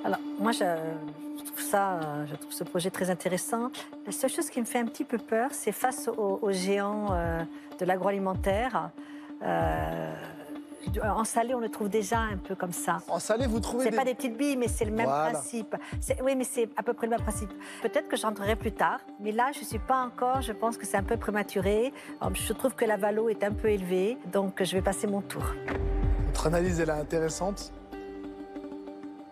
Alors, 0.04 0.20
moi, 0.40 0.54
je, 0.54 1.46
trouve 1.46 1.62
ça, 1.62 2.00
euh, 2.00 2.26
je 2.26 2.36
trouve 2.36 2.52
ce 2.52 2.64
projet 2.64 2.90
très 2.90 3.12
intéressant. 3.12 3.70
La 4.06 4.12
seule 4.12 4.32
chose 4.32 4.50
qui 4.50 4.60
me 4.60 4.66
fait 4.66 4.80
un 4.80 4.86
petit 4.86 5.04
peu 5.04 5.18
peur, 5.18 5.50
c'est 5.52 5.74
face 5.74 6.08
aux, 6.08 6.52
géants 6.52 7.10
de 7.80 7.86
l'agroalimentaire. 7.86 8.92
En 11.04 11.24
salé, 11.24 11.54
on 11.54 11.60
le 11.60 11.70
trouve 11.70 11.90
déjà 11.90 12.20
un 12.20 12.38
peu 12.38 12.56
comme 12.56 12.72
ça. 12.72 12.98
En 13.08 13.20
salé, 13.20 13.48
vous 13.48 13.60
trouvez 13.60 13.84
C'est 13.86 13.92
des... 13.92 13.98
pas 13.98 14.06
des 14.06 14.16
petites 14.16 14.38
billes, 14.38 14.58
mais 14.58 14.68
c'est 14.68 14.86
le 14.86 14.92
même 14.92 15.06
Voilà. 15.08 15.32
principe. 15.32 15.76
Oui, 16.24 16.36
mais 16.36 16.44
c'est 16.44 16.70
à 16.78 16.84
peu 16.84 16.94
près 16.94 17.08
le 17.08 17.12
même 17.12 17.22
principe. 17.22 17.52
Peut-être 17.82 18.08
que 18.08 18.18
je 18.18 18.26
rentrerai 18.26 18.56
plus 18.56 18.72
tard, 18.72 19.00
mais 19.20 19.32
là, 19.32 19.52
je 19.54 19.64
suis 19.66 19.80
pas 19.80 20.02
encore. 20.04 20.42
Je 20.42 20.52
pense 20.54 20.78
que 20.78 20.86
c'est 20.86 20.98
un 20.98 21.04
peu 21.04 21.18
prématuré. 21.18 21.94
Je 22.34 22.54
trouve 22.54 22.76
que 22.76 22.86
la 22.86 22.98
valo 22.98 23.30
est 23.30 23.44
un 23.44 23.52
peu 23.52 23.70
élevée, 23.70 24.18
donc 24.32 24.64
je 24.64 24.76
vais 24.76 24.82
passer 24.82 25.08
mon 25.08 25.22
tour. 25.22 25.44
Votre 26.28 26.48
analyse, 26.48 26.80
elle 26.80 26.90
est 26.90 26.94
intéressante. 26.94 27.72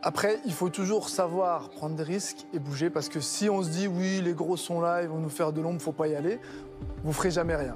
Après, 0.04 0.40
il 0.46 0.54
faut 0.54 0.70
toujours 0.70 1.10
savoir 1.10 1.70
prendre 1.70 1.96
des 1.96 2.04
risques 2.04 2.46
et 2.54 2.60
bouger 2.60 2.90
parce 2.90 3.10
que 3.10 3.20
si 3.20 3.50
on 3.50 3.62
se 3.64 3.70
dit 3.70 3.88
oui, 3.88 4.22
les 4.24 4.34
gros 4.34 4.56
sont 4.56 4.80
là, 4.80 5.02
ils 5.02 5.10
vont 5.10 5.18
nous 5.18 5.30
faire 5.30 5.52
de 5.52 5.60
l'ombre, 5.60 5.82
faut 5.82 5.92
pas 5.92 6.08
y 6.08 6.16
aller, 6.16 6.40
vous 7.04 7.12
ferez 7.12 7.32
jamais 7.32 7.56
rien. 7.56 7.76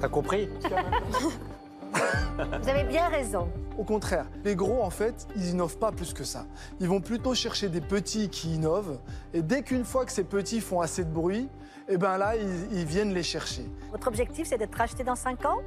T'as 0.00 0.08
compris? 0.08 0.48
Vous 1.92 2.68
avez 2.68 2.84
bien 2.84 3.08
raison. 3.08 3.48
Au 3.78 3.84
contraire, 3.84 4.26
les 4.44 4.56
gros, 4.56 4.82
en 4.82 4.90
fait, 4.90 5.26
ils 5.36 5.50
innovent 5.50 5.78
pas 5.78 5.92
plus 5.92 6.12
que 6.12 6.24
ça. 6.24 6.46
Ils 6.80 6.88
vont 6.88 7.00
plutôt 7.00 7.34
chercher 7.34 7.68
des 7.68 7.80
petits 7.80 8.28
qui 8.28 8.54
innovent. 8.54 8.98
Et 9.34 9.42
dès 9.42 9.62
qu'une 9.62 9.84
fois 9.84 10.04
que 10.04 10.12
ces 10.12 10.24
petits 10.24 10.60
font 10.60 10.80
assez 10.80 11.04
de 11.04 11.10
bruit, 11.10 11.48
eh 11.88 11.96
ben 11.96 12.18
là, 12.18 12.36
ils, 12.36 12.78
ils 12.78 12.84
viennent 12.84 13.12
les 13.12 13.22
chercher. 13.22 13.64
Votre 13.90 14.08
objectif, 14.08 14.46
c'est 14.48 14.58
d'être 14.58 14.74
racheté 14.74 15.04
dans 15.04 15.16
5 15.16 15.44
ans? 15.44 15.58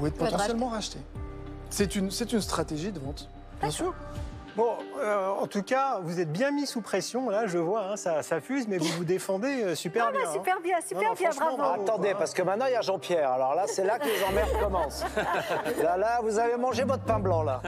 Ou 0.00 0.06
être 0.06 0.16
potentiellement 0.16 0.68
racheté. 0.68 0.98
C'est 1.70 1.96
une, 1.96 2.10
c'est 2.10 2.32
une 2.32 2.40
stratégie 2.40 2.92
de 2.92 3.00
vente, 3.00 3.28
bien 3.60 3.70
sûr. 3.70 3.94
Bon, 4.56 4.70
euh, 5.02 5.28
en 5.28 5.46
tout 5.46 5.62
cas, 5.62 5.98
vous 6.02 6.18
êtes 6.18 6.32
bien 6.32 6.50
mis 6.50 6.66
sous 6.66 6.80
pression, 6.80 7.28
là, 7.28 7.46
je 7.46 7.58
vois, 7.58 7.90
hein, 7.92 7.96
ça, 7.96 8.22
ça 8.22 8.40
fuse, 8.40 8.66
mais 8.66 8.78
vous 8.78 8.86
vous 8.96 9.04
défendez 9.04 9.62
euh, 9.62 9.74
super 9.74 10.10
bien. 10.12 10.22
hein. 10.26 10.32
Super 10.32 10.60
bien, 10.62 10.76
super 10.80 11.02
Non, 11.02 11.08
non, 11.10 11.14
bien, 11.14 11.30
bravo. 11.58 11.82
Attendez, 11.82 12.14
parce 12.16 12.32
que 12.32 12.40
maintenant 12.42 12.64
il 12.66 12.72
y 12.72 12.76
a 12.76 12.80
Jean-Pierre. 12.80 13.30
Alors 13.32 13.54
là, 13.54 13.64
c'est 13.66 13.84
là 13.84 13.98
que 13.98 14.06
les 14.06 14.22
emmerdes 14.24 14.58
commencent. 14.58 15.04
Là, 15.82 15.96
là, 15.98 16.20
vous 16.22 16.38
avez 16.38 16.56
mangé 16.56 16.84
votre 16.84 17.02
pain 17.04 17.18
blanc, 17.18 17.42
là. 17.42 17.60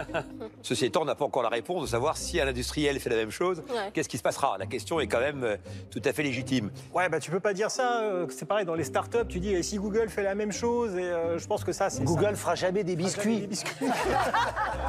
Ceci 0.62 0.86
étant, 0.86 1.02
on 1.02 1.04
n'a 1.04 1.14
pas 1.14 1.24
encore 1.26 1.42
la 1.42 1.48
réponse 1.50 1.82
de 1.82 1.86
savoir 1.88 2.16
si 2.16 2.40
un 2.40 2.48
industriel 2.48 2.98
fait 3.00 3.10
la 3.10 3.16
même 3.16 3.30
chose, 3.30 3.62
Ouais. 3.68 3.90
qu'est-ce 3.92 4.08
qui 4.08 4.16
se 4.16 4.22
passera? 4.22 4.56
La 4.58 4.66
question 4.66 4.98
est 4.98 5.06
quand 5.08 5.20
même 5.20 5.44
euh, 5.44 5.56
tout 5.90 6.00
à 6.06 6.12
fait 6.14 6.22
légitime. 6.22 6.70
Ouais, 6.94 7.08
bah 7.10 7.20
tu 7.20 7.30
peux 7.30 7.40
pas 7.40 7.52
dire 7.52 7.70
ça. 7.70 8.00
euh, 8.00 8.26
c'est 8.30 8.46
pareil, 8.46 8.64
dans 8.64 8.74
les 8.74 8.84
startups, 8.84 9.26
tu 9.28 9.40
dis, 9.40 9.52
et 9.52 9.62
si 9.62 9.76
Google 9.78 10.08
fait 10.08 10.22
la 10.22 10.34
même 10.34 10.52
chose, 10.52 10.96
et 10.96 11.02
euh, 11.02 11.38
je 11.38 11.46
pense 11.46 11.64
que 11.64 11.72
ça, 11.72 11.90
c'est 11.90 12.02
Google 12.04 12.30
ça. 12.30 12.36
fera 12.36 12.54
jamais 12.54 12.82
des 12.82 12.96
biscuits. 12.96 13.40
Des 13.40 13.46
biscuits. 13.46 13.86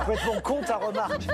Complètement 0.05 0.41
con 0.41 0.61
ta 0.65 0.77
remarque. 0.77 1.27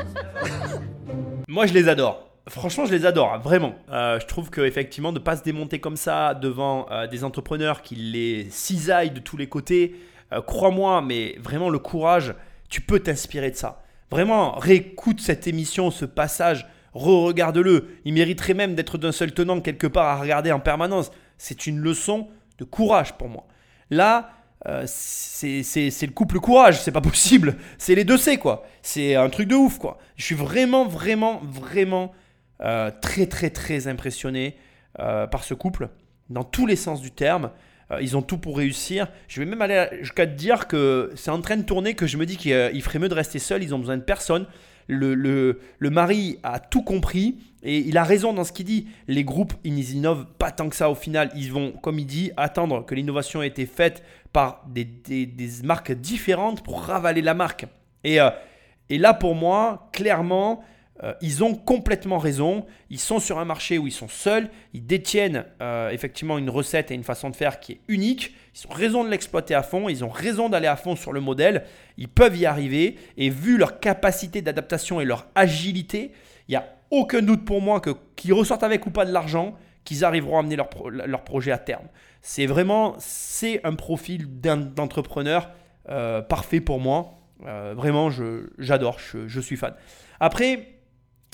Moi, 1.48 1.68
je 1.68 1.74
les 1.74 1.88
adore. 1.88 2.26
Franchement, 2.48 2.86
je 2.86 2.92
les 2.92 3.06
adore, 3.06 3.40
vraiment. 3.40 3.74
Euh, 3.92 4.20
je 4.20 4.26
trouve 4.28 4.52
qu'effectivement, 4.52 5.12
de 5.12 5.20
ne 5.20 5.24
pas 5.24 5.36
se 5.36 5.44
démonter 5.44 5.80
comme 5.80 5.98
ça 5.98 6.36
devant 6.36 6.86
euh, 6.92 7.08
des 7.08 7.24
entrepreneurs 7.24 7.82
qui 7.82 7.96
les 7.96 8.48
cisaillent 8.52 9.12
de 9.12 9.20
tous 9.20 9.36
les 9.36 9.48
côtés, 9.48 9.96
euh, 10.32 10.42
crois-moi, 10.42 11.02
mais 11.02 11.38
vraiment 11.42 11.70
le 11.70 11.80
courage, 11.80 12.36
tu 12.70 12.82
peux 12.82 13.00
t'inspirer 13.00 13.50
de 13.50 13.56
ça. 13.56 13.84
Vraiment, 14.12 14.52
réécoute 14.52 15.22
cette 15.22 15.48
émission, 15.48 15.90
ce 15.90 16.06
passage, 16.06 16.68
re-regarde-le. 16.94 17.98
Il 18.06 18.14
mériterait 18.14 18.54
même 18.54 18.76
d'être 18.76 19.00
d'un 19.00 19.12
seul 19.12 19.34
tenant 19.34 19.60
quelque 19.60 19.88
part 19.88 20.06
à 20.06 20.22
regarder 20.22 20.52
en 20.52 20.60
permanence. 20.60 21.12
C'est 21.40 21.66
une 21.66 21.80
leçon 21.80 22.28
de 22.60 22.64
courage 22.64 23.14
pour 23.14 23.28
moi. 23.28 23.46
Là, 23.90 24.30
euh, 24.68 24.84
c'est 24.88 25.62
le 26.02 26.12
couple 26.12 26.40
courage, 26.40 26.82
c'est 26.82 26.92
pas 26.92 27.02
possible. 27.02 27.56
C'est 27.78 27.96
les 27.96 28.04
deux 28.04 28.18
C, 28.18 28.38
quoi. 28.38 28.66
C'est 28.82 29.16
un 29.16 29.30
truc 29.30 29.48
de 29.48 29.56
ouf, 29.56 29.78
quoi. 29.78 29.98
Je 30.16 30.24
suis 30.24 30.36
vraiment, 30.36 30.86
vraiment, 30.86 31.42
vraiment 31.44 32.12
euh, 32.62 32.92
très, 33.02 33.28
très, 33.28 33.50
très 33.50 33.88
impressionné 33.88 34.56
euh, 35.00 35.28
par 35.28 35.44
ce 35.44 35.54
couple, 35.54 35.90
dans 36.30 36.44
tous 36.44 36.66
les 36.66 36.76
sens 36.76 37.02
du 37.02 37.12
terme. 37.12 37.52
Ils 38.02 38.18
ont 38.18 38.24
tout 38.24 38.40
pour 38.40 38.58
réussir. 38.58 39.08
Je 39.28 39.40
vais 39.40 39.46
même 39.46 39.62
aller 39.62 39.88
jusqu'à 40.02 40.26
te 40.26 40.34
dire 40.34 40.68
que 40.68 41.12
c'est 41.16 41.30
en 41.30 41.40
train 41.40 41.56
de 41.56 41.62
tourner 41.62 41.94
que 41.94 42.08
je 42.08 42.18
me 42.18 42.26
dis 42.26 42.36
qu'il 42.36 42.72
il 42.74 42.82
ferait 42.82 42.98
mieux 42.98 43.10
de 43.10 43.14
rester 43.14 43.38
seul. 43.38 43.62
Ils 43.62 43.76
ont 43.76 43.80
besoin 43.80 43.98
de 43.98 44.02
personne. 44.02 44.48
Le, 44.88 45.14
le- 45.14 45.60
mari 45.92 46.40
a 46.42 46.60
tout 46.60 46.82
compris 46.82 47.38
et 47.62 47.78
il 47.78 48.00
a 48.00 48.04
raison 48.04 48.34
dans 48.34 48.44
ce 48.44 48.52
qu'il 48.54 48.66
dit. 48.66 48.88
Les 49.08 49.24
groupes, 49.24 49.54
ils 49.64 49.94
innovent 49.94 50.26
pas 50.40 50.50
tant 50.50 50.68
que 50.68 50.76
ça 50.76 50.90
au 50.90 50.96
final. 50.96 51.30
Ils 51.36 51.52
vont, 51.52 51.74
comme 51.74 52.00
il 52.00 52.08
dit, 52.08 52.32
attendre 52.38 52.84
que 52.84 52.96
l'innovation 52.96 53.44
ait 53.44 53.48
été 53.48 53.68
faite 53.68 54.02
par 54.36 54.66
des, 54.68 54.90
marques 55.64 55.94
différentes 55.94 56.62
pour 56.62 56.82
ravaler 56.82 57.22
la 57.22 57.34
marque. 57.34 57.68
Et, 58.04 58.20
euh, 58.20 58.30
et 58.90 58.98
là, 58.98 59.14
pour 59.14 59.34
moi, 59.34 59.90
clairement, 59.94 60.62
euh, 61.04 61.14
ils 61.22 61.42
ont 61.46 61.56
complètement 61.56 62.18
raison. 62.18 62.66
Ils 62.90 63.00
sont 63.00 63.20
sur 63.20 63.40
un 63.40 63.46
marché 63.46 63.78
où 63.78 63.88
ils 63.88 63.94
sont 63.94 64.10
seuls. 64.10 64.50
Ils 64.74 64.86
détiennent 64.86 65.46
euh, 65.62 65.90
effectivement 65.90 66.38
une 66.38 66.50
recette 66.50 66.92
et 66.92 66.96
une 66.96 67.06
façon 67.06 67.30
de 67.30 67.36
faire 67.38 67.62
qui 67.62 67.72
est 67.72 67.82
unique. 67.88 68.36
Ils 68.54 68.68
ont 68.68 68.74
raison 68.74 69.06
de 69.06 69.10
l'exploiter 69.10 69.56
à 69.56 69.64
fond. 69.64 69.88
Ils 69.88 70.04
ont 70.04 70.10
raison 70.10 70.50
d'aller 70.50 70.68
à 70.68 70.76
fond 70.76 70.98
sur 70.98 71.14
le 71.14 71.22
modèle. 71.22 71.64
Ils 71.98 72.10
peuvent 72.10 72.36
y 72.36 72.46
arriver. 72.46 72.98
Et 73.16 73.30
vu 73.30 73.56
leur 73.56 73.80
capacité 73.80 74.42
d'adaptation 74.42 75.00
et 75.00 75.06
leur 75.06 75.28
agilité, 75.36 76.12
il 76.50 76.52
n'y 76.52 76.58
a 76.58 76.76
aucun 76.92 77.22
doute 77.22 77.46
pour 77.46 77.62
moi 77.62 77.80
que 77.80 77.92
qu'ils 78.18 78.34
ressortent 78.34 78.64
avec 78.64 78.86
ou 78.86 78.92
pas 78.92 79.06
de 79.06 79.14
l'argent, 79.14 79.56
qu'ils 79.86 80.04
arriveront 80.04 80.38
à 80.38 80.40
amener 80.40 80.58
leur, 80.58 80.70
pro- 80.70 80.90
leur 80.90 81.24
projet 81.24 81.52
à 81.52 81.58
terme. 81.58 81.88
C'est 82.22 82.48
vraiment 82.48 82.96
c'est 83.00 83.66
un 83.66 83.76
profil 83.76 84.28
d'entrepreneur 84.42 85.50
euh, 85.90 86.22
parfait 86.22 86.60
pour 86.60 86.80
moi. 86.80 87.20
Euh, 87.46 87.74
vraiment, 87.76 88.10
j'adore, 88.58 88.98
je, 89.00 89.40
suis 89.40 89.56
fan. 89.56 89.74
Après, 90.20 90.70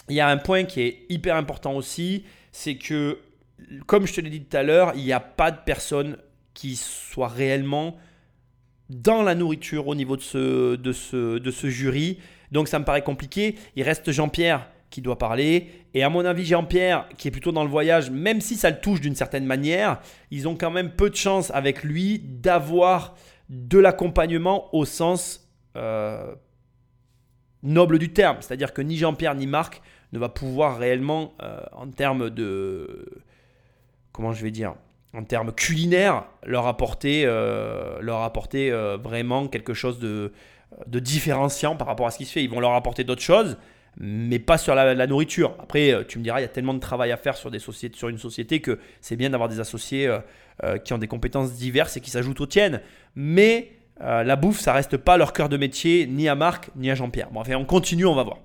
il 0.09 0.15
y 0.15 0.19
a 0.19 0.27
un 0.27 0.37
point 0.37 0.65
qui 0.65 0.81
est 0.81 1.05
hyper 1.09 1.35
important 1.35 1.73
aussi, 1.73 2.25
c'est 2.51 2.75
que, 2.75 3.19
comme 3.85 4.05
je 4.05 4.13
te 4.13 4.21
l'ai 4.21 4.29
dit 4.29 4.43
tout 4.43 4.57
à 4.57 4.63
l'heure, 4.63 4.91
il 4.95 5.03
n'y 5.03 5.13
a 5.13 5.19
pas 5.19 5.51
de 5.51 5.59
personne 5.65 6.17
qui 6.53 6.75
soit 6.75 7.29
réellement 7.29 7.97
dans 8.89 9.23
la 9.23 9.35
nourriture 9.35 9.87
au 9.87 9.95
niveau 9.95 10.17
de 10.17 10.21
ce, 10.21 10.75
de 10.75 11.51
ce 11.51 11.69
jury. 11.69 12.19
Donc 12.51 12.67
ça 12.67 12.79
me 12.79 12.83
paraît 12.83 13.03
compliqué. 13.03 13.55
Il 13.77 13.83
reste 13.83 14.11
Jean-Pierre 14.11 14.67
qui 14.89 15.01
doit 15.01 15.17
parler. 15.17 15.69
Et 15.93 16.03
à 16.03 16.09
mon 16.09 16.23
avis, 16.23 16.45
Jean-Pierre, 16.45 17.07
qui 17.17 17.27
est 17.27 17.31
plutôt 17.31 17.51
dans 17.51 17.63
le 17.63 17.69
voyage, 17.69 18.09
même 18.11 18.39
si 18.39 18.55
ça 18.55 18.69
le 18.69 18.79
touche 18.79 19.01
d'une 19.01 19.15
certaine 19.15 19.45
manière, 19.45 19.99
ils 20.29 20.47
ont 20.47 20.55
quand 20.55 20.71
même 20.71 20.91
peu 20.91 21.09
de 21.09 21.15
chance 21.15 21.51
avec 21.51 21.83
lui 21.83 22.19
d'avoir 22.19 23.15
de 23.49 23.77
l'accompagnement 23.77 24.73
au 24.73 24.85
sens 24.85 25.49
euh, 25.75 26.33
noble 27.63 27.99
du 27.99 28.13
terme. 28.13 28.37
C'est-à-dire 28.39 28.73
que 28.73 28.81
ni 28.81 28.95
Jean-Pierre 28.95 29.35
ni 29.35 29.47
Marc 29.47 29.81
ne 30.13 30.19
va 30.19 30.29
pouvoir 30.29 30.77
réellement, 30.77 31.33
euh, 31.41 31.61
en 31.73 31.89
termes 31.89 32.29
de... 32.29 33.23
Comment 34.13 34.33
je 34.33 34.43
vais 34.43 34.51
dire 34.51 34.75
en 35.13 35.25
termes 35.25 35.51
culinaires, 35.51 36.23
leur 36.45 36.67
apporter, 36.67 37.23
euh, 37.25 37.97
leur 37.99 38.21
apporter 38.21 38.71
vraiment 38.71 39.49
quelque 39.49 39.73
chose 39.73 39.99
de 39.99 40.31
différenciant 40.87 41.75
par 41.75 41.87
rapport 41.87 42.07
à 42.07 42.11
ce 42.11 42.17
qui 42.17 42.23
se 42.23 42.31
fait. 42.31 42.43
Ils 42.45 42.49
vont 42.49 42.61
leur 42.61 42.75
apporter 42.75 43.03
d'autres 43.03 43.21
choses, 43.21 43.57
mais 43.97 44.39
pas 44.39 44.57
sur 44.57 44.75
la, 44.75 45.07
nourriture. 45.07 45.55
Après, 45.59 45.93
euh, 45.93 46.03
tu 46.07 46.17
me 46.17 46.23
diras, 46.23 46.39
il 46.39 46.43
y 46.43 46.45
a 46.45 46.49
tellement 46.49 46.73
de 46.73 46.79
travail 46.79 47.11
à 47.11 47.17
faire 47.17 47.35
sur, 47.35 47.51
des 47.51 47.59
sociétés, 47.59 47.97
sur 47.97 48.09
une 48.09 48.17
société 48.17 48.61
que 48.61 48.79
c'est 49.01 49.15
bien 49.15 49.29
d'avoir 49.29 49.49
des 49.49 49.59
associés 49.59 50.07
euh, 50.07 50.19
euh, 50.63 50.77
qui 50.77 50.93
ont 50.93 50.97
des 50.97 51.07
compétences 51.07 51.53
diverses 51.53 51.97
et 51.97 52.01
qui 52.01 52.09
s'ajoutent 52.09 52.41
aux 52.41 52.47
tiennes. 52.47 52.81
Mais 53.15 53.71
la 54.03 54.35
bouffe, 54.35 54.59
ça 54.59 54.73
reste 54.73 54.97
pas 54.97 55.15
leur 55.15 55.31
cœur 55.31 55.47
de 55.47 55.57
métier, 55.57 56.07
ni 56.07 56.27
à 56.27 56.33
Marc, 56.33 56.71
ni 56.75 56.89
à 56.89 56.95
Jean-Pierre. 56.95 57.29
Bon, 57.29 57.41
enfin, 57.41 57.53
on 57.53 57.65
continue, 57.65 58.07
on 58.07 58.15
va 58.15 58.23
voir. 58.23 58.37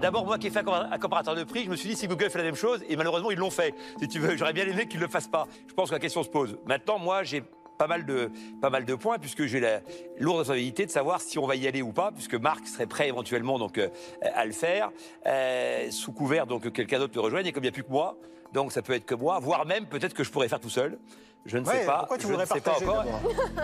D'abord, 0.00 0.24
moi 0.24 0.38
qui 0.38 0.46
ai 0.46 0.50
fait 0.50 0.60
un 0.60 0.98
comparateur 0.98 1.34
de 1.34 1.44
prix, 1.44 1.64
je 1.64 1.70
me 1.70 1.76
suis 1.76 1.90
dit 1.90 1.96
si 1.96 2.08
Google 2.08 2.30
fait 2.30 2.38
la 2.38 2.44
même 2.44 2.56
chose, 2.56 2.82
et 2.88 2.96
malheureusement 2.96 3.30
ils 3.30 3.36
l'ont 3.36 3.50
fait. 3.50 3.74
Si 4.00 4.08
tu 4.08 4.20
veux, 4.20 4.38
j'aurais 4.38 4.54
bien 4.54 4.66
aimé 4.66 4.86
qu'ils 4.88 5.00
ne 5.00 5.04
le 5.04 5.10
fassent 5.10 5.28
pas. 5.28 5.46
Je 5.68 5.74
pense 5.74 5.90
que 5.90 5.94
la 5.94 6.00
question 6.00 6.22
se 6.22 6.30
pose. 6.30 6.56
Maintenant, 6.66 6.98
moi 6.98 7.24
j'ai 7.24 7.44
pas 7.78 7.86
mal 7.86 8.04
de, 8.06 8.30
pas 8.60 8.70
mal 8.70 8.84
de 8.84 8.94
points, 8.94 9.18
puisque 9.18 9.46
j'ai 9.46 9.60
la 9.60 9.80
lourde 10.18 10.38
responsabilité 10.38 10.86
de 10.86 10.90
savoir 10.90 11.20
si 11.20 11.38
on 11.38 11.46
va 11.46 11.56
y 11.56 11.66
aller 11.66 11.82
ou 11.82 11.92
pas, 11.92 12.12
puisque 12.12 12.34
Marc 12.34 12.66
serait 12.66 12.86
prêt 12.86 13.08
éventuellement 13.08 13.58
donc, 13.58 13.78
euh, 13.78 13.88
à 14.34 14.44
le 14.44 14.52
faire, 14.52 14.90
euh, 15.26 15.90
sous 15.90 16.12
couvert 16.12 16.46
donc 16.46 16.62
que 16.62 16.68
quelqu'un 16.68 16.98
d'autre 16.98 17.14
le 17.14 17.20
rejoigne, 17.20 17.46
et 17.46 17.52
comme 17.52 17.62
il 17.62 17.66
n'y 17.66 17.70
a 17.70 17.72
plus 17.72 17.84
que 17.84 17.90
moi, 17.90 18.16
donc 18.52 18.72
ça 18.72 18.82
peut 18.82 18.92
être 18.92 19.06
que 19.06 19.14
moi, 19.14 19.38
voire 19.38 19.66
même 19.66 19.86
peut-être 19.86 20.14
que 20.14 20.24
je 20.24 20.30
pourrais 20.30 20.48
faire 20.48 20.60
tout 20.60 20.70
seul. 20.70 20.98
Je 21.44 21.58
ne 21.58 21.64
Ouais, 21.66 21.80
sais 21.80 21.86
pas. 21.86 21.98
pourquoi 21.98 22.16
tu 22.18 22.22
je 22.22 22.28
voudrais 22.28 22.44
ne 22.44 22.48
sais 22.48 22.60
pas 22.60 22.76
encore. 22.80 23.04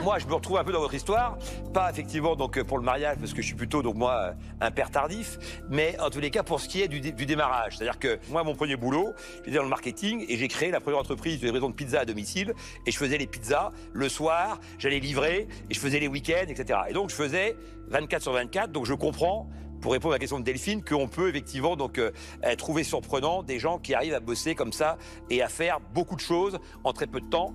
moi, 0.03 0.19
je 0.19 0.27
me 0.27 0.35
retrouve 0.35 0.59
un 0.59 0.65
peu 0.65 0.73
dans 0.73 0.81
votre 0.81 0.95
histoire. 0.95 1.39
Pas 1.73 1.91
effectivement 1.91 2.35
donc 2.35 2.61
pour 2.65 2.77
le 2.79 2.83
mariage, 2.85 3.19
parce 3.21 3.33
que 3.33 3.41
je 3.41 3.47
suis 3.47 3.55
plutôt 3.55 3.83
donc 3.83 3.95
moi 3.95 4.33
un 4.61 4.71
père 4.73 4.91
tardif, 4.91 5.39
mais 5.71 5.97
en 6.01 6.11
tous 6.11 6.19
les 6.19 6.31
cas 6.31 6.43
pour 6.43 6.61
ce 6.61 6.69
qui 6.69 6.83
est 6.83 6.89
du, 6.89 7.01
dé- 7.01 7.13
du 7.13 7.25
démarrage. 7.25 7.77
C'est-à-dire 7.77 8.01
que 8.01 8.19
moi, 8.31 8.43
mon 8.43 8.57
premier 8.57 8.75
boulot, 8.75 9.13
j'étais 9.45 9.57
dans 9.59 9.63
le 9.63 9.69
marketing 9.69 10.25
et 10.29 10.37
j'ai 10.37 10.49
créé 10.49 10.73
la 10.73 10.81
première 10.81 10.99
entreprise 10.99 11.39
de 11.41 11.45
livraison 11.47 11.69
de 11.71 11.75
pizza 11.75 12.01
à 12.01 12.05
domicile. 12.05 12.53
Et 12.85 12.91
je 12.91 12.99
faisais 12.99 13.17
les 13.17 13.29
pizzas 13.29 13.71
le 13.93 14.09
soir, 14.09 14.59
j'allais 14.79 14.99
livrer 14.99 15.47
et 15.71 15.75
je 15.75 15.79
faisais 15.79 16.01
les 16.01 16.09
week-ends, 16.09 16.47
etc. 16.49 16.81
Et 16.89 16.93
donc 16.93 17.11
je 17.11 17.15
faisais 17.15 17.57
24 17.91 18.23
sur 18.23 18.33
24. 18.33 18.73
Donc 18.73 18.87
je 18.87 18.95
comprends 18.95 19.49
pour 19.81 19.93
répondre 19.93 20.13
à 20.13 20.17
la 20.17 20.21
question 20.21 20.39
de 20.39 20.45
Delphine, 20.45 20.83
qu'on 20.83 21.09
peut 21.09 21.29
effectivement 21.29 21.77
donc 21.77 21.99
euh, 21.99 22.11
euh, 22.45 22.55
trouver 22.57 22.85
surprenant 22.85 23.43
des 23.43 23.59
gens 23.59 23.79
qui 23.79 23.95
arrivent 23.95 24.15
à 24.15 24.21
bosser 24.21 24.55
comme 24.55 24.73
ça 24.73 24.99
et 25.31 25.43
à 25.43 25.49
faire 25.49 25.79
beaucoup 25.95 26.17
de 26.17 26.21
choses 26.21 26.59
en 26.85 26.93
très 26.93 27.07
peu 27.07 27.21
de 27.21 27.27
temps. 27.27 27.55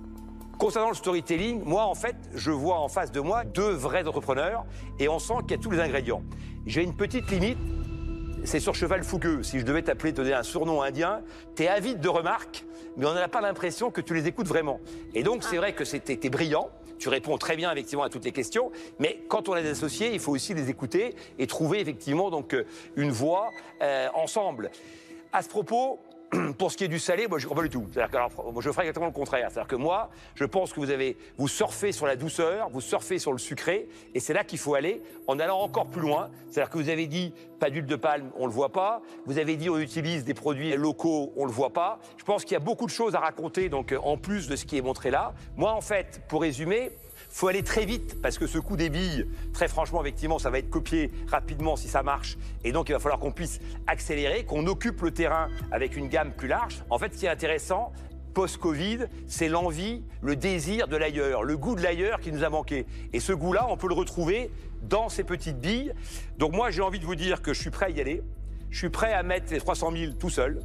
Concernant 0.58 0.88
le 0.88 0.94
storytelling, 0.94 1.62
moi 1.64 1.84
en 1.84 1.94
fait, 1.94 2.16
je 2.34 2.50
vois 2.50 2.78
en 2.78 2.88
face 2.88 3.10
de 3.10 3.20
moi 3.20 3.44
deux 3.44 3.72
vrais 3.72 4.06
entrepreneurs 4.06 4.64
et 4.98 5.08
on 5.08 5.18
sent 5.18 5.34
qu'il 5.42 5.52
y 5.52 5.54
a 5.54 5.58
tous 5.58 5.70
les 5.70 5.80
ingrédients. 5.80 6.22
J'ai 6.64 6.82
une 6.82 6.96
petite 6.96 7.30
limite, 7.30 7.58
c'est 8.44 8.60
sur 8.60 8.74
cheval 8.74 9.02
fougueux. 9.02 9.42
Si 9.42 9.58
je 9.58 9.64
devais 9.64 9.82
t'appeler, 9.82 10.12
te 10.12 10.18
donner 10.18 10.34
un 10.34 10.42
surnom 10.42 10.82
indien, 10.82 11.22
t'es 11.56 11.66
avide 11.66 12.00
de 12.00 12.08
remarques, 12.08 12.64
mais 12.96 13.06
on 13.06 13.14
n'a 13.14 13.28
pas 13.28 13.40
l'impression 13.40 13.90
que 13.90 14.00
tu 14.00 14.14
les 14.14 14.26
écoutes 14.28 14.46
vraiment. 14.46 14.80
Et 15.14 15.22
donc 15.22 15.42
c'est 15.42 15.56
vrai 15.56 15.72
que 15.72 15.84
c'était 15.84 16.30
brillant. 16.30 16.70
Tu 17.04 17.10
réponds 17.10 17.36
très 17.36 17.54
bien 17.54 17.70
effectivement 17.70 18.04
à 18.04 18.08
toutes 18.08 18.24
les 18.24 18.32
questions, 18.32 18.72
mais 18.98 19.20
quand 19.28 19.50
on 19.50 19.52
a 19.52 19.60
des 19.60 19.68
associés, 19.68 20.14
il 20.14 20.20
faut 20.20 20.32
aussi 20.32 20.54
les 20.54 20.70
écouter 20.70 21.14
et 21.38 21.46
trouver 21.46 21.80
effectivement 21.80 22.30
donc 22.30 22.54
euh, 22.54 22.64
une 22.96 23.10
voie 23.10 23.50
euh, 23.82 24.08
ensemble. 24.14 24.70
À 25.30 25.42
ce 25.42 25.50
propos, 25.50 25.98
pour 26.58 26.70
ce 26.72 26.76
qui 26.76 26.84
est 26.84 26.88
du 26.88 26.98
salé, 26.98 27.26
moi 27.28 27.38
je 27.38 27.44
ne 27.44 27.50
crois 27.50 27.62
pas 27.62 27.68
du 27.68 27.72
tout. 27.72 27.86
C'est-à-dire 27.92 28.10
que 28.10 28.16
alors, 28.16 28.52
moi, 28.52 28.62
je 28.62 28.70
ferai 28.70 28.82
exactement 28.82 29.06
le 29.06 29.12
contraire. 29.12 29.48
C'est-à-dire 29.50 29.68
que 29.68 29.76
moi, 29.76 30.10
je 30.34 30.44
pense 30.44 30.72
que 30.72 30.80
vous 30.80 30.90
avez, 30.90 31.16
vous 31.36 31.48
surfez 31.48 31.92
sur 31.92 32.06
la 32.06 32.16
douceur, 32.16 32.68
vous 32.70 32.80
surfez 32.80 33.18
sur 33.18 33.32
le 33.32 33.38
sucré, 33.38 33.88
et 34.14 34.20
c'est 34.20 34.32
là 34.32 34.44
qu'il 34.44 34.58
faut 34.58 34.74
aller 34.74 35.02
en 35.26 35.38
allant 35.38 35.60
encore 35.60 35.86
plus 35.86 36.00
loin. 36.00 36.30
C'est-à-dire 36.50 36.70
que 36.70 36.78
vous 36.78 36.88
avez 36.88 37.06
dit 37.06 37.32
pas 37.58 37.70
d'huile 37.70 37.86
de 37.86 37.96
palme, 37.96 38.30
on 38.36 38.46
le 38.46 38.52
voit 38.52 38.72
pas. 38.72 39.02
Vous 39.26 39.38
avez 39.38 39.56
dit 39.56 39.70
on 39.70 39.78
utilise 39.78 40.24
des 40.24 40.34
produits 40.34 40.76
locaux, 40.76 41.32
on 41.36 41.44
le 41.44 41.52
voit 41.52 41.72
pas. 41.72 41.98
Je 42.16 42.24
pense 42.24 42.44
qu'il 42.44 42.52
y 42.52 42.56
a 42.56 42.60
beaucoup 42.60 42.86
de 42.86 42.90
choses 42.90 43.14
à 43.14 43.20
raconter, 43.20 43.68
donc 43.68 43.92
euh, 43.92 43.98
en 44.02 44.16
plus 44.16 44.48
de 44.48 44.56
ce 44.56 44.64
qui 44.64 44.76
est 44.76 44.82
montré 44.82 45.10
là. 45.10 45.34
Moi, 45.56 45.72
en 45.72 45.80
fait, 45.80 46.22
pour 46.28 46.42
résumer, 46.42 46.90
faut 47.34 47.48
aller 47.48 47.64
très 47.64 47.84
vite 47.84 48.22
parce 48.22 48.38
que 48.38 48.46
ce 48.46 48.58
coup 48.58 48.76
des 48.76 48.88
billes, 48.88 49.26
très 49.52 49.66
franchement, 49.66 50.00
effectivement, 50.00 50.38
ça 50.38 50.50
va 50.50 50.60
être 50.60 50.70
copié 50.70 51.10
rapidement 51.26 51.74
si 51.74 51.88
ça 51.88 52.04
marche. 52.04 52.38
Et 52.62 52.70
donc, 52.70 52.88
il 52.88 52.92
va 52.92 53.00
falloir 53.00 53.18
qu'on 53.18 53.32
puisse 53.32 53.58
accélérer, 53.88 54.44
qu'on 54.44 54.68
occupe 54.68 55.02
le 55.02 55.10
terrain 55.10 55.48
avec 55.72 55.96
une 55.96 56.08
gamme 56.08 56.30
plus 56.30 56.46
large. 56.46 56.84
En 56.90 56.98
fait, 57.00 57.12
ce 57.12 57.18
qui 57.18 57.26
est 57.26 57.30
intéressant, 57.30 57.92
post-Covid, 58.34 59.06
c'est 59.26 59.48
l'envie, 59.48 60.04
le 60.22 60.36
désir 60.36 60.86
de 60.86 60.96
l'ailleurs, 60.96 61.42
le 61.42 61.56
goût 61.56 61.74
de 61.74 61.82
l'ailleurs 61.82 62.20
qui 62.20 62.30
nous 62.30 62.44
a 62.44 62.50
manqué. 62.50 62.86
Et 63.12 63.18
ce 63.18 63.32
goût-là, 63.32 63.66
on 63.68 63.76
peut 63.76 63.88
le 63.88 63.94
retrouver 63.94 64.52
dans 64.82 65.08
ces 65.08 65.24
petites 65.24 65.58
billes. 65.58 65.92
Donc 66.38 66.52
moi, 66.52 66.70
j'ai 66.70 66.82
envie 66.82 67.00
de 67.00 67.04
vous 67.04 67.16
dire 67.16 67.42
que 67.42 67.52
je 67.52 67.60
suis 67.60 67.70
prêt 67.70 67.86
à 67.86 67.90
y 67.90 68.00
aller. 68.00 68.22
Je 68.70 68.78
suis 68.78 68.90
prêt 68.90 69.12
à 69.12 69.24
mettre 69.24 69.52
les 69.52 69.58
300 69.58 69.90
000 69.90 70.12
tout 70.12 70.30
seul. 70.30 70.60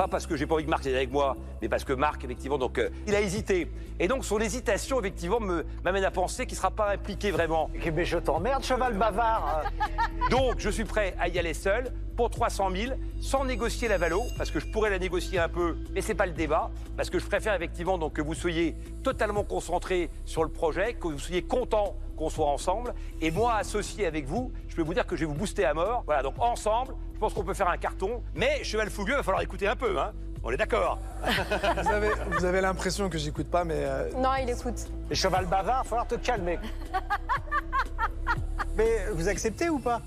Pas 0.00 0.08
parce 0.08 0.26
que 0.26 0.34
j'ai 0.34 0.46
pas 0.46 0.54
envie 0.54 0.64
que 0.64 0.70
Marc 0.70 0.82
vienne 0.84 0.96
avec 0.96 1.12
moi, 1.12 1.36
mais 1.60 1.68
parce 1.68 1.84
que 1.84 1.92
Marc, 1.92 2.24
effectivement, 2.24 2.56
donc, 2.56 2.78
euh, 2.78 2.88
il 3.06 3.14
a 3.14 3.20
hésité. 3.20 3.70
Et 3.98 4.08
donc, 4.08 4.24
son 4.24 4.38
hésitation, 4.38 4.98
effectivement, 4.98 5.40
me- 5.40 5.66
m'amène 5.84 6.04
à 6.04 6.10
penser 6.10 6.46
qu'il 6.46 6.54
ne 6.54 6.56
sera 6.56 6.70
pas 6.70 6.90
impliqué 6.92 7.30
vraiment. 7.30 7.68
Mais 7.94 8.06
je 8.06 8.16
t'emmerde, 8.16 8.64
cheval 8.64 8.94
bavard. 8.96 9.64
Donc, 10.30 10.54
je 10.56 10.70
suis 10.70 10.84
prêt 10.84 11.14
à 11.20 11.28
y 11.28 11.38
aller 11.38 11.52
seul 11.52 11.92
pour 12.16 12.30
300 12.30 12.70
000, 12.70 12.92
sans 13.20 13.44
négocier 13.44 13.88
la 13.88 13.98
valo, 13.98 14.22
parce 14.36 14.50
que 14.50 14.60
je 14.60 14.66
pourrais 14.66 14.90
la 14.90 14.98
négocier 14.98 15.38
un 15.38 15.48
peu, 15.48 15.76
mais 15.92 16.00
c'est 16.00 16.14
pas 16.14 16.26
le 16.26 16.32
débat, 16.32 16.70
parce 16.96 17.10
que 17.10 17.18
je 17.18 17.26
préfère 17.26 17.54
effectivement 17.54 17.98
donc 17.98 18.14
que 18.14 18.22
vous 18.22 18.34
soyez 18.34 18.76
totalement 19.02 19.44
concentré 19.44 20.10
sur 20.24 20.44
le 20.44 20.50
projet, 20.50 20.94
que 20.94 21.08
vous 21.08 21.18
soyez 21.18 21.42
content 21.42 21.96
qu'on 22.16 22.30
soit 22.30 22.46
ensemble, 22.46 22.94
et 23.20 23.30
moi 23.30 23.54
associé 23.54 24.06
avec 24.06 24.26
vous, 24.26 24.52
je 24.68 24.76
peux 24.76 24.82
vous 24.82 24.94
dire 24.94 25.06
que 25.06 25.16
je 25.16 25.20
vais 25.20 25.26
vous 25.26 25.34
booster 25.34 25.64
à 25.64 25.74
mort. 25.74 26.02
Voilà, 26.06 26.22
donc 26.22 26.34
ensemble, 26.38 26.94
je 27.14 27.18
pense 27.18 27.32
qu'on 27.32 27.44
peut 27.44 27.54
faire 27.54 27.68
un 27.68 27.78
carton, 27.78 28.22
mais 28.34 28.62
cheval 28.64 28.90
fougueux, 28.90 29.14
il 29.14 29.16
va 29.16 29.22
falloir 29.22 29.42
écouter 29.42 29.66
un 29.66 29.76
peu, 29.76 29.98
hein. 29.98 30.12
On 30.42 30.50
est 30.50 30.56
d'accord. 30.56 30.98
Vous 31.82 31.88
avez, 31.90 32.08
vous 32.30 32.44
avez 32.46 32.62
l'impression 32.62 33.10
que 33.10 33.18
j'écoute 33.18 33.48
pas, 33.50 33.62
mais 33.62 33.74
euh, 33.76 34.10
Non, 34.16 34.30
il 34.40 34.48
écoute. 34.48 34.88
Et 35.10 35.14
cheval 35.14 35.44
bavard, 35.44 35.82
il 35.82 35.84
va 35.84 35.84
falloir 35.84 36.06
te 36.06 36.14
calmer. 36.14 36.58
Mais 38.76 39.06
vous 39.12 39.28
acceptez 39.28 39.68
ou 39.68 39.78
pas? 39.78 40.00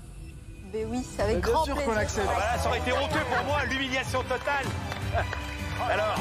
Mais 0.74 0.84
oui, 0.86 1.06
c'est 1.16 1.22
avec 1.22 1.40
bien 1.40 1.52
grand 1.52 1.64
sûr 1.64 1.74
qu'on 1.76 1.82
plaisir. 1.82 1.98
accepte. 2.00 2.26
Voilà, 2.26 2.58
ça 2.58 2.68
aurait 2.68 2.78
été 2.78 2.92
honteux 2.92 3.20
pour 3.32 3.44
moi, 3.46 3.64
l'humiliation 3.70 4.22
totale. 4.24 4.66
Alors, 5.90 6.16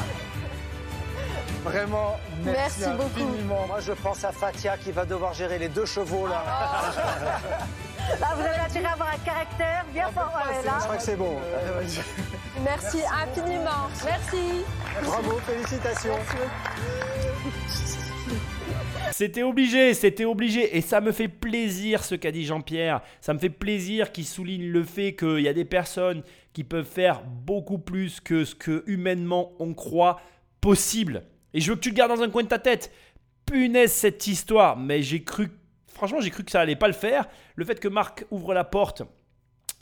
Vraiment, 1.64 2.20
merci, 2.44 2.82
Merci 2.82 2.98
beaucoup. 2.98 3.04
infiniment. 3.32 3.66
Moi, 3.68 3.80
je 3.80 3.94
pense 3.94 4.24
à 4.26 4.32
Fatia 4.34 4.78
qui 4.78 4.92
va 4.92 5.06
devoir 5.06 5.34
gérer 5.34 5.58
les 5.58 5.70
deux 5.70 5.86
chevaux 5.86 6.28
là. 6.28 6.44
Là, 8.20 8.28
vous 8.36 8.42
avez 8.42 8.58
intérêt 8.60 8.86
à 8.86 8.92
avoir 8.92 9.10
un 9.10 9.18
caractère 9.26 9.86
bien 9.94 10.10
fort. 10.12 10.30
ouais, 10.46 10.56
Je 10.62 10.66
là. 10.66 10.74
crois 10.80 10.98
que 10.98 11.04
c'est 11.04 11.16
bon. 11.16 11.38
Merci 12.66 13.00
infiniment. 13.06 13.88
Merci. 14.04 14.66
Bravo, 15.04 15.40
félicitations. 15.48 16.18
C'était 19.14 19.44
obligé, 19.44 19.94
c'était 19.94 20.26
obligé. 20.26 20.76
Et 20.76 20.82
ça 20.82 21.00
me 21.00 21.12
fait 21.12 21.28
plaisir 21.28 22.04
ce 22.04 22.16
qu'a 22.16 22.32
dit 22.32 22.46
Jean-Pierre. 22.46 23.02
Ça 23.22 23.36
me 23.36 23.38
fait 23.38 23.52
plaisir 23.52 24.12
qu'il 24.12 24.26
souligne 24.26 24.68
le 24.68 24.84
fait 24.84 25.14
qu'il 25.14 25.42
y 25.42 25.48
a 25.48 25.54
des 25.54 25.66
personnes 25.66 26.24
qui 26.52 26.64
peuvent 26.64 26.84
faire 26.84 27.22
beaucoup 27.24 27.78
plus 27.78 28.20
que 28.20 28.44
ce 28.44 28.56
que 28.56 28.84
humainement 28.88 29.52
on 29.60 29.76
croit 29.76 30.20
possible. 30.62 31.26
Et 31.54 31.62
je 31.62 31.70
veux 31.70 31.76
que 31.76 31.82
tu 31.82 31.90
le 31.90 31.96
gardes 31.96 32.10
dans 32.10 32.24
un 32.24 32.30
coin 32.32 32.42
de 32.42 32.48
ta 32.48 32.58
tête. 32.58 32.92
Punaise 33.46 33.92
cette 33.92 34.26
histoire. 34.26 34.78
Mais 34.78 35.04
j'ai 35.04 35.24
cru, 35.24 35.50
franchement, 35.86 36.20
j'ai 36.20 36.32
cru 36.32 36.44
que 36.44 36.50
ça 36.50 36.62
allait 36.62 36.76
pas 36.76 36.88
le 36.88 36.94
faire. 36.94 37.28
Le 37.56 37.66
fait 37.66 37.80
que 37.80 37.88
Marc 37.88 38.26
ouvre 38.32 38.56
la 38.56 38.64
porte, 38.64 39.04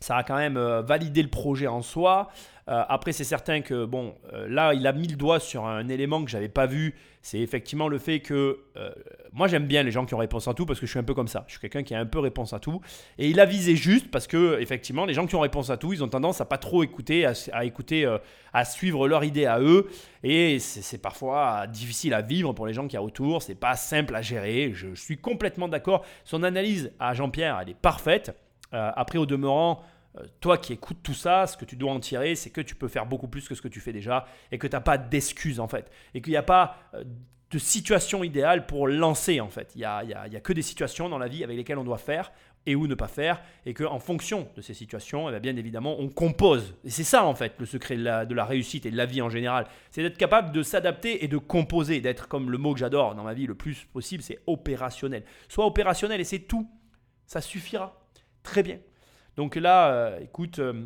ça 0.02 0.18
a 0.18 0.24
quand 0.24 0.36
même 0.36 0.58
euh, 0.58 0.82
validé 0.82 1.24
le 1.24 1.30
projet 1.30 1.68
en 1.68 1.82
soi. 1.82 2.28
Euh, 2.72 2.84
après, 2.88 3.12
c'est 3.12 3.26
certain 3.26 3.62
que, 3.62 3.86
bon, 3.86 4.16
euh, 4.32 4.48
là, 4.48 4.74
il 4.74 4.88
a 4.88 4.94
mis 4.94 5.08
le 5.08 5.18
doigt 5.18 5.42
sur 5.42 5.66
un 5.66 5.90
élément 5.90 6.24
que 6.24 6.32
j'avais 6.32 6.48
pas 6.48 6.68
vu. 6.68 6.96
C'est 7.22 7.40
effectivement 7.40 7.90
le 7.90 7.98
fait 7.98 8.22
que 8.22 8.60
euh, 8.78 8.92
moi, 9.34 9.48
j'aime 9.48 9.68
bien 9.68 9.84
les 9.84 9.92
gens 9.92 10.06
qui 10.06 10.14
ont 10.14 10.20
réponse 10.20 10.48
à 10.48 10.54
tout 10.54 10.66
parce 10.66 10.80
que 10.80 10.86
je 10.86 10.92
suis 10.92 11.00
un 11.00 11.04
peu 11.04 11.14
comme 11.14 11.28
ça. 11.28 11.44
Je 11.48 11.54
suis 11.54 11.60
quelqu'un 11.60 11.84
qui 11.84 11.94
a 11.94 12.00
un 12.00 12.06
peu 12.06 12.20
réponse 12.20 12.54
à 12.54 12.60
tout. 12.60 12.80
Et 13.18 13.30
il 13.30 13.42
a 13.42 13.46
visé 13.46 13.76
juste 13.76 14.10
parce 14.10 14.26
que, 14.26 14.60
effectivement, 14.62 15.06
les 15.06 15.14
gens 15.14 15.28
qui 15.28 15.36
ont 15.36 15.42
réponse 15.42 15.70
à 15.70 15.76
tout, 15.76 15.92
ils 15.92 16.02
ont 16.02 16.08
tendance 16.08 16.40
à 16.40 16.46
pas 16.46 16.58
trop 16.58 16.82
écouter, 16.82 17.26
à, 17.26 17.66
écouter, 17.66 18.18
à 18.54 18.64
suivre 18.64 19.08
leur 19.08 19.26
idée 19.26 19.46
à 19.46 19.60
eux. 19.60 19.90
Et 20.24 20.60
c'est 20.60 21.02
parfois 21.02 21.68
difficile 21.68 22.14
à 22.14 22.22
vivre 22.22 22.54
pour 22.54 22.68
les 22.68 22.74
gens 22.74 22.88
qui 22.88 22.96
y 22.96 22.98
a 22.98 23.04
autour. 23.04 23.42
C'est 23.42 23.56
pas 23.56 23.76
simple 23.76 24.16
à 24.16 24.22
gérer. 24.22 24.72
Je, 24.74 24.96
suis 24.96 25.18
complètement 25.18 25.68
d'accord. 25.68 26.06
Son 26.24 26.44
analyse 26.44 26.92
à 27.00 27.14
Jean-Pierre, 27.14 27.60
elle 27.62 27.70
est 27.70 27.80
parfaite. 27.80 28.34
Après, 28.72 29.18
au 29.18 29.26
demeurant, 29.26 29.84
toi 30.40 30.58
qui 30.58 30.74
écoutes 30.74 31.02
tout 31.04 31.14
ça, 31.14 31.48
ce 31.48 31.56
que 31.58 31.66
tu 31.66 31.76
dois 31.76 31.92
en 31.92 32.00
tirer, 32.00 32.36
c'est 32.36 32.50
que 32.50 32.62
tu 32.62 32.76
peux 32.76 32.88
faire 32.88 33.06
beaucoup 33.06 33.28
plus 33.28 33.48
que 33.48 33.56
ce 33.56 33.62
que 33.62 33.68
tu 33.68 33.80
fais 33.80 33.94
déjà 33.94 34.26
et 34.52 34.58
que 34.58 34.68
tu 34.68 34.76
n'as 34.76 34.82
pas 34.82 34.98
d'excuses 34.98 35.60
en 35.60 35.68
fait. 35.68 35.90
Et 36.14 36.22
qu'il 36.22 36.32
n'y 36.32 36.38
a 36.38 36.44
pas 36.44 36.78
euh, 36.94 37.04
de 37.52 37.58
situation 37.60 38.24
idéale 38.24 38.66
pour 38.66 38.88
lancer 38.88 39.40
en 39.42 39.50
fait. 39.50 39.72
Il 39.76 39.80
n'y 39.80 39.86
a, 39.86 40.04
y 40.04 40.14
a- 40.14 40.28
y 40.28 40.36
a 40.36 40.40
que 40.42 40.54
des 40.54 40.62
situations 40.62 41.10
dans 41.10 41.18
la 41.18 41.28
vie 41.28 41.44
avec 41.44 41.56
lesquelles 41.58 41.78
on 41.78 41.84
doit 41.84 41.98
faire 41.98 42.32
et 42.68 42.76
où 42.76 42.88
ne 42.88 42.94
pas 42.96 43.08
faire. 43.08 43.42
Et 43.66 43.74
qu'en 43.74 44.00
fonction 44.00 44.48
de 44.56 44.62
ces 44.62 44.74
situations, 44.74 45.28
eh 45.30 45.32
bien, 45.32 45.40
bien 45.40 45.56
évidemment, 45.58 45.96
on 46.00 46.10
compose. 46.10 46.76
Et 46.86 46.90
c'est 46.90 47.04
ça 47.04 47.26
en 47.26 47.34
fait 47.36 47.54
le 47.60 47.66
secret 47.66 47.96
de 47.98 48.04
la, 48.04 48.26
de 48.26 48.36
la 48.36 48.46
réussite 48.46 48.86
et 48.86 48.92
de 48.92 48.98
la 48.98 49.06
vie 49.06 49.22
en 49.22 49.30
général. 49.30 49.66
C'est 49.92 50.02
d'être 50.04 50.18
capable 50.18 50.52
de 50.52 50.62
s'adapter 50.62 51.24
et 51.24 51.28
de 51.28 51.38
composer, 51.38 52.02
d'être 52.02 52.28
comme 52.28 52.52
le 52.52 52.58
mot 52.58 52.74
que 52.74 52.80
j'adore 52.80 53.16
dans 53.16 53.24
ma 53.24 53.34
vie 53.34 53.48
le 53.48 53.56
plus 53.56 53.86
possible, 53.86 54.22
c'est 54.24 54.40
opérationnel. 54.46 55.24
Sois 55.50 55.66
opérationnel 55.66 56.20
et 56.22 56.26
c'est 56.26 56.40
tout. 56.40 56.70
Ça 57.26 57.42
suffira. 57.42 58.08
Très 58.44 58.62
bien. 58.64 58.78
Donc 59.38 59.56
là, 59.56 59.92
euh, 59.94 60.20
écoute, 60.20 60.60
euh, 60.60 60.86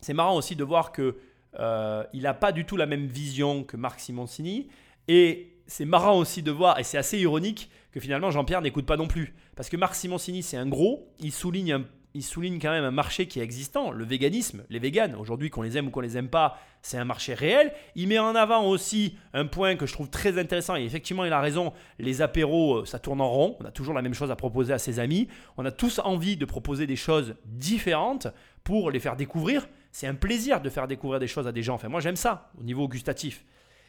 c'est 0.00 0.14
marrant 0.14 0.36
aussi 0.36 0.56
de 0.56 0.64
voir 0.64 0.92
que 0.92 1.16
euh, 1.58 2.04
il 2.12 2.22
n'a 2.22 2.34
pas 2.34 2.52
du 2.52 2.64
tout 2.64 2.76
la 2.76 2.86
même 2.86 3.06
vision 3.06 3.64
que 3.64 3.76
Marc 3.76 4.00
Simoncini. 4.00 4.68
Et 5.08 5.54
c'est 5.66 5.84
marrant 5.84 6.18
aussi 6.18 6.42
de 6.42 6.50
voir, 6.50 6.78
et 6.78 6.84
c'est 6.84 6.98
assez 6.98 7.18
ironique, 7.18 7.70
que 7.92 8.00
finalement 8.00 8.30
Jean-Pierre 8.30 8.60
n'écoute 8.62 8.86
pas 8.86 8.96
non 8.96 9.06
plus. 9.08 9.34
Parce 9.56 9.68
que 9.68 9.76
Marc 9.76 9.94
Simoncini, 9.94 10.42
c'est 10.42 10.56
un 10.56 10.66
gros, 10.68 11.12
il 11.20 11.32
souligne, 11.32 11.72
un- 11.72 11.84
il 12.14 12.22
souligne 12.22 12.58
quand 12.58 12.70
même 12.70 12.84
un 12.84 12.90
marché 12.90 13.26
qui 13.26 13.40
est 13.40 13.42
existant, 13.42 13.90
le 13.90 14.04
véganisme, 14.04 14.64
les 14.70 14.78
véganes. 14.78 15.14
Aujourd'hui, 15.14 15.50
qu'on 15.50 15.62
les 15.62 15.76
aime 15.76 15.88
ou 15.88 15.90
qu'on 15.90 16.00
les 16.00 16.16
aime 16.16 16.28
pas, 16.28 16.58
c'est 16.82 16.96
un 16.96 17.04
marché 17.04 17.34
réel. 17.34 17.72
Il 17.94 18.08
met 18.08 18.18
en 18.18 18.34
avant 18.34 18.64
aussi 18.64 19.16
un 19.34 19.46
point 19.46 19.76
que 19.76 19.86
je 19.86 19.92
trouve 19.92 20.08
très 20.08 20.38
intéressant, 20.38 20.76
et 20.76 20.84
effectivement, 20.84 21.24
il 21.24 21.32
a 21.32 21.40
raison, 21.40 21.72
les 21.98 22.22
apéros, 22.22 22.78
euh, 22.78 22.84
ça 22.86 22.98
tourne 22.98 23.20
en 23.20 23.28
rond. 23.28 23.56
On 23.60 23.64
a 23.64 23.70
toujours 23.70 23.94
la 23.94 24.02
même 24.02 24.14
chose 24.14 24.30
à 24.30 24.36
proposer 24.36 24.72
à 24.72 24.78
ses 24.78 24.98
amis. 24.98 25.28
On 25.56 25.64
a 25.64 25.70
tous 25.70 26.00
envie 26.02 26.36
de 26.36 26.44
proposer 26.44 26.86
des 26.86 26.96
choses 26.96 27.34
différentes 27.44 28.28
pour 28.64 28.90
les 28.90 29.00
faire 29.00 29.16
découvrir. 29.16 29.68
C'est 29.92 30.06
un 30.06 30.14
plaisir 30.14 30.60
de 30.60 30.70
faire 30.70 30.88
découvrir 30.88 31.20
des 31.20 31.28
choses 31.28 31.46
à 31.46 31.52
des 31.52 31.62
gens. 31.62 31.74
Enfin, 31.74 31.88
moi, 31.88 32.00
j'aime 32.00 32.16
ça 32.16 32.50
au 32.58 32.62
niveau 32.62 32.88
gustatif. 32.88 33.44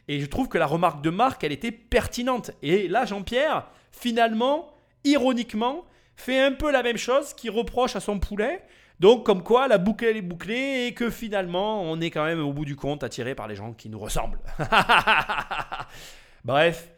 Et 0.08 0.20
je 0.20 0.26
trouve 0.26 0.48
que 0.48 0.58
la 0.58 0.66
remarque 0.66 1.02
de 1.02 1.10
Marc, 1.10 1.44
elle 1.44 1.52
était 1.52 1.72
pertinente. 1.72 2.50
Et 2.62 2.88
là, 2.88 3.04
Jean-Pierre, 3.04 3.68
finalement, 3.92 4.74
ironiquement, 5.04 5.84
fait 6.20 6.40
un 6.40 6.52
peu 6.52 6.70
la 6.70 6.82
même 6.82 6.96
chose 6.96 7.34
qu'il 7.34 7.50
reproche 7.50 7.96
à 7.96 8.00
son 8.00 8.18
poulet. 8.18 8.62
Donc, 9.00 9.24
comme 9.24 9.42
quoi, 9.42 9.66
la 9.66 9.78
boucle 9.78 10.04
elle 10.04 10.18
est 10.18 10.22
bouclée 10.22 10.86
et 10.86 10.94
que 10.94 11.08
finalement, 11.08 11.82
on 11.82 12.00
est 12.00 12.10
quand 12.10 12.24
même 12.24 12.40
au 12.40 12.52
bout 12.52 12.66
du 12.66 12.76
compte 12.76 13.02
attiré 13.02 13.34
par 13.34 13.48
les 13.48 13.56
gens 13.56 13.72
qui 13.72 13.88
nous 13.88 13.98
ressemblent. 13.98 14.38
Bref, 16.44 16.90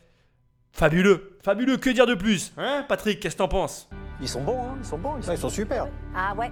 fabuleux, 0.72 1.38
fabuleux, 1.44 1.76
que 1.76 1.90
dire 1.90 2.06
de 2.06 2.14
plus 2.14 2.52
Hein, 2.56 2.84
Patrick, 2.88 3.20
qu'est-ce 3.20 3.36
que 3.36 3.38
t'en 3.38 3.48
penses? 3.48 3.88
Ils 4.20 4.28
sont 4.28 4.42
bons, 4.42 4.60
hein 4.60 4.74
Ils 4.78 4.84
sont 4.84 4.98
bons. 4.98 5.16
Ils 5.16 5.22
sont, 5.22 5.28
Ouais, 5.30 5.36
ils 5.36 5.40
sont 5.40 5.48
super. 5.48 5.86
Ah 6.14 6.34
ouais. 6.34 6.50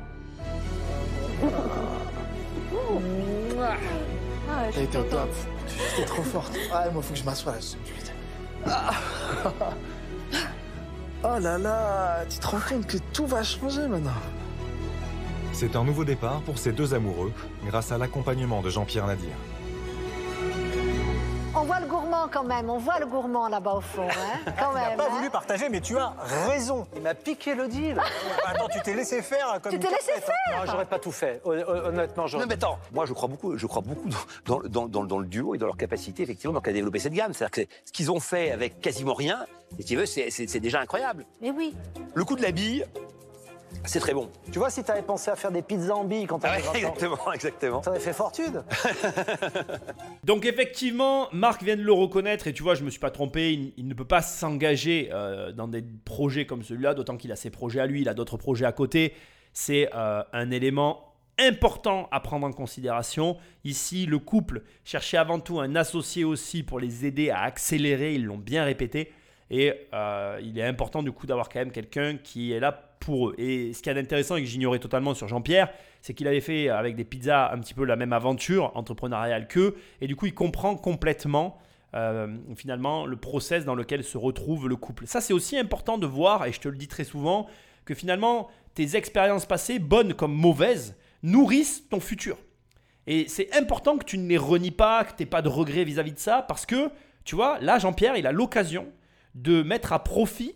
Ah, 3.61 3.77
Elle 4.77 4.85
était 4.85 4.99
au 4.99 5.05
top. 5.05 5.31
T'es 5.97 6.05
trop 6.05 6.23
forte. 6.23 6.57
Ah, 6.73 6.89
moi, 6.91 7.03
faut 7.03 7.13
que 7.13 7.19
je 7.19 7.25
m'assoie 7.25 7.55
là. 8.67 8.91
Oh 11.23 11.39
là 11.39 11.59
là, 11.59 12.25
tu 12.31 12.39
te 12.39 12.47
rends 12.47 12.61
compte 12.61 12.87
que 12.87 12.97
tout 13.13 13.27
va 13.27 13.43
changer 13.43 13.87
maintenant. 13.87 14.11
C'est 15.53 15.77
un 15.77 15.85
nouveau 15.85 16.05
départ 16.05 16.41
pour 16.41 16.57
ces 16.59 16.73
deux 16.73 16.95
amoureux, 16.95 17.31
grâce 17.67 17.93
à 17.93 17.99
l'accompagnement 17.99 18.63
de 18.63 18.71
Jean-Pierre 18.71 19.07
Nadir. 19.07 19.35
On 21.53 21.65
voit 21.65 21.81
le 21.81 21.87
gourmand 21.87 22.29
quand 22.31 22.45
même, 22.45 22.71
on 22.71 22.79
voit 22.79 23.01
le 23.01 23.07
gourmand 23.07 23.49
là-bas 23.49 23.75
au 23.75 23.81
fond, 23.81 24.07
hein, 24.09 24.53
quand 24.59 24.71
Il 24.71 24.75
n'a 24.81 24.89
même. 24.91 24.97
pas 24.99 25.07
hein. 25.07 25.17
voulu 25.17 25.31
partager, 25.31 25.69
mais 25.69 25.81
tu 25.81 25.99
as 25.99 26.15
raison. 26.49 26.87
Il 26.95 27.03
m'a 27.03 27.15
piqué 27.15 27.55
le 27.57 27.67
deal. 27.67 28.01
Attends, 28.47 28.69
tu 28.69 28.81
t'es 28.83 28.95
laissé 28.95 29.21
faire 29.21 29.59
comme 29.61 29.73
Tu 29.73 29.79
t'es 29.81 29.91
laissé 29.91 30.13
hein. 30.17 30.53
Non, 30.61 30.71
j'aurais 30.71 30.85
pas 30.87 31.01
tout 31.01 31.11
fait. 31.11 31.41
Hon- 31.45 31.53
hon- 31.53 31.87
Honnêtement, 31.87 32.27
j'aurais 32.29 32.45
Non 32.45 32.49
mais 32.49 32.55
attends, 32.55 32.79
moi 32.93 33.05
je 33.05 33.13
crois 33.13 33.29
beaucoup, 33.29 33.59
je 33.59 33.67
crois 33.67 33.83
beaucoup 33.83 34.09
dans, 34.47 34.61
dans, 34.61 34.87
dans, 34.87 35.05
dans 35.05 35.19
le 35.19 35.27
duo 35.27 35.55
et 35.57 35.59
dans 35.59 35.67
leur 35.67 35.77
capacité 35.77 36.23
effectivement 36.23 36.55
donc, 36.55 36.69
à 36.69 36.73
développer 36.73 37.01
cette 37.01 37.15
gamme. 37.15 37.33
C'est-à-dire 37.35 37.51
que 37.51 37.61
c'est- 37.63 37.69
ce 37.85 37.93
qu'ils 37.93 38.13
ont 38.13 38.21
fait 38.21 38.53
avec 38.53 38.81
quasiment 38.81 39.15
rien, 39.15 39.45
si 39.81 39.85
tu 39.87 39.97
veux, 39.97 40.07
c'est 40.07 40.61
déjà 40.61 40.81
incroyable. 40.81 41.27
Mais 41.41 41.51
oui. 41.51 41.75
Le 42.15 42.25
coup 42.25 42.37
de 42.37 42.43
la 42.43 42.53
bille, 42.53 42.85
c'est 43.85 44.01
très 44.01 44.13
bon. 44.13 44.31
Tu 44.53 44.59
vois, 44.59 44.71
si 44.71 44.83
t'avais 44.83 45.03
pensé 45.03 45.31
à 45.31 45.37
faire 45.37 45.51
des 45.51 45.63
pizzas 45.63 45.95
en 45.95 46.05
billes 46.05 46.27
quand 46.27 46.39
t'avais 46.39 46.57
ouais, 46.57 46.63
20 46.63 46.71
ans, 46.71 46.93
exactement, 46.93 47.33
exactement. 47.33 47.81
t'aurais 47.81 48.01
fait 48.01 48.13
fortune. 48.13 48.63
Donc 50.25 50.45
effectivement, 50.45 51.29
Marc 51.33 51.63
vient 51.63 51.77
de 51.77 51.83
le 51.83 51.93
reconnaître 51.93 52.47
et 52.47 52.53
tu 52.53 52.63
vois, 52.63 52.75
je 52.75 52.85
me 52.85 52.91
suis 52.91 53.01
pas 53.01 53.11
trompé, 53.11 53.53
il, 53.53 53.73
il 53.77 53.89
ne 53.89 53.95
peut 53.95 54.05
pas 54.05 54.23
s'engager 54.23 55.11
euh, 55.13 55.53
dans 55.53 55.69
des 55.69 55.85
projets 56.05 56.47
comme 56.47 56.63
celui-là, 56.63 56.95
d'autant 56.95 57.17
qu'il 57.17 57.33
a 57.33 57.37
ses 57.37 57.51
projets 57.51 57.81
à 57.81 57.87
lui, 57.87 58.03
il 58.03 58.09
a 58.09 58.15
d'autres 58.15 58.37
projets 58.37 58.67
à 58.67 58.73
côté. 58.73 59.15
C'est 59.53 59.89
euh, 59.95 60.23
un 60.33 60.51
élément 60.51 61.15
important 61.39 62.09
à 62.13 62.21
prendre 62.21 62.47
en 62.47 62.53
considération. 62.53 63.37
Ici, 63.65 64.07
le 64.07 64.19
couple 64.19 64.63
cherchait 64.85 65.17
avant 65.17 65.41
tout 65.41 65.59
un 65.59 65.75
associé 65.75 66.25
aussi 66.25 66.63
pour 66.63 66.79
les 66.79 67.07
aider 67.07 67.31
à 67.31 67.41
accélérer, 67.41 68.15
ils 68.15 68.25
l'ont 68.27 68.39
bien 68.39 68.65
répété. 68.65 69.13
Et 69.51 69.73
euh, 69.95 70.39
il 70.43 70.59
est 70.59 70.65
important 70.65 71.03
du 71.03 71.11
coup 71.11 71.27
d'avoir 71.27 71.49
quand 71.49 71.59
même 71.59 71.73
quelqu'un 71.73 72.17
qui 72.19 72.53
est 72.53 72.61
là 72.61 72.90
pour 73.01 73.31
eux. 73.31 73.35
Et 73.39 73.73
ce 73.73 73.83
qui 73.83 73.91
est 73.91 73.99
intéressant 73.99 74.37
et 74.37 74.43
que 74.43 74.49
j'ignorais 74.49 74.79
totalement 74.79 75.15
sur 75.15 75.27
Jean-Pierre, 75.27 75.71
c'est 76.03 76.15
qu'il 76.15 76.29
avait 76.29 76.41
fait 76.41 76.69
avec 76.69 76.95
des 76.95 77.05
pizzas 77.05 77.51
un 77.53 77.59
petit 77.59 77.75
peu 77.75 77.85
la 77.85 77.97
même 77.97 78.13
aventure 78.13 78.71
entrepreneuriale 78.77 79.49
qu'eux. 79.49 79.75
Et 80.01 80.07
du 80.07 80.15
coup, 80.15 80.27
il 80.27 80.35
comprend 80.35 80.77
complètement 80.77 81.59
euh, 81.95 82.37
finalement 82.55 83.05
le 83.05 83.17
process 83.17 83.65
dans 83.65 83.75
lequel 83.75 84.05
se 84.05 84.17
retrouve 84.17 84.69
le 84.69 84.77
couple. 84.77 85.07
Ça, 85.07 85.21
c'est 85.21 85.33
aussi 85.33 85.59
important 85.59 85.99
de 85.99 86.07
voir, 86.07 86.47
et 86.47 86.53
je 86.53 86.61
te 86.61 86.69
le 86.69 86.77
dis 86.77 86.89
très 86.89 87.05
souvent, 87.05 87.49
que 87.85 87.95
finalement, 87.95 88.49
tes 88.75 88.97
expériences 88.97 89.47
passées, 89.47 89.79
bonnes 89.79 90.15
comme 90.15 90.35
mauvaises, 90.35 90.97
nourrissent 91.23 91.89
ton 91.89 91.99
futur. 91.99 92.37
Et 93.07 93.27
c'est 93.29 93.53
important 93.57 93.99
que 93.99 94.05
tu 94.05 94.19
ne 94.19 94.29
les 94.29 94.39
renies 94.39 94.71
pas, 94.71 95.05
que 95.05 95.17
tu 95.17 95.23
n'aies 95.23 95.29
pas 95.29 95.43
de 95.43 95.49
regrets 95.49 95.85
vis-à-vis 95.85 96.13
de 96.13 96.19
ça, 96.19 96.45
parce 96.47 96.67
que, 96.67 96.91
tu 97.25 97.35
vois, 97.35 97.59
là, 97.61 97.79
Jean-Pierre, 97.79 98.17
il 98.17 98.27
a 98.27 98.33
l'occasion 98.33 98.87
de 99.35 99.63
mettre 99.63 99.93
à 99.93 100.05
profit 100.05 100.55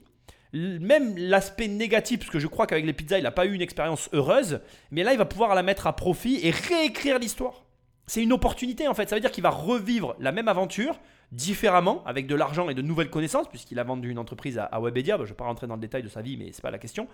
même 0.55 1.17
l'aspect 1.17 1.69
négatif, 1.69 2.21
parce 2.21 2.31
que 2.31 2.39
je 2.39 2.47
crois 2.47 2.67
qu'avec 2.67 2.85
les 2.85 2.93
pizzas, 2.93 3.19
il 3.19 3.25
n'a 3.25 3.31
pas 3.31 3.47
eu 3.47 3.53
une 3.53 3.63
expérience 3.63 4.09
heureuse, 4.13 4.61
mais 4.91 5.03
là, 5.03 5.13
il 5.13 5.19
va 5.19 5.25
pouvoir 5.25 5.55
la 5.55 5.63
mettre 5.63 5.87
à 5.87 5.97
profit 5.97 6.41
et 6.43 6.51
réécrire 6.51 7.19
l'histoire. 7.19 7.65
C'est 8.07 8.23
une 8.23 8.33
opportunité 8.33 8.87
en 8.87 8.95
fait, 8.95 9.09
ça 9.09 9.17
veut 9.17 9.21
dire 9.21 9.31
qu'il 9.31 9.43
va 9.43 9.51
revivre 9.51 10.15
la 10.21 10.31
même 10.31 10.49
aventure 10.49 11.01
différemment, 11.33 12.03
avec 12.07 12.27
de 12.27 12.35
l'argent 12.35 12.69
et 12.69 12.75
de 12.75 12.83
nouvelles 12.83 13.11
connaissances, 13.11 13.49
puisqu'il 13.49 13.79
a 13.79 13.83
vendu 13.83 14.11
une 14.11 14.19
entreprise 14.19 14.59
à, 14.59 14.81
Webedia, 14.81 15.17
je 15.17 15.23
ne 15.23 15.27
vais 15.27 15.35
pas 15.35 15.45
rentrer 15.45 15.67
dans 15.67 15.75
le 15.75 15.81
détail 15.81 16.03
de 16.03 16.09
sa 16.09 16.23
vie, 16.23 16.37
mais 16.37 16.51
c'est 16.53 16.63
pas 16.63 16.71
la 16.71 16.79
question. 16.79 17.09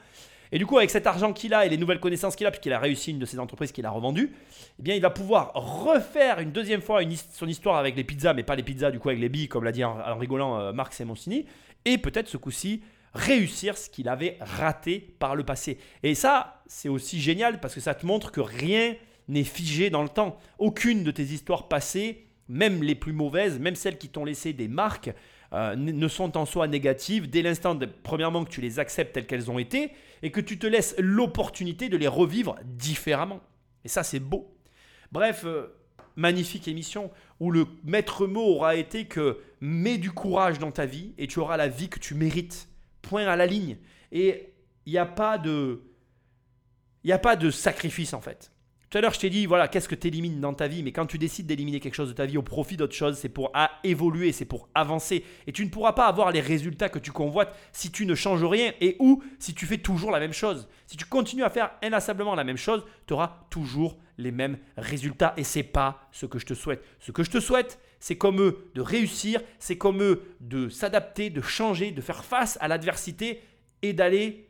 Et 0.53 0.59
du 0.59 0.67
coup, 0.67 0.77
avec 0.77 0.91
cet 0.91 1.07
argent 1.07 1.33
qu'il 1.33 1.55
a 1.55 1.65
et 1.65 1.69
les 1.69 1.79
nouvelles 1.79 2.01
connaissances 2.01 2.37
qu'il 2.37 2.47
a, 2.47 2.51
puisqu'il 2.51 2.73
a 2.73 2.79
réussi 2.79 3.13
une 3.13 3.19
de 3.19 3.25
ses 3.25 3.39
entreprises 3.39 3.73
qu'il 3.73 3.87
a 3.87 3.91
revendue, 3.91 4.33
eh 4.79 4.83
bien, 4.83 4.95
il 4.95 5.01
va 5.01 5.11
pouvoir 5.11 5.53
refaire 5.55 6.41
une 6.41 6.51
deuxième 6.51 6.83
fois 6.83 7.03
une 7.03 7.15
son 7.17 7.47
histoire 7.47 7.77
avec 7.77 7.97
les 7.97 8.05
pizzas, 8.05 8.35
mais 8.35 8.43
pas 8.43 8.57
les 8.57 8.63
pizzas 8.63 8.91
du 8.91 8.99
coup 8.99 9.09
avec 9.09 9.21
les 9.21 9.29
billes, 9.29 9.49
comme 9.49 9.65
l'a 9.65 9.73
dit 9.73 9.85
en, 9.85 9.99
en 9.99 10.19
rigolant 10.19 10.59
euh, 10.59 10.73
Marc 10.73 10.93
Simoncini, 10.93 11.47
et 11.85 11.97
peut-être 11.97 12.29
ce 12.29 12.37
coup-ci 12.37 12.83
réussir 13.15 13.77
ce 13.77 13.91
qu'il 13.91 14.09
avait 14.09 14.39
raté 14.41 15.15
par 15.19 15.35
le 15.35 15.45
passé. 15.45 15.79
Et 16.03 16.15
ça, 16.15 16.63
c'est 16.67 16.89
aussi 16.89 17.21
génial 17.21 17.61
parce 17.61 17.75
que 17.75 17.81
ça 17.81 17.95
te 17.95 18.07
montre 18.07 18.31
que 18.31 18.41
rien 18.41 18.95
n'est 19.29 19.45
figé 19.45 19.91
dans 19.91 20.03
le 20.03 20.09
temps. 20.09 20.39
Aucune 20.59 21.05
de 21.05 21.11
tes 21.11 21.25
histoires 21.25 21.69
passées, 21.69 22.27
même 22.49 22.83
les 22.83 22.95
plus 22.95 23.13
mauvaises, 23.13 23.59
même 23.59 23.77
celles 23.77 23.99
qui 23.99 24.09
t'ont 24.09 24.25
laissé 24.25 24.53
des 24.53 24.69
marques, 24.69 25.13
euh, 25.53 25.75
ne 25.75 26.09
sont 26.09 26.37
en 26.37 26.47
soi 26.47 26.69
négatives 26.69 27.29
dès 27.29 27.43
l'instant, 27.43 27.77
premièrement, 28.05 28.45
que 28.45 28.51
tu 28.51 28.61
les 28.61 28.79
acceptes 28.79 29.15
telles 29.15 29.27
qu'elles 29.27 29.51
ont 29.51 29.59
été 29.59 29.91
et 30.23 30.31
que 30.31 30.41
tu 30.41 30.59
te 30.59 30.67
laisses 30.67 30.95
l'opportunité 30.99 31.89
de 31.89 31.97
les 31.97 32.07
revivre 32.07 32.57
différemment. 32.65 33.41
Et 33.85 33.89
ça, 33.89 34.05
c'est 34.05 34.21
beau. 34.21 34.55
Bref, 35.11 35.43
euh, 35.45 35.75
magnifique 36.15 36.69
émission 36.69 37.11
où 37.41 37.51
le 37.51 37.67
maître 37.85 38.27
mot 38.27 38.45
aura 38.45 38.77
été 38.77 39.07
que 39.07 39.39
mets 39.61 39.99
du 39.99 40.13
courage 40.13 40.59
dans 40.59 40.71
ta 40.71 40.87
vie 40.87 41.15
et 41.19 41.27
tu 41.27 41.41
auras 41.41 41.57
la 41.57 41.69
vie 41.69 41.89
que 41.89 41.99
tu 41.99 42.15
mérites. 42.15 42.69
Point 43.03 43.27
à 43.27 43.37
la 43.37 43.47
ligne. 43.47 43.79
Et 44.13 44.53
il 44.87 44.93
n'y 44.93 44.99
a 44.99 45.07
pas 45.07 45.39
de. 45.39 45.83
A 47.09 47.19
pas 47.19 47.37
de 47.37 47.51
sacrifice 47.51 48.13
en 48.13 48.21
fait. 48.21 48.53
Tout 48.91 48.99
à 48.99 49.03
l'heure, 49.03 49.15
je 49.15 49.21
t'ai 49.21 49.31
dit, 49.31 49.47
voilà, 49.47 49.69
qu'est-ce 49.69 49.89
que 49.89 49.95
tu 49.95 50.09
élimines 50.09 50.41
dans 50.41 50.53
ta 50.53 50.67
vie, 50.67 50.83
mais 50.83 50.91
quand 50.91 51.07
tu 51.07 51.17
décides 51.17 51.47
d'éliminer 51.47 51.79
quelque 51.79 51.95
chose 51.95 52.09
de 52.09 52.13
ta 52.13 52.27
vie 52.27 52.37
au 52.37 52.43
profit 52.43 52.77
d'autre 52.77 52.95
chose, 52.95 53.17
c'est 53.17 53.29
pour 53.29 53.53
à 53.55 53.71
évoluer, 53.85 54.33
c'est 54.33 54.45
pour 54.45 54.69
avancer. 54.75 55.25
Et 55.47 55.53
tu 55.53 55.65
ne 55.65 55.71
pourras 55.71 55.93
pas 55.93 56.09
avoir 56.09 56.33
les 56.33 56.41
résultats 56.41 56.89
que 56.89 56.99
tu 56.99 57.13
convoites 57.13 57.57
si 57.71 57.93
tu 57.93 58.05
ne 58.05 58.17
changes 58.17 58.43
rien 58.43 58.73
et 58.81 58.97
ou 58.99 59.23
si 59.39 59.55
tu 59.55 59.65
fais 59.65 59.79
toujours 59.79 60.11
la 60.11 60.19
même 60.19 60.33
chose. 60.33 60.69
Si 60.89 60.97
tu 60.97 61.05
continues 61.05 61.45
à 61.45 61.51
faire 61.51 61.71
inlassablement 61.85 62.35
la 62.35 62.43
même 62.43 62.57
chose, 62.57 62.85
tu 63.07 63.15
auras 63.15 63.47
toujours 63.49 63.97
les 64.19 64.33
mêmes 64.33 64.59
résultats 64.77 65.35
et 65.37 65.45
c'est 65.45 65.63
pas 65.63 66.09
ce 66.11 66.27
que 66.27 66.41
je 66.41 66.47
te 66.47 66.55
souhaite. 66.55 66.83
Ce 66.99 67.13
que 67.13 67.23
je 67.23 67.31
te 67.31 67.39
souhaite, 67.39 67.79
c'est 68.01 68.17
comme 68.17 68.41
eux 68.41 68.71
de 68.75 68.81
réussir, 68.81 69.43
c'est 69.59 69.79
comme 69.79 70.03
eux 70.03 70.23
de 70.41 70.69
s'adapter, 70.69 71.31
de 71.31 71.43
changer, 71.43 71.93
de 71.93 72.01
faire 72.01 72.25
face 72.25 72.59
à 72.61 72.69
l'adversité 72.69 73.43
et 73.83 73.93
d'aller 73.93 74.49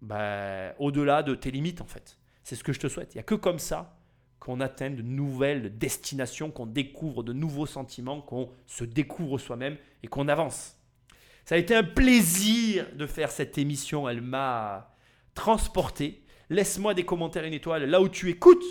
bah, 0.00 0.74
au-delà 0.78 1.22
de 1.22 1.34
tes 1.34 1.50
limites 1.50 1.82
en 1.82 1.86
fait. 1.86 2.18
C'est 2.42 2.56
ce 2.56 2.64
que 2.64 2.72
je 2.72 2.80
te 2.80 2.88
souhaite. 2.88 3.14
Il 3.14 3.18
n'y 3.18 3.20
a 3.20 3.24
que 3.24 3.34
comme 3.34 3.58
ça 3.58 3.96
qu'on 4.40 4.60
atteint 4.60 4.88
de 4.88 5.02
nouvelles 5.02 5.76
destinations, 5.76 6.50
qu'on 6.50 6.64
découvre 6.64 7.22
de 7.22 7.34
nouveaux 7.34 7.66
sentiments, 7.66 8.22
qu'on 8.22 8.50
se 8.66 8.84
découvre 8.84 9.38
soi-même 9.38 9.76
et 10.02 10.08
qu'on 10.08 10.28
avance. 10.28 10.78
Ça 11.44 11.56
a 11.56 11.58
été 11.58 11.74
un 11.74 11.82
plaisir 11.82 12.86
de 12.94 13.06
faire 13.06 13.30
cette 13.30 13.58
émission. 13.58 14.08
Elle 14.08 14.22
m'a 14.22 14.94
transporté. 15.34 16.24
Laisse-moi 16.48 16.94
des 16.94 17.04
commentaires, 17.04 17.44
une 17.44 17.52
étoile 17.52 17.84
là 17.84 18.00
où 18.00 18.08
tu 18.08 18.30
écoutes 18.30 18.64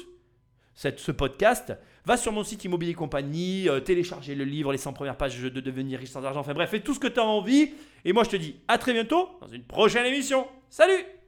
cette, 0.80 1.00
ce 1.02 1.12
podcast. 1.12 1.74
Va 2.06 2.16
sur 2.16 2.32
mon 2.32 2.46
site 2.46 2.64
Immobilier 2.64 2.94
Compagnie, 2.94 3.68
euh, 3.68 3.82
télécharger 3.82 4.34
le 4.34 4.46
livre, 4.46 4.72
les 4.72 4.78
100 4.78 4.94
premières 4.94 5.18
pages 5.18 5.38
de 5.38 5.60
devenir 5.60 6.00
riche 6.00 6.12
sans 6.12 6.24
argent. 6.24 6.40
Enfin 6.40 6.54
bref, 6.54 6.70
fais 6.70 6.80
tout 6.80 6.94
ce 6.94 7.02
que 7.02 7.08
tu 7.08 7.20
as 7.20 7.26
envie. 7.26 7.74
Et 8.06 8.14
moi, 8.14 8.24
je 8.24 8.30
te 8.30 8.38
dis 8.38 8.56
à 8.70 8.78
très 8.78 8.94
bientôt 8.94 9.28
dans 9.42 9.48
une 9.48 9.64
prochaine 9.64 10.06
émission. 10.06 10.48
Salut 10.70 11.19